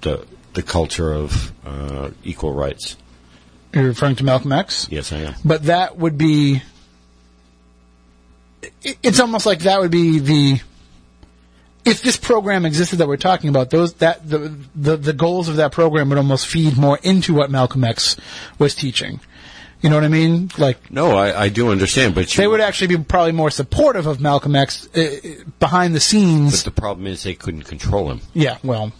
the 0.00 0.26
the 0.54 0.62
culture 0.62 1.12
of 1.12 1.52
uh, 1.64 2.10
equal 2.24 2.52
rights. 2.52 2.96
you're 3.72 3.84
referring 3.84 4.16
to 4.16 4.24
Malcolm 4.24 4.52
X. 4.52 4.88
Yes, 4.90 5.12
I 5.12 5.18
am. 5.18 5.34
but 5.44 5.64
that 5.64 5.96
would 5.96 6.18
be 6.18 6.62
it's 8.82 9.20
almost 9.20 9.46
like 9.46 9.60
that 9.60 9.80
would 9.80 9.90
be 9.90 10.18
the 10.18 10.60
if 11.90 12.02
this 12.02 12.16
program 12.16 12.64
existed 12.64 12.96
that 12.96 13.08
we're 13.08 13.16
talking 13.16 13.50
about 13.50 13.70
those 13.70 13.94
that 13.94 14.28
the, 14.28 14.54
the 14.74 14.96
the 14.96 15.12
goals 15.12 15.48
of 15.48 15.56
that 15.56 15.72
program 15.72 16.08
would 16.08 16.18
almost 16.18 16.46
feed 16.46 16.76
more 16.76 16.98
into 17.02 17.34
what 17.34 17.50
Malcolm 17.50 17.84
X 17.84 18.16
was 18.58 18.74
teaching. 18.74 19.20
You 19.82 19.88
know 19.88 19.96
what 19.96 20.04
I 20.04 20.08
mean? 20.08 20.50
Like 20.58 20.90
No, 20.90 21.16
I, 21.16 21.44
I 21.44 21.48
do 21.48 21.70
understand, 21.70 22.14
but 22.14 22.34
you, 22.34 22.42
they 22.42 22.46
would 22.46 22.60
actually 22.60 22.96
be 22.96 23.02
probably 23.02 23.32
more 23.32 23.50
supportive 23.50 24.06
of 24.06 24.20
Malcolm 24.20 24.54
X 24.54 24.88
uh, 24.94 25.44
behind 25.58 25.94
the 25.94 26.00
scenes. 26.00 26.62
But 26.62 26.74
the 26.74 26.80
problem 26.80 27.06
is 27.06 27.22
they 27.22 27.34
couldn't 27.34 27.64
control 27.64 28.10
him, 28.10 28.20
yeah 28.34 28.58
well. 28.62 28.92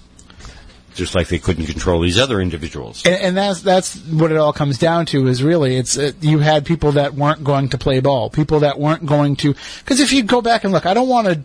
Just 0.94 1.14
like 1.14 1.28
they 1.28 1.38
couldn't 1.38 1.66
control 1.66 2.00
these 2.00 2.18
other 2.18 2.40
individuals. 2.40 3.06
and, 3.06 3.14
and 3.14 3.36
that's 3.36 3.62
that's 3.62 3.96
what 4.06 4.32
it 4.32 4.36
all 4.36 4.52
comes 4.52 4.76
down 4.76 5.06
to 5.06 5.28
is 5.28 5.42
really 5.42 5.76
it's 5.76 5.96
uh, 5.96 6.12
you 6.20 6.38
had 6.40 6.66
people 6.66 6.92
that 6.92 7.14
weren't 7.14 7.44
going 7.44 7.68
to 7.68 7.78
play 7.78 8.00
ball, 8.00 8.28
people 8.28 8.60
that 8.60 8.78
weren't 8.78 9.06
going 9.06 9.36
to 9.36 9.54
because 9.78 10.00
if 10.00 10.12
you 10.12 10.22
go 10.22 10.42
back 10.42 10.64
and 10.64 10.72
look, 10.72 10.86
I 10.86 10.94
don't 10.94 11.08
want 11.08 11.28
to 11.28 11.44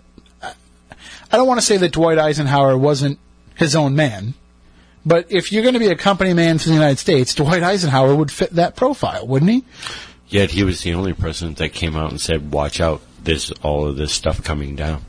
I 1.32 1.38
don't 1.38 1.48
want 1.48 1.60
to 1.60 1.66
say 1.66 1.78
that 1.78 1.92
Dwight 1.92 2.18
Eisenhower 2.18 2.78
wasn't 2.78 3.20
his 3.56 3.76
own 3.76 3.96
man, 3.96 4.34
but 5.06 5.32
if 5.32 5.52
you're 5.52 5.62
going 5.62 5.74
to 5.74 5.80
be 5.80 5.90
a 5.90 5.96
company 5.96 6.34
man 6.34 6.58
for 6.58 6.68
the 6.70 6.74
United 6.74 7.00
States, 7.00 7.36
Dwight 7.36 7.64
Eisenhower 7.64 8.16
would 8.16 8.32
fit 8.32 8.52
that 8.52 8.76
profile, 8.76 9.28
wouldn't 9.28 9.52
he? 9.52 9.64
Yet 10.28 10.52
he 10.52 10.64
was 10.64 10.82
the 10.82 10.94
only 10.94 11.14
president 11.14 11.58
that 11.58 11.70
came 11.70 11.96
out 11.96 12.10
and 12.10 12.20
said, 12.20 12.52
"Watch 12.52 12.82
out! 12.82 13.02
There's 13.24 13.52
all 13.64 13.88
of 13.88 13.96
this 13.96 14.12
stuff 14.12 14.44
coming 14.44 14.76
down." 14.76 15.04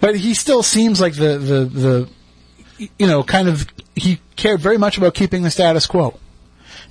But 0.00 0.16
he 0.16 0.34
still 0.34 0.62
seems 0.62 1.00
like 1.00 1.14
the 1.14 1.38
the 1.38 1.64
the 1.64 2.88
you 2.98 3.06
know 3.06 3.22
kind 3.22 3.48
of 3.48 3.66
he 3.94 4.20
cared 4.36 4.60
very 4.60 4.76
much 4.76 4.98
about 4.98 5.14
keeping 5.14 5.42
the 5.42 5.50
status 5.50 5.86
quo. 5.86 6.18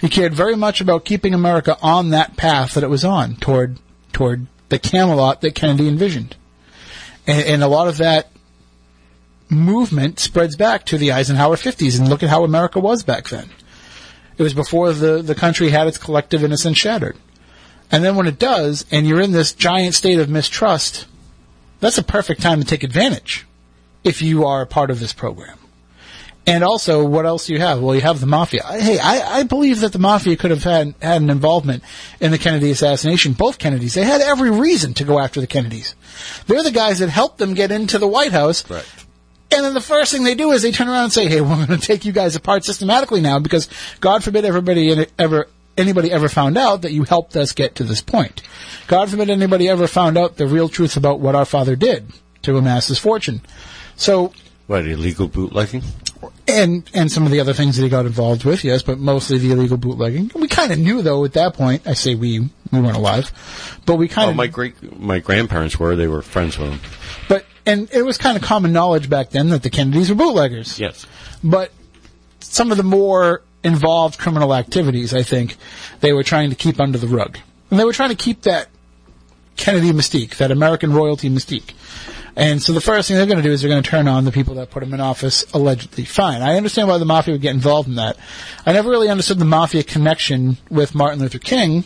He 0.01 0.09
cared 0.09 0.33
very 0.33 0.55
much 0.55 0.81
about 0.81 1.05
keeping 1.05 1.33
America 1.33 1.77
on 1.81 2.09
that 2.09 2.35
path 2.35 2.73
that 2.73 2.83
it 2.83 2.89
was 2.89 3.05
on 3.05 3.35
toward 3.35 3.77
toward 4.11 4.47
the 4.69 4.79
Camelot 4.79 5.41
that 5.41 5.53
Kennedy 5.53 5.87
envisioned, 5.87 6.35
and, 7.27 7.45
and 7.45 7.63
a 7.63 7.67
lot 7.67 7.87
of 7.87 7.97
that 7.97 8.31
movement 9.53 10.19
spreads 10.19 10.55
back 10.55 10.85
to 10.85 10.97
the 10.97 11.11
Eisenhower 11.11 11.55
50s. 11.55 11.99
And 11.99 12.09
look 12.09 12.23
at 12.23 12.29
how 12.29 12.43
America 12.43 12.79
was 12.79 13.03
back 13.03 13.29
then. 13.29 13.49
It 14.37 14.43
was 14.43 14.53
before 14.53 14.93
the 14.93 15.21
the 15.21 15.35
country 15.35 15.69
had 15.69 15.87
its 15.87 15.97
collective 15.97 16.43
innocence 16.43 16.77
shattered, 16.77 17.17
and 17.91 18.03
then 18.03 18.15
when 18.15 18.27
it 18.27 18.39
does, 18.39 18.85
and 18.89 19.07
you're 19.07 19.21
in 19.21 19.31
this 19.31 19.53
giant 19.53 19.93
state 19.93 20.17
of 20.17 20.27
mistrust, 20.27 21.05
that's 21.79 21.99
a 21.99 22.03
perfect 22.03 22.41
time 22.41 22.59
to 22.59 22.65
take 22.65 22.83
advantage 22.83 23.45
if 24.03 24.21
you 24.21 24.45
are 24.45 24.61
a 24.61 24.67
part 24.67 24.89
of 24.89 24.99
this 24.99 25.13
program. 25.13 25.59
And 26.45 26.63
also, 26.63 27.05
what 27.05 27.25
else 27.25 27.47
do 27.47 27.53
you 27.53 27.59
have? 27.59 27.81
Well, 27.81 27.95
you 27.95 28.01
have 28.01 28.19
the 28.19 28.25
mafia. 28.25 28.63
Hey, 28.63 28.99
I, 28.99 29.39
I 29.39 29.43
believe 29.43 29.79
that 29.79 29.93
the 29.93 29.99
mafia 29.99 30.35
could 30.35 30.51
have 30.51 30.63
had, 30.63 30.93
had 31.01 31.21
an 31.21 31.29
involvement 31.29 31.83
in 32.19 32.31
the 32.31 32.37
Kennedy 32.37 32.69
assassination. 32.69 33.31
Both 33.31 33.59
Kennedys. 33.59 33.93
They 33.93 34.03
had 34.03 34.19
every 34.19 34.51
reason 34.51 34.93
to 34.95 35.05
go 35.05 35.19
after 35.19 35.39
the 35.39 35.47
Kennedys. 35.47 35.95
They're 36.47 36.63
the 36.63 36.71
guys 36.71 36.99
that 36.99 37.09
helped 37.09 37.37
them 37.37 37.53
get 37.53 37.71
into 37.71 37.97
the 37.97 38.07
White 38.07 38.33
House. 38.33 38.69
Right. 38.69 38.85
And 39.55 39.63
then 39.65 39.73
the 39.73 39.81
first 39.81 40.11
thing 40.11 40.23
they 40.23 40.35
do 40.35 40.51
is 40.51 40.61
they 40.61 40.71
turn 40.71 40.87
around 40.89 41.05
and 41.05 41.13
say, 41.13 41.27
"Hey, 41.27 41.41
we're 41.41 41.65
going 41.65 41.79
to 41.79 41.85
take 41.85 42.05
you 42.05 42.11
guys 42.11 42.35
apart 42.35 42.65
systematically 42.65 43.21
now 43.21 43.39
because 43.39 43.69
God 43.99 44.23
forbid 44.23 44.45
everybody 44.45 45.05
ever 45.19 45.47
anybody 45.77 46.11
ever 46.11 46.29
found 46.29 46.57
out 46.57 46.81
that 46.83 46.91
you 46.91 47.03
helped 47.03 47.35
us 47.35 47.51
get 47.51 47.75
to 47.75 47.83
this 47.83 48.01
point. 48.01 48.41
God 48.87 49.09
forbid 49.09 49.29
anybody 49.29 49.67
ever 49.69 49.87
found 49.87 50.17
out 50.17 50.37
the 50.37 50.47
real 50.47 50.69
truth 50.69 50.97
about 50.97 51.19
what 51.19 51.35
our 51.35 51.45
father 51.45 51.75
did 51.75 52.11
to 52.43 52.57
amass 52.57 52.87
his 52.87 52.99
fortune." 52.99 53.41
So 53.95 54.33
What 54.67 54.85
illegal 54.87 55.27
bootlegging? 55.27 55.83
and 56.47 56.89
and 56.93 57.11
some 57.11 57.25
of 57.25 57.31
the 57.31 57.39
other 57.39 57.53
things 57.53 57.75
that 57.77 57.83
he 57.83 57.89
got 57.89 58.05
involved 58.05 58.43
with, 58.45 58.63
yes, 58.63 58.81
but 58.81 58.97
mostly 58.99 59.37
the 59.37 59.51
illegal 59.51 59.77
bootlegging. 59.77 60.31
We 60.35 60.47
kind 60.47 60.71
of 60.71 60.79
knew 60.79 61.01
though 61.01 61.23
at 61.25 61.33
that 61.33 61.53
point. 61.53 61.85
I 61.85 61.93
say 61.93 62.15
we 62.15 62.49
we 62.73 62.81
weren't 62.81 62.97
alive, 62.97 63.31
but 63.85 63.95
we 63.95 64.07
kind 64.07 64.27
Oh, 64.27 64.31
of 64.31 64.35
my 64.35 64.47
great 64.47 64.99
my 64.99 65.19
grandparents 65.19 65.79
were. 65.79 65.95
They 65.95 66.07
were 66.07 66.21
friends 66.21 66.57
with 66.57 66.69
him. 66.71 66.79
but 67.29 67.45
and 67.65 67.89
it 67.93 68.03
was 68.03 68.17
kind 68.17 68.35
of 68.35 68.43
common 68.43 68.73
knowledge 68.73 69.09
back 69.09 69.29
then 69.29 69.49
that 69.49 69.63
the 69.63 69.69
Kennedys 69.69 70.09
were 70.09 70.15
bootleggers. 70.15 70.79
Yes. 70.79 71.05
But 71.43 71.71
some 72.41 72.71
of 72.71 72.77
the 72.77 72.83
more 72.83 73.41
involved 73.63 74.17
criminal 74.19 74.53
activities, 74.53 75.13
I 75.13 75.23
think, 75.23 75.55
they 76.01 76.11
were 76.11 76.23
trying 76.23 76.49
to 76.49 76.55
keep 76.55 76.81
under 76.81 76.97
the 76.97 77.07
rug. 77.07 77.37
And 77.71 77.79
they 77.79 77.85
were 77.85 77.93
trying 77.93 78.09
to 78.09 78.15
keep 78.15 78.41
that 78.41 78.67
Kennedy 79.55 79.91
mystique, 79.91 80.35
that 80.37 80.51
American 80.51 80.91
royalty 80.93 81.29
mystique. 81.29 81.73
And 82.35 82.61
so 82.61 82.73
the 82.73 82.81
first 82.81 83.07
thing 83.07 83.15
they're 83.17 83.27
going 83.27 83.37
to 83.37 83.43
do 83.43 83.51
is 83.51 83.61
they're 83.61 83.69
going 83.69 83.83
to 83.83 83.89
turn 83.89 84.07
on 84.07 84.25
the 84.25 84.31
people 84.31 84.55
that 84.55 84.71
put 84.71 84.81
him 84.83 84.93
in 84.93 84.99
office 84.99 85.45
allegedly. 85.53 86.03
Fine. 86.03 86.41
I 86.41 86.57
understand 86.57 86.87
why 86.87 86.97
the 86.97 87.05
mafia 87.05 87.33
would 87.35 87.41
get 87.41 87.53
involved 87.53 87.87
in 87.87 87.95
that. 87.95 88.17
I 88.65 88.73
never 88.73 88.89
really 88.89 89.07
understood 89.09 89.37
the 89.39 89.45
mafia 89.45 89.83
connection 89.83 90.57
with 90.69 90.95
Martin 90.95 91.19
Luther 91.19 91.37
King 91.39 91.83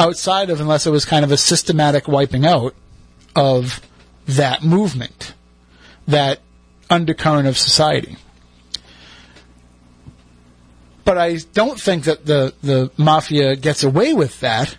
outside 0.00 0.48
of 0.48 0.60
unless 0.60 0.86
it 0.86 0.90
was 0.90 1.04
kind 1.04 1.24
of 1.24 1.30
a 1.30 1.36
systematic 1.36 2.08
wiping 2.08 2.46
out 2.46 2.74
of 3.36 3.80
that 4.26 4.64
movement, 4.64 5.34
that 6.08 6.40
undercurrent 6.88 7.46
of 7.46 7.58
society. 7.58 8.16
But 11.04 11.18
I 11.18 11.38
don't 11.52 11.78
think 11.78 12.04
that 12.04 12.24
the, 12.24 12.54
the 12.62 12.90
mafia 12.96 13.56
gets 13.56 13.82
away 13.82 14.14
with 14.14 14.40
that 14.40 14.76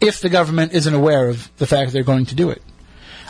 if 0.00 0.20
the 0.20 0.28
government 0.28 0.72
isn't 0.72 0.94
aware 0.94 1.28
of 1.28 1.50
the 1.56 1.66
fact 1.66 1.88
that 1.88 1.92
they're 1.92 2.02
going 2.02 2.26
to 2.26 2.34
do 2.34 2.50
it. 2.50 2.62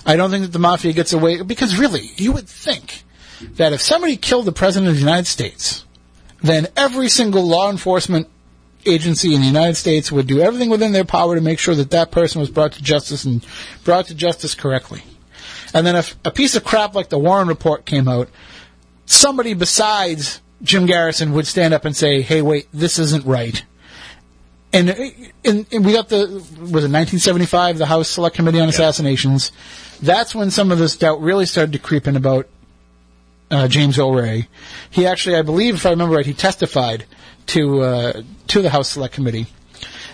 I 0.05 0.17
don't 0.17 0.31
think 0.31 0.43
that 0.43 0.53
the 0.53 0.59
mafia 0.59 0.93
gets 0.93 1.13
away 1.13 1.43
because 1.43 1.79
really, 1.79 2.11
you 2.17 2.33
would 2.33 2.49
think 2.49 3.05
that 3.55 3.73
if 3.73 3.81
somebody 3.81 4.17
killed 4.17 4.47
the 4.47 4.53
president 4.53 4.89
of 4.89 4.95
the 4.95 5.01
United 5.01 5.27
States, 5.27 5.85
then 6.43 6.67
every 6.77 7.09
single 7.09 7.47
law 7.47 7.71
enforcement 7.71 8.29
agency 8.87 9.35
in 9.35 9.41
the 9.41 9.47
United 9.47 9.77
States 9.77 10.11
would 10.11 10.27
do 10.27 10.41
everything 10.41 10.71
within 10.71 10.93
their 10.93 11.05
power 11.05 11.35
to 11.35 11.41
make 11.41 11.59
sure 11.59 11.75
that 11.75 11.91
that 11.91 12.11
person 12.11 12.41
was 12.41 12.51
brought 12.51 12.73
to 12.73 12.83
justice 12.83 13.25
and 13.25 13.45
brought 13.85 14.07
to 14.07 14.15
justice 14.15 14.55
correctly. 14.55 15.03
And 15.73 15.87
then 15.87 15.97
if 15.97 16.17
a 16.25 16.31
piece 16.31 16.57
of 16.57 16.65
crap 16.65 16.95
like 16.95 17.09
the 17.09 17.19
Warren 17.19 17.49
report 17.49 17.85
came 17.85 18.09
out, 18.09 18.29
somebody 19.07 19.55
besides 19.55 20.41
Jim 20.63 20.87
Garrison 20.87 21.33
would 21.33 21.47
stand 21.47 21.75
up 21.75 21.85
and 21.85 21.97
say, 21.97 22.23
"Hey, 22.23 22.43
wait, 22.43 22.69
this 22.73 22.99
isn't 22.99 23.25
right." 23.25 23.65
And, 24.73 24.91
and, 25.45 25.67
and 25.73 25.85
we 25.85 25.93
got 25.93 26.09
the 26.09 26.27
was 26.27 26.85
it 26.85 26.91
1975 26.91 27.79
the 27.79 27.87
House 27.87 28.09
Select 28.09 28.37
Committee 28.37 28.61
on 28.61 28.69
Assassinations. 28.69 29.51
That's 30.01 30.35
when 30.35 30.51
some 30.51 30.71
of 30.71 30.79
this 30.79 30.97
doubt 30.97 31.21
really 31.21 31.47
started 31.47 31.73
to 31.73 31.79
creep 31.79 32.07
in 32.07 32.17
about 32.17 32.49
uh, 33.51 33.69
James 33.69 33.99
Ray. 33.99 34.49
He 34.91 35.07
actually, 35.07 35.37
I 35.37 35.43
believe, 35.43 35.75
if 35.75 35.87
I 35.87 35.91
remember 35.91 36.17
right, 36.17 36.27
he 36.27 36.35
testified 36.35 37.05
to 37.47 37.81
uh, 37.83 38.23
to 38.49 38.63
the 38.63 38.71
House 38.71 38.91
Select 38.91 39.15
Committee, 39.15 39.47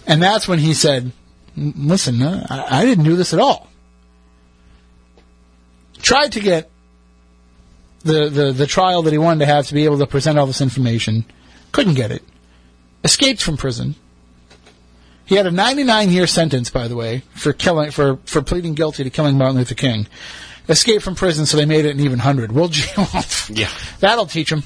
and 0.07 0.23
that's 0.23 0.49
when 0.49 0.59
he 0.59 0.75
said, 0.75 1.13
"Listen, 1.57 2.23
uh, 2.23 2.47
I, 2.49 2.81
I 2.81 2.85
didn't 2.85 3.05
do 3.05 3.17
this 3.17 3.33
at 3.33 3.41
all." 3.41 3.69
Tried 6.03 6.33
to 6.33 6.41
get 6.41 6.71
the, 8.03 8.29
the 8.29 8.53
the 8.53 8.67
trial 8.67 9.03
that 9.03 9.13
he 9.13 9.19
wanted 9.19 9.41
to 9.41 9.47
have 9.47 9.67
to 9.69 9.75
be 9.75 9.85
able 9.85 9.99
to 9.99 10.07
present 10.07 10.39
all 10.39 10.47
this 10.47 10.61
information, 10.61 11.25
couldn't 11.73 11.95
get 11.95 12.11
it. 12.11 12.23
Escaped 13.05 13.43
from 13.43 13.57
prison. 13.57 13.95
He 15.27 15.35
had 15.35 15.47
a 15.47 15.51
99 15.51 16.11
year 16.11 16.27
sentence, 16.29 16.71
by 16.71 16.87
the 16.87 16.95
way, 16.95 17.23
for 17.35 17.53
killing 17.53 17.91
for 17.91 18.19
for 18.25 18.43
pleading 18.43 18.75
guilty 18.75 19.03
to 19.05 19.11
killing 19.11 19.37
Martin 19.37 19.57
Luther 19.57 19.75
King. 19.75 20.07
Escaped 20.69 21.03
from 21.03 21.15
prison, 21.15 21.47
so 21.47 21.57
they 21.57 21.65
made 21.67 21.85
it 21.85 21.95
an 21.95 22.01
even 22.01 22.19
hundred. 22.19 22.51
Well, 22.53 22.69
gee, 22.69 22.89
Yeah. 23.51 23.71
that'll 24.01 24.27
teach 24.27 24.51
him. 24.51 24.65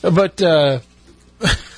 But 0.00 0.40
uh, 0.40 0.80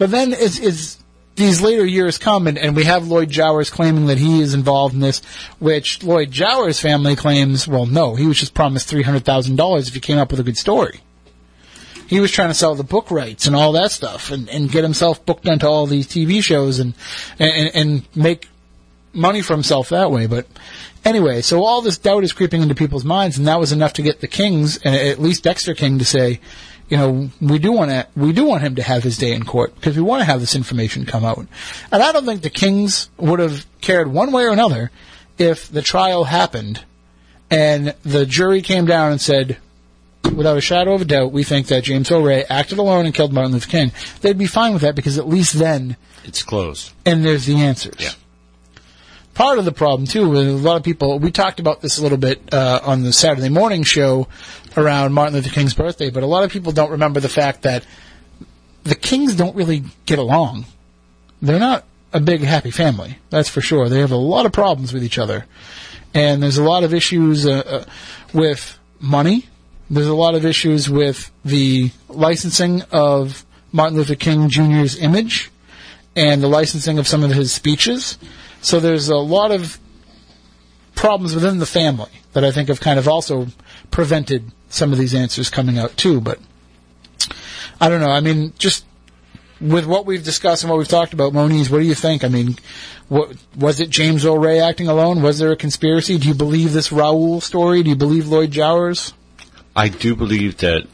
but 0.00 0.10
then 0.10 0.32
as, 0.32 0.96
these 1.36 1.60
later 1.60 1.84
years 1.84 2.16
come, 2.16 2.46
and, 2.46 2.56
and 2.56 2.74
we 2.74 2.84
have 2.84 3.06
Lloyd 3.06 3.28
Jowers 3.28 3.68
claiming 3.68 4.06
that 4.06 4.16
he 4.16 4.40
is 4.40 4.54
involved 4.54 4.94
in 4.94 5.00
this, 5.00 5.20
which 5.58 6.02
Lloyd 6.02 6.30
Jowers' 6.30 6.80
family 6.80 7.14
claims, 7.16 7.68
well, 7.68 7.84
no, 7.84 8.14
he 8.14 8.26
was 8.26 8.38
just 8.38 8.54
promised 8.54 8.88
three 8.88 9.02
hundred 9.02 9.26
thousand 9.26 9.56
dollars 9.56 9.88
if 9.88 9.94
he 9.94 10.00
came 10.00 10.16
up 10.16 10.30
with 10.30 10.40
a 10.40 10.42
good 10.42 10.56
story. 10.56 11.00
He 12.06 12.18
was 12.18 12.30
trying 12.30 12.48
to 12.48 12.54
sell 12.54 12.74
the 12.74 12.82
book 12.82 13.10
rights 13.10 13.46
and 13.46 13.54
all 13.54 13.72
that 13.72 13.90
stuff, 13.90 14.30
and, 14.30 14.48
and 14.48 14.72
get 14.72 14.84
himself 14.84 15.26
booked 15.26 15.46
onto 15.46 15.66
all 15.66 15.84
these 15.84 16.08
TV 16.08 16.42
shows 16.42 16.78
and, 16.78 16.94
and 17.38 17.70
and 17.74 18.16
make 18.16 18.48
money 19.12 19.42
for 19.42 19.52
himself 19.52 19.90
that 19.90 20.10
way. 20.10 20.26
But 20.26 20.46
anyway, 21.04 21.42
so 21.42 21.62
all 21.62 21.82
this 21.82 21.98
doubt 21.98 22.24
is 22.24 22.32
creeping 22.32 22.62
into 22.62 22.74
people's 22.74 23.04
minds, 23.04 23.36
and 23.36 23.46
that 23.46 23.60
was 23.60 23.70
enough 23.70 23.92
to 23.94 24.02
get 24.02 24.20
the 24.20 24.28
Kings, 24.28 24.78
at 24.82 25.20
least 25.20 25.44
Dexter 25.44 25.74
King, 25.74 25.98
to 25.98 26.06
say, 26.06 26.40
you 26.90 26.96
know, 26.96 27.30
we 27.40 27.58
do 27.58 27.72
want 27.72 27.90
to, 27.90 28.06
we 28.16 28.32
do 28.32 28.44
want 28.44 28.62
him 28.62 28.74
to 28.74 28.82
have 28.82 29.02
his 29.02 29.16
day 29.16 29.32
in 29.32 29.44
court 29.44 29.74
because 29.76 29.96
we 29.96 30.02
want 30.02 30.20
to 30.20 30.24
have 30.26 30.40
this 30.40 30.54
information 30.54 31.06
come 31.06 31.24
out. 31.24 31.38
And 31.38 32.02
I 32.02 32.12
don't 32.12 32.26
think 32.26 32.42
the 32.42 32.50
Kings 32.50 33.08
would 33.16 33.38
have 33.38 33.64
cared 33.80 34.12
one 34.12 34.32
way 34.32 34.42
or 34.44 34.50
another 34.50 34.90
if 35.38 35.70
the 35.70 35.82
trial 35.82 36.24
happened 36.24 36.84
and 37.50 37.94
the 38.02 38.26
jury 38.26 38.60
came 38.60 38.84
down 38.86 39.12
and 39.12 39.20
said, 39.20 39.56
without 40.34 40.56
a 40.58 40.60
shadow 40.60 40.92
of 40.94 41.00
a 41.00 41.04
doubt, 41.04 41.32
we 41.32 41.44
think 41.44 41.68
that 41.68 41.84
James 41.84 42.10
Earl 42.10 42.22
Ray 42.22 42.44
acted 42.44 42.78
alone 42.78 43.06
and 43.06 43.14
killed 43.14 43.32
Martin 43.32 43.52
Luther 43.52 43.68
King. 43.70 43.92
They'd 44.20 44.36
be 44.36 44.46
fine 44.46 44.72
with 44.72 44.82
that 44.82 44.94
because 44.96 45.16
at 45.16 45.26
least 45.28 45.54
then, 45.54 45.96
It's 46.24 46.42
closed. 46.42 46.92
and 47.06 47.24
there's 47.24 47.46
the 47.46 47.56
answers. 47.56 47.94
Yeah. 47.98 48.10
Part 49.34 49.58
of 49.58 49.64
the 49.64 49.72
problem 49.72 50.06
too, 50.06 50.28
with 50.28 50.46
a 50.46 50.52
lot 50.52 50.76
of 50.76 50.82
people, 50.82 51.18
we 51.18 51.30
talked 51.30 51.60
about 51.60 51.80
this 51.80 51.98
a 51.98 52.02
little 52.02 52.18
bit 52.18 52.52
uh, 52.52 52.80
on 52.82 53.02
the 53.04 53.12
Saturday 53.12 53.48
morning 53.48 53.84
show 53.84 54.28
around 54.76 55.12
Martin 55.12 55.34
Luther 55.34 55.50
King's 55.50 55.74
birthday, 55.74 56.10
but 56.10 56.22
a 56.22 56.26
lot 56.26 56.44
of 56.44 56.50
people 56.50 56.72
don't 56.72 56.90
remember 56.90 57.20
the 57.20 57.28
fact 57.28 57.62
that 57.62 57.84
the 58.84 58.94
Kings 58.94 59.34
don't 59.34 59.54
really 59.56 59.84
get 60.06 60.18
along. 60.18 60.66
They're 61.42 61.58
not 61.58 61.84
a 62.12 62.20
big 62.20 62.42
happy 62.42 62.70
family, 62.70 63.18
that's 63.30 63.48
for 63.48 63.60
sure. 63.60 63.88
They 63.88 64.00
have 64.00 64.12
a 64.12 64.16
lot 64.16 64.46
of 64.46 64.52
problems 64.52 64.92
with 64.92 65.04
each 65.04 65.18
other, 65.18 65.46
and 66.14 66.42
there's 66.42 66.58
a 66.58 66.64
lot 66.64 66.84
of 66.84 66.94
issues 66.94 67.46
uh, 67.46 67.62
uh, 67.66 67.84
with 68.32 68.78
money. 69.00 69.46
There's 69.88 70.06
a 70.06 70.14
lot 70.14 70.34
of 70.34 70.44
issues 70.44 70.88
with 70.88 71.30
the 71.44 71.90
licensing 72.08 72.82
of 72.90 73.44
Martin 73.72 73.96
Luther 73.96 74.14
King 74.14 74.48
Jr.'s 74.48 74.96
image 75.00 75.50
and 76.16 76.42
the 76.42 76.48
licensing 76.48 76.98
of 76.98 77.06
some 77.06 77.22
of 77.22 77.30
his 77.30 77.52
speeches. 77.52 78.18
So 78.62 78.80
there's 78.80 79.08
a 79.08 79.16
lot 79.16 79.50
of 79.52 79.78
problems 81.00 81.34
within 81.34 81.58
the 81.58 81.66
family 81.66 82.10
that 82.34 82.44
I 82.44 82.52
think 82.52 82.68
have 82.68 82.80
kind 82.80 82.98
of 82.98 83.08
also 83.08 83.46
prevented 83.90 84.52
some 84.68 84.92
of 84.92 84.98
these 84.98 85.14
answers 85.14 85.48
coming 85.48 85.78
out 85.78 85.96
too. 85.96 86.20
But 86.20 86.38
I 87.80 87.88
don't 87.88 88.02
know. 88.02 88.10
I 88.10 88.20
mean, 88.20 88.52
just 88.58 88.84
with 89.62 89.86
what 89.86 90.04
we've 90.04 90.22
discussed 90.22 90.62
and 90.62 90.70
what 90.70 90.76
we've 90.76 90.86
talked 90.86 91.14
about, 91.14 91.32
Moniz, 91.32 91.70
what 91.70 91.78
do 91.78 91.86
you 91.86 91.94
think? 91.94 92.22
I 92.22 92.28
mean, 92.28 92.56
what, 93.08 93.34
was 93.56 93.80
it 93.80 93.88
James 93.88 94.26
Ray 94.26 94.60
acting 94.60 94.88
alone? 94.88 95.22
Was 95.22 95.38
there 95.38 95.50
a 95.50 95.56
conspiracy? 95.56 96.18
Do 96.18 96.28
you 96.28 96.34
believe 96.34 96.74
this 96.74 96.92
Raoul 96.92 97.40
story? 97.40 97.82
Do 97.82 97.88
you 97.88 97.96
believe 97.96 98.28
Lloyd 98.28 98.50
Jowers? 98.50 99.14
I 99.74 99.88
do 99.88 100.14
believe 100.14 100.58
that 100.58 100.86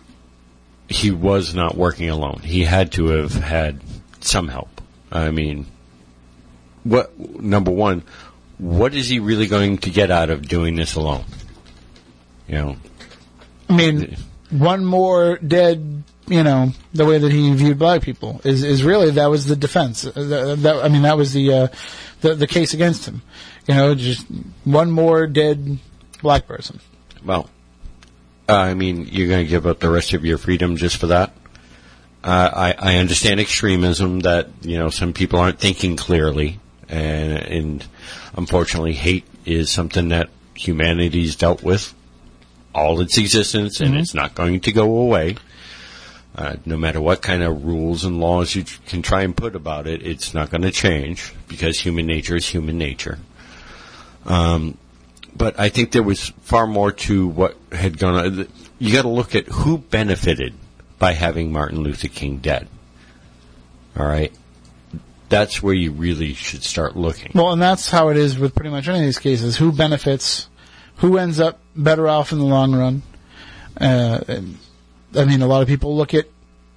he 0.88 1.10
was 1.10 1.52
not 1.52 1.76
working 1.76 2.10
alone. 2.10 2.42
He 2.44 2.62
had 2.62 2.92
to 2.92 3.06
have 3.08 3.34
had 3.34 3.80
some 4.20 4.46
help. 4.46 4.80
I 5.10 5.32
mean, 5.32 5.66
what 6.84 7.18
number 7.18 7.72
one? 7.72 8.04
What 8.58 8.94
is 8.94 9.08
he 9.08 9.18
really 9.18 9.46
going 9.46 9.78
to 9.78 9.90
get 9.90 10.10
out 10.10 10.30
of 10.30 10.48
doing 10.48 10.76
this 10.76 10.94
alone? 10.94 11.24
You 12.48 12.54
know, 12.54 12.76
I 13.68 13.76
mean, 13.76 14.16
one 14.50 14.84
more 14.84 15.36
dead, 15.38 16.04
you 16.28 16.42
know, 16.44 16.70
the 16.94 17.04
way 17.04 17.18
that 17.18 17.32
he 17.32 17.52
viewed 17.54 17.78
black 17.78 18.02
people 18.02 18.40
is 18.44 18.62
is 18.62 18.82
really 18.84 19.10
that 19.10 19.26
was 19.26 19.46
the 19.46 19.56
defense. 19.56 20.06
Uh, 20.06 20.12
That, 20.14 20.56
that- 20.62 20.84
I 20.84 20.88
mean, 20.88 21.02
that 21.02 21.16
was 21.16 21.32
the, 21.32 21.52
uh, 21.52 21.68
the 22.20 22.34
the 22.34 22.46
case 22.46 22.72
against 22.72 23.04
him. 23.06 23.22
You 23.66 23.74
know, 23.74 23.94
just 23.96 24.26
one 24.64 24.90
more 24.92 25.26
dead 25.26 25.78
black 26.22 26.46
person. 26.46 26.78
well, 27.24 27.50
uh, 28.48 28.54
I 28.54 28.74
mean, 28.74 29.06
you're 29.10 29.28
going 29.28 29.44
to 29.44 29.50
give 29.50 29.66
up 29.66 29.80
the 29.80 29.90
rest 29.90 30.12
of 30.12 30.24
your 30.24 30.38
freedom 30.38 30.76
just 30.76 30.96
for 30.98 31.08
that. 31.08 31.32
Uh, 32.22 32.50
I, 32.78 32.92
I 32.94 32.96
understand 32.98 33.40
extremism 33.40 34.20
that 34.20 34.48
you 34.62 34.78
know 34.78 34.88
some 34.90 35.12
people 35.12 35.40
aren't 35.40 35.58
thinking 35.58 35.96
clearly, 35.96 36.60
and, 36.88 37.32
and 37.38 37.86
unfortunately, 38.36 38.94
hate 38.94 39.24
is 39.44 39.70
something 39.70 40.08
that 40.08 40.28
humanity's 40.54 41.36
dealt 41.36 41.62
with 41.62 41.94
all 42.74 43.00
its 43.00 43.16
existence, 43.16 43.80
and 43.80 43.94
Mhm. 43.94 44.00
it's 44.00 44.14
not 44.14 44.34
going 44.34 44.60
to 44.60 44.72
go 44.72 44.98
away. 44.98 45.36
Uh, 46.36 46.56
no 46.66 46.76
matter 46.76 47.00
what 47.00 47.22
kind 47.22 47.42
of 47.42 47.64
rules 47.64 48.04
and 48.04 48.20
laws 48.20 48.54
you 48.54 48.64
can 48.86 49.00
try 49.00 49.22
and 49.22 49.34
put 49.34 49.56
about 49.56 49.86
it, 49.86 50.06
it's 50.06 50.34
not 50.34 50.50
going 50.50 50.60
to 50.60 50.70
change 50.70 51.32
because 51.48 51.80
human 51.80 52.06
nature 52.06 52.36
is 52.36 52.46
human 52.48 52.76
nature. 52.76 53.18
Um, 54.26 54.76
but 55.34 55.58
I 55.58 55.70
think 55.70 55.92
there 55.92 56.02
was 56.02 56.32
far 56.42 56.66
more 56.66 56.92
to 56.92 57.26
what 57.26 57.56
had 57.72 57.98
gone 57.98 58.14
on. 58.14 58.48
You 58.78 58.92
got 58.92 59.02
to 59.02 59.08
look 59.08 59.34
at 59.34 59.46
who 59.46 59.78
benefited 59.78 60.52
by 60.98 61.12
having 61.12 61.52
Martin 61.52 61.80
Luther 61.80 62.08
King 62.08 62.38
dead. 62.38 62.68
All 63.98 64.06
right, 64.06 64.32
that's 65.28 65.62
where 65.62 65.74
you 65.74 65.92
really 65.92 66.34
should 66.34 66.62
start 66.62 66.96
looking. 66.96 67.32
Well, 67.34 67.52
and 67.52 67.60
that's 67.60 67.90
how 67.90 68.08
it 68.08 68.16
is 68.16 68.38
with 68.38 68.54
pretty 68.54 68.70
much 68.70 68.88
any 68.88 68.98
of 69.00 69.04
these 69.04 69.18
cases. 69.18 69.56
Who 69.56 69.72
benefits? 69.72 70.48
Who 70.96 71.18
ends 71.18 71.40
up 71.40 71.60
better 71.74 72.08
off 72.08 72.32
in 72.32 72.38
the 72.38 72.44
long 72.44 72.74
run? 72.74 73.02
Uh, 73.78 74.20
I 75.14 75.24
mean, 75.24 75.42
a 75.42 75.46
lot 75.46 75.62
of 75.62 75.68
people 75.68 75.96
look 75.96 76.14
at 76.14 76.26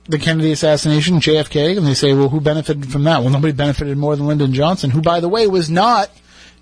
the 0.05 0.19
Kennedy 0.19 0.51
assassination, 0.51 1.19
JFK, 1.19 1.77
and 1.77 1.85
they 1.85 1.93
say, 1.93 2.13
well, 2.13 2.29
who 2.29 2.41
benefited 2.41 2.91
from 2.91 3.03
that? 3.03 3.21
Well, 3.21 3.29
nobody 3.29 3.53
benefited 3.53 3.97
more 3.97 4.15
than 4.15 4.25
Lyndon 4.25 4.53
Johnson, 4.53 4.89
who, 4.89 5.01
by 5.01 5.19
the 5.19 5.29
way, 5.29 5.45
was 5.47 5.69
not 5.69 6.09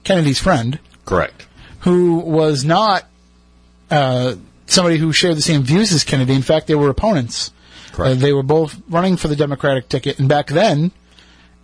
Kennedy's 0.04 0.40
friend, 0.40 0.80
Correct. 1.06 1.48
who 1.80 2.18
was 2.18 2.66
not 2.66 3.06
uh, 3.90 4.36
somebody 4.66 4.98
who 4.98 5.14
shared 5.14 5.38
the 5.38 5.42
same 5.42 5.64
views 5.64 5.94
as 5.94 6.04
Kennedy. 6.04 6.34
In 6.34 6.42
fact, 6.42 6.68
they 6.68 6.76
were 6.76 6.90
opponents. 6.90 7.52
Correct. 7.94 8.18
Uh, 8.18 8.20
they 8.20 8.34
were 8.34 8.44
both 8.44 8.80
running 8.90 9.16
for 9.18 9.30
the 9.30 9.36
Democratic 9.36 9.88
ticket, 9.88 10.20
and 10.20 10.28
back 10.28 10.48
then, 10.48 10.92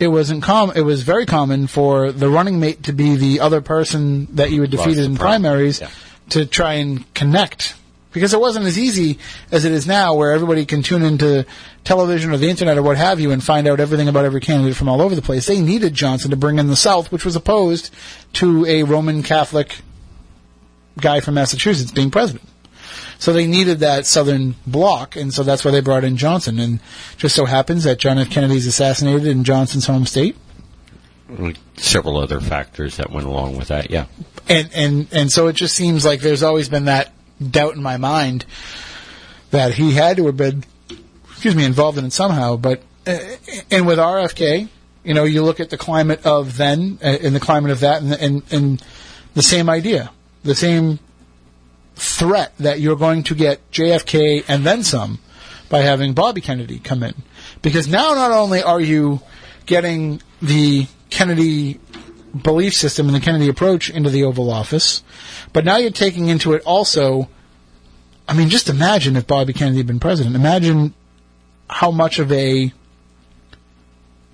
it 0.04 0.10
wasn't 0.10 0.44
com- 0.44 0.74
It 0.76 0.82
was 0.82 1.04
very 1.04 1.26
common 1.26 1.68
for 1.68 2.12
the 2.12 2.30
running 2.30 2.60
mate 2.60 2.84
to 2.84 2.94
be 2.94 3.16
the 3.16 3.40
other 3.40 3.62
person 3.62 4.28
that 4.36 4.52
you 4.52 4.62
had 4.62 4.72
defeated 4.72 5.06
in 5.06 5.16
prim- 5.16 5.42
primaries 5.42 5.82
yeah. 5.82 5.90
to 6.30 6.46
try 6.46 6.74
and 6.74 7.12
connect. 7.14 7.76
Because 8.12 8.32
it 8.32 8.40
wasn't 8.40 8.68
as 8.68 8.78
easy 8.78 9.18
as 9.52 9.66
it 9.66 9.72
is 9.72 9.88
now, 9.88 10.14
where 10.14 10.34
everybody 10.34 10.68
can 10.68 10.84
tune 10.84 11.02
into 11.02 11.48
television 11.84 12.32
or 12.32 12.38
the 12.38 12.48
internet 12.48 12.78
or 12.78 12.84
what 12.84 12.96
have 12.96 13.20
you 13.20 13.32
and 13.32 13.44
find 13.44 13.68
out 13.68 13.80
everything 13.80 14.08
about 14.08 14.24
every 14.24 14.40
candidate 14.40 14.76
from 14.76 14.88
all 14.88 15.02
over 15.02 15.16
the 15.16 15.22
place. 15.24 15.48
They 15.48 15.60
needed 15.60 15.96
Johnson 15.96 16.30
to 16.30 16.38
bring 16.38 16.60
in 16.60 16.68
the 16.68 16.76
South, 16.76 17.12
which 17.12 17.26
was 17.26 17.36
opposed 17.36 17.90
to 18.34 18.68
a 18.68 18.84
Roman 18.84 19.24
Catholic 19.24 19.80
guy 21.00 21.22
from 21.22 21.34
Massachusetts 21.34 21.90
being 21.90 22.12
president. 22.12 22.48
So 23.24 23.32
they 23.32 23.48
needed 23.48 23.80
that 23.80 24.06
southern 24.06 24.56
bloc, 24.68 25.16
and 25.16 25.34
so 25.34 25.44
that's 25.44 25.64
why 25.64 25.72
they 25.72 25.80
brought 25.80 26.04
in 26.04 26.18
Johnson. 26.18 26.60
And 26.60 26.82
just 27.16 27.38
so 27.38 27.46
happens 27.46 27.86
that 27.86 27.98
John 27.98 28.20
F. 28.20 28.30
Kennedy's 28.30 28.68
assassinated 28.68 29.26
in 29.26 29.46
Johnson's 29.46 29.86
home 29.86 30.06
state, 30.06 30.36
Several 31.78 32.18
other 32.18 32.42
factors 32.42 32.98
that 32.98 33.12
went 33.12 33.26
along 33.26 33.56
with 33.56 33.70
that. 33.70 33.90
Yeah. 33.90 34.08
and 34.50 34.70
and 34.76 35.08
and 35.14 35.32
so 35.32 35.48
it 35.48 35.54
just 35.54 35.74
seems 35.74 36.04
like 36.04 36.20
there's 36.20 36.44
always 36.44 36.68
been 36.68 36.84
that 36.84 37.14
doubt 37.40 37.76
in 37.76 37.82
my 37.82 37.96
mind 37.96 38.46
that 39.52 39.74
he 39.76 39.94
had 39.94 40.18
to 40.18 40.26
have 40.26 40.36
been, 40.36 40.66
excuse 41.32 41.56
me, 41.56 41.64
involved 41.64 41.98
in 41.98 42.04
it 42.04 42.12
somehow. 42.12 42.58
But 42.58 42.82
uh, 43.08 43.20
and 43.72 43.88
with 43.88 44.00
RFK, 44.00 44.68
you 45.06 45.14
know, 45.14 45.24
you 45.24 45.44
look 45.44 45.62
at 45.62 45.70
the 45.70 45.78
climate 45.78 46.26
of 46.26 46.58
then 46.58 47.00
uh, 47.02 47.20
and 47.22 47.34
the 47.34 47.40
climate 47.40 47.72
of 47.72 47.80
that, 47.80 48.02
and, 48.02 48.12
and 48.12 48.44
and 48.52 48.86
the 49.34 49.44
same 49.44 49.70
idea, 49.70 50.12
the 50.44 50.56
same 50.56 51.00
threat 52.04 52.54
that 52.60 52.80
you're 52.80 52.96
going 52.96 53.24
to 53.24 53.36
get 53.36 53.70
JFK 53.72 54.44
and 54.48 54.66
then 54.66 54.84
some 54.84 55.20
by 55.70 55.80
having 55.80 56.14
Bobby 56.14 56.42
Kennedy 56.42 56.80
come 56.80 57.02
in, 57.04 57.16
because 57.62 57.88
now 57.88 58.14
not 58.14 58.32
only 58.32 58.62
are 58.62 58.82
you 58.82 59.22
getting 59.66 60.22
the 60.42 60.88
Kennedy 61.10 61.80
belief 62.44 62.74
system 62.74 63.08
and 63.08 63.16
the 63.16 63.20
Kennedy 63.20 63.48
approach 63.48 63.90
into 63.90 64.10
the 64.10 64.24
Oval 64.24 64.52
Office, 64.52 65.02
but 65.54 65.64
now 65.66 65.78
you're 65.78 65.92
taking 65.92 66.28
into 66.28 66.54
it 66.54 66.62
also. 66.66 67.30
I 68.28 68.34
mean, 68.34 68.50
just 68.50 68.70
imagine 68.70 69.16
if 69.16 69.26
Bobby 69.28 69.54
Kennedy 69.54 69.78
had 69.78 69.88
been 69.88 70.00
president. 70.00 70.36
Imagine 70.36 70.94
how 71.70 71.92
much 71.92 72.20
of 72.20 72.32
a 72.32 72.72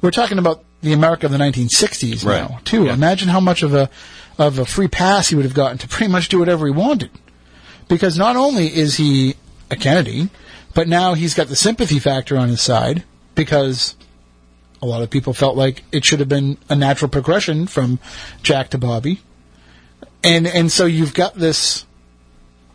we're 0.02 0.12
talking 0.12 0.38
about 0.40 0.64
the 0.82 0.94
America 0.94 1.26
of 1.26 1.32
the 1.32 1.38
1960s 1.38 2.26
Right. 2.26 2.50
now 2.50 2.60
too. 2.64 2.86
Yeah. 2.86 2.94
Imagine 2.94 3.30
how 3.30 3.40
much 3.40 3.64
of 3.64 3.74
a 3.74 3.90
of 4.38 4.58
a 4.60 4.66
free 4.66 4.88
pass 4.88 5.28
he 5.30 5.36
would 5.36 5.44
have 5.46 5.54
gotten 5.54 5.78
to 5.80 5.88
pretty 5.88 6.12
much 6.12 6.30
do 6.30 6.40
whatever 6.40 6.66
he 6.66 6.72
wanted, 6.72 7.10
because 7.90 8.18
not 8.18 8.38
only 8.38 8.74
is 8.74 8.96
he 8.96 9.36
a 9.70 9.76
Kennedy, 9.76 10.30
but 10.74 10.88
now 10.88 11.16
he's 11.16 11.34
got 11.34 11.48
the 11.48 11.56
sympathy 11.56 12.00
factor 12.00 12.38
on 12.38 12.48
his 12.48 12.62
side 12.62 13.04
because 13.36 13.96
a 14.82 14.86
lot 14.86 15.02
of 15.02 15.10
people 15.10 15.34
felt 15.34 15.58
like 15.58 15.84
it 15.92 16.06
should 16.06 16.20
have 16.20 16.30
been 16.30 16.58
a 16.70 16.76
natural 16.76 17.10
progression 17.10 17.68
from 17.68 18.00
Jack 18.44 18.70
to 18.70 18.78
Bobby. 18.78 19.20
And 20.24 20.48
and 20.48 20.72
so 20.72 20.86
you've 20.86 21.14
got 21.14 21.36
this 21.36 21.86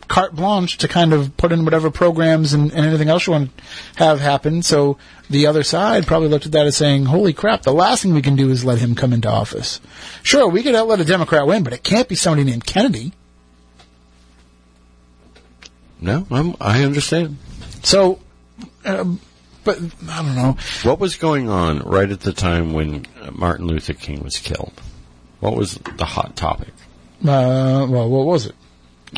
carte 0.08 0.34
blanche 0.34 0.78
to 0.78 0.88
kind 0.88 1.12
of 1.14 1.34
put 1.36 1.50
in 1.50 1.64
whatever 1.64 1.90
programs 1.90 2.52
and, 2.52 2.70
and 2.72 2.84
anything 2.84 3.08
else 3.08 3.26
you 3.26 3.32
want 3.32 3.56
to 3.56 3.64
have 3.96 4.20
happen. 4.20 4.62
So 4.62 4.98
the 5.30 5.46
other 5.46 5.62
side 5.62 6.06
probably 6.06 6.28
looked 6.28 6.46
at 6.46 6.52
that 6.52 6.66
as 6.66 6.76
saying, 6.76 7.06
holy 7.06 7.32
crap, 7.32 7.62
the 7.62 7.72
last 7.72 8.02
thing 8.02 8.12
we 8.12 8.22
can 8.22 8.36
do 8.36 8.50
is 8.50 8.64
let 8.64 8.78
him 8.78 8.94
come 8.94 9.12
into 9.12 9.30
office. 9.30 9.80
Sure, 10.22 10.46
we 10.48 10.62
could 10.62 10.74
let 10.74 11.00
a 11.00 11.04
Democrat 11.04 11.46
win, 11.46 11.62
but 11.62 11.72
it 11.72 11.82
can't 11.82 12.08
be 12.08 12.14
somebody 12.14 12.44
named 12.44 12.66
Kennedy. 12.66 13.12
No, 16.04 16.26
I'm, 16.30 16.54
I 16.60 16.84
understand. 16.84 17.38
So, 17.82 18.18
um, 18.84 19.20
but 19.64 19.78
I 20.06 20.22
don't 20.22 20.34
know. 20.34 20.56
What 20.82 21.00
was 21.00 21.16
going 21.16 21.48
on 21.48 21.78
right 21.78 22.10
at 22.10 22.20
the 22.20 22.34
time 22.34 22.74
when 22.74 23.06
uh, 23.22 23.30
Martin 23.30 23.66
Luther 23.66 23.94
King 23.94 24.22
was 24.22 24.36
killed? 24.36 24.74
What 25.40 25.56
was 25.56 25.80
the 25.96 26.04
hot 26.04 26.36
topic? 26.36 26.74
Uh, 27.22 27.86
well, 27.88 28.10
what 28.10 28.26
was 28.26 28.44
it? 28.44 28.54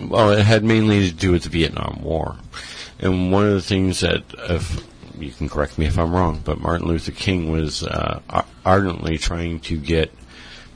Well, 0.00 0.30
it 0.30 0.46
had 0.46 0.62
mainly 0.62 1.08
to 1.10 1.12
do 1.14 1.32
with 1.32 1.42
the 1.42 1.48
Vietnam 1.48 2.02
War. 2.02 2.36
And 3.00 3.32
one 3.32 3.46
of 3.46 3.54
the 3.54 3.62
things 3.62 4.00
that, 4.00 4.22
if 4.48 4.80
you 5.18 5.32
can 5.32 5.48
correct 5.48 5.78
me 5.78 5.86
if 5.86 5.98
I'm 5.98 6.14
wrong, 6.14 6.40
but 6.44 6.60
Martin 6.60 6.86
Luther 6.86 7.10
King 7.10 7.50
was 7.50 7.82
uh, 7.82 8.20
ardently 8.64 9.18
trying 9.18 9.58
to 9.60 9.76
get 9.76 10.12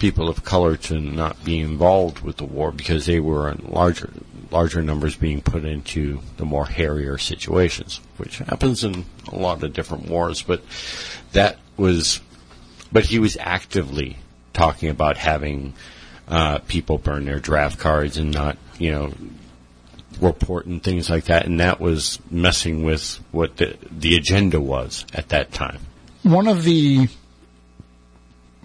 people 0.01 0.29
of 0.29 0.43
color 0.43 0.77
to 0.77 0.99
not 0.99 1.45
be 1.45 1.61
involved 1.61 2.21
with 2.21 2.39
the 2.39 2.45
war 2.45 2.73
because 2.73 3.07
they 3.07 3.21
were 3.21 3.49
in 3.49 3.65
larger 3.69 4.11
larger 4.51 4.83
numbers 4.83 5.17
being 5.17 5.41
put 5.41 5.65
into 5.65 6.21
the 6.37 6.45
more 6.45 6.67
hairier 6.67 7.19
situations, 7.19 8.01
which 8.17 8.39
happens 8.39 8.85
in 8.85 9.05
a 9.29 9.37
lot 9.37 9.63
of 9.63 9.73
different 9.73 10.09
wars. 10.09 10.43
But 10.43 10.63
that 11.33 11.59
was, 11.77 12.21
but 12.93 13.05
he 13.05 13.19
was 13.19 13.37
actively 13.41 14.17
talking 14.53 14.89
about 14.89 15.17
having 15.17 15.75
uh, 16.29 16.59
people 16.69 16.99
burn 16.99 17.25
their 17.25 17.41
draft 17.41 17.79
cards 17.79 18.17
and 18.17 18.33
not, 18.33 18.57
you 18.79 18.93
know, 18.93 19.13
report 20.21 20.67
and 20.67 20.83
things 20.83 21.09
like 21.09 21.25
that, 21.25 21.47
and 21.47 21.61
that 21.61 21.81
was 21.81 22.19
messing 22.31 22.83
with 22.83 23.21
what 23.31 23.57
the 23.57 23.77
the 23.91 24.17
agenda 24.17 24.61
was 24.61 25.07
at 25.15 25.29
that 25.31 25.53
time. 25.53 25.79
one 26.23 26.47
of 26.47 26.65
the 26.65 27.09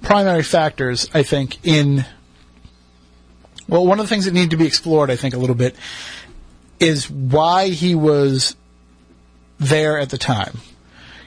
primary 0.02 0.44
factors, 0.44 1.10
I 1.14 1.24
think, 1.24 1.66
in 1.66 2.06
well, 3.68 3.86
one 3.86 4.00
of 4.00 4.06
the 4.06 4.10
things 4.10 4.26
that 4.26 4.34
need 4.34 4.52
to 4.52 4.58
be 4.58 4.68
explored, 4.68 5.10
I 5.10 5.16
think, 5.16 5.34
a 5.34 5.38
little 5.38 5.56
bit, 5.56 5.76
is 6.80 7.10
why 7.10 7.70
he 7.70 7.96
was 7.96 8.56
there 9.60 10.00
at 10.00 10.10
the 10.10 10.18
time. 10.18 10.60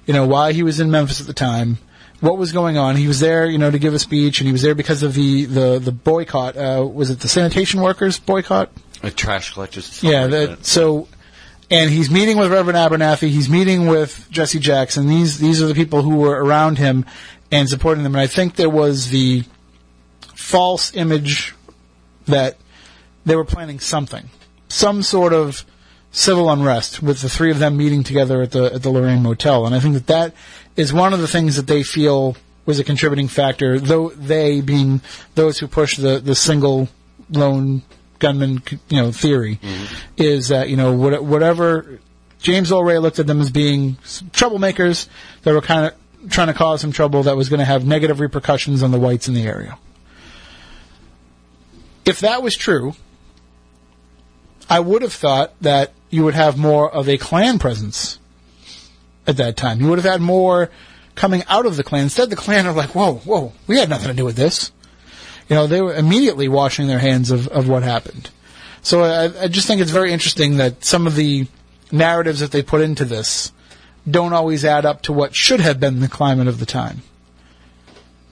You 0.06 0.15
know, 0.15 0.27
why 0.27 0.52
he 0.52 0.62
was 0.62 0.81
in 0.81 0.90
Memphis 0.90 1.20
at 1.20 1.27
the 1.27 1.35
time. 1.35 1.78
What 2.20 2.39
was 2.39 2.52
going 2.52 2.77
on? 2.77 2.97
He 2.97 3.06
was 3.06 3.20
there, 3.20 3.47
you 3.47 3.59
know, 3.59 3.70
to 3.70 3.78
give 3.78 3.94
a 3.94 3.98
speech, 3.98 4.40
and 4.40 4.47
he 4.47 4.52
was 4.52 4.62
there 4.62 4.74
because 4.74 5.02
of 5.02 5.15
the 5.15 5.44
the 5.44 5.78
the 5.78 5.93
boycott. 5.93 6.56
Uh, 6.56 6.85
was 6.85 7.10
it 7.10 7.20
the 7.20 7.28
sanitation 7.28 7.81
workers 7.81 8.19
boycott? 8.19 8.70
A 9.02 9.10
trash 9.10 9.52
collectors. 9.52 10.02
Yeah, 10.02 10.27
that, 10.27 10.66
so 10.66 11.06
and 11.70 11.90
he's 11.90 12.10
meeting 12.10 12.39
with 12.39 12.51
Reverend 12.51 12.77
Abernathy. 12.77 13.28
He's 13.28 13.48
meeting 13.48 13.86
with 13.86 14.27
Jesse 14.31 14.59
Jackson. 14.59 15.06
These 15.06 15.39
these 15.39 15.62
are 15.62 15.66
the 15.66 15.74
people 15.74 16.02
who 16.02 16.16
were 16.16 16.43
around 16.43 16.78
him 16.78 17.05
and 17.51 17.69
supporting 17.69 18.05
them. 18.05 18.15
And 18.15 18.23
I 18.23 18.27
think 18.27 18.56
there 18.56 18.70
was 18.70 19.10
the 19.10 19.44
false 20.35 20.94
image 20.94 21.55
that 22.28 22.56
they 23.24 23.36
were 23.36 23.44
planning 23.44 23.80
something, 23.80 24.30
some 24.68 25.02
sort 25.02 25.32
of 25.32 25.64
civil 26.10 26.50
unrest 26.50 27.02
with 27.02 27.20
the 27.20 27.28
three 27.28 27.50
of 27.50 27.59
them 27.59 27.76
meeting 27.76 28.02
together 28.02 28.42
at 28.42 28.52
the 28.52 28.72
at 28.74 28.82
the 28.82 28.90
Lorraine 28.90 29.22
Motel. 29.22 29.66
And 29.66 29.74
I 29.74 29.80
think 29.80 29.94
that 29.94 30.06
that 30.06 30.34
is 30.76 30.92
one 30.92 31.12
of 31.12 31.20
the 31.20 31.28
things 31.28 31.56
that 31.56 31.66
they 31.66 31.82
feel 31.82 32.36
was 32.64 32.78
a 32.78 32.84
contributing 32.84 33.28
factor. 33.28 33.78
Though 33.78 34.10
they 34.10 34.60
being 34.60 35.00
those 35.34 35.59
who 35.59 35.66
push 35.66 35.96
the 35.96 36.18
the 36.18 36.34
single 36.34 36.88
lone 37.30 37.82
gunman, 38.18 38.62
you 38.88 39.02
know, 39.02 39.12
theory, 39.12 39.56
mm-hmm. 39.56 39.94
is 40.16 40.48
that 40.48 40.68
you 40.68 40.76
know 40.76 40.92
what, 40.92 41.22
whatever 41.24 42.00
James 42.40 42.70
Ray 42.70 42.98
looked 42.98 43.18
at 43.18 43.26
them 43.26 43.40
as 43.40 43.50
being 43.50 43.96
troublemakers 44.32 45.09
that 45.42 45.55
were 45.55 45.60
kind 45.60 45.86
of 45.86 46.30
trying 46.30 46.48
to 46.48 46.55
cause 46.55 46.80
some 46.80 46.92
trouble 46.92 47.24
that 47.24 47.36
was 47.36 47.48
going 47.48 47.59
to 47.59 47.64
have 47.64 47.86
negative 47.86 48.20
repercussions 48.20 48.82
on 48.82 48.90
the 48.90 48.98
whites 48.98 49.28
in 49.28 49.34
the 49.34 49.46
area. 49.46 49.78
If 52.09 52.20
that 52.20 52.43
was 52.43 52.56
true, 52.56 52.94
I 54.68 54.80
would 54.80 55.02
have 55.02 55.12
thought 55.12 55.52
that 55.60 55.93
you 56.09 56.24
would 56.24 56.35
have 56.35 56.56
more 56.56 56.90
of 56.90 57.06
a 57.06 57.18
Klan 57.18 57.59
presence 57.59 58.18
at 59.26 59.36
that 59.36 59.59
time. 59.59 59.80
You 59.80 59.89
would 59.89 59.98
have 59.98 60.10
had 60.10 60.22
more 60.22 60.70
coming 61.14 61.43
out 61.48 61.66
of 61.66 61.76
the 61.76 61.85
Klan. 61.85 62.05
Instead, 62.05 62.30
the 62.30 62.36
Klan 62.36 62.66
are 62.66 62.72
like, 62.72 62.94
whoa, 62.94 63.16
whoa, 63.16 63.52
we 63.66 63.78
had 63.78 63.90
nothing 63.90 64.09
to 64.09 64.14
do 64.14 64.24
with 64.24 64.36
this. 64.36 64.72
You 65.51 65.56
know, 65.56 65.66
they 65.66 65.82
were 65.82 65.94
immediately 65.94 66.48
washing 66.48 66.86
their 66.86 66.98
hands 66.98 67.30
of, 67.30 67.47
of 67.48 67.68
what 67.68 67.82
happened. 67.82 68.30
So 68.80 69.02
I, 69.02 69.44
I 69.44 69.48
just 69.48 69.66
think 69.66 69.82
it's 69.82 69.90
very 69.90 70.10
interesting 70.10 70.56
that 70.59 70.85
some 70.85 71.06
of 71.06 71.14
the 71.14 71.47
narratives 71.93 72.40
that 72.40 72.52
they 72.52 72.62
put 72.62 72.80
into 72.80 73.05
this 73.05 73.52
don't 74.10 74.32
always 74.32 74.64
add 74.64 74.86
up 74.86 75.02
to 75.02 75.12
what 75.12 75.35
should 75.35 75.60
have 75.60 75.78
been 75.78 76.01
the 76.01 76.09
climate 76.09 76.48
of 76.48 76.59
the 76.59 76.66
time. 76.66 77.02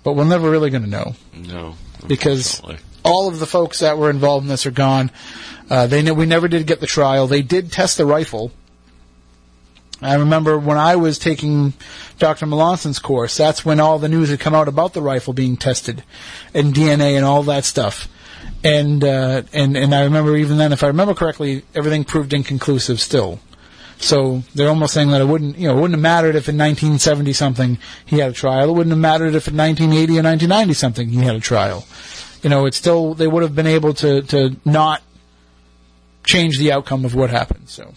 But 0.02 0.14
we're 0.14 0.24
never 0.24 0.50
really 0.50 0.70
going 0.70 0.84
to 0.84 0.88
know 0.88 1.14
No, 1.34 1.74
because. 2.06 2.62
All 3.06 3.28
of 3.28 3.38
the 3.38 3.46
folks 3.46 3.78
that 3.78 3.98
were 3.98 4.10
involved 4.10 4.44
in 4.44 4.48
this 4.48 4.66
are 4.66 4.70
gone. 4.70 5.10
Uh, 5.70 5.86
they 5.86 6.02
ne- 6.02 6.12
we 6.12 6.26
never 6.26 6.48
did 6.48 6.66
get 6.66 6.80
the 6.80 6.86
trial. 6.86 7.26
They 7.26 7.42
did 7.42 7.72
test 7.72 7.96
the 7.96 8.06
rifle. 8.06 8.52
I 10.02 10.14
remember 10.14 10.58
when 10.58 10.76
I 10.76 10.96
was 10.96 11.18
taking 11.18 11.72
Dr. 12.18 12.46
Melanson's 12.46 12.98
course, 12.98 13.36
that's 13.36 13.64
when 13.64 13.80
all 13.80 13.98
the 13.98 14.08
news 14.08 14.28
had 14.28 14.40
come 14.40 14.54
out 14.54 14.68
about 14.68 14.92
the 14.92 15.00
rifle 15.00 15.32
being 15.32 15.56
tested 15.56 16.04
and 16.52 16.74
DNA 16.74 17.16
and 17.16 17.24
all 17.24 17.42
that 17.44 17.64
stuff. 17.64 18.08
And, 18.62 19.02
uh, 19.02 19.42
and, 19.52 19.76
and 19.76 19.94
I 19.94 20.04
remember 20.04 20.36
even 20.36 20.58
then, 20.58 20.72
if 20.72 20.84
I 20.84 20.88
remember 20.88 21.14
correctly, 21.14 21.62
everything 21.74 22.04
proved 22.04 22.34
inconclusive 22.34 23.00
still. 23.00 23.40
So 23.98 24.42
they're 24.54 24.68
almost 24.68 24.92
saying 24.92 25.10
that 25.10 25.22
it 25.22 25.26
wouldn't, 25.26 25.56
you 25.56 25.68
know, 25.68 25.78
it 25.78 25.80
wouldn't 25.80 25.94
have 25.94 26.02
mattered 26.02 26.36
if 26.36 26.48
in 26.48 26.58
1970 26.58 27.32
something 27.32 27.78
he 28.04 28.18
had 28.18 28.30
a 28.30 28.34
trial. 28.34 28.68
It 28.68 28.72
wouldn't 28.72 28.92
have 28.92 29.00
mattered 29.00 29.34
if 29.34 29.48
in 29.48 29.56
1980 29.56 30.18
or 30.18 30.22
1990 30.22 30.74
something 30.74 31.08
he 31.08 31.20
had 31.20 31.36
a 31.36 31.40
trial. 31.40 31.86
You 32.46 32.50
know, 32.50 32.66
it's 32.66 32.76
still, 32.76 33.14
they 33.14 33.26
would 33.26 33.42
have 33.42 33.56
been 33.56 33.66
able 33.66 33.92
to, 33.94 34.22
to 34.22 34.54
not 34.64 35.02
change 36.22 36.60
the 36.60 36.70
outcome 36.70 37.04
of 37.04 37.12
what 37.12 37.28
happened. 37.28 37.68
So 37.68 37.92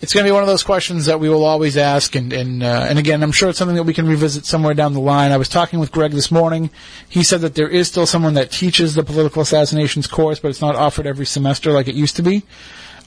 it's 0.00 0.14
going 0.14 0.24
to 0.24 0.28
be 0.28 0.32
one 0.32 0.44
of 0.44 0.46
those 0.46 0.62
questions 0.62 1.06
that 1.06 1.18
we 1.18 1.28
will 1.28 1.44
always 1.44 1.76
ask, 1.76 2.14
and 2.14 2.32
and 2.32 2.62
uh, 2.62 2.86
and 2.88 2.96
again, 2.96 3.24
I'm 3.24 3.32
sure 3.32 3.48
it's 3.48 3.58
something 3.58 3.74
that 3.74 3.82
we 3.82 3.92
can 3.92 4.06
revisit 4.06 4.46
somewhere 4.46 4.72
down 4.72 4.92
the 4.92 5.00
line. 5.00 5.32
I 5.32 5.36
was 5.36 5.48
talking 5.48 5.80
with 5.80 5.90
Greg 5.90 6.12
this 6.12 6.30
morning. 6.30 6.70
He 7.08 7.24
said 7.24 7.40
that 7.40 7.56
there 7.56 7.66
is 7.66 7.88
still 7.88 8.06
someone 8.06 8.34
that 8.34 8.52
teaches 8.52 8.94
the 8.94 9.02
political 9.02 9.42
assassinations 9.42 10.06
course, 10.06 10.38
but 10.38 10.46
it's 10.46 10.60
not 10.60 10.76
offered 10.76 11.08
every 11.08 11.26
semester 11.26 11.72
like 11.72 11.88
it 11.88 11.96
used 11.96 12.14
to 12.14 12.22
be. 12.22 12.44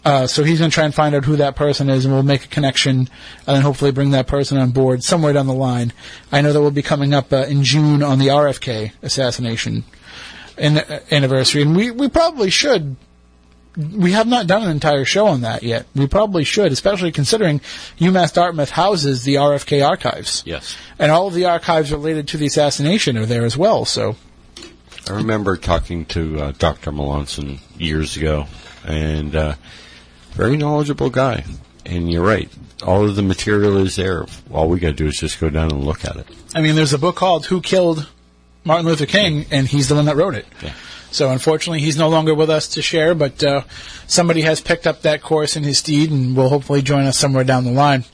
Uh, 0.04 0.28
so 0.28 0.44
he's 0.44 0.60
going 0.60 0.72
to 0.72 0.76
try 0.76 0.84
and 0.84 0.94
find 0.94 1.16
out 1.16 1.24
who 1.24 1.38
that 1.38 1.56
person 1.56 1.90
is, 1.90 2.04
and 2.04 2.14
we'll 2.14 2.22
make 2.22 2.44
a 2.44 2.50
connection, 2.50 2.98
and 3.00 3.56
then 3.56 3.62
hopefully 3.62 3.92
bring 3.92 4.12
that 4.12 4.28
person 4.28 4.58
on 4.58 4.72
board 4.72 5.04
somewhere 5.04 5.32
down 5.32 5.48
the 5.48 5.54
line. 5.54 5.94
I 6.34 6.42
know 6.42 6.52
that 6.52 6.60
will 6.60 6.70
be 6.70 6.82
coming 6.82 7.14
up 7.14 7.32
uh, 7.32 7.46
in 7.48 7.64
June 7.64 8.04
on 8.04 8.20
the 8.20 8.28
RFK 8.28 8.92
assassination 9.02 9.86
anniversary, 10.60 11.62
and 11.62 11.76
we 11.76 11.92
we 11.92 12.10
probably 12.10 12.50
should 12.50 12.96
we 13.78 14.12
have 14.12 14.28
not 14.28 14.48
done 14.48 14.64
an 14.64 14.72
entire 14.72 15.06
show 15.06 15.28
on 15.28 15.42
that 15.42 15.64
yet. 15.64 15.86
We 15.96 16.08
probably 16.08 16.44
should, 16.44 16.72
especially 16.72 17.12
considering 17.12 17.62
UMass 18.00 18.34
Dartmouth 18.34 18.72
houses 18.72 19.24
the 19.24 19.36
RFK 19.36 19.88
archives. 19.88 20.44
Yes. 20.46 20.76
And 20.98 21.12
all 21.12 21.28
of 21.28 21.34
the 21.34 21.46
archives 21.46 21.92
related 21.92 22.28
to 22.30 22.38
the 22.38 22.48
assassination 22.48 23.18
are 23.18 23.26
there 23.26 23.46
as 23.46 23.58
well, 23.58 23.86
so. 23.86 24.16
I 25.08 25.14
remember 25.14 25.56
talking 25.56 26.06
to 26.06 26.40
uh, 26.40 26.52
Dr. 26.58 26.92
Melanson 26.92 27.60
years 27.80 28.18
ago, 28.18 28.48
and 28.86 29.36
uh, 29.36 29.56
very 30.32 30.58
knowledgeable 30.58 31.10
guy. 31.10 31.46
And 31.86 32.12
you're 32.12 32.26
right, 32.26 32.50
all 32.86 33.08
of 33.08 33.16
the 33.16 33.24
material 33.24 33.78
is 33.78 33.96
there. 33.96 34.26
All 34.52 34.70
we 34.70 34.80
got 34.80 34.90
to 34.90 34.94
do 34.94 35.08
is 35.08 35.20
just 35.20 35.40
go 35.40 35.50
down 35.50 35.72
and 35.72 35.84
look 35.84 36.06
at 36.06 36.18
it. 36.18 36.28
I 36.54 36.62
mean, 36.62 36.76
there's 36.76 36.94
a 36.94 37.00
book 37.00 37.16
called 37.16 37.46
Who 37.48 37.62
Killed 37.62 38.08
Martin 38.64 38.86
Luther 38.86 39.06
King, 39.06 39.46
and 39.52 39.68
he's 39.68 39.88
the 39.88 39.96
one 39.96 40.06
that 40.06 40.16
wrote 40.16 40.36
it. 40.36 40.46
Yeah. 40.62 40.74
So 41.12 41.32
unfortunately, 41.32 41.80
he's 41.80 41.98
no 41.98 42.10
longer 42.10 42.36
with 42.36 42.50
us 42.50 42.68
to 42.70 42.82
share, 42.82 43.16
but 43.16 43.44
uh, 43.44 43.64
somebody 44.06 44.42
has 44.42 44.62
picked 44.62 44.86
up 44.86 45.02
that 45.02 45.22
course 45.22 45.56
in 45.56 45.64
his 45.64 45.80
stead 45.80 46.12
and 46.12 46.36
will 46.36 46.50
hopefully 46.50 46.82
join 46.82 47.06
us 47.06 47.18
somewhere 47.18 47.44
down 47.44 47.66
the 47.66 47.72
line. 47.72 48.06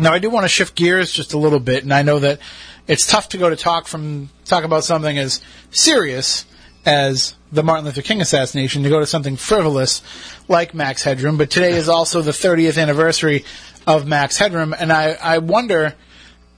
Now, 0.00 0.12
I 0.12 0.18
do 0.18 0.30
want 0.30 0.44
to 0.44 0.48
shift 0.48 0.74
gears 0.74 1.12
just 1.12 1.32
a 1.32 1.38
little 1.38 1.60
bit, 1.60 1.82
and 1.82 1.92
I 1.92 2.02
know 2.02 2.18
that 2.20 2.38
it's 2.86 3.06
tough 3.06 3.30
to 3.30 3.38
go 3.38 3.50
to 3.50 3.56
talk 3.56 3.86
from 3.86 4.30
talk 4.44 4.64
about 4.64 4.84
something 4.84 5.18
as 5.18 5.40
serious 5.70 6.44
as 6.84 7.36
the 7.52 7.62
Martin 7.62 7.84
Luther 7.84 8.02
King 8.02 8.20
assassination 8.20 8.82
to 8.82 8.88
go 8.88 9.00
to 9.00 9.06
something 9.06 9.36
frivolous 9.36 10.02
like 10.48 10.74
Max 10.74 11.02
Headroom. 11.02 11.36
But 11.36 11.50
today 11.50 11.72
is 11.72 11.88
also 11.88 12.22
the 12.22 12.32
30th 12.32 12.80
anniversary 12.80 13.44
of 13.86 14.06
Max 14.06 14.38
Headroom, 14.38 14.74
and 14.78 14.92
I, 14.92 15.12
I 15.12 15.38
wonder 15.38 15.94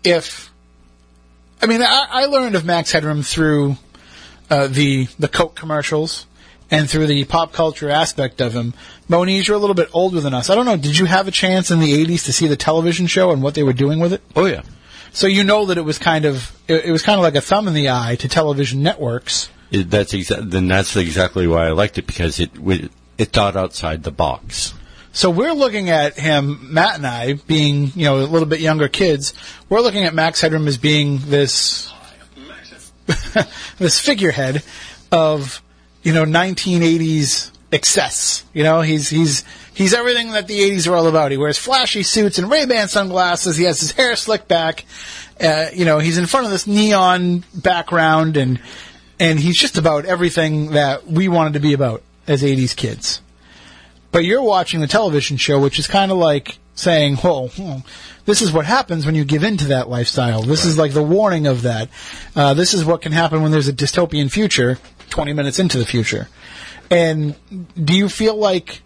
if 0.04 0.53
I 1.64 1.66
mean 1.66 1.80
I, 1.80 2.06
I 2.10 2.26
learned 2.26 2.56
of 2.56 2.66
Max 2.66 2.92
Headroom 2.92 3.22
through 3.22 3.78
uh, 4.50 4.66
the 4.66 5.06
the 5.18 5.28
Coke 5.28 5.54
commercials 5.54 6.26
and 6.70 6.90
through 6.90 7.06
the 7.06 7.24
pop 7.24 7.54
culture 7.54 7.88
aspect 7.88 8.42
of 8.42 8.52
him. 8.52 8.74
Moniz, 9.08 9.48
you're 9.48 9.56
a 9.56 9.60
little 9.60 9.74
bit 9.74 9.88
older 9.94 10.20
than 10.20 10.34
us. 10.34 10.50
I 10.50 10.56
don't 10.56 10.66
know. 10.66 10.76
Did 10.76 10.98
you 10.98 11.06
have 11.06 11.26
a 11.26 11.30
chance 11.30 11.70
in 11.70 11.80
the 11.80 12.04
'80s 12.04 12.26
to 12.26 12.34
see 12.34 12.48
the 12.48 12.56
television 12.56 13.06
show 13.06 13.30
and 13.30 13.42
what 13.42 13.54
they 13.54 13.62
were 13.62 13.72
doing 13.72 13.98
with 13.98 14.12
it? 14.12 14.20
Oh 14.36 14.44
yeah. 14.44 14.60
So 15.14 15.26
you 15.26 15.42
know 15.42 15.64
that 15.64 15.78
it 15.78 15.86
was 15.86 15.96
kind 15.96 16.26
of 16.26 16.54
it, 16.68 16.84
it 16.84 16.92
was 16.92 17.00
kind 17.00 17.18
of 17.18 17.22
like 17.22 17.34
a 17.34 17.40
thumb 17.40 17.66
in 17.66 17.72
the 17.72 17.88
eye 17.88 18.16
to 18.16 18.28
television 18.28 18.82
networks. 18.82 19.48
It, 19.70 19.88
that's 19.88 20.12
exa- 20.12 20.50
then 20.50 20.68
that's 20.68 20.94
exactly 20.96 21.46
why 21.46 21.68
I 21.68 21.70
liked 21.70 21.96
it 21.96 22.06
because 22.06 22.40
it 22.40 22.50
it 23.16 23.32
thought 23.32 23.56
outside 23.56 24.02
the 24.02 24.12
box. 24.12 24.74
So 25.14 25.30
we're 25.30 25.52
looking 25.52 25.90
at 25.90 26.18
him, 26.18 26.74
Matt 26.74 26.96
and 26.96 27.06
I, 27.06 27.34
being 27.34 27.92
you 27.94 28.04
know 28.04 28.18
a 28.18 28.26
little 28.26 28.48
bit 28.48 28.58
younger 28.58 28.88
kids. 28.88 29.32
We're 29.68 29.80
looking 29.80 30.02
at 30.02 30.12
Max 30.12 30.40
Headroom 30.40 30.66
as 30.66 30.76
being 30.76 31.18
this 31.18 31.92
this 33.78 34.00
figurehead 34.00 34.64
of 35.12 35.62
you 36.02 36.12
know 36.12 36.24
1980s 36.24 37.52
excess. 37.70 38.44
You 38.52 38.64
know, 38.64 38.80
he's 38.80 39.08
he's 39.08 39.44
he's 39.72 39.94
everything 39.94 40.32
that 40.32 40.48
the 40.48 40.58
80s 40.58 40.90
are 40.90 40.96
all 40.96 41.06
about. 41.06 41.30
He 41.30 41.36
wears 41.36 41.58
flashy 41.58 42.02
suits 42.02 42.38
and 42.38 42.50
Ray 42.50 42.66
Ban 42.66 42.88
sunglasses. 42.88 43.56
He 43.56 43.64
has 43.64 43.78
his 43.78 43.92
hair 43.92 44.16
slicked 44.16 44.48
back. 44.48 44.84
Uh, 45.40 45.66
you 45.72 45.84
know, 45.84 46.00
he's 46.00 46.18
in 46.18 46.26
front 46.26 46.46
of 46.46 46.50
this 46.50 46.66
neon 46.66 47.44
background, 47.54 48.36
and 48.36 48.60
and 49.20 49.38
he's 49.38 49.56
just 49.56 49.78
about 49.78 50.06
everything 50.06 50.72
that 50.72 51.06
we 51.06 51.28
wanted 51.28 51.52
to 51.52 51.60
be 51.60 51.72
about 51.72 52.02
as 52.26 52.42
80s 52.42 52.74
kids. 52.74 53.20
But 54.14 54.24
you're 54.24 54.42
watching 54.42 54.80
the 54.80 54.86
television 54.86 55.38
show, 55.38 55.58
which 55.58 55.80
is 55.80 55.88
kind 55.88 56.12
of 56.12 56.18
like 56.18 56.58
saying, 56.76 57.16
"Whoa, 57.16 57.48
hmm, 57.48 57.78
this 58.26 58.42
is 58.42 58.52
what 58.52 58.64
happens 58.64 59.04
when 59.04 59.16
you 59.16 59.24
give 59.24 59.42
in 59.42 59.56
to 59.56 59.66
that 59.66 59.88
lifestyle. 59.88 60.40
This 60.42 60.64
is 60.64 60.78
like 60.78 60.92
the 60.92 61.02
warning 61.02 61.48
of 61.48 61.62
that. 61.62 61.88
Uh, 62.36 62.54
this 62.54 62.74
is 62.74 62.84
what 62.84 63.02
can 63.02 63.10
happen 63.10 63.42
when 63.42 63.50
there's 63.50 63.66
a 63.66 63.72
dystopian 63.72 64.30
future, 64.30 64.78
20 65.10 65.32
minutes 65.32 65.58
into 65.58 65.78
the 65.78 65.84
future." 65.84 66.28
And 66.92 67.34
do 67.74 67.92
you 67.92 68.08
feel 68.08 68.36
like, 68.36 68.82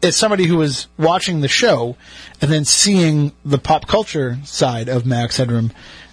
as 0.00 0.14
somebody 0.14 0.44
who 0.44 0.58
was 0.58 0.86
watching 0.96 1.40
the 1.40 1.48
show 1.48 1.96
and 2.40 2.48
then 2.48 2.64
seeing 2.64 3.32
the 3.44 3.58
pop 3.58 3.88
culture 3.88 4.38
side 4.44 4.88
of 4.88 5.04
Max 5.04 5.38
Headroom, 5.38 5.72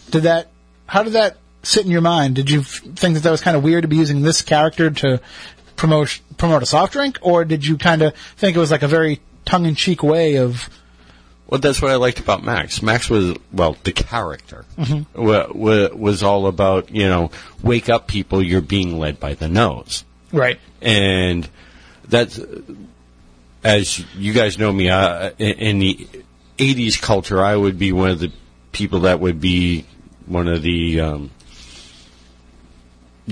did 0.10 0.24
that? 0.24 0.48
How 0.88 1.04
did 1.04 1.14
that 1.14 1.38
sit 1.62 1.86
in 1.86 1.92
your 1.92 2.02
mind? 2.02 2.34
Did 2.34 2.50
you 2.50 2.64
think 2.64 3.14
that 3.14 3.22
that 3.22 3.32
was 3.32 3.42
kind 3.42 3.56
of 3.56 3.64
weird 3.64 3.84
to 3.84 3.88
be 3.88 3.98
using 3.98 4.24
this 4.24 4.42
character 4.42 4.90
to 4.90 5.22
promote 5.80 6.20
promote 6.38 6.62
a 6.62 6.66
soft 6.66 6.94
drink, 6.94 7.18
or 7.22 7.46
did 7.46 7.66
you 7.66 7.78
kind 7.78 8.02
of 8.02 8.14
think 8.38 8.56
it 8.56 8.60
was 8.60 8.70
like 8.70 8.84
a 8.84 8.88
very 8.88 9.20
tongue 9.46 9.66
in 9.66 9.76
cheek 9.76 10.04
way 10.04 10.36
of? 10.38 10.70
Well, 11.48 11.60
that's 11.60 11.82
what 11.82 11.90
I 11.90 11.96
liked 11.96 12.20
about 12.20 12.44
Max. 12.44 12.84
Max 12.84 13.10
was 13.10 13.36
well, 13.52 13.76
the 13.84 13.92
character 13.92 14.66
wa- 15.16 15.48
was 15.54 16.22
all 16.22 16.46
about 16.46 16.92
you 16.94 17.08
know, 17.10 17.32
wake 17.64 17.90
up, 17.90 18.08
people. 18.08 18.44
You're 18.44 18.62
being 18.62 19.00
led 19.00 19.20
by 19.20 19.34
the 19.34 19.48
nose. 19.50 20.04
Right. 20.32 20.60
and 20.82 21.50
that's 22.08 22.40
as 23.64 24.00
you 24.16 24.32
guys 24.34 24.60
know 24.60 24.72
me 24.72 24.90
uh, 24.90 25.32
in, 25.40 25.52
in 25.54 25.80
the 25.80 26.08
80s 26.58 27.02
culture 27.02 27.44
i 27.44 27.56
would 27.56 27.80
be 27.80 27.92
one 27.92 28.10
of 28.12 28.20
the 28.20 28.32
people 28.72 29.02
that 29.02 29.20
would 29.20 29.42
be 29.42 29.86
one 30.28 30.48
of 30.48 30.62
the 30.62 31.00
um, 31.02 31.32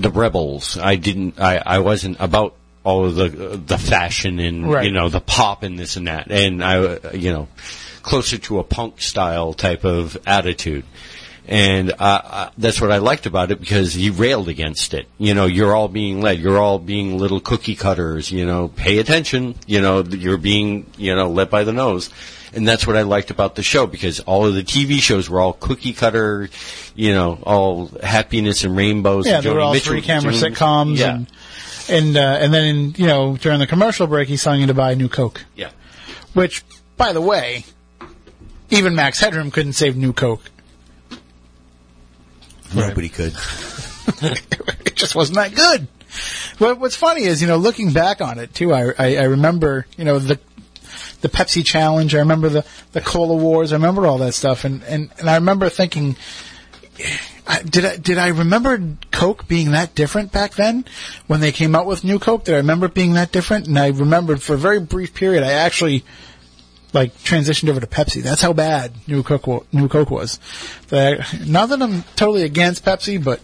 the 0.02 0.10
rebels 0.10 0.78
i 0.78 0.96
didn't 0.96 1.38
i, 1.40 1.56
I 1.64 1.78
wasn't 1.80 2.16
about 2.20 2.54
all 2.84 3.04
of 3.04 3.14
the 3.16 3.28
the 3.66 3.78
fashion 3.78 4.38
and 4.38 4.70
Right. 4.72 4.84
you 4.86 4.92
know 4.92 5.08
the 5.08 5.20
pop 5.20 5.62
and 5.62 5.78
this 5.78 5.96
and 5.96 6.06
that 6.06 6.30
and 6.30 6.62
i 6.64 6.78
uh, 6.78 7.10
you 7.12 7.32
know 7.32 7.48
closer 8.02 8.38
to 8.38 8.58
a 8.60 8.64
punk 8.64 9.00
style 9.00 9.52
type 9.52 9.84
of 9.84 10.16
attitude 10.26 10.84
and 11.50 11.92
uh, 11.92 11.94
uh, 11.98 12.50
that's 12.58 12.78
what 12.78 12.92
I 12.92 12.98
liked 12.98 13.24
about 13.24 13.50
it 13.50 13.58
because 13.58 13.94
he 13.94 14.10
railed 14.10 14.50
against 14.50 14.92
it. 14.92 15.06
You 15.16 15.32
know, 15.32 15.46
you're 15.46 15.74
all 15.74 15.88
being 15.88 16.20
led. 16.20 16.38
You're 16.40 16.58
all 16.58 16.78
being 16.78 17.16
little 17.16 17.40
cookie 17.40 17.74
cutters. 17.74 18.30
You 18.30 18.44
know, 18.44 18.68
pay 18.68 18.98
attention. 18.98 19.54
You 19.66 19.80
know, 19.80 20.02
you're 20.02 20.36
being 20.36 20.84
you 20.98 21.16
know 21.16 21.30
led 21.30 21.48
by 21.48 21.64
the 21.64 21.72
nose, 21.72 22.10
and 22.54 22.66
that's 22.66 22.86
what 22.86 22.96
I 22.96 23.02
liked 23.02 23.30
about 23.30 23.54
the 23.54 23.62
show 23.62 23.86
because 23.86 24.20
all 24.20 24.46
of 24.46 24.54
the 24.54 24.62
TV 24.62 25.00
shows 25.00 25.28
were 25.28 25.40
all 25.40 25.52
cookie 25.52 25.92
cutter. 25.92 26.48
You 26.94 27.12
know, 27.12 27.38
all 27.42 27.86
happiness 28.02 28.64
and 28.64 28.76
rainbows. 28.76 29.26
Yeah, 29.26 29.36
and 29.36 29.44
they 29.44 29.50
were 29.50 29.60
all 29.60 29.72
Mitchell 29.72 29.92
three 29.92 30.02
camera 30.02 30.32
tunes. 30.32 30.42
sitcoms, 30.42 30.98
Yeah, 30.98 31.14
and 31.14 31.30
and 31.88 32.16
uh, 32.16 32.38
and 32.40 32.52
then 32.52 32.64
in, 32.64 32.94
you 32.96 33.06
know 33.06 33.36
during 33.36 33.58
the 33.58 33.66
commercial 33.66 34.06
break, 34.06 34.28
he's 34.28 34.42
telling 34.42 34.60
you 34.60 34.66
to 34.66 34.74
buy 34.74 34.92
a 34.92 34.96
new 34.96 35.08
Coke. 35.08 35.44
yeah. 35.54 35.70
Which, 36.34 36.62
by 36.96 37.12
the 37.12 37.20
way, 37.20 37.64
even 38.70 38.94
Max 38.94 39.18
Headroom 39.18 39.50
couldn't 39.50 39.72
save 39.72 39.96
new 39.96 40.12
Coke. 40.12 40.42
Nobody 42.74 43.08
could. 43.08 43.32
it 44.22 44.94
just 44.94 45.14
wasn't 45.14 45.36
that 45.36 45.54
good. 45.54 45.88
But 46.58 46.78
what's 46.78 46.96
funny 46.96 47.22
is, 47.22 47.40
you 47.40 47.48
know, 47.48 47.56
looking 47.56 47.92
back 47.92 48.20
on 48.20 48.38
it 48.38 48.54
too, 48.54 48.72
I, 48.74 48.92
I, 48.98 49.16
I 49.16 49.22
remember, 49.24 49.86
you 49.96 50.04
know, 50.04 50.18
the 50.18 50.38
the 51.20 51.28
Pepsi 51.28 51.64
challenge. 51.64 52.14
I 52.14 52.18
remember 52.18 52.48
the 52.48 52.64
the 52.92 53.00
cola 53.00 53.36
wars. 53.36 53.72
I 53.72 53.76
remember 53.76 54.06
all 54.06 54.18
that 54.18 54.34
stuff, 54.34 54.64
and 54.64 54.82
and 54.84 55.10
and 55.18 55.28
I 55.28 55.34
remember 55.36 55.68
thinking, 55.68 56.16
did 57.64 57.84
I 57.84 57.96
did 57.96 58.18
I 58.18 58.28
remember 58.28 58.82
Coke 59.10 59.48
being 59.48 59.72
that 59.72 59.94
different 59.94 60.32
back 60.32 60.54
then 60.54 60.84
when 61.26 61.40
they 61.40 61.52
came 61.52 61.74
out 61.74 61.86
with 61.86 62.04
new 62.04 62.18
Coke? 62.18 62.44
Did 62.44 62.54
I 62.54 62.58
remember 62.58 62.86
it 62.86 62.94
being 62.94 63.14
that 63.14 63.32
different? 63.32 63.66
And 63.66 63.78
I 63.78 63.88
remembered 63.88 64.42
for 64.42 64.54
a 64.54 64.58
very 64.58 64.80
brief 64.80 65.14
period, 65.14 65.42
I 65.42 65.52
actually 65.52 66.04
like 66.92 67.14
transitioned 67.18 67.68
over 67.68 67.80
to 67.80 67.86
Pepsi. 67.86 68.22
That's 68.22 68.42
how 68.42 68.52
bad 68.52 68.92
new 69.06 69.22
Coke 69.22 69.66
new 69.72 69.88
Coke 69.88 70.10
was. 70.10 70.38
That 70.88 71.20
I- 71.20 71.38
not 71.44 71.68
that 71.70 71.82
I'm 71.82 72.02
totally 72.16 72.42
against 72.42 72.84
Pepsi, 72.84 73.22
but 73.22 73.40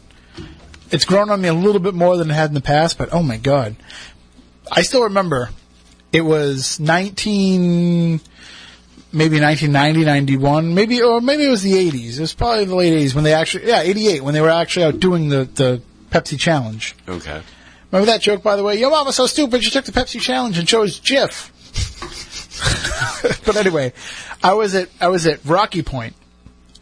it's 0.90 1.04
grown 1.04 1.30
on 1.30 1.40
me 1.40 1.48
a 1.48 1.54
little 1.54 1.80
bit 1.80 1.94
more 1.94 2.16
than 2.16 2.30
it 2.30 2.34
had 2.34 2.50
in 2.50 2.54
the 2.54 2.60
past. 2.60 2.98
But 2.98 3.12
oh 3.12 3.22
my 3.22 3.36
god, 3.36 3.76
I 4.70 4.82
still 4.82 5.02
remember 5.02 5.50
it 6.14 6.20
was 6.20 6.78
19 6.78 8.20
maybe 9.12 9.40
1990 9.40 10.04
91 10.04 10.74
maybe 10.74 11.02
or 11.02 11.20
maybe 11.20 11.44
it 11.44 11.50
was 11.50 11.62
the 11.62 11.72
80s 11.72 12.16
it 12.16 12.20
was 12.20 12.32
probably 12.32 12.64
the 12.64 12.74
late 12.74 12.92
80s 12.92 13.14
when 13.14 13.24
they 13.24 13.34
actually 13.34 13.66
yeah 13.66 13.80
88 13.80 14.22
when 14.22 14.32
they 14.32 14.40
were 14.40 14.48
actually 14.48 14.86
out 14.86 15.00
doing 15.00 15.28
the 15.28 15.44
the 15.44 15.82
Pepsi 16.10 16.38
challenge. 16.38 16.94
Okay. 17.08 17.42
remember 17.90 18.06
that 18.12 18.20
joke 18.20 18.44
by 18.44 18.54
the 18.54 18.62
way? 18.62 18.76
Your 18.78 18.90
mom 18.90 19.06
was 19.06 19.16
so 19.16 19.26
stupid 19.26 19.64
she 19.64 19.70
took 19.70 19.84
the 19.84 19.92
Pepsi 19.92 20.20
challenge 20.20 20.56
and 20.58 20.68
chose 20.68 21.00
Jif. 21.00 21.50
But 23.44 23.56
anyway 23.56 23.92
I 24.42 24.54
was 24.54 24.74
at 24.76 24.88
I 25.00 25.08
was 25.08 25.26
at 25.26 25.44
Rocky 25.44 25.82
Point 25.82 26.14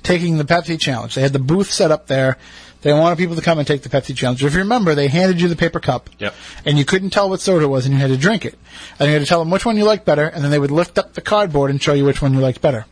taking 0.02 0.36
the 0.36 0.44
Pepsi 0.44 0.78
challenge. 0.78 1.14
They 1.14 1.22
had 1.22 1.32
the 1.32 1.38
booth 1.38 1.70
set 1.70 1.90
up 1.90 2.06
there 2.06 2.36
they 2.82 2.92
wanted 2.92 3.16
people 3.18 3.36
to 3.36 3.42
come 3.42 3.58
and 3.58 3.66
take 3.66 3.82
the 3.82 3.88
Pepsi 3.88 4.14
challenge 4.14 4.44
if 4.44 4.52
you 4.52 4.58
remember 4.60 4.94
they 4.94 5.08
handed 5.08 5.40
you 5.40 5.48
the 5.48 5.56
paper 5.56 5.80
cup 5.80 6.10
Yep. 6.18 6.34
and 6.64 6.78
you 6.78 6.84
couldn't 6.84 7.10
tell 7.10 7.28
what 7.30 7.40
soda 7.40 7.64
it 7.64 7.68
was, 7.68 7.86
and 7.86 7.94
you 7.94 8.00
had 8.00 8.08
to 8.10 8.16
drink 8.16 8.44
it. 8.44 8.58
And 8.98 9.08
you 9.08 9.14
had 9.14 9.20
to 9.20 9.26
tell 9.26 9.38
them 9.38 9.50
which 9.50 9.64
one 9.64 9.76
you 9.76 9.84
liked 9.84 10.04
better, 10.04 10.26
and 10.26 10.42
then 10.44 10.50
they 10.50 10.58
would 10.58 10.70
lift 10.70 10.98
up 10.98 11.14
the 11.14 11.20
cardboard 11.20 11.70
and 11.70 11.82
show 11.82 11.94
you 11.94 12.04
which 12.04 12.20
one 12.20 12.34
you 12.34 12.40
liked 12.40 12.60
better. 12.60 12.86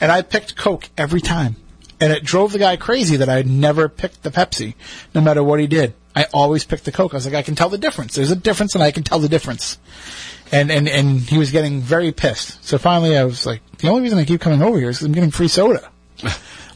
And 0.00 0.10
I 0.12 0.22
picked 0.22 0.56
Coke 0.56 0.88
every 0.96 1.20
time. 1.20 1.56
And 2.00 2.12
it 2.12 2.22
drove 2.22 2.52
the 2.52 2.60
guy 2.60 2.76
crazy 2.76 3.16
that 3.16 3.28
I 3.28 3.34
had 3.34 3.48
never 3.48 3.88
picked 3.88 4.22
the 4.22 4.30
Pepsi, 4.30 4.74
no 5.16 5.20
matter 5.20 5.42
what 5.42 5.58
he 5.58 5.66
did. 5.66 5.94
I 6.14 6.26
always 6.32 6.64
picked 6.64 6.84
the 6.84 6.92
Coke. 6.92 7.12
I 7.12 7.16
was 7.16 7.26
like, 7.26 7.34
I 7.34 7.42
can 7.42 7.56
tell 7.56 7.68
the 7.68 7.78
difference. 7.78 8.14
There's 8.14 8.30
a 8.30 8.36
difference, 8.36 8.74
and 8.76 8.84
I 8.84 8.92
can 8.92 9.02
tell 9.02 9.18
the 9.18 9.28
difference. 9.28 9.78
And, 10.52 10.70
and, 10.70 10.88
and 10.88 11.20
he 11.20 11.38
was 11.38 11.50
getting 11.50 11.80
very 11.80 12.12
pissed. 12.12 12.64
So 12.64 12.78
finally 12.78 13.16
I 13.16 13.24
was 13.24 13.44
like, 13.44 13.60
the 13.78 13.88
only 13.88 14.02
reason 14.02 14.18
I 14.18 14.24
keep 14.24 14.40
coming 14.40 14.62
over 14.62 14.78
here 14.78 14.90
is 14.90 14.98
because 14.98 15.06
I'm 15.06 15.12
getting 15.12 15.30
free 15.32 15.48
soda. 15.48 15.90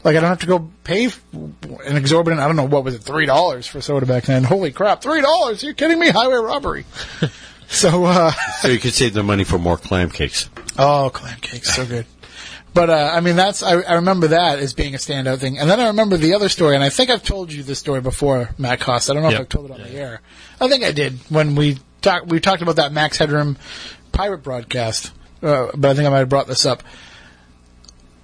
Like 0.03 0.17
I 0.17 0.19
don't 0.19 0.29
have 0.29 0.39
to 0.39 0.47
go 0.47 0.69
pay 0.83 1.05
an 1.33 1.95
exorbitant. 1.97 2.41
I 2.41 2.47
don't 2.47 2.55
know 2.57 2.65
what 2.65 2.83
was 2.83 2.95
it, 2.95 3.03
three 3.03 3.25
dollars 3.25 3.65
for 3.67 3.79
soda 3.81 4.05
back 4.05 4.25
then. 4.25 4.43
Holy 4.43 4.71
crap, 4.71 5.01
three 5.01 5.21
dollars! 5.21 5.63
You're 5.63 5.73
kidding 5.73 5.97
me? 5.99 6.09
Highway 6.09 6.35
robbery. 6.35 6.85
so, 7.69 8.03
uh, 8.05 8.31
So 8.59 8.67
you 8.67 8.79
could 8.79 8.93
save 8.93 9.13
the 9.13 9.23
money 9.23 9.43
for 9.45 9.57
more 9.57 9.77
clam 9.77 10.09
cakes. 10.09 10.49
oh, 10.77 11.09
clam 11.13 11.39
cakes, 11.39 11.73
so 11.73 11.85
good. 11.85 12.05
But 12.73 12.89
uh, 12.89 13.11
I 13.13 13.19
mean, 13.21 13.35
that's 13.35 13.61
I, 13.63 13.79
I 13.81 13.93
remember 13.93 14.27
that 14.29 14.59
as 14.59 14.73
being 14.73 14.95
a 14.95 14.97
standout 14.97 15.37
thing, 15.37 15.57
and 15.59 15.69
then 15.69 15.79
I 15.79 15.87
remember 15.87 16.17
the 16.17 16.33
other 16.33 16.49
story, 16.49 16.73
and 16.75 16.83
I 16.83 16.89
think 16.89 17.09
I've 17.11 17.23
told 17.23 17.53
you 17.53 17.61
this 17.63 17.77
story 17.79 18.01
before, 18.01 18.49
Matt 18.57 18.79
Cost. 18.79 19.09
I 19.09 19.13
don't 19.13 19.21
know 19.23 19.29
Yep. 19.29 19.35
if 19.35 19.41
I've 19.43 19.49
told 19.49 19.69
it 19.69 19.73
on 19.73 19.81
the 19.83 19.91
air. 19.91 20.21
I 20.59 20.67
think 20.67 20.83
I 20.83 20.91
did 20.91 21.19
when 21.29 21.53
we 21.55 21.77
talked. 22.01 22.27
We 22.27 22.39
talked 22.39 22.61
about 22.63 22.77
that 22.77 22.91
Max 22.91 23.17
Headroom 23.19 23.57
pirate 24.11 24.39
broadcast, 24.39 25.11
uh, 25.43 25.67
but 25.75 25.91
I 25.91 25.93
think 25.93 26.07
I 26.07 26.09
might 26.09 26.19
have 26.19 26.29
brought 26.29 26.47
this 26.47 26.65
up. 26.65 26.81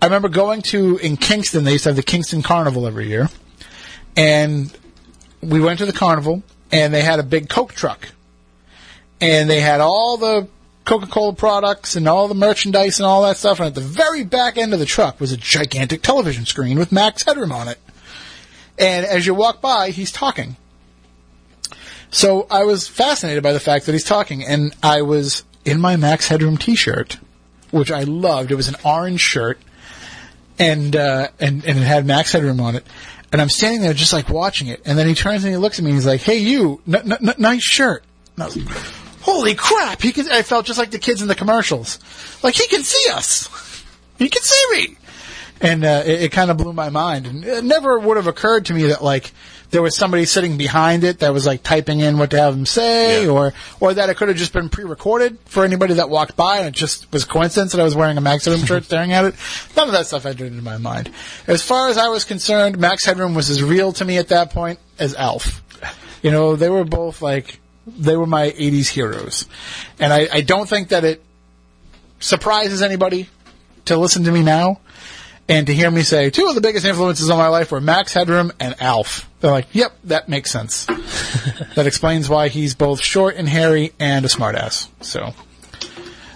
I 0.01 0.05
remember 0.05 0.29
going 0.29 0.61
to 0.63 0.97
in 0.97 1.17
Kingston. 1.17 1.63
They 1.63 1.73
used 1.73 1.83
to 1.83 1.89
have 1.89 1.97
the 1.97 2.03
Kingston 2.03 2.41
Carnival 2.41 2.87
every 2.87 3.07
year, 3.07 3.29
and 4.15 4.75
we 5.41 5.59
went 5.59 5.79
to 5.79 5.85
the 5.85 5.93
carnival, 5.93 6.43
and 6.71 6.93
they 6.93 7.01
had 7.01 7.19
a 7.19 7.23
big 7.23 7.49
Coke 7.49 7.73
truck, 7.73 8.09
and 9.19 9.49
they 9.49 9.59
had 9.59 9.81
all 9.81 10.17
the 10.17 10.47
Coca-Cola 10.85 11.33
products 11.33 11.95
and 11.95 12.07
all 12.07 12.27
the 12.27 12.33
merchandise 12.33 12.99
and 12.99 13.05
all 13.05 13.23
that 13.23 13.37
stuff. 13.37 13.59
And 13.59 13.67
at 13.67 13.75
the 13.75 13.81
very 13.81 14.23
back 14.23 14.57
end 14.57 14.73
of 14.73 14.79
the 14.79 14.85
truck 14.85 15.19
was 15.19 15.31
a 15.31 15.37
gigantic 15.37 16.01
television 16.01 16.45
screen 16.45 16.79
with 16.79 16.91
Max 16.91 17.23
Headroom 17.23 17.51
on 17.51 17.67
it. 17.67 17.77
And 18.79 19.05
as 19.05 19.27
you 19.27 19.33
walk 19.33 19.61
by, 19.61 19.91
he's 19.91 20.11
talking. 20.11 20.55
So 22.09 22.47
I 22.49 22.63
was 22.63 22.87
fascinated 22.87 23.43
by 23.43 23.53
the 23.53 23.59
fact 23.59 23.85
that 23.85 23.91
he's 23.91 24.03
talking, 24.03 24.43
and 24.43 24.73
I 24.81 25.03
was 25.03 25.43
in 25.63 25.79
my 25.79 25.95
Max 25.95 26.29
Headroom 26.29 26.57
T-shirt, 26.57 27.17
which 27.69 27.91
I 27.91 28.03
loved. 28.03 28.51
It 28.51 28.55
was 28.55 28.67
an 28.67 28.77
orange 28.83 29.21
shirt, 29.21 29.59
and 30.59 30.95
uh, 30.95 31.29
and 31.39 31.65
and 31.65 31.79
it 31.79 31.83
had 31.83 32.05
Max 32.05 32.31
Headroom 32.31 32.59
on 32.59 32.75
it. 32.75 32.85
And 33.31 33.41
I'm 33.41 33.49
standing 33.49 33.81
there 33.81 33.93
just 33.93 34.11
like 34.11 34.27
watching 34.29 34.67
it, 34.67 34.81
and 34.85 34.97
then 34.97 35.07
he 35.07 35.13
turns 35.13 35.43
and 35.43 35.53
he 35.53 35.57
looks 35.57 35.79
at 35.79 35.85
me 35.85 35.91
and 35.91 35.97
he's 35.97 36.05
like, 36.05 36.21
"Hey, 36.21 36.37
you, 36.37 36.81
n- 36.87 37.11
n- 37.11 37.33
nice 37.37 37.63
shirt." 37.63 38.03
And 38.35 38.43
I 38.43 38.45
was 38.47 38.57
like, 38.57 38.75
"Holy 39.21 39.55
crap!" 39.55 40.01
He 40.01 40.11
can. 40.11 40.29
I 40.31 40.41
felt 40.41 40.65
just 40.65 40.79
like 40.79 40.91
the 40.91 40.99
kids 40.99 41.21
in 41.21 41.27
the 41.27 41.35
commercials, 41.35 41.99
like 42.43 42.55
he 42.55 42.67
can 42.67 42.83
see 42.83 43.11
us. 43.11 43.49
He 44.17 44.29
can 44.29 44.41
see 44.41 44.65
me 44.71 44.97
and 45.61 45.83
uh, 45.83 46.03
it, 46.05 46.23
it 46.23 46.31
kind 46.31 46.51
of 46.51 46.57
blew 46.57 46.73
my 46.73 46.89
mind. 46.89 47.27
And 47.27 47.43
it 47.43 47.63
never 47.63 47.99
would 47.99 48.17
have 48.17 48.27
occurred 48.27 48.65
to 48.65 48.73
me 48.73 48.87
that 48.87 49.03
like 49.03 49.31
there 49.71 49.81
was 49.81 49.95
somebody 49.95 50.25
sitting 50.25 50.57
behind 50.57 51.03
it 51.03 51.19
that 51.19 51.33
was 51.33 51.45
like 51.45 51.61
typing 51.63 51.99
in 51.99 52.17
what 52.17 52.31
to 52.31 52.39
have 52.39 52.53
him 52.55 52.65
say, 52.65 53.23
Yeah. 53.25 53.29
or 53.31 53.53
or 53.79 53.93
that 53.93 54.09
it 54.09 54.17
could 54.17 54.27
have 54.29 54.37
just 54.37 54.53
been 54.53 54.69
pre-recorded 54.69 55.37
for 55.45 55.63
anybody 55.63 55.95
that 55.95 56.09
walked 56.09 56.35
by, 56.35 56.57
and 56.59 56.67
it 56.67 56.73
just 56.73 57.11
was 57.13 57.25
coincidence 57.25 57.71
that 57.73 57.81
I 57.81 57.83
was 57.83 57.95
wearing 57.95 58.17
a 58.17 58.21
Max 58.21 58.45
Headroom 58.45 58.65
shirt 58.65 58.85
staring 58.85 59.13
at 59.13 59.25
it. 59.25 59.35
None 59.75 59.87
of 59.87 59.93
that 59.93 60.07
stuff 60.07 60.25
entered 60.25 60.47
into 60.51 60.63
my 60.63 60.77
mind. 60.77 61.11
As 61.47 61.61
far 61.61 61.89
as 61.89 61.97
I 61.97 62.07
was 62.09 62.25
concerned, 62.25 62.77
Max 62.79 63.05
Headroom 63.05 63.35
was 63.35 63.49
as 63.49 63.61
real 63.61 63.93
to 63.93 64.05
me 64.05 64.17
at 64.17 64.29
that 64.29 64.51
point 64.51 64.79
as 64.97 65.13
Alf. 65.15 65.63
You 66.23 66.31
know, 66.31 66.55
they 66.55 66.69
were 66.69 66.83
both 66.83 67.21
like 67.21 67.59
they 67.87 68.17
were 68.17 68.25
my 68.25 68.49
'80s 68.51 68.87
heroes, 68.87 69.45
and 69.99 70.11
I, 70.11 70.27
I 70.33 70.41
don't 70.41 70.67
think 70.67 70.89
that 70.89 71.03
it 71.03 71.23
surprises 72.19 72.81
anybody 72.81 73.29
to 73.85 73.97
listen 73.97 74.23
to 74.25 74.31
me 74.31 74.43
now 74.43 74.79
and 75.47 75.67
to 75.67 75.73
hear 75.73 75.89
me 75.89 76.01
say 76.03 76.29
two 76.29 76.47
of 76.47 76.55
the 76.55 76.61
biggest 76.61 76.85
influences 76.85 77.29
on 77.29 77.37
my 77.37 77.47
life 77.47 77.71
were 77.71 77.79
Max 77.81 78.13
Headroom 78.13 78.51
and 78.59 78.75
Alf. 78.81 79.28
They're 79.39 79.51
like, 79.51 79.67
yep, 79.73 79.93
that 80.05 80.27
makes 80.27 80.51
sense. 80.51 80.85
that 81.75 81.87
explains 81.87 82.27
why 82.27 82.49
he's 82.49 82.75
both 82.75 83.01
short 83.01 83.35
and 83.35 83.47
hairy 83.47 83.93
and 83.99 84.25
a 84.25 84.27
smartass. 84.27 84.89
So 85.01 85.33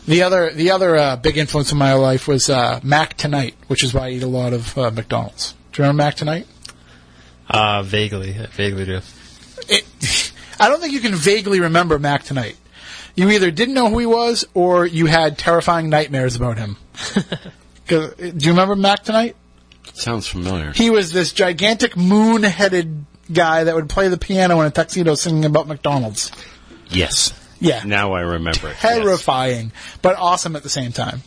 the 0.07 0.23
other 0.23 0.51
the 0.51 0.71
other 0.71 0.95
uh, 0.95 1.15
big 1.17 1.37
influence 1.37 1.71
in 1.71 1.77
my 1.77 1.93
life 1.93 2.27
was 2.27 2.49
uh, 2.49 2.79
Mac 2.83 3.15
Tonight, 3.15 3.55
which 3.67 3.83
is 3.83 3.93
why 3.93 4.07
I 4.07 4.09
eat 4.11 4.23
a 4.23 4.27
lot 4.27 4.53
of 4.53 4.77
uh, 4.77 4.91
McDonald's. 4.91 5.53
Do 5.71 5.81
you 5.81 5.87
remember 5.87 6.03
Mac 6.03 6.15
Tonight? 6.15 6.47
Uh, 7.49 7.83
vaguely, 7.83 8.37
I 8.39 8.45
vaguely 8.47 8.85
do. 8.85 9.01
It, 9.67 10.33
I 10.59 10.69
don't 10.69 10.79
think 10.79 10.93
you 10.93 10.99
can 10.99 11.15
vaguely 11.15 11.59
remember 11.59 11.99
Mac 11.99 12.23
Tonight. 12.23 12.57
You 13.15 13.29
either 13.29 13.51
didn't 13.51 13.75
know 13.75 13.89
who 13.89 13.99
he 13.99 14.05
was 14.05 14.45
or 14.53 14.85
you 14.85 15.05
had 15.05 15.37
terrifying 15.37 15.89
nightmares 15.89 16.35
about 16.35 16.57
him. 16.57 16.77
Do 17.87 18.13
you 18.19 18.51
remember 18.51 18.75
Mac 18.75 19.03
Tonight? 19.03 19.35
Sounds 19.93 20.27
familiar. 20.27 20.71
He 20.71 20.89
was 20.89 21.11
this 21.11 21.33
gigantic 21.33 21.97
moon-headed 21.97 23.05
guy 23.31 23.63
that 23.63 23.75
would 23.75 23.89
play 23.89 24.07
the 24.07 24.17
piano 24.17 24.59
in 24.61 24.67
a 24.67 24.71
tuxedo 24.71 25.15
singing 25.15 25.45
about 25.45 25.67
McDonald's. 25.67 26.31
Yes. 26.89 27.33
Yeah. 27.59 27.83
Now 27.85 28.13
I 28.13 28.21
remember 28.21 28.67
it. 28.67 28.71
yes. 28.71 28.81
Terrifying, 28.81 29.71
but 30.01 30.17
awesome 30.17 30.55
at 30.55 30.63
the 30.63 30.69
same 30.69 30.91
time. 30.91 31.21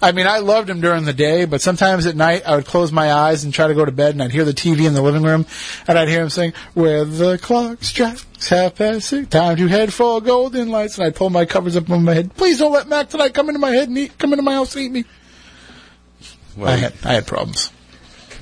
I 0.00 0.12
mean, 0.12 0.28
I 0.28 0.38
loved 0.38 0.70
him 0.70 0.80
during 0.80 1.06
the 1.06 1.12
day, 1.12 1.44
but 1.44 1.60
sometimes 1.60 2.06
at 2.06 2.14
night 2.14 2.46
I 2.46 2.54
would 2.54 2.66
close 2.66 2.92
my 2.92 3.12
eyes 3.12 3.42
and 3.42 3.52
try 3.52 3.66
to 3.66 3.74
go 3.74 3.84
to 3.84 3.90
bed, 3.90 4.14
and 4.14 4.22
I'd 4.22 4.30
hear 4.30 4.44
the 4.44 4.52
TV 4.52 4.86
in 4.86 4.94
the 4.94 5.02
living 5.02 5.24
room, 5.24 5.44
and 5.88 5.98
I'd 5.98 6.08
hear 6.08 6.22
him 6.22 6.30
sing, 6.30 6.52
"Where 6.74 7.04
the 7.04 7.36
clock 7.38 7.82
strikes 7.82 8.24
half 8.48 8.76
past 8.76 9.08
six, 9.08 9.28
time 9.28 9.56
to 9.56 9.66
head 9.66 9.92
for 9.92 10.20
golden 10.20 10.68
lights," 10.68 10.98
and 10.98 11.06
I'd 11.06 11.16
pull 11.16 11.30
my 11.30 11.46
covers 11.46 11.76
up 11.76 11.90
on 11.90 12.04
my 12.04 12.14
head. 12.14 12.36
Please 12.36 12.58
don't 12.58 12.72
let 12.72 12.88
Mac 12.88 13.08
tonight 13.08 13.34
come 13.34 13.48
into 13.48 13.58
my 13.58 13.70
head 13.70 13.88
and 13.88 13.98
eat, 13.98 14.16
come 14.18 14.32
into 14.32 14.44
my 14.44 14.54
house 14.54 14.76
and 14.76 14.84
eat 14.84 14.92
me. 14.92 15.04
Well, 16.58 16.68
I 16.72 16.76
had 16.76 16.92
I 17.04 17.14
had 17.14 17.26
problems. 17.26 17.70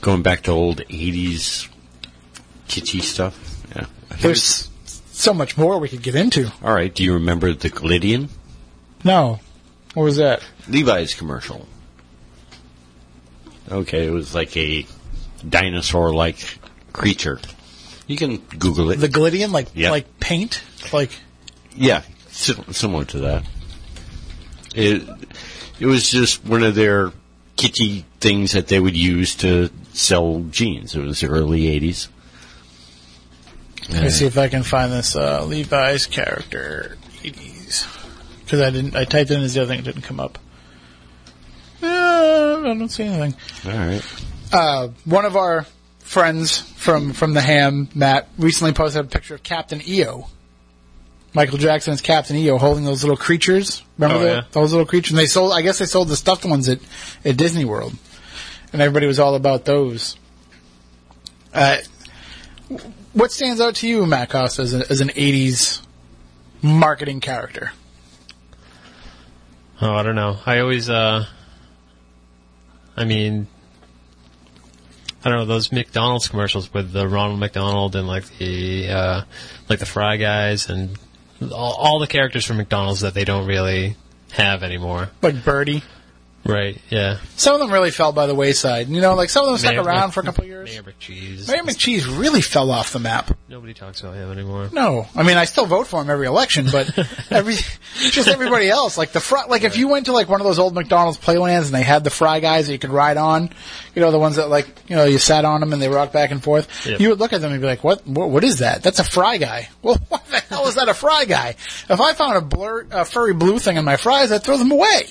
going 0.00 0.22
back 0.22 0.42
to 0.44 0.50
old 0.52 0.78
80s 0.88 1.68
kitschy 2.68 3.02
stuff. 3.02 3.38
Yeah. 3.74 3.86
There's 4.18 4.70
so 5.12 5.34
much 5.34 5.56
more 5.58 5.78
we 5.78 5.88
could 5.88 6.02
get 6.02 6.14
into. 6.14 6.50
All 6.62 6.72
right. 6.74 6.92
Do 6.94 7.02
you 7.04 7.14
remember 7.14 7.52
the 7.52 7.68
Glydian? 7.70 8.28
No, 9.04 9.40
what 9.94 10.02
was 10.04 10.16
that? 10.16 10.42
Levi's 10.68 11.14
commercial. 11.14 11.66
Okay, 13.70 14.06
it 14.06 14.10
was 14.10 14.34
like 14.34 14.56
a 14.56 14.86
dinosaur-like 15.48 16.58
creature. 16.92 17.40
You 18.06 18.16
can 18.16 18.36
Google 18.36 18.90
it. 18.92 18.96
The 18.96 19.08
Glydian, 19.08 19.52
like 19.52 19.68
Yeah. 19.74 19.90
like 19.90 20.20
paint, 20.20 20.62
like 20.92 21.10
yeah, 21.74 22.02
similar 22.30 23.04
to 23.06 23.18
that. 23.20 23.44
It 24.74 25.02
it 25.80 25.86
was 25.86 26.08
just 26.10 26.44
one 26.44 26.62
of 26.62 26.74
their 26.74 27.12
kitschy 27.56 28.04
things 28.20 28.52
that 28.52 28.68
they 28.68 28.78
would 28.78 28.96
use 28.96 29.34
to 29.36 29.70
sell 29.92 30.40
jeans. 30.50 30.94
It 30.94 31.02
was 31.02 31.20
the 31.20 31.28
early 31.28 31.62
'80s. 31.62 32.08
Let 33.90 34.02
me 34.02 34.10
see 34.10 34.26
if 34.26 34.36
I 34.36 34.48
can 34.48 34.62
find 34.62 34.92
this 34.92 35.14
uh, 35.14 35.44
Levi's 35.44 36.06
character 36.06 36.96
80s 37.22 37.86
because 38.44 38.60
I 38.60 38.70
didn't. 38.70 38.96
I 38.96 39.04
typed 39.04 39.30
in 39.30 39.40
as 39.40 39.54
the 39.54 39.62
other 39.62 39.68
thing, 39.68 39.80
it 39.80 39.84
didn't 39.84 40.02
come 40.02 40.18
up. 40.18 40.38
Uh, 41.82 41.86
I 41.86 42.62
don't 42.62 42.88
see 42.88 43.04
anything. 43.04 43.34
All 43.64 43.78
right. 43.78 44.02
Uh, 44.52 44.88
one 45.04 45.24
of 45.24 45.36
our 45.36 45.66
friends 46.00 46.60
from 46.60 47.12
from 47.12 47.34
the 47.34 47.40
Ham, 47.40 47.88
Matt, 47.94 48.28
recently 48.38 48.72
posted 48.72 49.04
a 49.04 49.08
picture 49.08 49.34
of 49.34 49.42
Captain 49.42 49.80
EO. 49.86 50.26
Michael 51.36 51.58
Jackson's 51.58 52.00
Captain 52.00 52.34
EO 52.34 52.56
holding 52.56 52.84
those 52.84 53.04
little 53.04 53.16
creatures. 53.18 53.82
Remember 53.98 54.16
Oh, 54.22 54.26
the, 54.26 54.34
yeah. 54.36 54.42
those 54.52 54.72
little 54.72 54.86
creatures? 54.86 55.10
And 55.10 55.18
they 55.18 55.26
sold. 55.26 55.52
I 55.52 55.60
guess 55.60 55.78
they 55.78 55.84
sold 55.84 56.08
the 56.08 56.16
stuffed 56.16 56.46
ones 56.46 56.66
at 56.66 56.78
at 57.26 57.36
Disney 57.36 57.66
World, 57.66 57.92
and 58.72 58.80
everybody 58.80 59.06
was 59.06 59.20
all 59.20 59.34
about 59.34 59.66
those. 59.66 60.16
Uh, 61.52 61.76
what 63.12 63.30
stands 63.32 63.60
out 63.60 63.74
to 63.76 63.86
you, 63.88 64.06
Matt 64.06 64.30
Costa, 64.30 64.62
as, 64.62 64.72
a, 64.74 64.90
as 64.90 65.02
an 65.02 65.08
'80s 65.10 65.82
marketing 66.62 67.20
character? 67.20 67.72
Oh, 69.82 69.92
I 69.92 70.02
don't 70.02 70.14
know. 70.16 70.38
I 70.46 70.60
always, 70.60 70.88
uh, 70.88 71.26
I 72.96 73.04
mean, 73.04 73.46
I 75.22 75.28
don't 75.28 75.38
know 75.40 75.44
those 75.44 75.70
McDonald's 75.70 76.28
commercials 76.28 76.72
with 76.72 76.92
the 76.92 77.06
Ronald 77.06 77.40
McDonald 77.40 77.94
and 77.94 78.08
like 78.08 78.24
the, 78.38 78.88
uh, 78.88 79.22
like 79.68 79.80
the 79.80 79.86
Fry 79.86 80.16
Guys 80.16 80.70
and 80.70 80.98
all, 81.42 81.74
all 81.74 81.98
the 81.98 82.06
characters 82.06 82.44
from 82.44 82.56
McDonald's 82.56 83.00
that 83.00 83.14
they 83.14 83.24
don't 83.24 83.46
really 83.46 83.96
have 84.32 84.62
anymore. 84.62 85.10
Like 85.22 85.44
Birdie. 85.44 85.82
Right? 86.48 86.80
Yeah. 86.90 87.18
Some 87.36 87.54
of 87.54 87.60
them 87.60 87.72
really 87.72 87.90
fell 87.90 88.12
by 88.12 88.26
the 88.26 88.34
wayside. 88.34 88.88
You 88.88 89.00
know, 89.00 89.14
like 89.14 89.30
some 89.30 89.44
of 89.44 89.50
them 89.50 89.58
stuck 89.58 89.72
Mayor 89.72 89.82
around 89.82 90.12
for 90.12 90.20
a 90.20 90.22
couple 90.24 90.44
of 90.44 90.48
years. 90.48 90.68
Mayor 90.68 90.82
McCheese. 90.82 91.48
Mayor 91.48 91.62
McCheese 91.62 92.18
really 92.18 92.40
fell 92.40 92.70
off 92.70 92.92
the 92.92 92.98
map. 92.98 93.36
Nobody 93.48 93.74
talks 93.74 94.00
about 94.00 94.14
him 94.14 94.30
anymore. 94.30 94.68
No, 94.72 95.06
I 95.14 95.22
mean 95.22 95.36
I 95.36 95.44
still 95.44 95.66
vote 95.66 95.86
for 95.86 96.00
him 96.00 96.10
every 96.10 96.26
election, 96.26 96.66
but 96.70 96.90
every 97.30 97.54
just 97.54 98.28
everybody 98.28 98.68
else, 98.68 98.98
like 98.98 99.12
the 99.12 99.20
fry, 99.20 99.44
like 99.46 99.64
if 99.64 99.76
you 99.76 99.88
went 99.88 100.06
to 100.06 100.12
like 100.12 100.28
one 100.28 100.40
of 100.40 100.46
those 100.46 100.58
old 100.58 100.74
McDonald's 100.74 101.18
playlands 101.18 101.68
and 101.68 101.74
they 101.74 101.82
had 101.82 102.04
the 102.04 102.10
fry 102.10 102.40
guys 102.40 102.66
that 102.66 102.72
you 102.72 102.78
could 102.78 102.90
ride 102.90 103.16
on, 103.16 103.50
you 103.94 104.02
know 104.02 104.10
the 104.10 104.18
ones 104.18 104.36
that 104.36 104.48
like 104.48 104.66
you 104.88 104.96
know 104.96 105.04
you 105.04 105.18
sat 105.18 105.44
on 105.44 105.60
them 105.60 105.72
and 105.72 105.80
they 105.80 105.88
rocked 105.88 106.12
back 106.12 106.30
and 106.30 106.42
forth. 106.42 106.86
Yep. 106.86 107.00
You 107.00 107.08
would 107.10 107.20
look 107.20 107.32
at 107.32 107.40
them 107.40 107.52
and 107.52 107.60
be 107.60 107.66
like, 107.66 107.84
what, 107.84 108.06
what? 108.06 108.30
What 108.30 108.44
is 108.44 108.58
that? 108.58 108.82
That's 108.82 108.98
a 108.98 109.04
fry 109.04 109.38
guy. 109.38 109.68
Well, 109.82 109.98
what 110.08 110.26
the 110.26 110.40
hell 110.40 110.66
is 110.66 110.74
that 110.74 110.88
a 110.88 110.94
fry 110.94 111.26
guy? 111.26 111.50
If 111.88 112.00
I 112.00 112.12
found 112.12 112.36
a 112.36 112.40
blur, 112.40 112.86
a 112.90 113.04
furry 113.04 113.34
blue 113.34 113.60
thing 113.60 113.76
in 113.76 113.84
my 113.84 113.96
fries, 113.96 114.32
I'd 114.32 114.42
throw 114.42 114.56
them 114.56 114.72
away, 114.72 115.02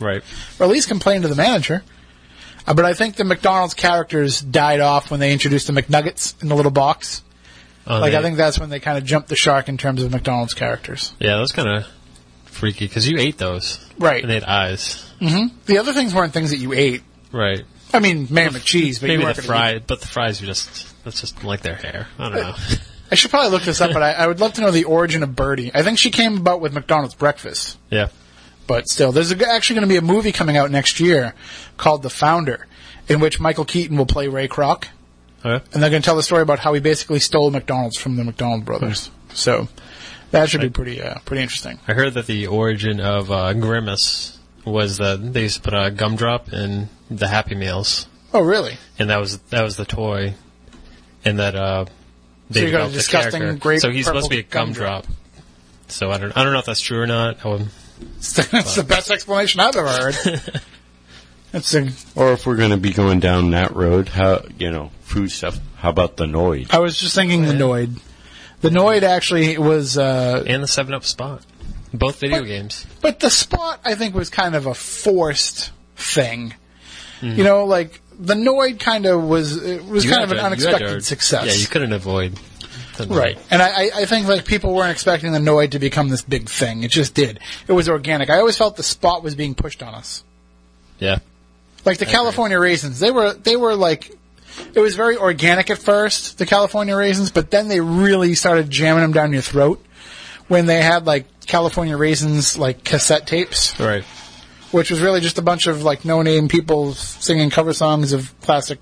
Right. 0.00 0.22
or 0.58 0.64
at 0.64 0.70
least 0.70 0.88
complain 0.88 1.22
to 1.22 1.28
the 1.28 1.36
manager. 1.36 1.82
Uh, 2.66 2.74
but 2.74 2.84
I 2.84 2.94
think 2.94 3.16
the 3.16 3.24
McDonald's 3.24 3.74
characters 3.74 4.40
died 4.40 4.80
off 4.80 5.10
when 5.10 5.20
they 5.20 5.32
introduced 5.32 5.66
the 5.66 5.72
McNuggets 5.72 6.40
in 6.42 6.48
the 6.48 6.54
little 6.54 6.70
box. 6.72 7.22
Oh, 7.86 7.98
Like 8.00 8.12
they- 8.12 8.18
I 8.18 8.22
think 8.22 8.36
that's 8.36 8.58
when 8.58 8.68
they 8.70 8.80
kind 8.80 8.98
of 8.98 9.04
jumped 9.04 9.28
the 9.28 9.36
shark 9.36 9.68
in 9.68 9.78
terms 9.78 10.02
of 10.02 10.10
McDonald's 10.12 10.54
characters. 10.54 11.12
Yeah, 11.18 11.34
that 11.36 11.40
was 11.40 11.52
kind 11.52 11.68
of 11.68 11.86
freaky 12.44 12.86
because 12.86 13.08
you 13.08 13.18
ate 13.18 13.38
those. 13.38 13.78
Right. 13.98 14.22
And 14.22 14.30
they 14.30 14.34
had 14.34 14.44
eyes. 14.44 15.06
The 15.20 15.78
other 15.78 15.92
things 15.92 16.14
weren't 16.14 16.32
things 16.32 16.50
that 16.50 16.58
you 16.58 16.72
ate. 16.72 17.02
Right. 17.32 17.64
I 17.92 17.98
mean, 18.00 18.28
Mayor 18.30 18.50
McCheese, 18.50 19.00
but 19.00 19.08
Maybe 19.08 19.12
you 19.14 19.18
the 19.20 19.24
weren't 19.24 19.44
fry, 19.44 19.74
eat- 19.76 19.86
but 19.86 20.00
the 20.00 20.06
fries 20.06 20.42
are 20.42 20.46
just 20.46 20.86
that's 21.04 21.20
just 21.20 21.42
like 21.42 21.62
their 21.62 21.74
hair. 21.76 22.06
I 22.18 22.28
don't 22.28 22.34
know. 22.40 22.54
I 23.10 23.14
should 23.16 23.30
probably 23.30 23.50
look 23.50 23.62
this 23.64 23.80
up, 23.80 23.92
but 23.92 24.02
I, 24.02 24.12
I 24.12 24.26
would 24.28 24.38
love 24.38 24.52
to 24.54 24.60
know 24.60 24.70
the 24.70 24.84
origin 24.84 25.22
of 25.24 25.34
Birdie. 25.34 25.72
I 25.74 25.82
think 25.82 25.98
she 25.98 26.10
came 26.10 26.36
about 26.36 26.60
with 26.60 26.72
McDonald's 26.72 27.14
breakfast, 27.16 27.76
yeah. 27.90 28.08
But 28.70 28.88
still, 28.88 29.10
there's 29.10 29.32
actually 29.32 29.74
going 29.74 29.88
to 29.88 29.92
be 29.92 29.96
a 29.96 30.00
movie 30.02 30.30
coming 30.30 30.56
out 30.56 30.70
next 30.70 31.00
year 31.00 31.34
called 31.76 32.04
The 32.04 32.08
Founder, 32.10 32.68
in 33.08 33.18
which 33.18 33.40
Michael 33.40 33.64
Keaton 33.64 33.96
will 33.96 34.06
play 34.06 34.28
Ray 34.28 34.46
Kroc, 34.46 34.84
Okay. 35.44 35.64
and 35.72 35.82
they're 35.82 35.90
going 35.90 36.02
to 36.02 36.06
tell 36.06 36.14
the 36.14 36.22
story 36.22 36.42
about 36.42 36.60
how 36.60 36.72
he 36.72 36.78
basically 36.80 37.18
stole 37.18 37.50
McDonald's 37.50 37.98
from 37.98 38.14
the 38.14 38.22
McDonald 38.22 38.64
brothers. 38.64 39.10
So 39.34 39.66
that 40.30 40.48
should 40.50 40.60
be 40.60 40.70
pretty 40.70 41.02
uh, 41.02 41.18
pretty 41.24 41.42
interesting. 41.42 41.80
I 41.88 41.94
heard 41.94 42.14
that 42.14 42.26
the 42.26 42.46
origin 42.46 43.00
of 43.00 43.32
uh, 43.32 43.54
Grimace 43.54 44.38
was 44.64 44.98
that 44.98 45.32
they 45.32 45.42
used 45.42 45.56
to 45.56 45.62
put 45.62 45.74
a 45.74 45.90
gumdrop 45.90 46.52
in 46.52 46.88
the 47.10 47.26
Happy 47.26 47.56
Meals, 47.56 48.06
Oh, 48.32 48.40
really? 48.42 48.78
and 49.00 49.10
that 49.10 49.18
was 49.18 49.38
that 49.50 49.64
was 49.64 49.76
the 49.76 49.84
toy, 49.84 50.34
and 51.24 51.40
that 51.40 51.56
uh, 51.56 51.86
they 52.50 52.60
So 52.60 52.66
you 52.66 52.70
got 52.70 52.82
a 52.82 52.92
developed 52.92 53.32
the 53.32 53.40
character. 53.40 53.78
So 53.80 53.90
he's 53.90 54.06
supposed 54.06 54.26
to 54.26 54.30
be 54.30 54.38
a 54.38 54.44
purple 54.44 54.66
gumdrop. 54.66 55.06
So 55.88 56.12
I 56.12 56.18
don't 56.18 56.36
I 56.36 56.44
don't 56.44 56.52
know 56.52 56.60
if 56.60 56.66
that's 56.66 56.80
true 56.80 57.00
or 57.00 57.06
not. 57.08 57.44
I 57.44 57.48
would, 57.48 57.68
That's 58.20 58.74
the 58.76 58.84
best 58.86 59.10
explanation 59.10 59.60
I've 59.60 59.76
ever 59.76 59.88
heard. 59.88 60.60
That's 61.52 61.74
a, 61.74 61.88
Or 62.14 62.32
if 62.32 62.46
we're 62.46 62.56
going 62.56 62.70
to 62.70 62.76
be 62.76 62.92
going 62.92 63.18
down 63.20 63.50
that 63.50 63.74
road, 63.74 64.08
how 64.08 64.44
you 64.58 64.70
know 64.70 64.90
food 65.02 65.30
stuff? 65.30 65.58
How 65.76 65.90
about 65.90 66.16
the 66.16 66.26
Noid? 66.26 66.72
I 66.72 66.78
was 66.78 66.98
just 66.98 67.14
thinking 67.14 67.42
the 67.42 67.54
Noid. 67.54 67.98
The 68.60 68.68
Noid 68.68 69.02
actually 69.02 69.56
was, 69.58 69.96
uh, 69.98 70.44
and 70.46 70.62
the 70.62 70.68
Seven 70.68 70.94
Up 70.94 71.04
spot, 71.04 71.44
both 71.92 72.20
video 72.20 72.40
What? 72.40 72.46
games. 72.46 72.86
but 73.00 73.18
the 73.20 73.30
spot 73.30 73.80
I 73.84 73.94
think 73.96 74.14
was 74.14 74.30
kind 74.30 74.54
of 74.54 74.66
a 74.66 74.74
forced 74.74 75.72
thing. 75.96 76.54
Hmm. 77.20 77.30
You 77.32 77.42
know, 77.44 77.64
like 77.64 78.00
the 78.18 78.34
Noid 78.34 78.78
kind 78.78 79.06
of 79.06 79.22
was 79.24 79.56
it 79.56 79.84
was 79.84 80.04
You 80.04 80.10
kind 80.10 80.20
had 80.20 80.30
of 80.30 80.30
an 80.30 80.36
to- 80.36 80.60
you 80.60 80.66
had 80.66 80.74
unexpected 80.74 80.98
to- 81.00 81.04
success. 81.04 81.46
Yeah, 81.46 81.52
you 81.54 81.66
couldn't 81.66 81.92
avoid. 81.94 82.38
The- 83.08 83.14
Right, 83.14 83.38
and 83.50 83.60
I, 83.62 83.68
I- 83.68 83.90
I 83.98 84.04
think 84.06 84.26
like 84.28 84.44
people 84.44 84.74
weren't 84.74 84.90
expecting 84.92 85.32
the 85.32 85.38
Noid 85.38 85.70
to 85.72 85.78
become 85.78 86.08
this 86.08 86.22
big 86.22 86.48
thing. 86.48 86.82
It 86.82 86.90
just 86.90 87.14
did. 87.14 87.40
It 87.68 87.72
was 87.72 87.88
organic. 87.88 88.30
I 88.30 88.38
always 88.38 88.56
felt 88.56 88.76
the 88.76 88.82
spot 88.82 89.22
was 89.22 89.34
being 89.34 89.54
pushed 89.54 89.82
on 89.82 89.94
us. 89.94 90.22
Yeah. 90.98 91.18
Like 91.84 91.98
the 91.98 92.06
California 92.06 92.58
raisins, 92.58 93.00
they 93.00 93.10
were 93.10 93.32
they 93.32 93.56
were 93.56 93.74
like 93.74 94.10
it 94.74 94.80
was 94.80 94.94
very 94.96 95.16
organic 95.16 95.70
at 95.70 95.78
first, 95.78 96.36
the 96.38 96.44
California 96.46 96.94
raisins, 96.96 97.30
but 97.30 97.50
then 97.50 97.68
they 97.68 97.80
really 97.80 98.34
started 98.34 98.68
jamming 98.68 99.02
them 99.02 99.12
down 99.12 99.32
your 99.32 99.40
throat 99.42 99.82
when 100.48 100.66
they 100.66 100.82
had 100.82 101.06
like 101.06 101.24
California 101.46 101.96
raisins 101.96 102.58
like 102.58 102.84
cassette 102.84 103.26
tapes, 103.26 103.78
Right. 103.80 104.04
which 104.72 104.90
was 104.90 105.00
really 105.00 105.20
just 105.20 105.38
a 105.38 105.42
bunch 105.42 105.66
of 105.68 105.82
like 105.82 106.04
no 106.04 106.20
name 106.22 106.48
people 106.48 106.92
singing 106.94 107.48
cover 107.48 107.72
songs 107.72 108.12
of 108.12 108.38
classic 108.42 108.78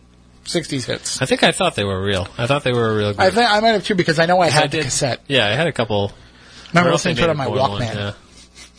'60s 0.48 0.84
hits. 0.86 1.22
I 1.22 1.26
think 1.26 1.42
I 1.42 1.52
thought 1.52 1.74
they 1.76 1.84
were 1.84 2.02
real. 2.02 2.26
I 2.36 2.46
thought 2.46 2.64
they 2.64 2.72
were 2.72 2.90
a 2.90 2.96
real. 2.96 3.08
Group. 3.12 3.20
I 3.20 3.30
think 3.30 3.50
I 3.50 3.60
might 3.60 3.68
have 3.70 3.84
too 3.84 3.94
because 3.94 4.18
I 4.18 4.26
know 4.26 4.40
I 4.40 4.46
I 4.46 4.50
had 4.50 4.70
the 4.70 4.82
cassette. 4.82 5.20
Yeah, 5.28 5.46
I 5.46 5.50
had 5.50 5.66
a 5.66 5.72
couple. 5.72 6.12
Remember 6.72 6.90
or 6.90 6.92
else 6.92 7.04
listening 7.04 7.16
to 7.16 7.24
it 7.24 7.30
on 7.30 7.36
my 7.36 7.46
Walkman. 7.46 7.68
one, 7.70 7.82
Yeah. 7.82 8.12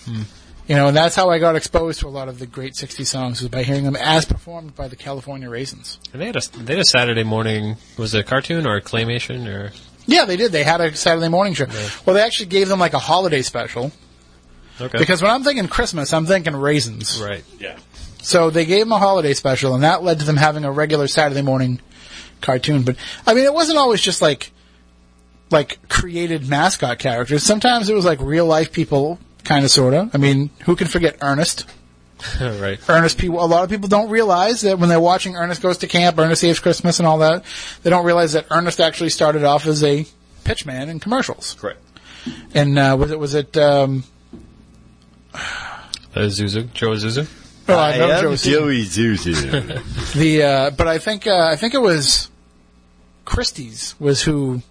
Hmm. 0.05 0.21
You 0.67 0.75
know, 0.75 0.87
and 0.89 0.95
that's 0.95 1.15
how 1.15 1.31
I 1.31 1.39
got 1.39 1.55
exposed 1.55 2.01
to 2.01 2.07
a 2.07 2.09
lot 2.09 2.27
of 2.27 2.37
the 2.37 2.45
great 2.45 2.73
'60s 2.73 3.07
songs 3.07 3.41
was 3.41 3.49
by 3.49 3.63
hearing 3.63 3.83
them 3.85 3.95
as 3.95 4.25
performed 4.25 4.75
by 4.75 4.87
the 4.87 4.95
California 4.95 5.49
Raisins. 5.49 5.99
And 6.13 6.21
they 6.21 6.27
had 6.27 6.35
a 6.35 6.41
they 6.59 6.73
had 6.73 6.81
a 6.81 6.85
Saturday 6.85 7.23
morning. 7.23 7.77
Was 7.97 8.13
it 8.13 8.19
a 8.19 8.23
cartoon 8.23 8.67
or 8.67 8.75
a 8.75 8.81
claymation 8.81 9.47
or? 9.47 9.71
Yeah, 10.05 10.25
they 10.25 10.37
did. 10.37 10.51
They 10.51 10.63
had 10.63 10.79
a 10.81 10.95
Saturday 10.95 11.27
morning 11.29 11.53
show. 11.55 11.65
Well, 12.05 12.15
they 12.15 12.21
actually 12.21 12.47
gave 12.47 12.67
them 12.67 12.79
like 12.79 12.93
a 12.93 12.99
holiday 12.99 13.41
special 13.41 13.91
Okay. 14.81 14.97
because 14.97 15.21
when 15.21 15.29
I'm 15.31 15.43
thinking 15.43 15.67
Christmas, 15.67 16.13
I'm 16.13 16.25
thinking 16.25 16.55
raisins. 16.55 17.19
right. 17.21 17.43
Yeah. 17.59 17.77
So 18.29 18.51
they 18.51 18.65
gave 18.65 18.81
them 18.81 18.91
a 18.91 18.99
holiday 18.99 19.33
special, 19.33 19.73
and 19.73 19.83
that 19.83 20.03
led 20.03 20.19
to 20.19 20.25
them 20.25 20.37
having 20.37 20.63
a 20.63 20.71
regular 20.71 21.07
Saturday 21.07 21.41
morning 21.41 21.81
cartoon. 22.41 22.83
But 22.83 22.95
I 23.25 23.33
mean, 23.33 23.43
it 23.43 23.53
wasn't 23.55 23.79
always 23.79 24.01
just 24.01 24.21
like 24.21 24.51
like 25.49 25.89
created 25.89 26.47
mascot 26.47 26.99
characters. 26.99 27.41
Sometimes 27.41 27.89
it 27.89 27.95
was 27.95 28.05
like 28.05 28.21
real 28.21 28.45
life 28.45 28.71
people, 28.71 29.17
kind 29.45 29.65
of, 29.65 29.71
sorta. 29.71 30.11
I 30.13 30.17
mean, 30.19 30.51
who 30.65 30.75
can 30.75 30.85
forget 30.85 31.17
Ernest? 31.21 31.65
right. 32.39 32.79
Ernest 32.87 33.17
people. 33.17 33.43
A 33.43 33.47
lot 33.47 33.63
of 33.63 33.71
people 33.71 33.89
don't 33.89 34.11
realize 34.11 34.61
that 34.61 34.77
when 34.77 34.89
they're 34.89 34.99
watching 34.99 35.35
Ernest 35.35 35.63
Goes 35.63 35.79
to 35.79 35.87
Camp, 35.87 36.19
Ernest 36.19 36.41
Saves 36.41 36.59
Christmas, 36.59 36.99
and 36.99 37.07
all 37.07 37.17
that, 37.17 37.43
they 37.81 37.89
don't 37.89 38.05
realize 38.05 38.33
that 38.33 38.45
Ernest 38.51 38.79
actually 38.79 39.09
started 39.09 39.43
off 39.43 39.65
as 39.65 39.83
a 39.83 40.05
pitchman 40.43 40.89
in 40.89 40.99
commercials. 40.99 41.55
Correct. 41.55 41.81
And 42.53 42.77
uh, 42.77 42.95
was 42.99 43.09
it 43.09 43.17
was 43.17 43.33
it? 43.33 43.57
Um, 43.57 44.03
Uh, 46.15 46.21
Zuzu, 46.21 46.73
Joe 46.73 46.93
Zuzu. 46.93 47.27
Oh, 47.69 47.79
I 47.79 47.97
know 47.97 48.21
Joe 48.21 48.35
Susan. 48.35 48.59
Joey 48.59 48.83
Zuzu. 48.83 50.13
The 50.19 50.43
uh, 50.43 50.69
but 50.71 50.87
I 50.87 50.97
think 50.97 51.27
uh, 51.27 51.49
I 51.51 51.55
think 51.55 51.73
it 51.73 51.81
was 51.81 52.29
Christie's 53.25 53.95
was 53.99 54.23
who 54.23 54.61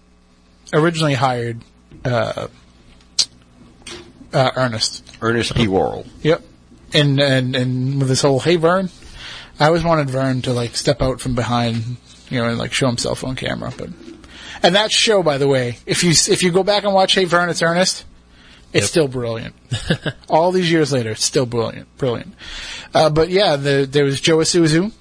originally 0.73 1.13
hired 1.13 1.61
uh, 2.05 2.47
uh, 4.33 4.51
Ernest. 4.55 5.17
Ernest 5.21 5.55
P. 5.55 5.67
Worrell. 5.67 6.05
Yep. 6.21 6.41
And 6.93 7.19
and 7.19 7.55
and 7.55 7.99
with 7.99 8.07
this 8.07 8.21
whole 8.21 8.39
hey 8.39 8.55
Vern, 8.55 8.89
I 9.59 9.67
always 9.67 9.83
wanted 9.83 10.09
Vern 10.09 10.41
to 10.43 10.53
like 10.53 10.75
step 10.75 11.01
out 11.01 11.21
from 11.21 11.35
behind, 11.35 11.97
you 12.29 12.39
know, 12.39 12.49
and 12.49 12.57
like 12.57 12.73
show 12.73 12.87
himself 12.87 13.23
on 13.23 13.35
camera. 13.35 13.71
But 13.77 13.89
and 14.63 14.75
that 14.75 14.91
show, 14.91 15.23
by 15.23 15.37
the 15.37 15.47
way, 15.47 15.77
if 15.85 16.03
you 16.03 16.11
if 16.11 16.43
you 16.43 16.51
go 16.51 16.63
back 16.63 16.83
and 16.83 16.93
watch 16.93 17.15
Hey 17.15 17.25
Vern, 17.25 17.49
it's 17.49 17.61
Ernest. 17.61 18.05
It's 18.71 18.83
Yep. 18.83 18.89
still 18.89 19.07
brilliant. 19.07 19.55
All 20.29 20.51
these 20.51 20.71
years 20.71 20.91
later, 20.91 21.11
it's 21.11 21.23
still 21.25 21.45
brilliant, 21.47 21.87
brilliant. 21.97 22.33
Uh, 22.93 23.09
but 23.09 23.29
yeah, 23.29 23.55
the, 23.55 23.87
there 23.89 24.03
was 24.03 24.21
Joe 24.21 24.37
Isuzu, 24.37 24.91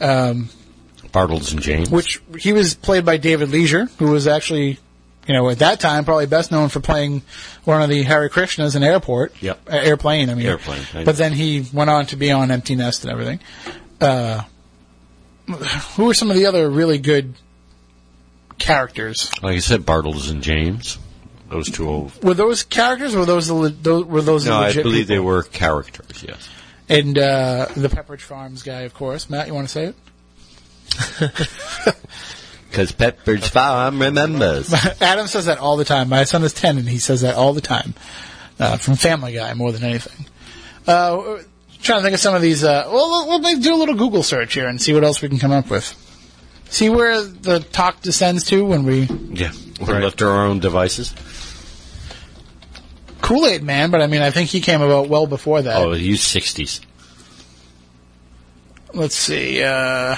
Bartles 0.00 1.52
and 1.52 1.60
James. 1.60 1.90
which 1.90 2.20
he 2.38 2.52
was 2.52 2.74
played 2.74 3.04
by 3.04 3.16
David 3.18 3.50
Leisure, 3.50 3.86
who 3.98 4.10
was 4.10 4.26
actually, 4.26 4.78
you 5.26 5.34
know, 5.34 5.48
at 5.50 5.58
that 5.58 5.80
time 5.80 6.04
probably 6.04 6.26
best 6.26 6.50
known 6.50 6.68
for 6.70 6.80
playing 6.80 7.22
one 7.64 7.82
of 7.82 7.90
the 7.90 8.02
Hare 8.04 8.28
Krishnas 8.30 8.74
in 8.76 8.82
Airport. 8.82 9.34
Yep. 9.42 9.60
Uh, 9.70 9.76
airplane, 9.76 10.30
I 10.30 10.34
mean. 10.34 10.46
Airplane, 10.46 10.82
I. 10.94 11.04
But 11.04 11.16
then 11.16 11.32
he 11.32 11.66
went 11.72 11.90
on 11.90 12.06
to 12.06 12.16
be 12.16 12.30
on 12.30 12.50
Empty 12.50 12.74
Nest 12.76 13.04
and 13.04 13.12
everything. 13.12 13.40
Uh, 14.00 14.42
who 15.96 16.06
were 16.06 16.14
some 16.14 16.30
of 16.30 16.36
the 16.36 16.46
other 16.46 16.70
really 16.70 16.98
good 16.98 17.34
characters? 18.58 19.30
like 19.42 19.54
you 19.54 19.60
said, 19.60 19.82
Bartles 19.82 20.30
and 20.30 20.42
James. 20.42 20.98
Those 21.50 21.70
two 21.70 21.88
old. 21.88 22.22
Were 22.22 22.34
those 22.34 22.62
characters? 22.62 23.14
Or 23.14 23.20
were 23.20 23.26
those, 23.26 23.48
the 23.48 23.68
those 23.68 24.04
were 24.06 24.22
those 24.22 24.46
No, 24.46 24.54
I 24.54 24.68
legit 24.68 24.84
believe 24.84 25.08
they 25.08 25.18
were 25.18 25.42
characters. 25.42 26.24
Yes. 26.26 26.48
And 26.88 27.18
uh, 27.18 27.66
the 27.76 27.88
Pepperidge 27.88 28.22
Farms 28.22 28.62
guy, 28.62 28.82
of 28.82 28.94
course. 28.94 29.28
Matt, 29.28 29.48
you 29.48 29.54
want 29.54 29.68
to 29.68 29.72
say 29.72 29.84
it? 29.86 29.94
Because 32.70 32.92
Pepperidge 32.92 33.48
Farm 33.48 34.00
remembers. 34.00 34.72
Adam 35.00 35.26
says 35.26 35.46
that 35.46 35.58
all 35.58 35.76
the 35.76 35.84
time. 35.84 36.08
My 36.08 36.22
son 36.22 36.44
is 36.44 36.52
10 36.52 36.78
and 36.78 36.88
he 36.88 36.98
says 36.98 37.22
that 37.22 37.34
all 37.34 37.52
the 37.52 37.60
time. 37.60 37.94
Uh, 38.60 38.76
from 38.76 38.94
Family 38.94 39.32
Guy 39.32 39.52
more 39.54 39.72
than 39.72 39.82
anything. 39.82 40.26
Uh, 40.86 41.38
trying 41.82 41.98
to 41.98 42.02
think 42.02 42.14
of 42.14 42.20
some 42.20 42.34
of 42.34 42.42
these, 42.42 42.62
uh, 42.62 42.84
well, 42.86 43.26
we'll 43.26 43.40
maybe 43.40 43.60
do 43.60 43.74
a 43.74 43.76
little 43.76 43.96
Google 43.96 44.22
search 44.22 44.54
here 44.54 44.68
and 44.68 44.80
see 44.80 44.94
what 44.94 45.02
else 45.02 45.20
we 45.20 45.28
can 45.28 45.38
come 45.38 45.50
up 45.50 45.68
with. 45.68 45.96
See 46.68 46.90
where 46.90 47.22
the 47.22 47.58
talk 47.58 48.02
descends 48.02 48.44
to 48.44 48.64
when 48.64 48.84
we 48.84 49.08
Yeah, 49.30 49.50
we're 49.80 50.00
left 50.00 50.18
to 50.18 50.28
our 50.28 50.46
own 50.46 50.60
devices. 50.60 51.12
Kool 53.30 53.46
Aid 53.46 53.62
Man, 53.62 53.92
but 53.92 54.00
I 54.02 54.08
mean, 54.08 54.22
I 54.22 54.32
think 54.32 54.50
he 54.50 54.60
came 54.60 54.82
about 54.82 55.08
well 55.08 55.24
before 55.28 55.62
that. 55.62 55.76
Oh, 55.76 55.92
you 55.92 56.16
sixties. 56.16 56.80
Let's 58.92 59.14
see. 59.14 59.62
Uh, 59.62 60.16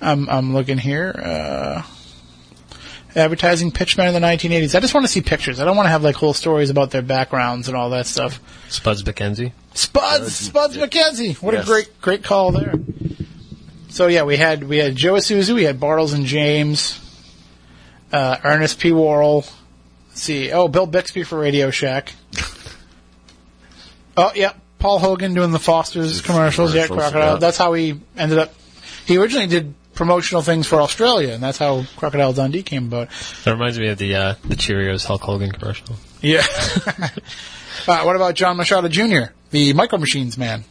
I'm 0.00 0.26
I'm 0.30 0.54
looking 0.54 0.78
here. 0.78 1.12
Uh, 1.22 1.82
advertising 3.14 3.70
pitchmen 3.72 4.06
in 4.08 4.14
the 4.14 4.26
1980s. 4.26 4.74
I 4.74 4.80
just 4.80 4.94
want 4.94 5.04
to 5.04 5.12
see 5.12 5.20
pictures. 5.20 5.60
I 5.60 5.66
don't 5.66 5.76
want 5.76 5.84
to 5.84 5.90
have 5.90 6.02
like 6.02 6.14
whole 6.16 6.32
stories 6.32 6.70
about 6.70 6.92
their 6.92 7.02
backgrounds 7.02 7.68
and 7.68 7.76
all 7.76 7.90
that 7.90 8.06
stuff. 8.06 8.40
Spuds 8.70 9.02
MacKenzie. 9.02 9.52
Spuds, 9.74 10.34
Spuds 10.34 10.78
MacKenzie. 10.78 11.34
What 11.42 11.52
Yes. 11.52 11.64
a 11.64 11.66
great, 11.66 12.00
great 12.00 12.24
call 12.24 12.52
there. 12.52 12.72
So 13.90 14.06
yeah, 14.06 14.22
we 14.22 14.38
had 14.38 14.64
we 14.64 14.78
had 14.78 14.96
Joe 14.96 15.12
Isuzu, 15.12 15.54
we 15.54 15.64
had 15.64 15.78
Bartles 15.78 16.14
and 16.14 16.24
James, 16.24 16.98
uh, 18.14 18.38
Ernest 18.42 18.78
P. 18.80 18.92
Worrell. 18.92 19.44
Let's 20.12 20.22
see, 20.22 20.52
oh 20.52 20.68
Bill 20.68 20.86
Bixby 20.86 21.22
for 21.22 21.38
Radio 21.38 21.70
Shack. 21.70 22.12
oh 24.16 24.32
yeah, 24.34 24.52
Paul 24.78 24.98
Hogan 24.98 25.34
doing 25.34 25.50
the 25.52 25.58
Foster's 25.58 26.20
commercials. 26.20 26.74
Yeah, 26.74 26.86
Crocodile. 26.86 27.32
yeah. 27.34 27.36
That's 27.38 27.56
how 27.56 27.72
he 27.72 28.00
ended 28.16 28.38
up. 28.38 28.52
He 29.06 29.16
originally 29.16 29.46
did 29.46 29.74
promotional 29.94 30.42
things 30.42 30.66
for 30.66 30.80
Australia, 30.82 31.32
and 31.32 31.42
that's 31.42 31.58
how 31.58 31.84
Crocodile 31.96 32.32
Dundee 32.32 32.62
came 32.62 32.86
about. 32.86 33.08
That 33.44 33.52
reminds 33.52 33.78
me 33.78 33.88
of 33.88 33.98
the 33.98 34.14
uh, 34.14 34.34
the 34.44 34.54
Cheerios 34.56 35.04
Hulk 35.06 35.22
Hogan 35.22 35.50
commercial. 35.50 35.96
Yeah. 36.20 36.42
uh, 37.88 38.02
what 38.02 38.14
about 38.16 38.34
John 38.34 38.56
Moschitta 38.58 38.90
Jr., 38.90 39.32
the 39.50 39.72
Micro 39.72 39.98
Machines 39.98 40.36
man? 40.38 40.64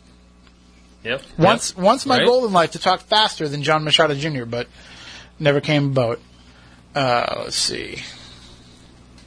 Yep. 1.04 1.24
Once, 1.40 1.76
once 1.76 2.06
my 2.06 2.18
Right. 2.20 2.28
goal 2.28 2.46
in 2.46 2.54
life 2.54 2.72
to 2.74 2.80
talk 2.80 3.02
faster 3.02 3.50
than 3.50 3.64
John 3.64 3.84
Moschitta 3.84 4.16
Jr., 4.18 4.46
but 4.46 4.68
never 5.40 5.60
came 5.60 5.88
about. 5.88 6.20
Uh, 6.94 7.42
let's 7.46 7.56
see. 7.56 8.04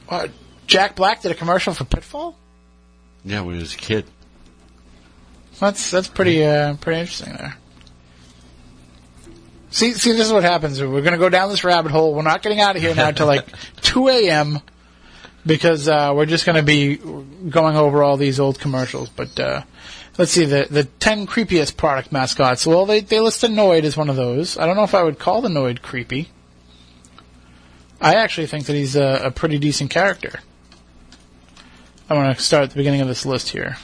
What? 0.07 0.31
Jack 0.67 0.95
Black 0.95 1.21
did 1.21 1.31
a 1.31 1.35
commercial 1.35 1.73
for 1.73 1.85
Pitfall. 1.85 2.37
Yeah, 3.23 3.41
when 3.41 3.55
he 3.55 3.61
was 3.61 3.73
a 3.73 3.77
kid. 3.77 4.05
That's 5.59 5.89
that's 5.89 6.07
pretty 6.07 6.43
uh, 6.43 6.75
pretty 6.75 6.99
interesting 7.01 7.33
there. 7.33 7.57
See, 9.71 9.93
see, 9.93 10.11
this 10.13 10.27
is 10.27 10.33
what 10.33 10.43
happens. 10.43 10.81
We're 10.81 11.01
going 11.01 11.13
to 11.13 11.17
go 11.17 11.29
down 11.29 11.49
this 11.49 11.63
rabbit 11.63 11.91
hole. 11.91 12.13
We're 12.13 12.21
not 12.21 12.41
getting 12.41 12.61
out 12.61 12.75
of 12.75 12.81
here 12.81 12.95
now 12.95 13.09
until 13.09 13.27
like 13.27 13.45
2 13.81 14.07
a.m. 14.07 14.59
because 15.45 15.89
uh, 15.89 16.13
we're 16.15 16.27
just 16.27 16.45
going 16.45 16.55
to 16.55 16.63
be 16.63 16.95
going 16.95 17.75
over 17.75 18.01
all 18.01 18.15
these 18.15 18.39
old 18.39 18.59
commercials. 18.59 19.09
But 19.09 19.39
uh, 19.39 19.63
let's 20.17 20.31
see 20.31 20.45
the 20.45 20.67
the 20.69 20.85
10 20.85 21.27
creepiest 21.27 21.77
product 21.77 22.11
mascots. 22.11 22.65
Well, 22.65 22.85
they 22.85 23.01
they 23.01 23.19
listed 23.19 23.51
Noid 23.51 23.83
as 23.83 23.97
one 23.97 24.09
of 24.09 24.15
those. 24.15 24.57
I 24.57 24.65
don't 24.65 24.75
know 24.75 24.83
if 24.83 24.95
I 24.95 25.03
would 25.03 25.19
call 25.19 25.41
the 25.41 25.49
Noid 25.49 25.81
creepy. 25.81 26.29
I 28.01 28.15
actually 28.15 28.47
think 28.47 28.65
that 28.65 28.73
he's 28.73 28.95
a, 28.95 29.21
a 29.25 29.31
pretty 29.31 29.57
decent 29.57 29.89
character. 29.89 30.39
I 32.09 32.13
want 32.13 32.37
to 32.37 32.43
start 32.43 32.63
at 32.63 32.69
the 32.69 32.75
beginning 32.75 33.01
of 33.01 33.07
this 33.07 33.25
list 33.25 33.49
here. 33.49 33.77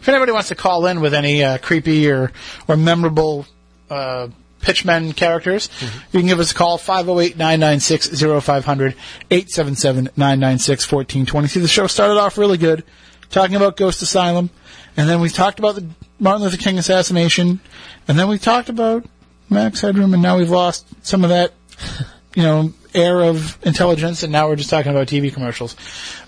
If 0.00 0.08
anybody 0.08 0.32
wants 0.32 0.48
to 0.48 0.54
call 0.54 0.86
in 0.86 1.00
with 1.00 1.14
any 1.14 1.42
uh, 1.42 1.58
creepy 1.58 2.10
or 2.10 2.32
or 2.68 2.76
memorable 2.76 3.46
uh, 3.90 4.28
pitchmen 4.60 5.12
characters, 5.12 5.68
you 6.12 6.20
can 6.20 6.28
give 6.28 6.40
us 6.40 6.52
a 6.52 6.54
call 6.54 6.78
508-996-0500 6.78 8.94
877-996-1420. 9.30 11.48
See, 11.48 11.60
the 11.60 11.68
show 11.68 11.86
started 11.86 12.18
off 12.18 12.38
really 12.38 12.58
good, 12.58 12.84
talking 13.30 13.56
about 13.56 13.76
Ghost 13.76 14.02
Asylum, 14.02 14.50
and 14.96 15.08
then 15.08 15.20
we 15.20 15.28
talked 15.28 15.58
about 15.58 15.76
the 15.76 15.86
Martin 16.18 16.42
Luther 16.42 16.56
King 16.56 16.78
assassination, 16.78 17.60
and 18.06 18.18
then 18.18 18.28
we 18.28 18.38
talked 18.38 18.68
about 18.68 19.06
Max 19.50 19.80
Headroom, 19.80 20.14
and 20.14 20.22
now 20.22 20.38
we've 20.38 20.50
lost 20.50 20.86
some 21.06 21.24
of 21.24 21.30
that, 21.30 21.52
you 22.34 22.42
know, 22.42 22.72
air 22.98 23.22
of 23.22 23.58
intelligence, 23.64 24.22
and 24.22 24.32
now 24.32 24.48
we're 24.48 24.56
just 24.56 24.70
talking 24.70 24.90
about 24.90 25.06
TV 25.06 25.32
commercials. 25.32 25.76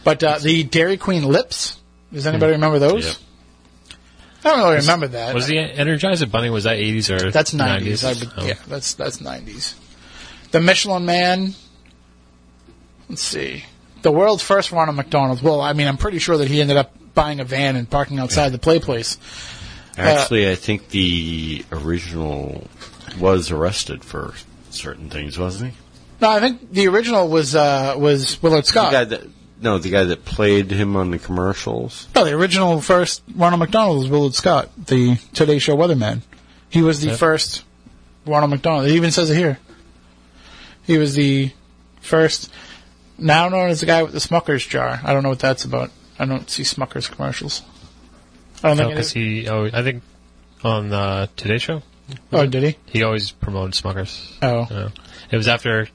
But 0.05 0.23
uh, 0.25 0.39
the 0.39 0.65
Dairy 0.65 0.97
Queen 0.97 1.25
lips, 1.25 1.79
does 2.13 2.27
anybody 2.27 2.53
remember 2.53 2.79
those? 2.79 3.07
Yep. 3.07 3.17
I 4.43 4.51
don't 4.51 4.59
really 4.61 4.77
remember 4.77 5.09
that. 5.09 5.35
Was 5.35 5.47
the 5.47 5.57
Energizer 5.57 6.31
Bunny? 6.31 6.49
Was 6.49 6.65
that 6.65 6.79
80s 6.79 7.11
or 7.11 7.31
That's 7.31 7.53
nineties. 7.53 8.05
I 8.05 8.15
90s? 8.15 8.21
would, 8.21 8.33
Oh. 8.39 8.47
Yeah, 8.47 8.55
that's 8.67 8.95
that's 8.95 9.21
nineties. 9.21 9.75
The 10.51 10.61
Michelin 10.61 11.05
Man. 11.05 11.55
Let's 13.09 13.23
see. 13.23 13.65
The 14.03 14.11
world's 14.13 14.43
first 14.43 14.73
Ronald 14.73 14.97
McDonald's. 14.97 15.43
Well, 15.43 15.61
I 15.61 15.75
mean, 15.75 15.87
I'm 15.89 15.99
pretty 15.99 16.19
sure 16.21 16.39
that 16.39 16.49
he 16.49 16.61
ended 16.61 16.77
up 16.79 16.95
buying 17.15 17.41
a 17.41 17.45
van 17.45 17.77
and 17.77 17.91
parking 17.91 18.19
outside 18.19 18.51
the 18.51 18.59
play 18.59 18.79
place. 18.79 19.19
Actually, 19.99 20.51
I 20.51 20.55
think 20.55 20.89
the 20.89 21.65
original 21.71 22.67
was 23.19 23.51
arrested 23.51 24.05
for 24.05 24.33
certain 24.71 25.11
things, 25.11 25.39
wasn't 25.39 25.73
he? 25.73 25.79
No, 26.21 26.29
I 26.31 26.41
think 26.41 26.73
the 26.73 26.89
original 26.89 27.29
was 27.29 27.55
uh, 27.55 27.95
was 27.97 28.43
Willard 28.43 28.65
The 28.67 28.73
guy 28.73 28.91
Scott. 28.91 29.09
that 29.11 29.23
no, 29.63 29.79
the 29.79 29.91
guy 29.91 30.05
that 30.05 30.25
played 30.25 30.71
him 30.71 30.97
on 30.97 31.11
the 31.11 31.19
commercials. 31.19 32.09
No, 32.15 32.25
the 32.25 32.33
original 32.33 32.81
first 32.81 33.23
Ronald 33.35 33.61
McDonald 33.61 33.99
was 33.99 34.09
Willard 34.09 34.35
Scott, 34.35 34.71
the 34.87 35.17
Today 35.35 35.59
Show 35.59 35.77
weatherman. 35.77 36.23
He 36.69 36.83
was 36.83 37.01
the 37.01 37.09
Yep. 37.09 37.19
first 37.19 37.65
Ronald 38.27 38.51
McDonald. 38.51 38.87
It 38.87 38.93
even 38.95 39.11
says 39.11 39.31
it 39.31 39.37
here. 39.37 39.59
He 40.87 40.99
was 40.99 41.15
the 41.15 41.53
first, 42.01 42.51
now 43.19 43.49
known 43.49 43.71
as 43.71 43.81
the 43.81 43.87
guy 43.87 44.03
with 44.03 44.13
the 44.13 44.19
Smucker's 44.19 44.65
jar. 44.65 45.01
I 45.05 45.13
don't 45.13 45.23
know 45.23 45.29
what 45.31 45.39
that's 45.41 45.65
about. 45.65 45.91
I 46.19 46.25
don't 46.27 46.49
see 46.51 46.63
Smucker's 46.65 47.09
commercials. 47.09 47.63
I 48.63 48.69
don't 48.69 48.77
No, 48.77 48.83
think 48.85 48.93
it 48.93 48.97
'cause 48.97 49.07
is. 49.07 49.13
he. 49.13 49.49
Oh, 49.49 49.71
I 49.73 49.83
think 49.83 50.03
on 50.65 50.91
the 50.91 51.29
Today 51.37 51.59
Show, 51.59 51.83
Oh, 52.33 52.45
did 52.47 52.63
he? 52.63 52.77
he 52.87 53.03
always 53.03 53.31
promoted 53.31 53.75
Smuckers. 53.75 54.21
Oh. 54.43 54.67
Yeah. 54.71 54.89
It 55.31 55.37
was 55.37 55.49
after 55.49 55.89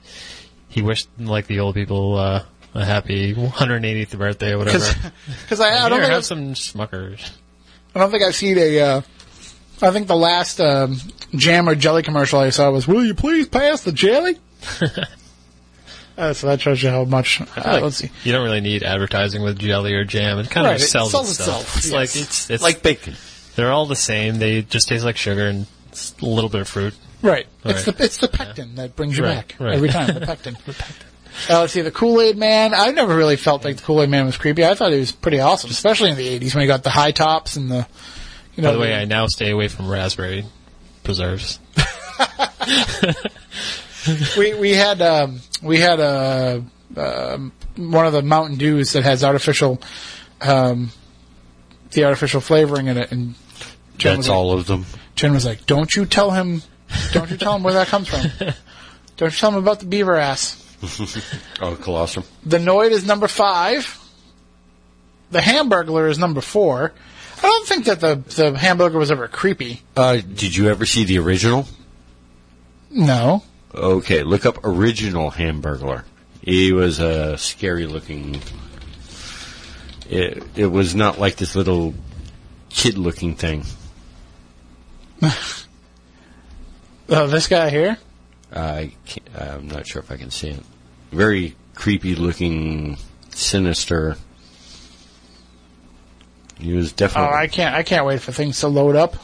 he 0.70 0.82
wished 0.82 1.08
like 1.20 1.48
the 1.48 1.60
old 1.60 1.76
people 1.76 2.18
uh, 2.18 2.44
a 2.74 2.86
happy 2.86 3.34
180th 3.34 4.18
birthday 4.18 4.52
or 4.54 4.58
whatever. 4.60 4.86
Because 5.42 5.60
I, 5.60 5.86
I 5.86 5.90
don't 5.90 6.00
think 6.00 6.10
have 6.12 6.20
I've, 6.20 6.26
some 6.26 6.54
Smuckers. 6.54 7.32
I 7.94 8.00
don't 8.00 8.12
think 8.12 8.24
I've 8.24 8.36
seen 8.36 8.58
a. 8.58 8.80
Uh, 8.80 9.02
I 9.82 9.92
think 9.92 10.08
the 10.08 10.16
last 10.16 10.60
um, 10.62 10.98
jam 11.36 11.68
or 11.70 11.76
jelly 11.76 12.02
commercial 12.04 12.40
I 12.40 12.50
saw 12.50 12.72
was, 12.72 12.88
"Will 12.88 13.04
you 13.06 13.14
please 13.14 13.48
pass 13.48 13.84
the 13.84 13.92
jelly?" 13.92 14.38
uh, 16.18 16.34
so 16.34 16.48
that 16.48 16.62
shows 16.62 16.82
you 16.82 16.90
how 16.90 17.04
much. 17.04 17.42
Uh, 17.42 17.46
Like, 17.58 17.84
let's 17.84 17.98
see. 17.98 18.10
You 18.24 18.32
don't 18.32 18.44
really 18.44 18.62
need 18.62 18.84
advertising 18.84 19.42
with 19.44 19.60
jelly 19.60 19.94
or 19.94 20.06
jam. 20.06 20.40
It 20.40 20.50
kind 20.50 20.66
Right, 20.66 20.76
of 20.78 20.82
it 20.82 20.86
sells, 20.86 21.12
sells 21.12 21.30
itself. 21.32 21.62
itself, 21.62 21.78
It's 21.78 21.86
yes. 21.88 21.94
like 21.94 22.16
it's 22.24 22.50
it's 22.50 22.64
Like 22.64 22.82
bacon. 22.84 23.16
they're 23.56 23.72
all 23.72 23.86
the 23.86 23.96
same. 23.96 24.38
They 24.40 24.62
just 24.62 24.88
taste 24.88 25.04
like 25.06 25.18
sugar 25.18 25.46
and 25.48 25.62
it's 25.62 25.70
a 26.22 26.26
little 26.26 26.50
bit 26.50 26.62
of 26.62 26.68
fruit. 26.68 26.94
Right. 27.22 27.48
It's 27.64 27.88
Right. 27.88 27.98
the 27.98 28.04
it's 28.04 28.18
the 28.18 28.28
pectin 28.28 28.76
that 28.76 28.96
brings 28.96 29.18
you 29.18 29.24
Right, 29.24 29.36
back 29.36 29.56
right. 29.60 29.74
every 29.76 29.90
time. 29.90 30.14
The 30.14 30.22
pectin. 30.26 30.58
Uh, 31.50 31.62
let's 31.62 31.74
see. 31.74 31.82
The 31.82 31.92
Kool 31.92 32.22
Aid 32.22 32.38
Man. 32.38 32.74
I 32.74 32.92
never 32.92 33.16
really 33.16 33.36
felt 33.36 33.64
like 33.66 33.78
the 33.78 33.84
Kool 33.84 34.02
Aid 34.02 34.10
Man 34.10 34.26
was 34.26 34.38
creepy. 34.38 34.64
I 34.66 34.74
thought 34.76 34.92
he 34.92 35.00
was 35.00 35.12
pretty 35.12 35.40
awesome, 35.40 35.70
especially 35.70 36.12
in 36.12 36.18
the 36.18 36.28
'80s 36.40 36.54
when 36.56 36.62
he 36.62 36.68
got 36.68 36.84
the 36.84 36.90
high 36.92 37.12
tops 37.12 37.56
and 37.56 37.70
the. 37.72 37.88
You 38.56 38.64
know, 38.64 38.70
By 38.70 38.74
the 38.74 38.80
way, 38.80 38.94
I 38.94 39.04
now 39.06 39.28
stay 39.28 39.50
away 39.52 39.68
from 39.68 39.90
raspberry 39.90 40.46
preserves. 41.04 41.60
we 44.38 44.54
we 44.54 44.72
had 44.74 45.02
um, 45.02 45.42
we 45.62 45.80
had 45.80 46.00
a 46.00 46.64
um 46.96 47.52
one 47.76 48.06
of 48.06 48.14
the 48.14 48.22
Mountain 48.22 48.58
Dews 48.58 48.94
that 48.94 49.04
has 49.04 49.24
artificial 49.24 49.82
um, 50.42 50.92
the 51.92 52.06
artificial 52.06 52.40
flavoring 52.42 52.88
in 52.88 52.98
it, 52.98 53.12
and 53.12 53.36
Jen 53.98 54.18
That's 54.18 54.28
like, 54.28 54.38
all 54.38 54.52
of 54.54 54.68
them. 54.68 54.86
Jen 55.16 55.34
was 55.34 55.46
like, 55.46 55.66
"Don't 55.66 55.96
you 55.96 56.06
tell 56.06 56.32
him, 56.32 56.62
don't 57.12 57.30
you 57.30 57.38
tell 57.38 57.56
him 57.56 57.64
where 57.64 57.74
that 57.74 57.88
comes 57.88 58.08
from. 58.08 58.22
Don't 59.18 59.32
you 59.32 59.38
tell 59.38 59.52
him 59.52 59.58
about 59.58 59.80
the 59.80 59.86
beaver 59.86 60.16
ass." 60.16 60.62
Oh, 61.62 61.76
colostrum. 61.76 62.26
The 62.46 62.58
Noid 62.58 62.92
is 62.92 63.08
number 63.08 63.28
five. 63.28 63.98
The 65.32 65.40
Hamburglar 65.40 66.10
is 66.10 66.20
number 66.20 66.42
four. 66.42 66.94
I 67.38 67.42
don't 67.42 67.68
think 67.68 67.86
that 67.86 68.00
the 68.00 68.16
the 68.36 68.58
hamburger 68.58 68.98
was 68.98 69.12
ever 69.12 69.28
creepy. 69.28 69.82
Uh, 69.96 70.16
did 70.16 70.56
you 70.56 70.70
ever 70.70 70.86
see 70.86 71.04
the 71.04 71.20
original? 71.20 71.68
No. 72.90 73.44
Okay, 73.74 74.24
look 74.24 74.46
up 74.46 74.64
original 74.64 75.32
Hamburglar. 75.32 76.04
He 76.42 76.72
was 76.72 77.00
a 77.00 77.38
scary 77.38 77.88
looking. 77.88 78.42
It 80.10 80.44
it 80.56 80.68
was 80.68 80.96
not 80.96 81.20
like 81.20 81.36
this 81.36 81.56
little 81.56 81.94
kid 82.70 82.98
looking 82.98 83.36
thing. 83.36 83.66
Oh, 85.22 85.68
this 87.28 87.48
guy 87.48 87.70
here. 87.70 87.98
I 88.54 88.92
can't, 89.06 89.30
I'm 89.36 89.68
not 89.68 89.88
sure 89.88 90.02
if 90.02 90.12
I 90.12 90.18
can 90.18 90.32
see 90.32 90.50
it. 90.50 90.64
Very 91.12 91.56
creepy 91.74 92.16
looking, 92.16 92.98
sinister. 93.30 94.18
He 96.58 96.74
was 96.74 96.94
definitely. 96.94 97.30
Oh. 97.32 97.36
I 97.36 97.48
can't. 97.48 97.76
I 97.76 97.84
can't 97.84 98.06
wait 98.06 98.22
for 98.22 98.32
things 98.32 98.60
to 98.62 98.68
load 98.68 98.96
up. 98.96 99.16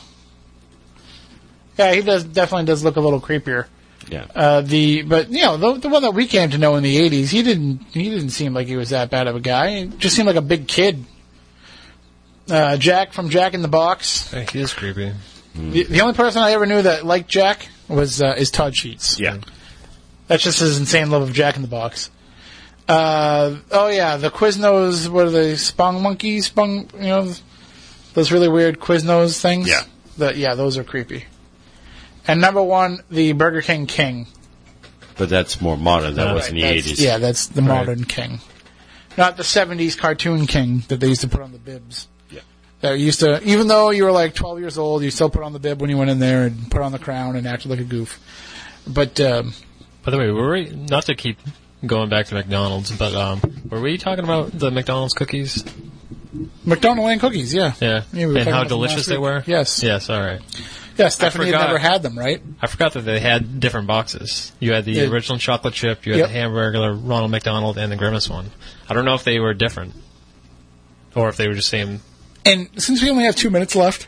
Yeah, 1.77 1.93
he 1.93 2.01
does 2.01 2.23
definitely 2.25 2.65
does 2.65 2.83
look 2.83 2.97
a 2.97 2.99
little 2.99 3.21
creepier. 3.21 3.67
yeah. 4.09 4.25
Uh, 4.35 4.61
the 4.61 5.03
but 5.03 5.29
you 5.29 5.41
know 5.41 5.55
the 5.57 5.73
the 5.79 5.89
one 5.89 6.01
that 6.01 6.13
we 6.13 6.27
came 6.27 6.49
to 6.49 6.57
know 6.57 6.75
in 6.75 6.83
the 6.83 6.97
'80s, 6.97 7.29
he 7.29 7.41
didn't 7.41 7.81
he 7.93 8.09
didn't 8.09 8.31
seem 8.31 8.53
like 8.53 8.67
he 8.67 8.75
was 8.75 8.89
that 8.89 9.09
bad 9.09 9.27
of 9.27 9.35
a 9.35 9.39
guy. 9.39 9.83
He 9.83 9.85
just 9.87 10.15
seemed 10.15 10.27
like 10.27 10.35
a 10.35 10.41
big 10.41 10.67
kid. 10.67 11.05
Uh, 12.49 12.75
Jack 12.75 13.13
from 13.13 13.29
Jack 13.29 13.53
in 13.53 13.61
the 13.61 13.69
Box. 13.69 14.29
Hey, 14.31 14.45
he 14.51 14.59
is 14.59 14.73
creepy. 14.73 15.13
The, 15.55 15.83
the 15.83 16.01
only 16.01 16.13
person 16.13 16.41
I 16.41 16.51
ever 16.51 16.65
knew 16.65 16.81
that 16.81 17.05
liked 17.05 17.29
Jack 17.29 17.67
was 17.87 18.21
uh, 18.21 18.35
is 18.37 18.51
Todd 18.51 18.75
Sheets. 18.75 19.19
Yeah. 19.19 19.37
That's 20.27 20.43
just 20.43 20.59
his 20.59 20.79
insane 20.79 21.11
love 21.11 21.23
of 21.23 21.33
Jack 21.33 21.57
in 21.57 21.61
the 21.61 21.67
Box. 21.67 22.09
Uh, 22.87 23.57
oh 23.71 23.87
yeah, 23.89 24.17
the 24.17 24.29
Quiznos. 24.29 25.09
What 25.09 25.25
are 25.25 25.29
they? 25.29 25.55
Spong 25.55 26.01
monkeys? 26.01 26.47
Spong? 26.47 26.89
You 26.95 27.07
know, 27.07 27.33
those 28.13 28.31
really 28.31 28.49
weird 28.49 28.79
Quiznos 28.79 29.41
things. 29.41 29.67
Yeah. 29.67 29.83
The, 30.17 30.35
yeah, 30.35 30.55
those 30.55 30.77
are 30.77 30.83
creepy. 30.83 31.25
And 32.27 32.39
number 32.41 32.61
one, 32.61 32.99
the 33.09 33.33
Burger 33.33 33.61
King 33.61 33.87
King. 33.87 34.27
But 35.17 35.29
that's 35.29 35.61
more 35.61 35.77
modern. 35.77 36.15
That 36.15 36.33
was 36.33 36.49
in 36.49 36.55
the 36.55 36.61
That's- 36.61 36.87
80s. 36.87 37.01
Yeah, 37.03 37.17
that's 37.17 37.47
the 37.47 37.61
modern 37.61 38.05
King, 38.05 38.39
not 39.17 39.37
the 39.37 39.43
'70s 39.43 39.97
cartoon 39.97 40.47
King 40.47 40.83
that 40.87 40.99
they 40.99 41.07
used 41.07 41.21
to 41.21 41.27
put 41.27 41.41
on 41.41 41.51
the 41.51 41.59
bibs. 41.59 42.07
That 42.81 42.97
used 42.99 43.19
to, 43.19 43.41
even 43.43 43.67
though 43.67 43.91
you 43.91 44.03
were 44.05 44.11
like 44.11 44.33
12 44.33 44.59
years 44.59 44.77
old, 44.77 45.03
you 45.03 45.11
still 45.11 45.29
put 45.29 45.43
on 45.43 45.53
the 45.53 45.59
bib 45.59 45.79
when 45.81 45.89
you 45.89 45.97
went 45.97 46.09
in 46.09 46.17
there 46.19 46.45
and 46.45 46.69
put 46.71 46.81
on 46.81 46.91
the 46.91 46.99
crown 46.99 47.35
and 47.35 47.47
acted 47.47 47.69
like 47.69 47.79
a 47.79 47.83
goof. 47.83 48.19
But 48.87 49.19
um, 49.19 49.53
By 50.03 50.11
the 50.11 50.17
way, 50.17 50.31
were 50.31 50.51
we 50.51 50.69
not 50.71 51.05
to 51.05 51.13
keep 51.15 51.37
going 51.85 52.09
back 52.09 52.25
to 52.27 52.33
McDonald's, 52.35 52.91
but 52.91 53.13
um, 53.13 53.39
were 53.69 53.79
we 53.81 53.97
talking 53.99 54.23
about 54.23 54.51
the 54.57 54.71
McDonald's 54.71 55.13
cookies? 55.13 55.63
McDonald 56.65 57.05
Land 57.05 57.19
cookies, 57.21 57.53
yeah. 57.53 57.73
Yeah, 57.79 58.03
Yeah, 58.13 58.27
we 58.27 58.39
and 58.39 58.49
how 58.49 58.63
delicious 58.63 59.05
they 59.05 59.17
were. 59.17 59.43
Yes. 59.45 59.83
yes, 59.83 60.09
all 60.09 60.19
right. 60.19 60.41
Yeah, 60.97 61.09
Stephanie 61.09 61.45
had 61.45 61.53
forgot. 61.53 61.67
never 61.67 61.77
had 61.79 62.01
them, 62.03 62.17
right? 62.17 62.41
I 62.61 62.67
forgot 62.67 62.93
that 62.93 63.01
they 63.01 63.19
had 63.19 63.59
different 63.59 63.87
boxes. 63.87 64.51
You 64.59 64.73
had 64.73 64.85
the 64.85 64.91
Yeah. 64.93 65.03
original 65.03 65.37
chocolate 65.37 65.73
chip, 65.73 66.05
you 66.05 66.13
had 66.13 66.19
Yep. 66.19 66.27
the 66.29 66.33
hamburger, 66.33 66.79
the 66.79 66.91
Ronald 66.93 67.31
McDonald, 67.31 67.77
and 67.77 67.91
the 67.91 67.95
Grimace 67.95 68.29
one. 68.29 68.49
I 68.89 68.93
don't 68.93 69.05
know 69.05 69.13
if 69.15 69.23
they 69.23 69.39
were 69.39 69.53
different, 69.53 69.93
or 71.15 71.29
if 71.29 71.37
they 71.37 71.47
were 71.47 71.53
just 71.53 71.69
the 71.71 71.77
same. 71.77 71.99
And 72.45 72.69
since 72.81 73.01
we 73.01 73.09
only 73.09 73.25
have 73.25 73.35
two 73.35 73.49
minutes 73.49 73.75
left, 73.75 74.07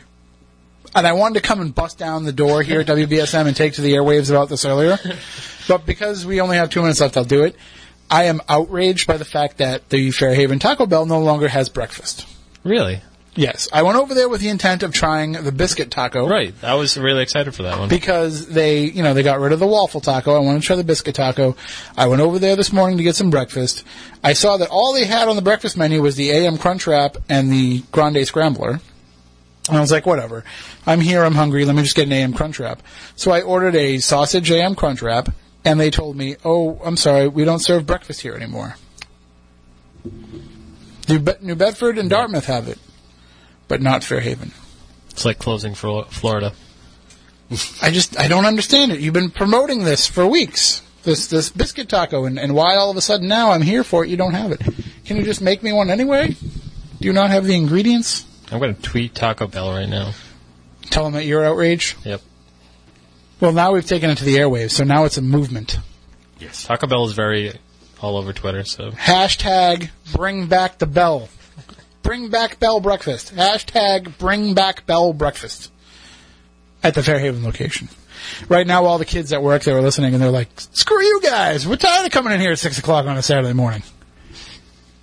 and 0.94 1.06
I 1.06 1.12
wanted 1.12 1.40
to 1.40 1.46
come 1.46 1.60
and 1.60 1.74
bust 1.74 1.98
down 1.98 2.24
the 2.24 2.32
door 2.32 2.62
here 2.62 2.80
at 2.80 2.86
WBSM 2.86 3.46
and 3.46 3.56
take 3.56 3.74
to 3.74 3.80
the 3.80 3.92
airwaves 3.94 4.30
about 4.30 4.48
this 4.48 4.64
earlier, 4.64 4.98
but 5.68 5.86
because 5.86 6.24
we 6.24 6.40
only 6.40 6.56
have 6.56 6.70
two 6.70 6.80
minutes 6.80 7.00
left, 7.00 7.16
I'll 7.16 7.24
do 7.24 7.44
it. 7.44 7.56
I 8.10 8.24
am 8.24 8.40
outraged 8.48 9.06
by 9.06 9.16
the 9.16 9.24
fact 9.24 9.58
that 9.58 9.88
the 9.88 10.10
Fairhaven 10.10 10.58
Taco 10.58 10.86
Bell 10.86 11.06
no 11.06 11.20
longer 11.20 11.48
has 11.48 11.68
breakfast. 11.68 12.26
Really? 12.62 13.00
Yes, 13.36 13.68
I 13.72 13.82
went 13.82 13.98
over 13.98 14.14
there 14.14 14.28
with 14.28 14.40
the 14.40 14.48
intent 14.48 14.84
of 14.84 14.92
trying 14.92 15.32
the 15.32 15.50
biscuit 15.50 15.90
taco. 15.90 16.28
Right. 16.28 16.54
I 16.62 16.74
was 16.74 16.96
really 16.96 17.22
excited 17.22 17.52
for 17.52 17.64
that 17.64 17.78
one. 17.80 17.88
because 17.88 18.46
they, 18.46 18.84
you 18.84 19.02
know, 19.02 19.12
they 19.12 19.24
got 19.24 19.40
rid 19.40 19.50
of 19.52 19.58
the 19.58 19.66
waffle 19.66 20.00
taco. 20.00 20.36
I 20.36 20.38
wanted 20.38 20.60
to 20.60 20.66
try 20.66 20.76
the 20.76 20.84
biscuit 20.84 21.16
taco. 21.16 21.56
I 21.96 22.06
went 22.06 22.22
over 22.22 22.38
there 22.38 22.54
this 22.54 22.72
morning 22.72 22.96
to 22.98 23.02
get 23.02 23.16
some 23.16 23.30
breakfast. 23.30 23.82
I 24.22 24.34
saw 24.34 24.56
that 24.58 24.68
all 24.70 24.94
they 24.94 25.04
had 25.04 25.26
on 25.26 25.34
the 25.34 25.42
breakfast 25.42 25.76
menu 25.76 26.00
was 26.00 26.14
the 26.14 26.30
AM 26.30 26.58
Crunch 26.58 26.86
Wrap 26.86 27.16
and 27.28 27.50
the 27.52 27.80
Grande 27.90 28.24
Scrambler. 28.24 28.78
And 29.68 29.78
I 29.78 29.80
was 29.80 29.90
like, 29.90 30.06
whatever. 30.06 30.44
I'm 30.86 31.00
here, 31.00 31.24
I'm 31.24 31.34
hungry, 31.34 31.64
let 31.64 31.74
me 31.74 31.82
just 31.82 31.96
get 31.96 32.06
an 32.06 32.12
AM 32.12 32.34
Crunch 32.34 32.60
Wrap. 32.60 32.82
So 33.16 33.32
I 33.32 33.40
ordered 33.40 33.74
a 33.74 33.98
sausage 33.98 34.50
AM 34.50 34.74
Crunch 34.74 35.02
Wrap, 35.02 35.30
and 35.64 35.80
they 35.80 35.90
told 35.90 36.16
me, 36.16 36.36
oh, 36.44 36.78
I'm 36.84 36.96
sorry, 36.98 37.26
we 37.28 37.44
don't 37.44 37.58
serve 37.60 37.86
breakfast 37.86 38.20
here 38.20 38.34
anymore. 38.34 38.76
New, 41.08 41.18
Be- 41.18 41.32
New 41.40 41.54
Bedford 41.54 41.98
and 41.98 42.08
Dartmouth 42.10 42.46
have 42.46 42.68
it, 42.68 42.78
but 43.68 43.80
not 43.80 44.02
Fairhaven. 44.02 44.52
It's 45.10 45.24
like 45.24 45.38
closing 45.38 45.74
for 45.74 46.04
Florida. 46.06 46.52
I 47.80 47.90
just 47.90 48.18
I 48.18 48.28
don't 48.28 48.46
understand 48.46 48.92
it. 48.92 49.00
You've 49.00 49.14
been 49.14 49.30
promoting 49.30 49.84
this 49.84 50.06
for 50.06 50.26
weeks. 50.26 50.82
This 51.04 51.26
this 51.26 51.50
biscuit 51.50 51.88
taco 51.88 52.24
and, 52.24 52.38
and 52.38 52.54
why 52.54 52.76
all 52.76 52.90
of 52.90 52.96
a 52.96 53.00
sudden 53.00 53.28
now 53.28 53.50
I'm 53.50 53.62
here 53.62 53.84
for 53.84 54.04
it 54.04 54.10
you 54.10 54.16
don't 54.16 54.34
have 54.34 54.50
it. 54.52 54.62
Can 55.04 55.16
you 55.16 55.22
just 55.22 55.42
make 55.42 55.62
me 55.62 55.72
one 55.72 55.90
anyway? 55.90 56.28
Do 56.28 57.06
you 57.08 57.12
not 57.12 57.30
have 57.30 57.44
the 57.44 57.54
ingredients? 57.54 58.24
I'm 58.50 58.58
going 58.58 58.74
to 58.74 58.80
tweet 58.80 59.14
Taco 59.14 59.46
Bell 59.46 59.70
right 59.72 59.88
now. 59.88 60.12
Tell 60.90 61.04
them 61.04 61.14
that 61.14 61.26
you're 61.26 61.44
outraged. 61.44 61.96
Yep. 62.04 62.22
Well, 63.40 63.52
now 63.52 63.72
we've 63.72 63.86
taken 63.86 64.10
it 64.10 64.18
to 64.18 64.24
the 64.24 64.36
airwaves, 64.36 64.70
so 64.70 64.84
now 64.84 65.04
it's 65.04 65.18
a 65.18 65.22
movement. 65.22 65.78
Yes. 66.38 66.64
Taco 66.64 66.86
Bell 66.86 67.04
is 67.04 67.12
very 67.12 67.52
all 68.00 68.16
over 68.16 68.32
Twitter, 68.32 68.64
so 68.64 68.90
Hashtag 68.92 69.90
bring 70.12 70.46
back 70.46 70.78
the 70.78 70.86
bell. 70.86 71.28
Bring 72.04 72.28
back 72.28 72.60
bell 72.60 72.80
breakfast. 72.80 73.34
Hashtag 73.34 74.16
bring 74.18 74.54
back 74.54 74.86
bell 74.86 75.12
breakfast. 75.12 75.72
At 76.82 76.94
the 76.94 77.02
Fairhaven 77.02 77.42
location. 77.42 77.88
Right 78.48 78.66
now, 78.66 78.84
all 78.84 78.98
the 78.98 79.06
kids 79.06 79.32
at 79.32 79.42
work, 79.42 79.64
they 79.64 79.72
were 79.72 79.80
listening 79.80 80.12
and 80.12 80.22
they're 80.22 80.30
like, 80.30 80.48
screw 80.56 81.02
you 81.02 81.20
guys. 81.22 81.66
We're 81.66 81.76
tired 81.76 82.04
of 82.04 82.12
coming 82.12 82.32
in 82.32 82.40
here 82.40 82.52
at 82.52 82.58
6 82.58 82.78
o'clock 82.78 83.06
on 83.06 83.16
a 83.16 83.22
Saturday 83.22 83.54
morning. 83.54 83.82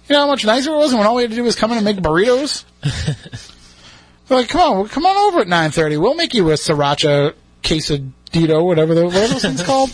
You 0.08 0.14
know 0.14 0.22
how 0.22 0.28
much 0.28 0.46
nicer 0.46 0.72
it 0.72 0.78
was 0.78 0.94
when 0.94 1.06
all 1.06 1.16
we 1.16 1.24
had 1.24 1.32
to 1.32 1.36
do 1.36 1.44
was 1.44 1.56
come 1.56 1.72
in 1.72 1.78
and 1.78 1.86
make 1.86 1.98
burritos? 1.98 2.66
they're 4.28 4.38
like, 4.38 4.50
come 4.50 4.62
on, 4.62 4.88
come 4.88 5.06
on 5.06 5.18
over 5.34 5.42
at 5.42 5.48
9.30. 5.48 6.00
We'll 6.00 6.14
make 6.14 6.36
you 6.36 6.52
a 6.52 6.54
sriracha 6.54 7.34
Quesarito, 7.64 8.64
whatever, 8.64 8.94
the, 8.94 9.06
what 9.06 9.16
are 9.16 9.28
those 9.28 9.42
things 9.42 9.64
called? 9.64 9.92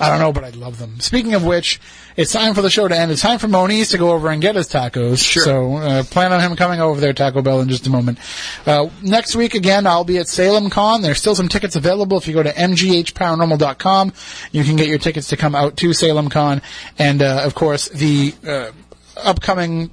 I 0.00 0.08
don't 0.08 0.18
know, 0.18 0.32
but 0.32 0.44
I 0.44 0.50
love 0.50 0.78
them. 0.78 0.98
Speaking 0.98 1.34
of 1.34 1.44
which, 1.44 1.78
it's 2.16 2.32
time 2.32 2.54
for 2.54 2.62
the 2.62 2.70
show 2.70 2.88
to 2.88 2.96
end. 2.96 3.12
It's 3.12 3.20
time 3.20 3.38
for 3.38 3.48
Moniz 3.48 3.90
to 3.90 3.98
go 3.98 4.12
over 4.12 4.30
and 4.30 4.40
get 4.40 4.56
his 4.56 4.66
tacos. 4.66 5.22
Sure. 5.22 5.42
So 5.42 5.76
uh, 5.76 6.02
plan 6.04 6.32
on 6.32 6.40
him 6.40 6.56
coming 6.56 6.80
over 6.80 6.98
there, 6.98 7.12
Taco 7.12 7.42
Bell, 7.42 7.60
in 7.60 7.68
just 7.68 7.86
a 7.86 7.90
moment. 7.90 8.18
Uh, 8.66 8.88
next 9.02 9.36
week, 9.36 9.54
again, 9.54 9.86
I'll 9.86 10.04
be 10.04 10.16
at 10.16 10.26
Salem 10.26 10.70
Con. 10.70 11.02
There's 11.02 11.18
still 11.18 11.34
some 11.34 11.48
tickets 11.48 11.76
available. 11.76 12.16
If 12.16 12.26
you 12.26 12.32
go 12.32 12.42
to 12.42 12.52
mghparanormal.com, 12.52 14.12
you 14.52 14.64
can 14.64 14.76
get 14.76 14.88
your 14.88 14.98
tickets 14.98 15.28
to 15.28 15.36
come 15.36 15.54
out 15.54 15.76
to 15.76 15.92
Salem 15.92 16.30
Con. 16.30 16.62
And, 16.98 17.20
uh, 17.20 17.42
of 17.44 17.54
course, 17.54 17.88
the 17.90 18.34
uh, 18.46 18.70
upcoming 19.18 19.90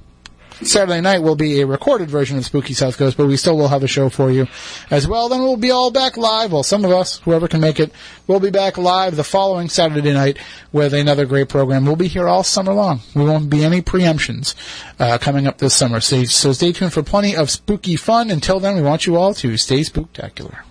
Saturday 0.62 1.00
night 1.00 1.22
will 1.22 1.36
be 1.36 1.60
a 1.60 1.66
recorded 1.66 2.10
version 2.10 2.36
of 2.36 2.44
Spooky 2.44 2.74
South 2.74 2.96
Coast, 2.96 3.16
but 3.16 3.26
we 3.26 3.36
still 3.36 3.56
will 3.56 3.68
have 3.68 3.84
a 3.84 3.88
show 3.88 4.08
for 4.08 4.30
you 4.30 4.46
as 4.90 5.06
well. 5.06 5.28
Then 5.28 5.40
we'll 5.40 5.56
be 5.56 5.70
all 5.70 5.90
back 5.90 6.16
live. 6.16 6.52
Well, 6.52 6.62
some 6.62 6.84
of 6.84 6.90
us, 6.90 7.18
whoever 7.20 7.46
can 7.46 7.60
make 7.60 7.78
it, 7.78 7.92
will 8.26 8.40
be 8.40 8.50
back 8.50 8.76
live 8.76 9.16
the 9.16 9.24
following 9.24 9.68
Saturday 9.68 10.12
night 10.12 10.38
with 10.72 10.94
another 10.94 11.26
great 11.26 11.48
program. 11.48 11.84
We'll 11.84 11.96
be 11.96 12.08
here 12.08 12.28
all 12.28 12.42
summer 12.42 12.72
long. 12.72 13.00
We 13.14 13.24
won't 13.24 13.50
be 13.50 13.64
any 13.64 13.82
preemptions 13.82 14.54
uh, 14.98 15.18
coming 15.18 15.46
up 15.46 15.58
this 15.58 15.74
summer. 15.74 16.00
So, 16.00 16.24
so 16.24 16.52
stay 16.52 16.72
tuned 16.72 16.92
for 16.92 17.02
plenty 17.02 17.36
of 17.36 17.50
spooky 17.50 17.96
fun. 17.96 18.30
Until 18.30 18.58
then, 18.60 18.76
we 18.76 18.82
want 18.82 19.06
you 19.06 19.16
all 19.16 19.34
to 19.34 19.56
stay 19.56 19.80
spooktacular. 19.80 20.62